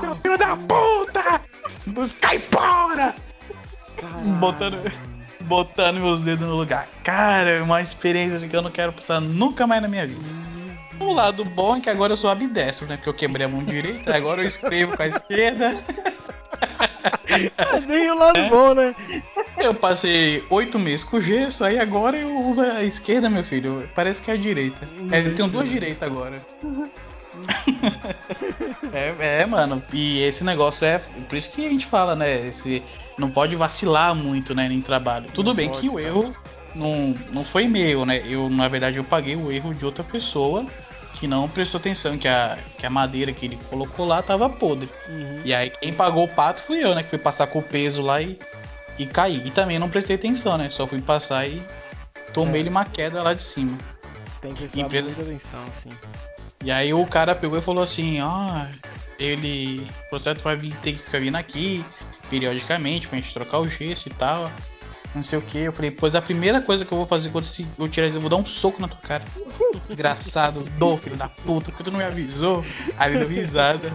Seu 0.01 0.14
filho 0.16 0.39
da 0.39 0.56
puta! 0.56 1.40
Cai 2.20 2.39
fora! 2.40 3.14
Botando, 4.39 4.93
botando 5.43 6.01
meus 6.01 6.20
dedos 6.20 6.47
no 6.47 6.56
lugar. 6.56 6.89
Cara, 7.02 7.51
é 7.51 7.62
uma 7.62 7.81
experiência 7.81 8.48
que 8.48 8.56
eu 8.56 8.62
não 8.62 8.70
quero 8.70 8.93
passar 8.93 9.20
nunca 9.20 9.66
mais 9.66 9.81
na 9.81 9.89
minha 9.89 10.06
vida. 10.06 10.44
O 11.01 11.12
lado 11.12 11.45
bom 11.45 11.77
é 11.77 11.81
que 11.81 11.91
agora 11.91 12.12
eu 12.12 12.16
sou 12.16 12.31
ambidestro, 12.31 12.87
né? 12.87 12.97
Porque 12.97 13.09
eu 13.09 13.15
quebrei 13.15 13.47
a 13.47 13.49
mão 13.49 13.62
direita, 13.62 14.15
agora 14.15 14.43
eu 14.43 14.49
escrevo 14.49 14.97
com 14.97 15.03
a 15.03 15.09
esquerda. 15.09 15.77
Nem 17.87 18.11
o 18.11 18.19
lado 18.19 18.49
bom, 18.49 18.75
né? 18.75 18.95
Eu 19.59 19.75
passei 19.75 20.45
oito 20.51 20.79
meses 20.79 21.05
com 21.05 21.21
gesso, 21.21 21.65
aí 21.65 21.79
agora 21.79 22.16
eu 22.16 22.35
uso 22.35 22.62
a 22.62 22.85
esquerda, 22.85 23.29
meu 23.29 23.45
filho. 23.45 23.89
Parece 23.95 24.23
que 24.23 24.31
é 24.31 24.35
a 24.35 24.37
direita. 24.37 24.89
É, 25.11 25.21
eu 25.21 25.35
tenho 25.35 25.49
duas 25.49 25.69
direitas 25.69 26.09
agora. 26.09 26.37
é, 28.93 29.41
é, 29.41 29.47
mano. 29.47 29.83
E 29.93 30.23
esse 30.23 30.45
negócio 30.45 30.85
é. 30.85 30.99
Por 30.99 31.37
isso 31.37 31.51
que 31.51 31.66
a 31.66 31.69
gente 31.69 31.87
fala, 31.87 32.15
né? 32.15 32.47
Esse, 32.47 32.83
não 33.19 33.31
pode 33.31 33.57
vacilar 33.57 34.15
muito, 34.15 34.55
né, 34.55 34.66
em 34.66 34.81
trabalho. 34.81 35.27
Tudo 35.33 35.49
Não 35.49 35.55
bem 35.55 35.69
pode, 35.69 35.81
que 35.81 35.89
o 35.89 35.95
cara. 35.95 36.33
Não, 36.74 37.14
não 37.32 37.44
foi 37.44 37.66
meu, 37.66 38.05
né? 38.05 38.22
Eu, 38.26 38.48
na 38.51 38.68
verdade, 38.68 38.96
eu 38.96 39.05
paguei 39.05 39.36
o 39.36 39.51
erro 39.51 39.74
de 39.74 39.84
outra 39.84 40.02
pessoa 40.05 40.64
que 41.14 41.28
não 41.28 41.48
prestou 41.48 41.78
atenção, 41.78 42.18
que 42.18 42.26
a, 42.26 42.59
que 42.76 42.84
a 42.84 42.90
madeira 42.90 43.32
que 43.32 43.46
ele 43.46 43.59
colocou 43.70 44.05
lá 44.05 44.20
tava 44.22 44.48
podre. 44.51 44.88
Uhum. 45.09 45.40
E 45.44 45.55
aí 45.55 45.70
quem 45.70 45.92
pagou 45.92 46.24
o 46.24 46.28
pato 46.28 46.62
fui 46.66 46.84
eu, 46.84 46.94
né? 46.94 47.02
Que 47.02 47.10
fui 47.10 47.18
passar 47.18 47.46
com 47.46 47.60
o 47.60 47.62
peso 47.62 48.02
lá 48.02 48.20
e, 48.20 48.38
e 48.98 49.06
caí. 49.06 49.40
E 49.44 49.51
também 49.51 49.78
não 49.78 49.88
prestei 49.88 50.16
atenção, 50.16 50.59
né? 50.59 50.68
Só 50.70 50.86
fui 50.86 51.01
passar 51.01 51.46
e 51.46 51.62
tomei 52.32 52.60
ele 52.60 52.68
uma 52.68 52.84
queda 52.84 53.22
lá 53.22 53.32
de 53.32 53.42
cima. 53.44 53.78
Tem 54.40 54.52
que 54.52 54.60
prestar 54.60 54.80
Empresa- 54.80 55.06
muita 55.06 55.22
atenção, 55.22 55.60
assim. 55.70 55.90
E 56.64 56.70
aí 56.70 56.92
o 56.92 57.06
cara 57.06 57.34
pegou 57.34 57.59
e 57.59 57.62
falou 57.62 57.84
assim, 57.84 58.20
ó, 58.20 58.66
ele. 59.18 59.86
O 60.06 60.10
processo 60.10 60.42
vai 60.42 60.56
vir, 60.56 60.74
ter 60.82 60.94
que 60.94 61.05
ficar 61.05 61.20
vindo 61.20 61.36
aqui 61.36 61.84
periodicamente 62.28 63.06
pra 63.06 63.18
gente 63.18 63.32
trocar 63.32 63.59
o 63.59 63.68
gesso 63.68 64.09
e 64.09 64.12
tal. 64.14 64.51
Não 65.15 65.23
sei 65.23 65.39
o 65.39 65.43
que. 65.43 65.59
Eu 65.59 65.73
falei, 65.73 65.91
pois 65.91 66.15
a 66.15 66.23
primeira 66.23 66.61
coisa 66.61 66.85
que 66.85 66.93
eu 66.93 66.99
vou 66.99 67.07
fazer 67.07 67.31
quando 67.31 67.47
eu 67.78 67.89
tirar 67.89 68.07
isso, 68.07 68.16
eu 68.16 68.20
vou 68.20 68.31
dar 68.31 68.36
um 68.36 68.47
soco 68.47 68.81
na 68.81 68.89
tua 68.89 69.01
cara. 69.01 69.24
Desgraçado, 69.89 70.65
dou, 70.78 70.99
filho 70.99 71.16
da 71.16 71.28
puta, 71.28 71.66
porque 71.66 71.85
tu 71.85 71.91
não 71.91 71.99
me 71.99 72.05
avisou. 72.05 72.65
Aí 72.99 73.15
ele 73.15 73.24
deu 73.24 73.28
risada. 73.28 73.93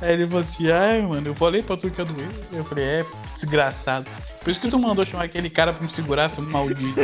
Aí 0.00 0.12
ele 0.12 0.26
falou 0.26 0.42
assim, 0.42 0.70
ai 0.70 1.00
mano, 1.02 1.28
eu 1.28 1.34
falei 1.34 1.62
pra 1.62 1.76
tu 1.76 1.90
que 1.90 2.00
ia 2.00 2.04
doer. 2.04 2.28
Eu 2.52 2.64
falei, 2.64 2.84
é, 2.84 3.06
desgraçado. 3.34 4.06
Por 4.40 4.50
isso 4.50 4.60
que 4.60 4.68
tu 4.68 4.78
mandou 4.78 5.06
chamar 5.06 5.24
aquele 5.24 5.48
cara 5.48 5.72
pra 5.72 5.86
me 5.86 5.92
segurar, 5.92 6.28
seu 6.28 6.44
maldito. 6.44 7.00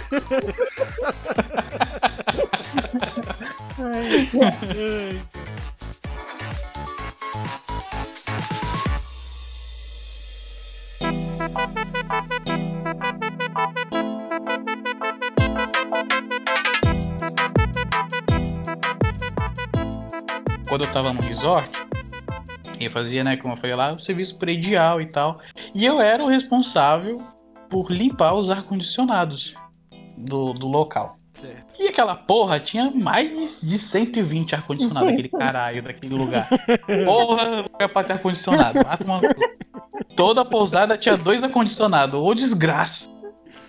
Quando 20.71 20.85
eu 20.85 20.93
tava 20.93 21.13
no 21.13 21.21
resort, 21.21 21.69
eu 22.79 22.91
fazia, 22.93 23.25
né, 23.25 23.37
como 23.37 23.55
eu 23.55 23.57
falei 23.57 23.75
lá, 23.75 23.93
o 23.93 23.99
serviço 23.99 24.39
predial 24.39 25.01
e 25.01 25.07
tal. 25.07 25.37
E 25.75 25.85
eu 25.85 26.01
era 26.01 26.23
o 26.23 26.29
responsável 26.29 27.19
por 27.69 27.91
limpar 27.91 28.35
os 28.35 28.51
ar-condicionados 28.51 29.53
do, 30.17 30.53
do 30.53 30.69
local. 30.69 31.17
Certo. 31.33 31.75
E 31.79 31.89
aquela 31.89 32.15
porra 32.15 32.61
tinha 32.61 32.91
mais 32.91 33.61
de 33.61 33.79
120 33.79 34.55
ar-condicionado, 34.55 35.09
aquele 35.09 35.29
caralho 35.31 35.83
daquele 35.83 36.15
lugar. 36.15 36.49
Porra, 37.05 37.65
é 37.79 37.89
pra 37.89 38.05
ter 38.05 38.13
ar-condicionado. 38.13 38.79
Toda 40.15 40.45
pousada 40.45 40.97
tinha 40.97 41.17
dois 41.17 41.43
ar-condicionados, 41.43 42.21
ô 42.21 42.33
desgraça. 42.33 43.09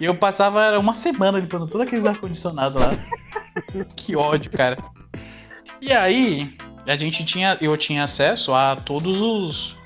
E 0.01 0.05
eu 0.05 0.15
passava 0.15 0.65
era 0.65 0.79
uma 0.79 0.95
semana 0.95 1.37
limpando 1.37 1.67
todos 1.67 1.85
aqueles 1.85 2.07
ar-condicionados 2.07 2.81
lá. 2.81 2.91
Que 3.95 4.15
ódio, 4.15 4.49
cara. 4.49 4.77
E 5.79 5.93
aí, 5.93 6.55
a 6.87 6.95
gente 6.95 7.23
tinha. 7.23 7.55
Eu 7.61 7.77
tinha 7.77 8.05
acesso 8.05 8.51
a 8.51 8.75
todos 8.75 9.21
os. 9.21 9.77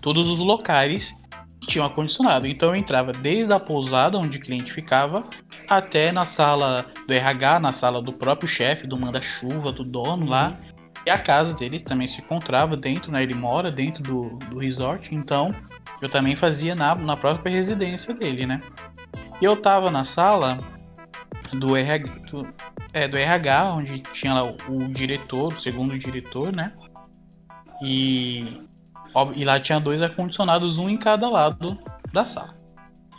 Todos 0.00 0.26
os 0.28 0.38
locais 0.38 1.12
que 1.60 1.66
tinham 1.66 1.84
ar-condicionado. 1.84 2.46
Então 2.46 2.70
eu 2.70 2.76
entrava 2.76 3.12
desde 3.12 3.52
a 3.52 3.60
pousada 3.60 4.16
onde 4.16 4.38
o 4.38 4.40
cliente 4.40 4.72
ficava 4.72 5.24
até 5.68 6.10
na 6.10 6.24
sala 6.24 6.86
do 7.06 7.12
RH, 7.12 7.60
na 7.60 7.74
sala 7.74 8.00
do 8.00 8.14
próprio 8.14 8.48
chefe, 8.48 8.86
do 8.86 8.98
manda-chuva, 8.98 9.70
do 9.70 9.84
dono 9.84 10.24
lá. 10.24 10.56
E 11.04 11.10
a 11.10 11.18
casa 11.18 11.52
dele 11.52 11.80
também 11.80 12.08
se 12.08 12.20
encontrava 12.20 12.76
dentro, 12.78 13.12
né? 13.12 13.22
Ele 13.22 13.34
mora 13.34 13.70
dentro 13.70 14.02
do, 14.02 14.38
do 14.48 14.58
resort, 14.58 15.14
então 15.14 15.54
eu 16.00 16.08
também 16.08 16.34
fazia 16.34 16.74
na, 16.74 16.94
na 16.94 17.16
própria 17.16 17.52
residência 17.52 18.14
dele, 18.14 18.46
né? 18.46 18.60
E 19.40 19.44
eu 19.44 19.56
tava 19.56 19.90
na 19.90 20.04
sala 20.04 20.58
do 21.52 21.76
RH, 21.76 22.12
do, 22.30 22.48
é, 22.92 23.06
do 23.06 23.16
RH, 23.16 23.72
onde 23.72 24.00
tinha 24.00 24.34
lá 24.34 24.44
o, 24.44 24.56
o 24.68 24.88
diretor, 24.88 25.52
o 25.52 25.60
segundo 25.60 25.98
diretor, 25.98 26.52
né? 26.52 26.72
E, 27.82 28.58
ó, 29.14 29.30
e 29.34 29.44
lá 29.44 29.60
tinha 29.60 29.78
dois 29.78 30.02
ar-condicionados, 30.02 30.78
um 30.78 30.88
em 30.88 30.96
cada 30.96 31.28
lado 31.28 31.76
da 32.12 32.24
sala. 32.24 32.54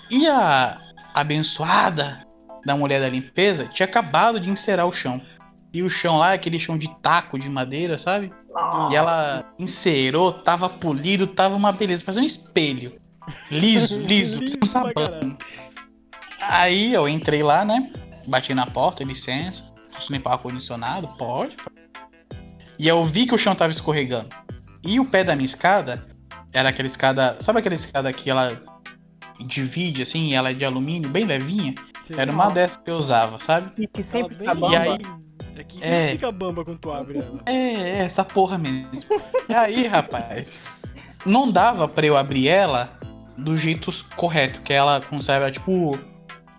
E 0.09 0.27
a 0.27 0.79
abençoada 1.13 2.25
da 2.65 2.75
mulher 2.75 2.99
da 2.99 3.09
limpeza 3.09 3.65
tinha 3.67 3.87
acabado 3.87 4.39
de 4.39 4.49
encerar 4.49 4.87
o 4.87 4.93
chão. 4.93 5.21
E 5.71 5.83
o 5.83 5.89
chão 5.89 6.17
lá 6.17 6.31
é 6.31 6.35
aquele 6.35 6.59
chão 6.59 6.77
de 6.77 6.89
taco 7.01 7.37
de 7.37 7.47
madeira, 7.47 7.99
sabe? 7.99 8.31
E 8.91 8.95
ela 8.95 9.45
encerou, 9.57 10.33
tava 10.33 10.67
polido, 10.67 11.27
tava 11.27 11.55
uma 11.55 11.71
beleza, 11.71 12.03
fazia 12.03 12.21
um 12.21 12.25
espelho. 12.25 12.91
Liso, 13.51 13.97
liso, 14.01 14.39
Liso 14.39 14.57
pra 14.57 14.67
sabão. 14.67 15.37
Aí 16.49 16.93
eu 16.93 17.07
entrei 17.07 17.43
lá, 17.43 17.63
né? 17.63 17.91
Bati 18.27 18.53
na 18.53 18.65
porta, 18.65 19.03
licença. 19.03 19.63
Posso 19.93 20.11
limpar 20.11 20.31
o 20.31 20.33
ar-condicionado? 20.33 21.07
Pode. 21.17 21.55
E 22.77 22.87
eu 22.87 23.03
vi 23.05 23.25
que 23.25 23.35
o 23.35 23.37
chão 23.37 23.55
tava 23.55 23.71
escorregando. 23.71 24.29
E 24.83 24.99
o 24.99 25.05
pé 25.05 25.23
da 25.23 25.35
minha 25.35 25.45
escada 25.45 26.05
era 26.53 26.69
aquela 26.69 26.87
escada. 26.87 27.37
Sabe 27.41 27.59
aquela 27.59 27.75
escada 27.75 28.11
que 28.13 28.29
ela 28.29 28.61
divide 29.45 30.01
assim? 30.01 30.33
Ela 30.33 30.51
é 30.51 30.53
de 30.53 30.65
alumínio, 30.65 31.09
bem 31.09 31.25
levinha? 31.25 31.75
Era 32.17 32.31
uma 32.31 32.47
dessas 32.47 32.77
que 32.77 32.89
eu 32.89 32.95
usava, 32.95 33.37
sabe? 33.39 33.71
E 33.77 33.85
que 33.87 34.01
sempre 34.01 34.35
tá 34.37 34.53
bem- 34.53 34.61
bamba. 34.61 34.75
E 34.75 34.77
aí- 34.89 34.99
É 35.57 35.63
que 35.65 35.83
É. 35.83 36.07
fica 36.13 36.31
bamba 36.31 36.63
quando 36.63 36.79
tu 36.79 36.89
abre 36.89 37.17
ela. 37.19 37.41
É, 37.45 37.51
é 37.53 37.97
essa 38.05 38.23
porra 38.23 38.57
mesmo. 38.57 38.89
E 39.49 39.53
aí, 39.53 39.85
rapaz, 39.87 40.47
não 41.25 41.51
dava 41.51 41.85
pra 41.85 42.05
eu 42.05 42.15
abrir 42.15 42.47
ela 42.47 42.97
do 43.37 43.57
jeito 43.57 43.91
correto, 44.15 44.61
que 44.61 44.71
ela 44.71 45.01
conserva, 45.01 45.51
tipo, 45.51 45.91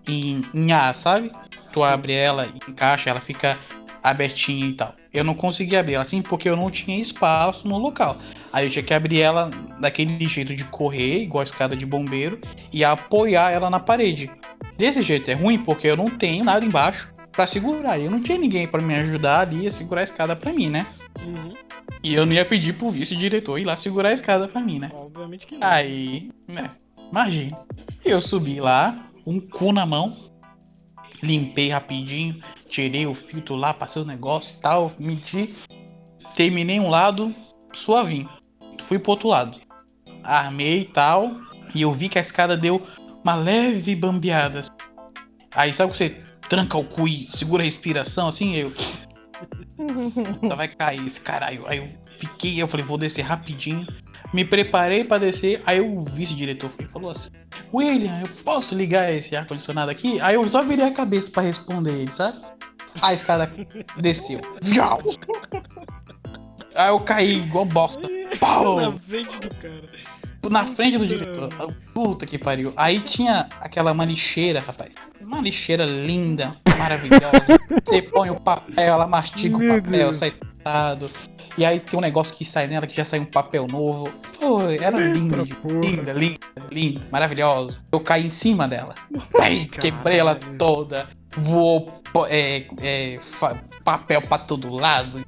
em, 0.08 0.40
em 0.54 0.72
A, 0.72 0.92
sabe? 0.94 1.30
Tu 1.72 1.82
abre 1.82 2.12
ela, 2.12 2.48
encaixa, 2.68 3.10
ela 3.10 3.20
fica 3.20 3.58
abertinha 4.02 4.66
e 4.66 4.72
tal. 4.72 4.94
Eu 5.12 5.24
não 5.24 5.34
conseguia 5.34 5.80
abrir 5.80 5.94
ela 5.94 6.02
assim 6.02 6.22
porque 6.22 6.48
eu 6.48 6.56
não 6.56 6.70
tinha 6.70 7.00
espaço 7.00 7.66
no 7.68 7.78
local. 7.78 8.16
Aí 8.52 8.66
eu 8.66 8.70
tinha 8.70 8.82
que 8.82 8.94
abrir 8.94 9.20
ela 9.20 9.50
daquele 9.78 10.24
jeito 10.26 10.54
de 10.54 10.64
correr, 10.64 11.22
igual 11.22 11.42
a 11.42 11.44
escada 11.44 11.76
de 11.76 11.86
bombeiro, 11.86 12.40
e 12.72 12.84
apoiar 12.84 13.50
ela 13.50 13.70
na 13.70 13.78
parede. 13.78 14.30
Desse 14.76 15.02
jeito 15.02 15.30
é 15.30 15.34
ruim 15.34 15.62
porque 15.62 15.86
eu 15.86 15.96
não 15.96 16.06
tenho 16.06 16.44
nada 16.44 16.64
embaixo 16.64 17.12
pra 17.32 17.46
segurar. 17.46 17.98
Eu 17.98 18.10
não 18.10 18.22
tinha 18.22 18.38
ninguém 18.38 18.66
pra 18.66 18.82
me 18.82 18.94
ajudar 18.94 19.40
ali 19.40 19.66
a 19.66 19.70
segurar 19.70 20.00
a 20.00 20.04
escada 20.04 20.34
pra 20.34 20.52
mim, 20.52 20.68
né? 20.68 20.86
Uhum. 21.22 21.52
E 22.02 22.14
eu 22.14 22.24
não 22.24 22.32
ia 22.32 22.44
pedir 22.44 22.72
pro 22.74 22.90
vice-diretor 22.90 23.58
ir 23.58 23.64
lá 23.64 23.76
segurar 23.76 24.08
a 24.08 24.14
escada 24.14 24.48
pra 24.48 24.60
mim, 24.60 24.78
né? 24.78 24.90
Obviamente 24.94 25.46
que 25.46 25.58
não. 25.58 25.68
Aí, 25.68 26.30
né? 26.48 26.70
Imagina. 27.10 27.58
Eu 28.02 28.20
subi 28.20 28.58
lá, 28.58 28.96
um 29.30 29.38
cu 29.38 29.72
na 29.72 29.86
mão, 29.86 30.16
limpei 31.22 31.68
rapidinho, 31.68 32.42
tirei 32.68 33.06
o 33.06 33.14
filtro 33.14 33.54
lá, 33.54 33.72
passei 33.72 34.02
o 34.02 34.04
negócio 34.04 34.56
e 34.56 34.60
tal, 34.60 34.92
medi, 34.98 35.54
terminei 36.34 36.80
um 36.80 36.90
lado, 36.90 37.32
suavinho. 37.72 38.28
Fui 38.82 38.98
pro 38.98 39.12
outro 39.12 39.28
lado. 39.28 39.56
Armei 40.24 40.80
e 40.80 40.84
tal, 40.84 41.30
e 41.72 41.82
eu 41.82 41.92
vi 41.92 42.08
que 42.08 42.18
a 42.18 42.22
escada 42.22 42.56
deu 42.56 42.84
uma 43.22 43.36
leve 43.36 43.94
bambeada. 43.94 44.62
Aí 45.54 45.72
sabe 45.72 45.92
que 45.92 45.98
você 45.98 46.10
tranca 46.48 46.76
o 46.76 46.84
cu 46.84 47.06
e 47.06 47.28
segura 47.32 47.62
a 47.62 47.66
respiração 47.66 48.26
assim, 48.26 48.56
eu. 48.56 48.72
Vai 50.56 50.66
cair 50.66 51.06
esse 51.06 51.20
caralho. 51.20 51.64
Aí 51.68 51.78
eu 51.78 51.86
fiquei, 52.18 52.60
eu 52.60 52.66
falei, 52.66 52.84
vou 52.84 52.98
descer 52.98 53.22
rapidinho. 53.22 53.86
Me 54.32 54.44
preparei 54.44 55.02
pra 55.04 55.18
descer, 55.18 55.60
aí 55.66 55.80
o 55.80 56.02
vice-diretor 56.02 56.70
falou 56.92 57.10
assim: 57.10 57.30
William, 57.74 58.20
eu 58.20 58.28
posso 58.44 58.74
ligar 58.74 59.12
esse 59.12 59.34
ar-condicionado 59.36 59.90
aqui? 59.90 60.20
Aí 60.20 60.36
eu 60.36 60.44
só 60.48 60.62
virei 60.62 60.86
a 60.86 60.92
cabeça 60.92 61.30
pra 61.30 61.42
responder 61.42 61.92
ele, 61.92 62.10
sabe? 62.12 62.38
A 63.00 63.12
escada 63.12 63.50
desceu. 63.98 64.40
Aí 66.74 66.88
eu 66.88 67.00
caí 67.00 67.38
igual 67.38 67.64
bosta. 67.64 68.08
Pau! 68.38 68.80
Na 68.80 68.98
frente 69.00 69.38
do 69.40 69.54
cara. 69.56 69.82
na 70.48 70.64
frente 70.74 70.98
do 70.98 71.06
diretor. 71.06 71.48
Puta 71.92 72.24
que 72.24 72.38
pariu. 72.38 72.72
Aí 72.76 73.00
tinha 73.00 73.48
aquela 73.60 73.92
uma 73.92 74.04
lixeira, 74.04 74.60
rapaz. 74.60 74.92
Uma 75.20 75.40
lixeira 75.40 75.84
linda, 75.84 76.56
maravilhosa. 76.78 77.44
Você 77.84 78.02
põe 78.02 78.30
o 78.30 78.40
papel, 78.40 78.94
ela 78.94 79.06
mastiga 79.06 79.58
Meu 79.58 79.78
o 79.78 79.82
papel, 79.82 79.98
Deus. 79.98 80.16
sai 80.18 80.30
tratado. 80.30 81.10
E 81.58 81.64
aí 81.64 81.80
tem 81.80 81.98
um 81.98 82.02
negócio 82.02 82.34
que 82.34 82.44
sai 82.44 82.66
nela 82.66 82.86
que 82.86 82.96
já 82.96 83.04
sai 83.04 83.20
um 83.20 83.24
papel 83.24 83.66
novo. 83.66 84.08
Pô, 84.38 84.62
era 84.62 84.98
linda, 84.98 85.44
linda, 85.82 86.12
linda, 86.12 86.38
linda, 86.70 87.00
maravilhosa. 87.10 87.78
Eu 87.92 88.00
caí 88.00 88.26
em 88.26 88.30
cima 88.30 88.66
dela. 88.66 88.94
Aí 89.40 89.66
quebrei 89.66 90.18
ela 90.18 90.36
toda. 90.58 91.08
Voou 91.36 92.00
é, 92.28 92.64
é, 92.80 93.20
papel 93.84 94.22
pra 94.22 94.38
todo 94.38 94.68
lado. 94.70 95.22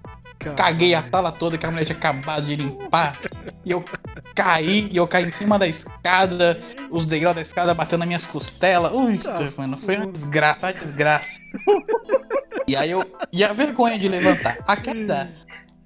Caguei 0.57 0.93
a 0.95 1.03
sala 1.05 1.31
toda 1.31 1.57
que 1.57 1.65
a 1.65 1.71
mulher 1.71 1.85
tinha 1.85 1.97
acabado 1.97 2.47
de 2.47 2.57
limpar. 2.57 3.17
E 3.65 3.71
eu 3.71 3.85
caí, 4.35 4.89
e 4.91 4.97
eu 4.97 5.07
caí 5.07 5.27
em 5.27 5.31
cima 5.31 5.57
da 5.57 5.69
escada, 5.69 6.61
os 6.91 7.07
degraus 7.07 7.37
da 7.37 7.43
escada 7.43 7.73
batendo 7.73 8.01
nas 8.01 8.09
minhas 8.09 8.27
costelas. 8.27 8.93
Ui, 8.93 9.21
mano, 9.57 9.77
foi 9.77 9.97
uma 9.97 10.07
desgraça, 10.07 10.67
uma 10.67 10.73
desgraça. 10.73 11.39
E 12.67 12.77
aí 12.77 12.91
eu. 12.91 13.05
E 13.33 13.43
a 13.43 13.53
vergonha 13.53 13.99
de 13.99 14.09
levantar. 14.09 14.59
A 14.67 14.77
queda, 14.77 15.29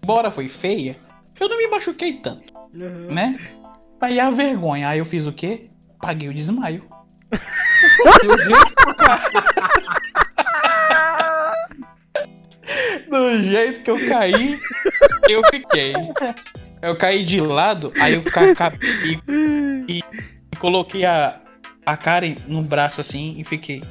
embora 0.07 0.31
foi 0.31 0.49
feia, 0.49 0.97
eu 1.41 1.49
não 1.49 1.59
me 1.59 1.67
machuquei 1.67 2.13
tanto, 2.13 2.53
Aham. 2.77 3.13
né? 3.13 3.41
Aí 4.01 4.21
a 4.21 4.31
vergonha, 4.31 4.89
aí 4.89 5.01
eu 5.01 5.05
fiz 5.05 5.27
o 5.27 5.33
quê? 5.33 5.69
Paguei 6.01 6.29
o 6.29 6.35
desmaio. 6.35 6.85
Do 8.29 8.39
jeito 8.39 9.03
que 9.03 9.11
eu 9.11 9.27
caí. 9.27 9.41
Do 13.09 13.41
jeito 13.51 13.83
que 13.83 13.91
eu 13.91 14.09
caí, 14.09 14.61
eu 15.29 15.43
fiquei. 15.51 15.93
Eu 16.83 16.97
caí 16.97 17.25
de 17.25 17.41
lado, 17.41 17.93
aí 18.01 18.15
eu 18.15 18.23
ca 18.23 18.55
ca- 18.55 18.73
e, 19.05 19.19
e 19.99 20.03
coloquei 20.59 21.05
a, 21.05 21.41
a 21.85 21.97
cara 21.97 22.27
em- 22.27 22.37
no 22.47 22.63
braço 22.63 23.01
assim 23.01 23.35
e 23.39 23.45
fiquei 23.45 23.83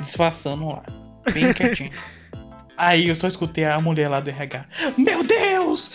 disfarçando 0.00 0.68
lá, 0.68 0.82
bem 1.32 1.52
quietinho. 1.52 1.90
Aí 2.76 3.08
eu 3.08 3.16
só 3.16 3.26
escutei 3.28 3.64
a 3.64 3.78
mulher 3.80 4.08
lá 4.08 4.20
do 4.20 4.28
RH. 4.30 4.64
Meu 4.98 5.22
Deus! 5.24 5.90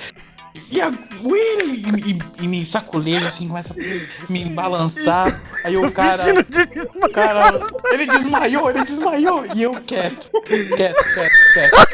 E 0.70 0.82
a 0.82 0.91
Willy! 1.24 1.82
E, 2.08 2.12
e- 2.12 2.44
e 2.44 2.48
me 2.48 2.66
saculeio 2.66 3.26
assim, 3.26 3.48
começa 3.48 3.74
a 3.74 4.32
me 4.32 4.45
balançar. 4.45 5.40
Aí 5.64 5.78
o 5.78 5.90
cara. 5.91 6.22
O 6.95 7.10
cara. 7.12 7.60
Ele 7.91 8.06
desmaiou, 8.06 8.70
ele 8.70 8.84
desmaiou! 8.84 9.45
E 9.56 9.64
eu 9.64 9.72
quieto, 9.82 10.30
quieto, 10.45 11.14
quieto, 11.14 11.53
quieto. 11.53 11.88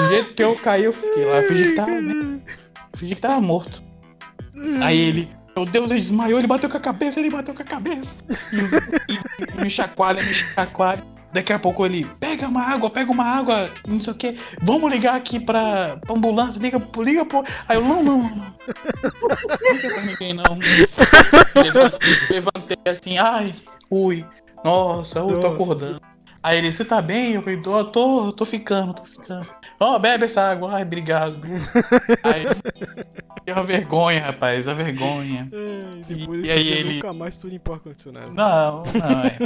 Do 0.00 0.08
jeito 0.08 0.32
que 0.34 0.42
eu 0.42 0.54
caí, 0.56 0.84
eu 0.84 0.92
fiquei 0.92 1.24
lá. 1.24 1.36
Eu 1.38 1.48
fingi 1.48 1.64
que 1.64 1.74
tava, 1.74 2.00
né? 2.00 2.38
Fingi 2.94 3.14
que 3.14 3.20
tava 3.20 3.40
morto. 3.40 3.82
Aí 4.82 4.98
ele. 4.98 5.28
Meu 5.56 5.64
Deus, 5.64 5.90
ele 5.90 6.00
desmaiou, 6.00 6.38
ele 6.38 6.46
bateu 6.46 6.70
com 6.70 6.76
a 6.76 6.80
cabeça, 6.80 7.18
ele 7.18 7.28
bateu 7.30 7.52
com 7.54 7.62
a 7.62 7.64
cabeça. 7.64 8.14
E, 8.52 9.12
e- 9.12 9.58
e 9.58 9.60
me 9.62 9.68
chacoalha, 9.70 10.22
me 10.22 10.32
chacoalha. 10.32 11.02
Daqui 11.32 11.52
a 11.52 11.58
pouco 11.58 11.86
ele 11.86 12.04
pega 12.18 12.48
uma 12.48 12.62
água, 12.62 12.90
pega 12.90 13.12
uma 13.12 13.24
água, 13.24 13.70
não 13.86 14.00
sei 14.00 14.12
o 14.12 14.16
que. 14.16 14.36
Vamos 14.62 14.90
ligar 14.90 15.14
aqui 15.14 15.38
pra, 15.38 15.96
pra 15.98 16.14
ambulância, 16.14 16.58
liga, 16.58 16.82
liga 16.98 17.24
pro. 17.24 17.44
Aí 17.68 17.76
eu, 17.76 17.82
não, 17.82 18.02
não, 18.02 18.18
não. 18.18 18.28
Não 18.28 19.72
liga 19.72 19.94
pra 19.94 20.02
ninguém, 20.02 20.34
não. 20.34 20.58
Levantei, 21.54 22.16
levantei 22.30 22.78
assim, 22.84 23.18
ai, 23.18 23.54
fui. 23.88 24.24
Nossa, 24.64 25.20
eu 25.20 25.40
tô 25.40 25.46
acordando. 25.46 26.00
Aí 26.42 26.58
ele, 26.58 26.72
você 26.72 26.84
tá 26.84 27.00
bem? 27.00 27.34
Eu 27.34 27.42
falei, 27.42 27.60
tô, 27.60 27.84
tô, 27.84 28.32
tô 28.32 28.44
ficando, 28.44 28.94
tô 28.94 29.04
ficando. 29.04 29.46
Ó, 29.82 29.98
bebe 29.98 30.26
essa 30.26 30.42
água, 30.42 30.74
ai, 30.74 30.82
obrigado. 30.82 31.40
Aí, 32.22 32.44
é 33.46 33.52
uma 33.54 33.62
vergonha, 33.64 34.20
rapaz, 34.20 34.68
a 34.68 34.74
vergonha. 34.74 35.46
Ai, 35.52 36.04
depois 36.06 36.42
E- 36.44 36.46
e 36.48 36.50
aí 36.50 36.68
ele- 36.68 36.94
nunca 36.96 37.12
mais 37.14 37.36
tu 37.36 37.48
limpou 37.48 37.74
ar-condicionado. 37.74 38.30
Não, 38.32 38.82
não, 38.84 39.20
é. 39.24 39.38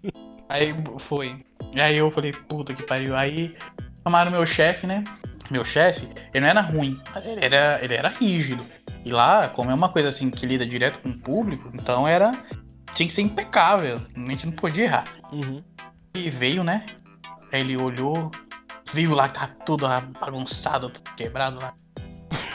Aí 0.48 0.74
foi. 0.98 1.38
E 1.74 1.80
aí 1.80 1.96
eu 1.98 2.10
falei, 2.10 2.32
puta 2.32 2.74
que 2.74 2.82
pariu. 2.84 3.14
Aí 3.16 3.54
chamaram 4.02 4.30
meu 4.30 4.46
chefe, 4.46 4.86
né? 4.86 5.04
Meu 5.50 5.64
chefe, 5.64 6.08
ele 6.32 6.40
não 6.40 6.48
era 6.48 6.60
ruim, 6.62 6.98
mas 7.14 7.26
ele 7.26 7.44
era, 7.44 7.78
ele 7.84 7.94
era 7.94 8.08
rígido. 8.08 8.64
E 9.04 9.10
lá, 9.10 9.48
como 9.48 9.70
é 9.70 9.74
uma 9.74 9.88
coisa 9.90 10.08
assim 10.08 10.30
que 10.30 10.46
lida 10.46 10.64
direto 10.64 10.98
com 11.00 11.10
o 11.10 11.18
público, 11.18 11.70
então 11.74 12.08
era. 12.08 12.30
Tinha 12.94 13.06
que 13.08 13.14
ser 13.14 13.22
impecável. 13.22 14.00
A 14.16 14.20
gente 14.30 14.46
não 14.46 14.52
podia 14.52 14.84
errar. 14.84 15.04
Uhum. 15.32 15.62
E 16.14 16.30
veio, 16.30 16.62
né? 16.62 16.84
Aí 17.50 17.60
ele 17.60 17.76
olhou, 17.80 18.30
viu 18.92 19.14
lá 19.14 19.28
que 19.28 19.38
tá 19.38 19.48
tudo 19.66 19.86
bagunçado, 20.20 20.90
tudo 20.90 21.14
quebrado 21.16 21.58
lá. 21.60 21.74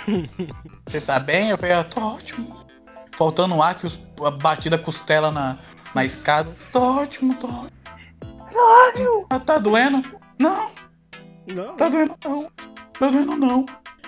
Você 0.86 1.02
tá 1.02 1.20
bem? 1.20 1.49
Eu 1.49 1.58
falei, 1.58 1.76
ah, 1.76 1.84
tô 1.84 2.02
ótimo. 2.02 2.66
Faltando 3.12 3.62
ar, 3.62 3.78
que 3.80 3.88
os, 3.88 3.99
a 4.24 4.32
batida 4.32 4.78
costela 4.78 5.32
na, 5.32 5.58
na 5.94 6.06
escada. 6.06 6.56
Tô 6.72 6.82
ótimo, 6.82 7.34
tô 7.36 7.48
ótimo. 7.48 9.28
Ah, 9.30 9.40
tá 9.40 9.58
doendo? 9.58 10.02
Não, 10.40 10.72
Não, 11.54 11.76
tá 11.76 11.90
doendo 11.90 12.16
não. 12.24 12.52
Tá 12.94 13.08
doendo 13.08 13.36
não. 13.36 13.66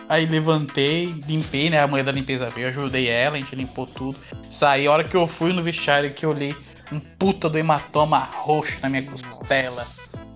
Aí 0.07 0.25
levantei, 0.25 1.13
limpei, 1.27 1.69
né? 1.69 1.79
A 1.81 1.87
mulher 1.87 2.03
da 2.03 2.11
limpeza 2.11 2.49
veio, 2.49 2.69
ajudei 2.69 3.07
ela, 3.07 3.37
a 3.37 3.39
gente 3.39 3.55
limpou 3.55 3.85
tudo. 3.85 4.17
Saí, 4.51 4.87
a 4.87 4.91
hora 4.91 5.03
que 5.03 5.15
eu 5.15 5.27
fui 5.27 5.53
no 5.53 5.61
vestiário 5.63 6.13
que 6.13 6.25
eu 6.25 6.31
olhei 6.31 6.55
um 6.91 6.99
puta 6.99 7.47
do 7.47 7.57
hematoma 7.57 8.27
roxo 8.33 8.77
na 8.81 8.89
minha 8.89 9.03
costela. 9.03 9.85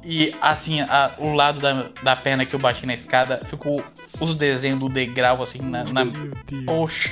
E 0.05 0.33
assim, 0.41 0.81
a- 0.81 1.11
o 1.17 1.33
lado 1.33 1.59
da, 1.59 1.89
da 2.03 2.15
perna 2.15 2.45
que 2.45 2.53
eu 2.55 2.59
bati 2.59 2.85
na 2.85 2.93
escada 2.93 3.41
ficou 3.49 3.83
os 4.19 4.35
desenhos 4.35 4.79
do 4.79 4.89
degrau 4.89 5.41
assim 5.43 5.59
na, 5.59 5.83
na. 5.85 6.05
Poxa, 6.65 7.09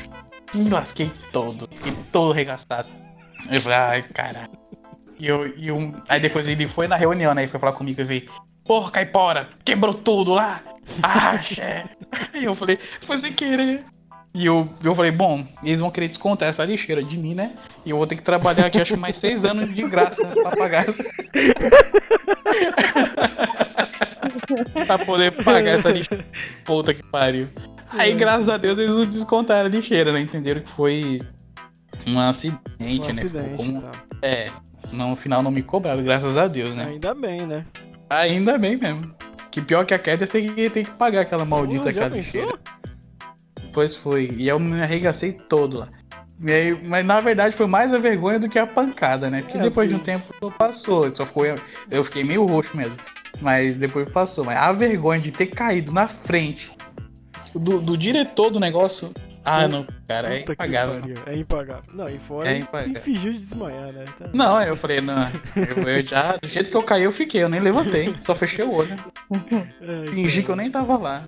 me 0.53 0.69
lasquei 0.69 1.11
todo, 1.31 1.69
fiquei 1.73 1.93
todo 2.11 2.31
arregaçado. 2.33 2.89
Eu 3.49 3.59
falei, 3.61 3.77
ai, 3.77 4.01
caralho. 4.03 4.51
E 5.17 5.27
eu, 5.27 5.47
e 5.57 5.67
eu, 5.67 5.91
aí 6.09 6.19
depois 6.19 6.47
ele 6.47 6.67
foi 6.67 6.87
na 6.87 6.95
reunião, 6.97 7.33
né? 7.33 7.43
Ele 7.43 7.51
foi 7.51 7.59
falar 7.59 7.73
comigo 7.73 8.01
e 8.01 8.03
veio, 8.03 8.29
porra, 8.65 8.91
caipora, 8.91 9.47
quebrou 9.63 9.93
tudo 9.93 10.33
lá. 10.33 10.61
Ah, 11.03 11.41
chefe. 11.41 11.89
Aí 12.33 12.43
eu 12.43 12.55
falei, 12.55 12.77
foi 13.01 13.17
sem 13.19 13.31
querer. 13.33 13.85
E 14.33 14.45
eu, 14.45 14.67
eu 14.81 14.95
falei, 14.95 15.11
bom, 15.11 15.45
eles 15.61 15.79
vão 15.81 15.89
querer 15.89 16.07
descontar 16.07 16.47
essa 16.49 16.63
lixeira 16.63 17.03
de 17.03 17.17
mim, 17.17 17.33
né? 17.35 17.51
E 17.85 17.89
eu 17.89 17.97
vou 17.97 18.07
ter 18.07 18.15
que 18.15 18.21
trabalhar 18.23 18.65
aqui 18.67 18.79
acho 18.79 18.93
que 18.93 18.99
mais 18.99 19.17
seis 19.17 19.43
anos 19.43 19.73
de 19.73 19.83
graça 19.83 20.25
pra 20.25 20.51
pagar. 20.51 20.85
pra 24.87 24.97
poder 24.99 25.31
pagar 25.43 25.79
essa 25.79 25.89
lixeira. 25.89 26.25
Puta 26.63 26.93
que 26.93 27.03
pariu. 27.03 27.47
Aí, 27.91 28.13
graças 28.13 28.47
a 28.47 28.57
Deus, 28.57 28.77
eles 28.79 28.95
não 28.95 29.05
descontaram 29.05 29.65
a 29.65 29.69
lixeira, 29.69 30.11
né? 30.13 30.21
Entenderam 30.21 30.61
que 30.61 30.71
foi 30.71 31.21
um 32.07 32.19
acidente, 32.19 32.61
Um 32.79 32.99
né? 33.05 33.11
acidente, 33.11 33.57
Como- 33.57 33.81
tá. 33.81 33.91
É, 34.21 34.45
no 34.91 35.15
final 35.17 35.43
não 35.43 35.51
me 35.51 35.61
cobraram, 35.61 36.01
graças 36.03 36.37
a 36.37 36.47
Deus, 36.47 36.73
né? 36.73 36.85
Ainda 36.85 37.13
bem, 37.13 37.41
né? 37.45 37.65
Ainda 38.09 38.57
bem 38.57 38.77
mesmo. 38.77 39.13
Que 39.51 39.61
pior 39.61 39.85
que 39.85 39.93
a 39.93 39.99
queda, 39.99 40.25
tem 40.25 40.47
que, 40.53 40.69
tem 40.69 40.85
que 40.85 40.91
pagar 40.91 41.21
aquela 41.21 41.43
maldita 41.43 41.83
Pô, 41.83 41.89
lixeira. 41.89 42.47
pensou? 42.47 42.59
Pois 43.73 43.95
foi. 43.95 44.29
E 44.37 44.47
eu 44.47 44.59
me 44.59 44.81
arregacei 44.81 45.31
todo 45.33 45.79
lá. 45.79 45.87
E 46.43 46.51
aí, 46.51 46.87
mas 46.87 47.05
na 47.05 47.19
verdade 47.19 47.55
foi 47.55 47.67
mais 47.67 47.93
a 47.93 47.99
vergonha 47.99 48.39
do 48.39 48.49
que 48.49 48.57
a 48.57 48.65
pancada, 48.65 49.29
né? 49.29 49.41
Porque 49.41 49.57
É, 49.57 49.61
depois 49.61 49.87
de 49.87 49.95
um 49.95 49.99
foi- 49.99 50.05
tempo 50.05 50.51
passou. 50.57 51.13
Só 51.15 51.25
ficou, 51.25 51.45
eu 51.89 52.03
fiquei 52.03 52.23
meio 52.23 52.45
roxo 52.45 52.75
mesmo. 52.75 52.95
Mas 53.39 53.75
depois 53.75 54.09
passou. 54.11 54.43
Mas 54.43 54.57
a 54.57 54.71
vergonha 54.71 55.19
de 55.21 55.31
ter 55.31 55.47
caído 55.47 55.91
na 55.91 56.07
frente 56.07 56.71
do, 57.53 57.79
do 57.79 57.97
diretor 57.97 58.49
do 58.49 58.59
negócio. 58.59 59.11
Ah, 59.43 59.67
não, 59.67 59.87
cara, 60.07 60.35
é 60.35 60.41
impagável. 60.41 61.01
É 61.25 61.35
impagável. 61.35 61.83
Não, 61.95 62.05
e 62.05 62.19
fora 62.19 62.47
É 62.47 62.61
se 62.61 62.93
fingiu 62.99 63.33
de 63.33 63.39
desmaiar, 63.39 63.91
né? 63.91 64.05
Tá- 64.19 64.29
Não, 64.33 64.61
eu 64.61 64.75
falei, 64.75 65.01
não. 65.01 65.23
Eu, 65.55 65.87
eu 65.87 66.05
já, 66.05 66.37
do 66.37 66.47
jeito 66.47 66.69
que 66.69 66.77
eu 66.77 66.83
caí, 66.83 67.03
eu 67.03 67.11
fiquei, 67.11 67.41
eu 67.41 67.49
nem 67.49 67.59
levantei, 67.59 68.13
só 68.19 68.35
fechei 68.35 68.63
o 68.63 68.71
olho. 68.71 68.95
Ai, 69.31 70.05
Fingi 70.13 70.43
que 70.43 70.49
eu 70.51 70.55
nem 70.55 70.69
tava 70.69 70.95
lá. 70.95 71.23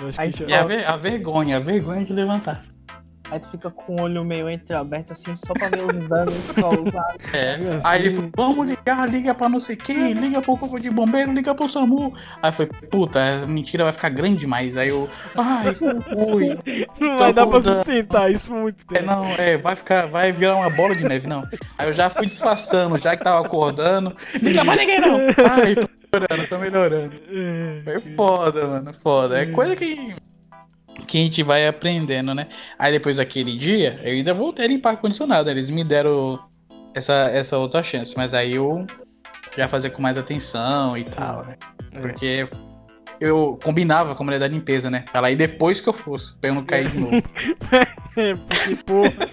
Eu 0.00 0.08
acho 0.08 0.20
Aí 0.20 0.32
que 0.32 0.48
já... 0.48 0.60
a, 0.60 0.64
ver- 0.64 0.86
a 0.88 0.96
vergonha, 0.96 1.56
a 1.56 1.60
vergonha 1.60 2.04
de 2.04 2.12
levantar. 2.12 2.62
Aí 3.32 3.38
tu 3.38 3.46
fica 3.46 3.70
com 3.70 3.94
o 3.94 4.00
olho 4.02 4.24
meio 4.24 4.50
entreaberto 4.50 5.12
assim, 5.12 5.36
só 5.36 5.52
pra 5.52 5.68
ver 5.68 5.82
os 5.82 6.08
danos 6.08 6.50
causados. 6.50 7.24
É. 7.32 7.54
Assim. 7.54 7.80
Aí 7.84 8.06
ele 8.06 8.14
falou, 8.16 8.30
vamos 8.36 8.66
ligar, 8.68 9.08
liga 9.08 9.32
pra 9.32 9.48
não 9.48 9.60
sei 9.60 9.76
quem, 9.76 10.14
liga 10.14 10.40
pro 10.42 10.56
corpo 10.56 10.80
de 10.80 10.90
bombeiro, 10.90 11.32
liga 11.32 11.54
pro 11.54 11.68
SAMU. 11.68 12.12
Aí 12.42 12.50
foi, 12.50 12.66
puta, 12.66 13.20
a 13.44 13.46
mentira 13.46 13.84
vai 13.84 13.92
ficar 13.92 14.08
grande 14.08 14.38
demais. 14.38 14.76
Aí 14.76 14.88
eu, 14.88 15.08
ai, 15.36 15.76
ui. 16.34 16.58
Não 16.98 17.18
vai 17.18 17.32
dar 17.32 17.46
pra 17.46 17.60
sustentar 17.60 18.32
isso 18.32 18.52
muito 18.52 18.84
É, 18.90 18.94
tempo. 18.94 19.06
não, 19.06 19.24
é, 19.26 19.56
vai 19.56 19.76
ficar, 19.76 20.06
vai 20.08 20.32
virar 20.32 20.56
uma 20.56 20.70
bola 20.70 20.96
de 20.96 21.04
neve, 21.04 21.28
não. 21.28 21.44
Aí 21.78 21.86
eu 21.86 21.92
já 21.92 22.10
fui 22.10 22.26
disfarçando, 22.26 22.98
já 22.98 23.16
que 23.16 23.22
tava 23.22 23.46
acordando. 23.46 24.12
Liga 24.42 24.64
pra 24.64 24.74
ninguém, 24.74 25.00
não. 25.00 25.18
Ai, 25.52 25.76
tô 25.76 25.88
melhorando, 26.12 26.48
tô 26.48 26.58
melhorando. 26.58 27.12
É, 27.28 27.80
Foi 27.84 27.98
foda, 28.14 28.66
mano, 28.66 28.94
foda. 29.02 29.40
É 29.40 29.46
coisa 29.46 29.76
que, 29.76 30.14
que 31.06 31.18
a 31.18 31.20
gente 31.20 31.42
vai 31.42 31.66
aprendendo, 31.66 32.34
né? 32.34 32.48
Aí 32.78 32.92
depois 32.92 33.16
daquele 33.16 33.56
dia, 33.56 33.98
eu 34.02 34.12
ainda 34.12 34.34
voltei 34.34 34.64
a 34.64 34.68
limpar 34.68 34.90
ar-condicionado. 34.90 35.50
Eles 35.50 35.70
me 35.70 35.84
deram 35.84 36.38
essa, 36.94 37.30
essa 37.32 37.58
outra 37.58 37.82
chance, 37.82 38.14
mas 38.16 38.34
aí 38.34 38.54
eu 38.54 38.86
já 39.56 39.68
fazia 39.68 39.90
com 39.90 40.02
mais 40.02 40.18
atenção 40.18 40.96
e 40.96 41.04
tal, 41.04 41.44
né? 41.44 41.56
É. 41.92 42.00
Porque 42.00 42.48
eu 43.20 43.58
combinava 43.62 44.14
com 44.14 44.22
a 44.22 44.26
mulher 44.26 44.40
da 44.40 44.48
limpeza, 44.48 44.90
né? 44.90 45.04
Ela 45.12 45.30
ir 45.30 45.36
depois 45.36 45.80
que 45.80 45.88
eu 45.88 45.92
fosse, 45.92 46.36
pra 46.38 46.50
eu 46.50 46.54
não 46.54 46.64
cair 46.64 46.88
de 46.88 46.98
novo. 46.98 47.22
É, 48.16 48.34
porque, 48.34 48.74
porra. 48.84 49.30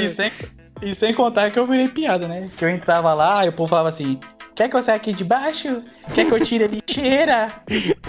E 0.00 0.14
sem, 0.14 0.32
e 0.80 0.94
sem 0.94 1.12
contar 1.12 1.50
que 1.50 1.58
eu 1.58 1.66
virei 1.66 1.88
piada, 1.88 2.28
né? 2.28 2.48
Que 2.56 2.64
eu 2.64 2.68
entrava 2.68 3.12
lá 3.12 3.44
e 3.44 3.48
o 3.48 3.52
povo 3.52 3.68
falava 3.68 3.88
assim: 3.88 4.20
Quer 4.58 4.68
que 4.68 4.74
eu 4.74 4.82
saia 4.82 4.96
aqui 4.96 5.12
de 5.12 5.22
baixo? 5.22 5.84
Quer 6.12 6.26
que 6.26 6.32
eu 6.34 6.40
tire 6.44 6.64
a 6.64 6.66
lixeira? 6.66 7.46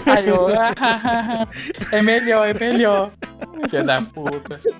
Aí 0.04 0.28
eu, 0.28 0.48
"Ah, 0.58 1.46
é 1.92 2.02
melhor, 2.02 2.48
é 2.48 2.52
melhor. 2.54 3.12
Filha 3.70 3.84
da 3.84 4.02
puta. 4.02 4.60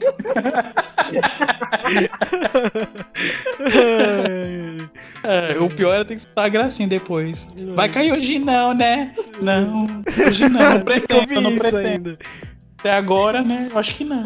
É, 5.22 5.59
o 5.60 5.68
pior 5.68 5.94
era 5.94 6.05
ter 6.05 6.16
que 6.16 6.22
estar 6.22 6.48
gracinha 6.48 6.88
depois. 6.88 7.47
Vai 7.74 7.88
cair 7.88 8.12
hoje 8.12 8.38
não, 8.38 8.74
né? 8.74 9.12
Não, 9.40 9.86
hoje 10.26 10.48
não, 10.48 10.59
não 10.60 10.72
Eu 10.78 10.80
pretendo, 10.84 11.26
vi 11.28 11.40
não 11.40 11.56
pretendo. 11.59 12.18
Até 12.78 12.92
agora, 12.92 13.42
né? 13.42 13.68
Eu 13.70 13.78
acho 13.78 13.94
que 13.94 14.05
não. 14.05 14.24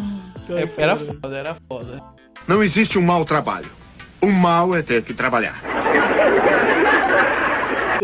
É, 0.49 0.67
era 0.81 0.95
foda, 0.97 1.37
era 1.37 1.55
foda. 1.67 2.01
Não 2.47 2.63
existe 2.63 2.97
um 2.97 3.01
mau 3.01 3.25
trabalho. 3.25 3.67
O 4.21 4.31
mal 4.31 4.75
é 4.75 4.81
ter 4.81 5.03
que 5.03 5.13
trabalhar. 5.13 5.61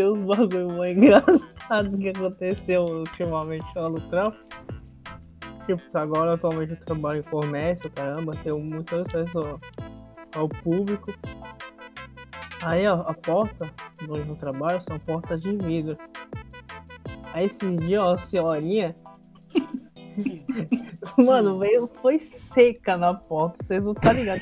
Tem 0.02 0.10
uns 0.10 0.18
bagulho 0.24 0.68
muito 0.72 0.98
engraçado 0.98 1.96
que 1.96 2.08
aconteceu 2.08 2.82
ultimamente 2.82 3.64
lá 3.76 3.88
no 3.88 4.00
trampo. 4.00 4.36
Tipo, 5.64 5.80
agora 5.96 6.34
atualmente 6.34 6.72
eu 6.72 6.84
trabalho 6.84 7.20
em 7.20 7.22
comércio, 7.22 7.88
caramba, 7.88 8.32
tenho 8.42 8.58
muito 8.58 8.96
acesso 8.96 9.38
ao, 9.38 9.60
ao 10.34 10.48
público. 10.48 11.14
Aí 12.64 12.84
ó, 12.88 13.02
a 13.02 13.14
porta 13.14 13.72
onde 14.08 14.28
eu 14.28 14.34
trabalho 14.34 14.82
são 14.82 14.98
portas 14.98 15.40
de 15.40 15.56
vidro. 15.56 15.94
Aí 17.32 17.46
esses 17.46 17.76
dias, 17.76 18.02
ó, 18.02 18.14
a 18.14 18.18
senhorinha. 18.18 18.96
Mano, 21.16 21.60
veio, 21.60 21.86
foi 21.86 22.18
seca 22.18 22.96
na 22.96 23.14
porta, 23.14 23.62
vocês 23.62 23.80
não 23.80 23.94
tá 23.94 24.12
ligado? 24.12 24.40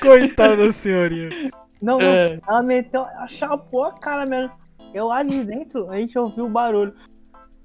Coitada 0.00 0.56
da 0.56 0.72
senhorinha. 0.72 1.28
Não, 1.82 1.98
não, 1.98 2.06
É. 2.06 2.40
ela 2.48 2.62
meteu, 2.62 3.02
ela 3.02 3.28
chapou 3.28 3.84
a 3.84 3.92
cara 3.92 4.24
mesmo. 4.26 4.50
Eu 4.94 5.08
lá 5.08 5.22
de 5.22 5.44
dentro, 5.44 5.90
a 5.90 5.96
gente 5.96 6.18
ouviu 6.18 6.46
o 6.46 6.48
barulho. 6.48 6.94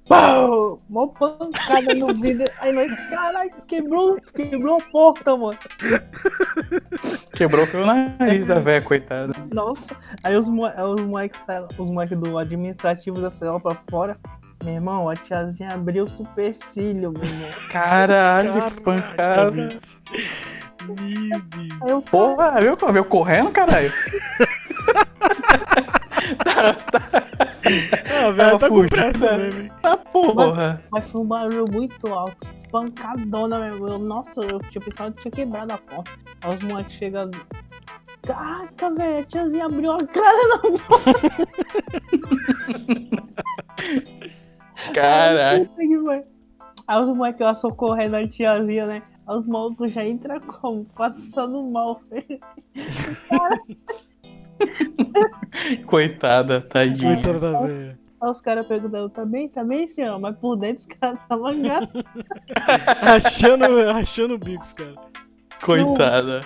Pau! 0.08 0.78
Mó 0.90 1.06
pancada 1.06 1.94
no 1.94 2.08
vidro. 2.20 2.44
Aí 2.58 2.72
nós, 2.72 2.92
caralho, 3.08 3.50
quebrou, 3.68 4.16
quebrou 4.34 4.76
a 4.78 4.90
porta, 4.90 5.36
mano. 5.36 5.56
Quebrou 7.32 7.64
o 7.72 7.86
nariz 7.86 8.44
da 8.46 8.58
véia, 8.58 8.82
coitada. 8.82 9.32
Nossa. 9.54 9.96
Aí 10.24 10.36
os, 10.36 10.48
mo- 10.48 10.66
os 10.66 11.00
moleques 11.02 11.40
os 11.78 11.88
moleques 11.88 12.18
do 12.18 12.36
administrativo 12.36 13.20
da 13.20 13.30
cela 13.30 13.60
pra 13.60 13.76
fora. 13.88 14.16
Meu 14.64 14.74
irmão, 14.74 15.08
a 15.08 15.14
tiazinha 15.16 15.70
abriu 15.72 16.04
o 16.04 16.08
supercílio, 16.08 17.12
meu 17.12 17.22
irmão. 17.22 17.50
Caralho, 17.70 18.70
que 18.72 18.80
pancada. 18.80 19.68
Bicho. 20.82 21.28
Meu 21.28 21.40
Deus. 21.40 21.82
Aí 21.82 21.90
eu, 21.90 22.02
Porra, 22.02 22.60
viu? 22.60 22.76
Veio 22.76 23.04
correndo, 23.04 23.50
caralho. 23.50 23.92
Ah, 27.64 28.30
velho, 28.30 28.36
Tava 28.36 28.58
tá 28.58 28.68
com 28.68 28.86
pressa 28.86 29.38
mesmo. 29.38 29.70
Tá 29.80 29.96
porra. 29.96 30.82
mas 30.90 31.10
foi 31.10 31.20
um 31.20 31.26
barulho 31.26 31.64
muito 31.70 32.06
alto. 32.12 32.46
Pancadona 32.70 33.58
mesmo. 33.58 33.88
Eu, 33.88 33.98
nossa, 33.98 34.40
eu 34.40 34.58
tinha 34.70 34.84
pensado 34.84 35.14
que 35.14 35.22
tinha 35.22 35.32
quebrado 35.32 35.72
a 35.72 35.78
porta. 35.78 36.10
Aí 36.42 36.56
os 36.56 36.62
moleques 36.64 36.94
chegam. 36.94 37.30
Caraca, 38.22 38.90
velho, 38.94 39.18
a 39.18 39.24
tiazinha 39.24 39.66
abriu 39.66 39.92
a 39.92 40.06
cara 40.06 40.38
na 40.48 40.60
Caralho. 44.94 45.66
Puta 45.66 45.80
que 45.80 45.98
pariu. 46.04 46.41
Aí 46.86 47.02
os 47.02 47.16
moleques 47.16 47.40
lá 47.40 47.54
socorrendo 47.54 48.16
a 48.16 48.26
tiazinha, 48.26 48.86
né? 48.86 49.02
Aí 49.26 49.36
os 49.36 49.46
malucos 49.46 49.90
já 49.90 50.04
entram 50.04 50.40
como? 50.40 50.84
Passando 50.94 51.62
mal. 51.70 52.00
Coitada, 55.86 56.60
tadinha. 56.60 57.14
Coitada 57.14 57.38
da 57.38 57.60
velha. 57.60 57.98
Aí 58.20 58.30
os 58.30 58.40
caras 58.40 58.66
perguntando, 58.66 59.08
tá 59.08 59.24
bem, 59.24 59.48
tá 59.48 59.64
bem, 59.64 59.88
senhor? 59.88 60.18
Mas 60.20 60.36
por 60.38 60.56
dentro 60.56 60.80
os 60.80 60.86
caras 60.86 61.18
estavam 61.20 61.58
gatos. 61.60 62.02
Achando, 63.00 63.64
achando 63.90 64.38
bicos, 64.38 64.72
cara. 64.72 64.94
Coitada. 65.60 66.40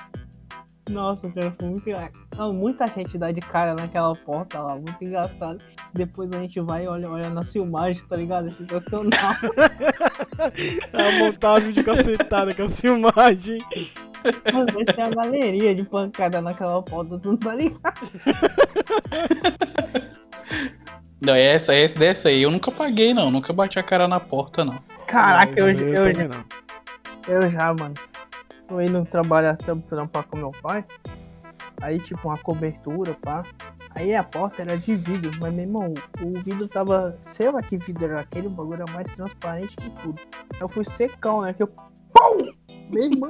Nossa, 0.90 1.28
cara, 1.30 1.52
foi 1.58 1.68
muito 1.68 1.88
engraçado. 1.88 2.52
Muita 2.54 2.86
gente 2.86 3.18
dá 3.18 3.32
de 3.32 3.40
cara 3.40 3.74
naquela 3.74 4.14
porta 4.14 4.60
lá, 4.60 4.76
muito 4.76 5.02
engraçado. 5.02 5.58
Depois 5.92 6.32
a 6.32 6.38
gente 6.38 6.60
vai 6.60 6.84
e 6.84 6.88
olha, 6.88 7.10
olha 7.10 7.28
na 7.30 7.42
filmagem, 7.42 8.02
tá 8.08 8.16
ligado? 8.16 8.48
É 8.48 8.50
sensacional. 8.50 9.34
É 10.92 11.18
montar 11.18 11.60
vídeo 11.60 11.82
cacetada 11.82 12.54
com 12.54 12.64
a 12.64 12.68
filmagem. 12.68 13.58
Mano, 14.52 14.66
vai 14.72 14.84
ser 14.94 15.00
a 15.00 15.08
galeria 15.08 15.74
de 15.74 15.82
pancada 15.82 16.40
naquela 16.42 16.82
porta, 16.82 17.18
tu 17.18 17.30
não 17.30 17.36
tá 17.36 17.54
ligado? 17.54 18.10
Não, 21.18 21.34
essa, 21.34 21.74
essa 21.74 21.98
dessa 21.98 22.28
aí 22.28 22.42
eu 22.42 22.50
nunca 22.50 22.70
paguei, 22.70 23.14
não. 23.14 23.30
Nunca 23.30 23.52
bati 23.52 23.78
a 23.78 23.82
cara 23.82 24.06
na 24.06 24.20
porta, 24.20 24.64
não. 24.64 24.78
Caraca, 25.06 25.58
eu, 25.58 25.66
Mas 25.66 25.80
eu, 25.80 26.14
já, 26.14 26.28
não. 26.28 26.44
eu 27.26 27.48
já, 27.48 27.74
mano. 27.74 27.94
Eu 28.68 28.80
indo 28.80 29.04
trabalhar, 29.04 29.56
tra- 29.56 29.76
trampar 29.76 30.24
com 30.26 30.36
meu 30.36 30.50
pai. 30.62 30.84
Aí, 31.80 31.98
tipo, 32.00 32.28
uma 32.28 32.38
cobertura, 32.38 33.14
pá. 33.14 33.44
Aí 33.94 34.14
a 34.14 34.22
porta 34.24 34.62
era 34.62 34.76
de 34.76 34.94
vidro, 34.94 35.30
mas 35.40 35.52
meu 35.54 35.64
irmão, 35.64 35.94
o 36.22 36.42
vidro 36.42 36.68
tava. 36.68 37.16
Sei 37.20 37.50
lá 37.50 37.62
que 37.62 37.78
vidro 37.78 38.04
era 38.04 38.20
aquele, 38.20 38.48
o 38.48 38.50
bagulho 38.50 38.82
era 38.82 38.92
mais 38.92 39.10
transparente 39.12 39.76
que 39.76 39.88
tudo. 39.90 40.20
Eu 40.60 40.68
fui 40.68 40.84
secão, 40.84 41.42
né? 41.42 41.52
Que 41.52 41.62
eu. 41.62 41.68
Pau! 42.12 42.36
Meu 42.90 43.04
irmão, 43.04 43.28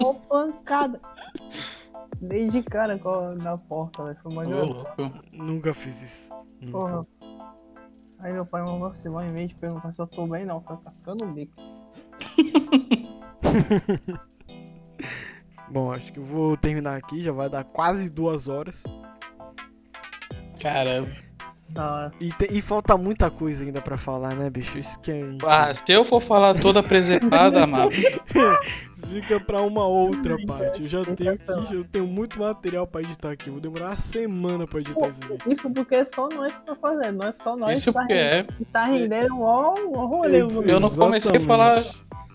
uma 0.00 0.14
pancada. 0.14 1.00
Dei 2.20 2.48
de 2.48 2.62
cara 2.62 2.98
com 2.98 3.08
a- 3.10 3.34
na 3.34 3.58
porta, 3.58 4.04
velho. 4.04 4.16
Foi 4.22 4.32
uma 4.32 4.42
louco. 4.44 4.84
Nunca 5.32 5.74
fiz 5.74 6.00
isso. 6.02 6.28
Nunca. 6.60 6.72
Porra. 6.72 7.02
Aí 8.20 8.32
meu 8.32 8.46
pai 8.46 8.62
mandou 8.62 8.88
assim, 8.88 9.08
lá 9.10 9.26
em 9.26 9.30
vez 9.30 9.48
de 9.50 9.54
perguntar 9.56 9.92
se 9.92 10.00
eu 10.00 10.06
tô 10.06 10.26
bem, 10.26 10.46
não, 10.46 10.60
foi 10.62 10.76
cascando 10.78 11.24
o 11.24 11.32
bico. 11.32 11.54
Bom, 15.68 15.90
acho 15.92 16.12
que 16.12 16.18
eu 16.18 16.24
vou 16.24 16.56
terminar 16.56 16.96
aqui, 16.96 17.20
já 17.22 17.32
vai 17.32 17.48
dar 17.48 17.64
quase 17.64 18.08
duas 18.08 18.48
horas. 18.48 18.84
Caramba. 20.60 21.08
E, 22.20 22.28
te- 22.32 22.48
e 22.50 22.62
falta 22.62 22.96
muita 22.96 23.28
coisa 23.28 23.64
ainda 23.64 23.82
pra 23.82 23.98
falar, 23.98 24.34
né, 24.34 24.48
bicho? 24.48 24.78
Isso 24.78 24.98
que 25.00 25.10
é... 25.10 25.20
Ah, 25.46 25.74
se 25.74 25.92
eu 25.92 26.04
for 26.04 26.22
falar 26.22 26.54
toda 26.54 26.78
apresentada, 26.80 27.62
amado. 27.64 27.90
Fica 27.90 29.40
pra 29.40 29.60
uma 29.60 29.84
outra 29.86 30.36
parte. 30.46 30.82
Eu 30.84 30.88
já 30.88 31.04
tenho 31.04 31.32
aqui, 31.32 31.74
eu 31.74 31.84
tenho 31.84 32.06
muito 32.06 32.38
material 32.38 32.86
pra 32.86 33.02
editar 33.02 33.32
aqui. 33.32 33.50
Vou 33.50 33.60
demorar 33.60 33.86
uma 33.86 33.96
semana 33.96 34.66
pra 34.66 34.80
editar 34.80 35.08
vídeo. 35.08 35.38
Isso 35.48 35.68
porque 35.70 35.96
é 35.96 36.04
só 36.04 36.28
nós 36.28 36.52
que 36.54 36.62
tá 36.64 36.76
fazendo, 36.76 37.18
não 37.20 37.28
é 37.28 37.32
só 37.32 37.56
nós 37.56 37.78
Isso 37.78 37.88
que 37.88 37.92
tá 37.92 38.00
porque 38.00 38.12
é. 38.14 38.30
rendendo, 38.36 38.52
que 38.56 38.64
tá 38.64 38.84
rendendo 38.84 39.40
ó, 39.42 39.74
ó 39.94 40.06
rolê, 40.06 40.42
mano. 40.44 40.62
Eu 40.62 40.80
não 40.80 40.88
comecei 40.90 41.36
a 41.36 41.40
falar- 41.40 41.84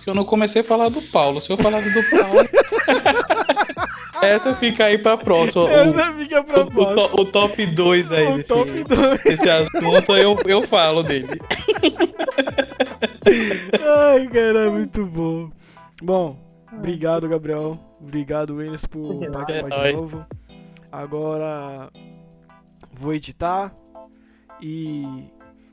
Que 0.04 0.10
eu 0.10 0.14
não 0.16 0.24
comecei 0.26 0.62
a 0.62 0.66
falar 0.66 0.90
do 0.90 1.02
Paulo. 1.02 1.40
Se 1.42 1.50
eu 1.52 1.58
falar 1.58 1.82
do 1.82 2.04
Paulo. 2.10 2.50
essa 4.24 4.56
fica 4.56 4.86
aí 4.86 4.98
pra 4.98 5.18
próxima. 5.18 5.64
O, 5.64 5.68
Essa 5.70 6.12
fica 6.14 6.44
pra 6.44 6.60
o, 6.62 6.64
o, 6.64 6.72
próxima. 6.72 7.10
to- 7.10 7.22
o 7.22 7.26
top 7.26 7.66
2 7.66 8.12
aí 8.12 8.28
O 8.28 8.38
desse, 8.38 8.48
top 8.50 8.84
2. 8.84 9.24
desse 9.24 9.50
assunto, 9.50 10.16
eu, 10.16 10.38
eu 10.46 10.62
falo 10.64 11.04
dele. 11.04 11.28
Ai, 14.14 14.28
cara, 14.28 14.66
é 14.66 14.70
muito 14.70 15.06
bom. 15.06 15.50
Bom, 16.02 16.38
obrigado, 16.74 17.28
Gabriel. 17.30 17.78
Obrigado, 18.02 18.62
Enes, 18.62 18.86
por 18.86 19.20
participar 19.32 19.86
É 19.86 19.92
de 19.92 19.94
novo. 19.98 20.26
Agora 20.92 21.90
vou 22.92 23.14
editar 23.14 23.72
e 24.62 25.30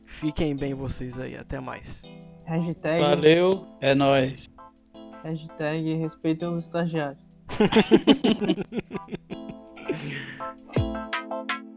Fiquem 0.07 0.57
bem 0.57 0.75
vocês 0.75 1.19
aí, 1.19 1.37
até 1.37 1.61
mais. 1.61 2.03
Hashtag, 2.49 3.03
Valeu, 3.03 3.67
é 3.79 3.95
nóis. 3.95 4.49
hashtag 5.23 5.97
respeitem 5.97 6.49
os 6.49 6.65
estagiários. 6.65 7.19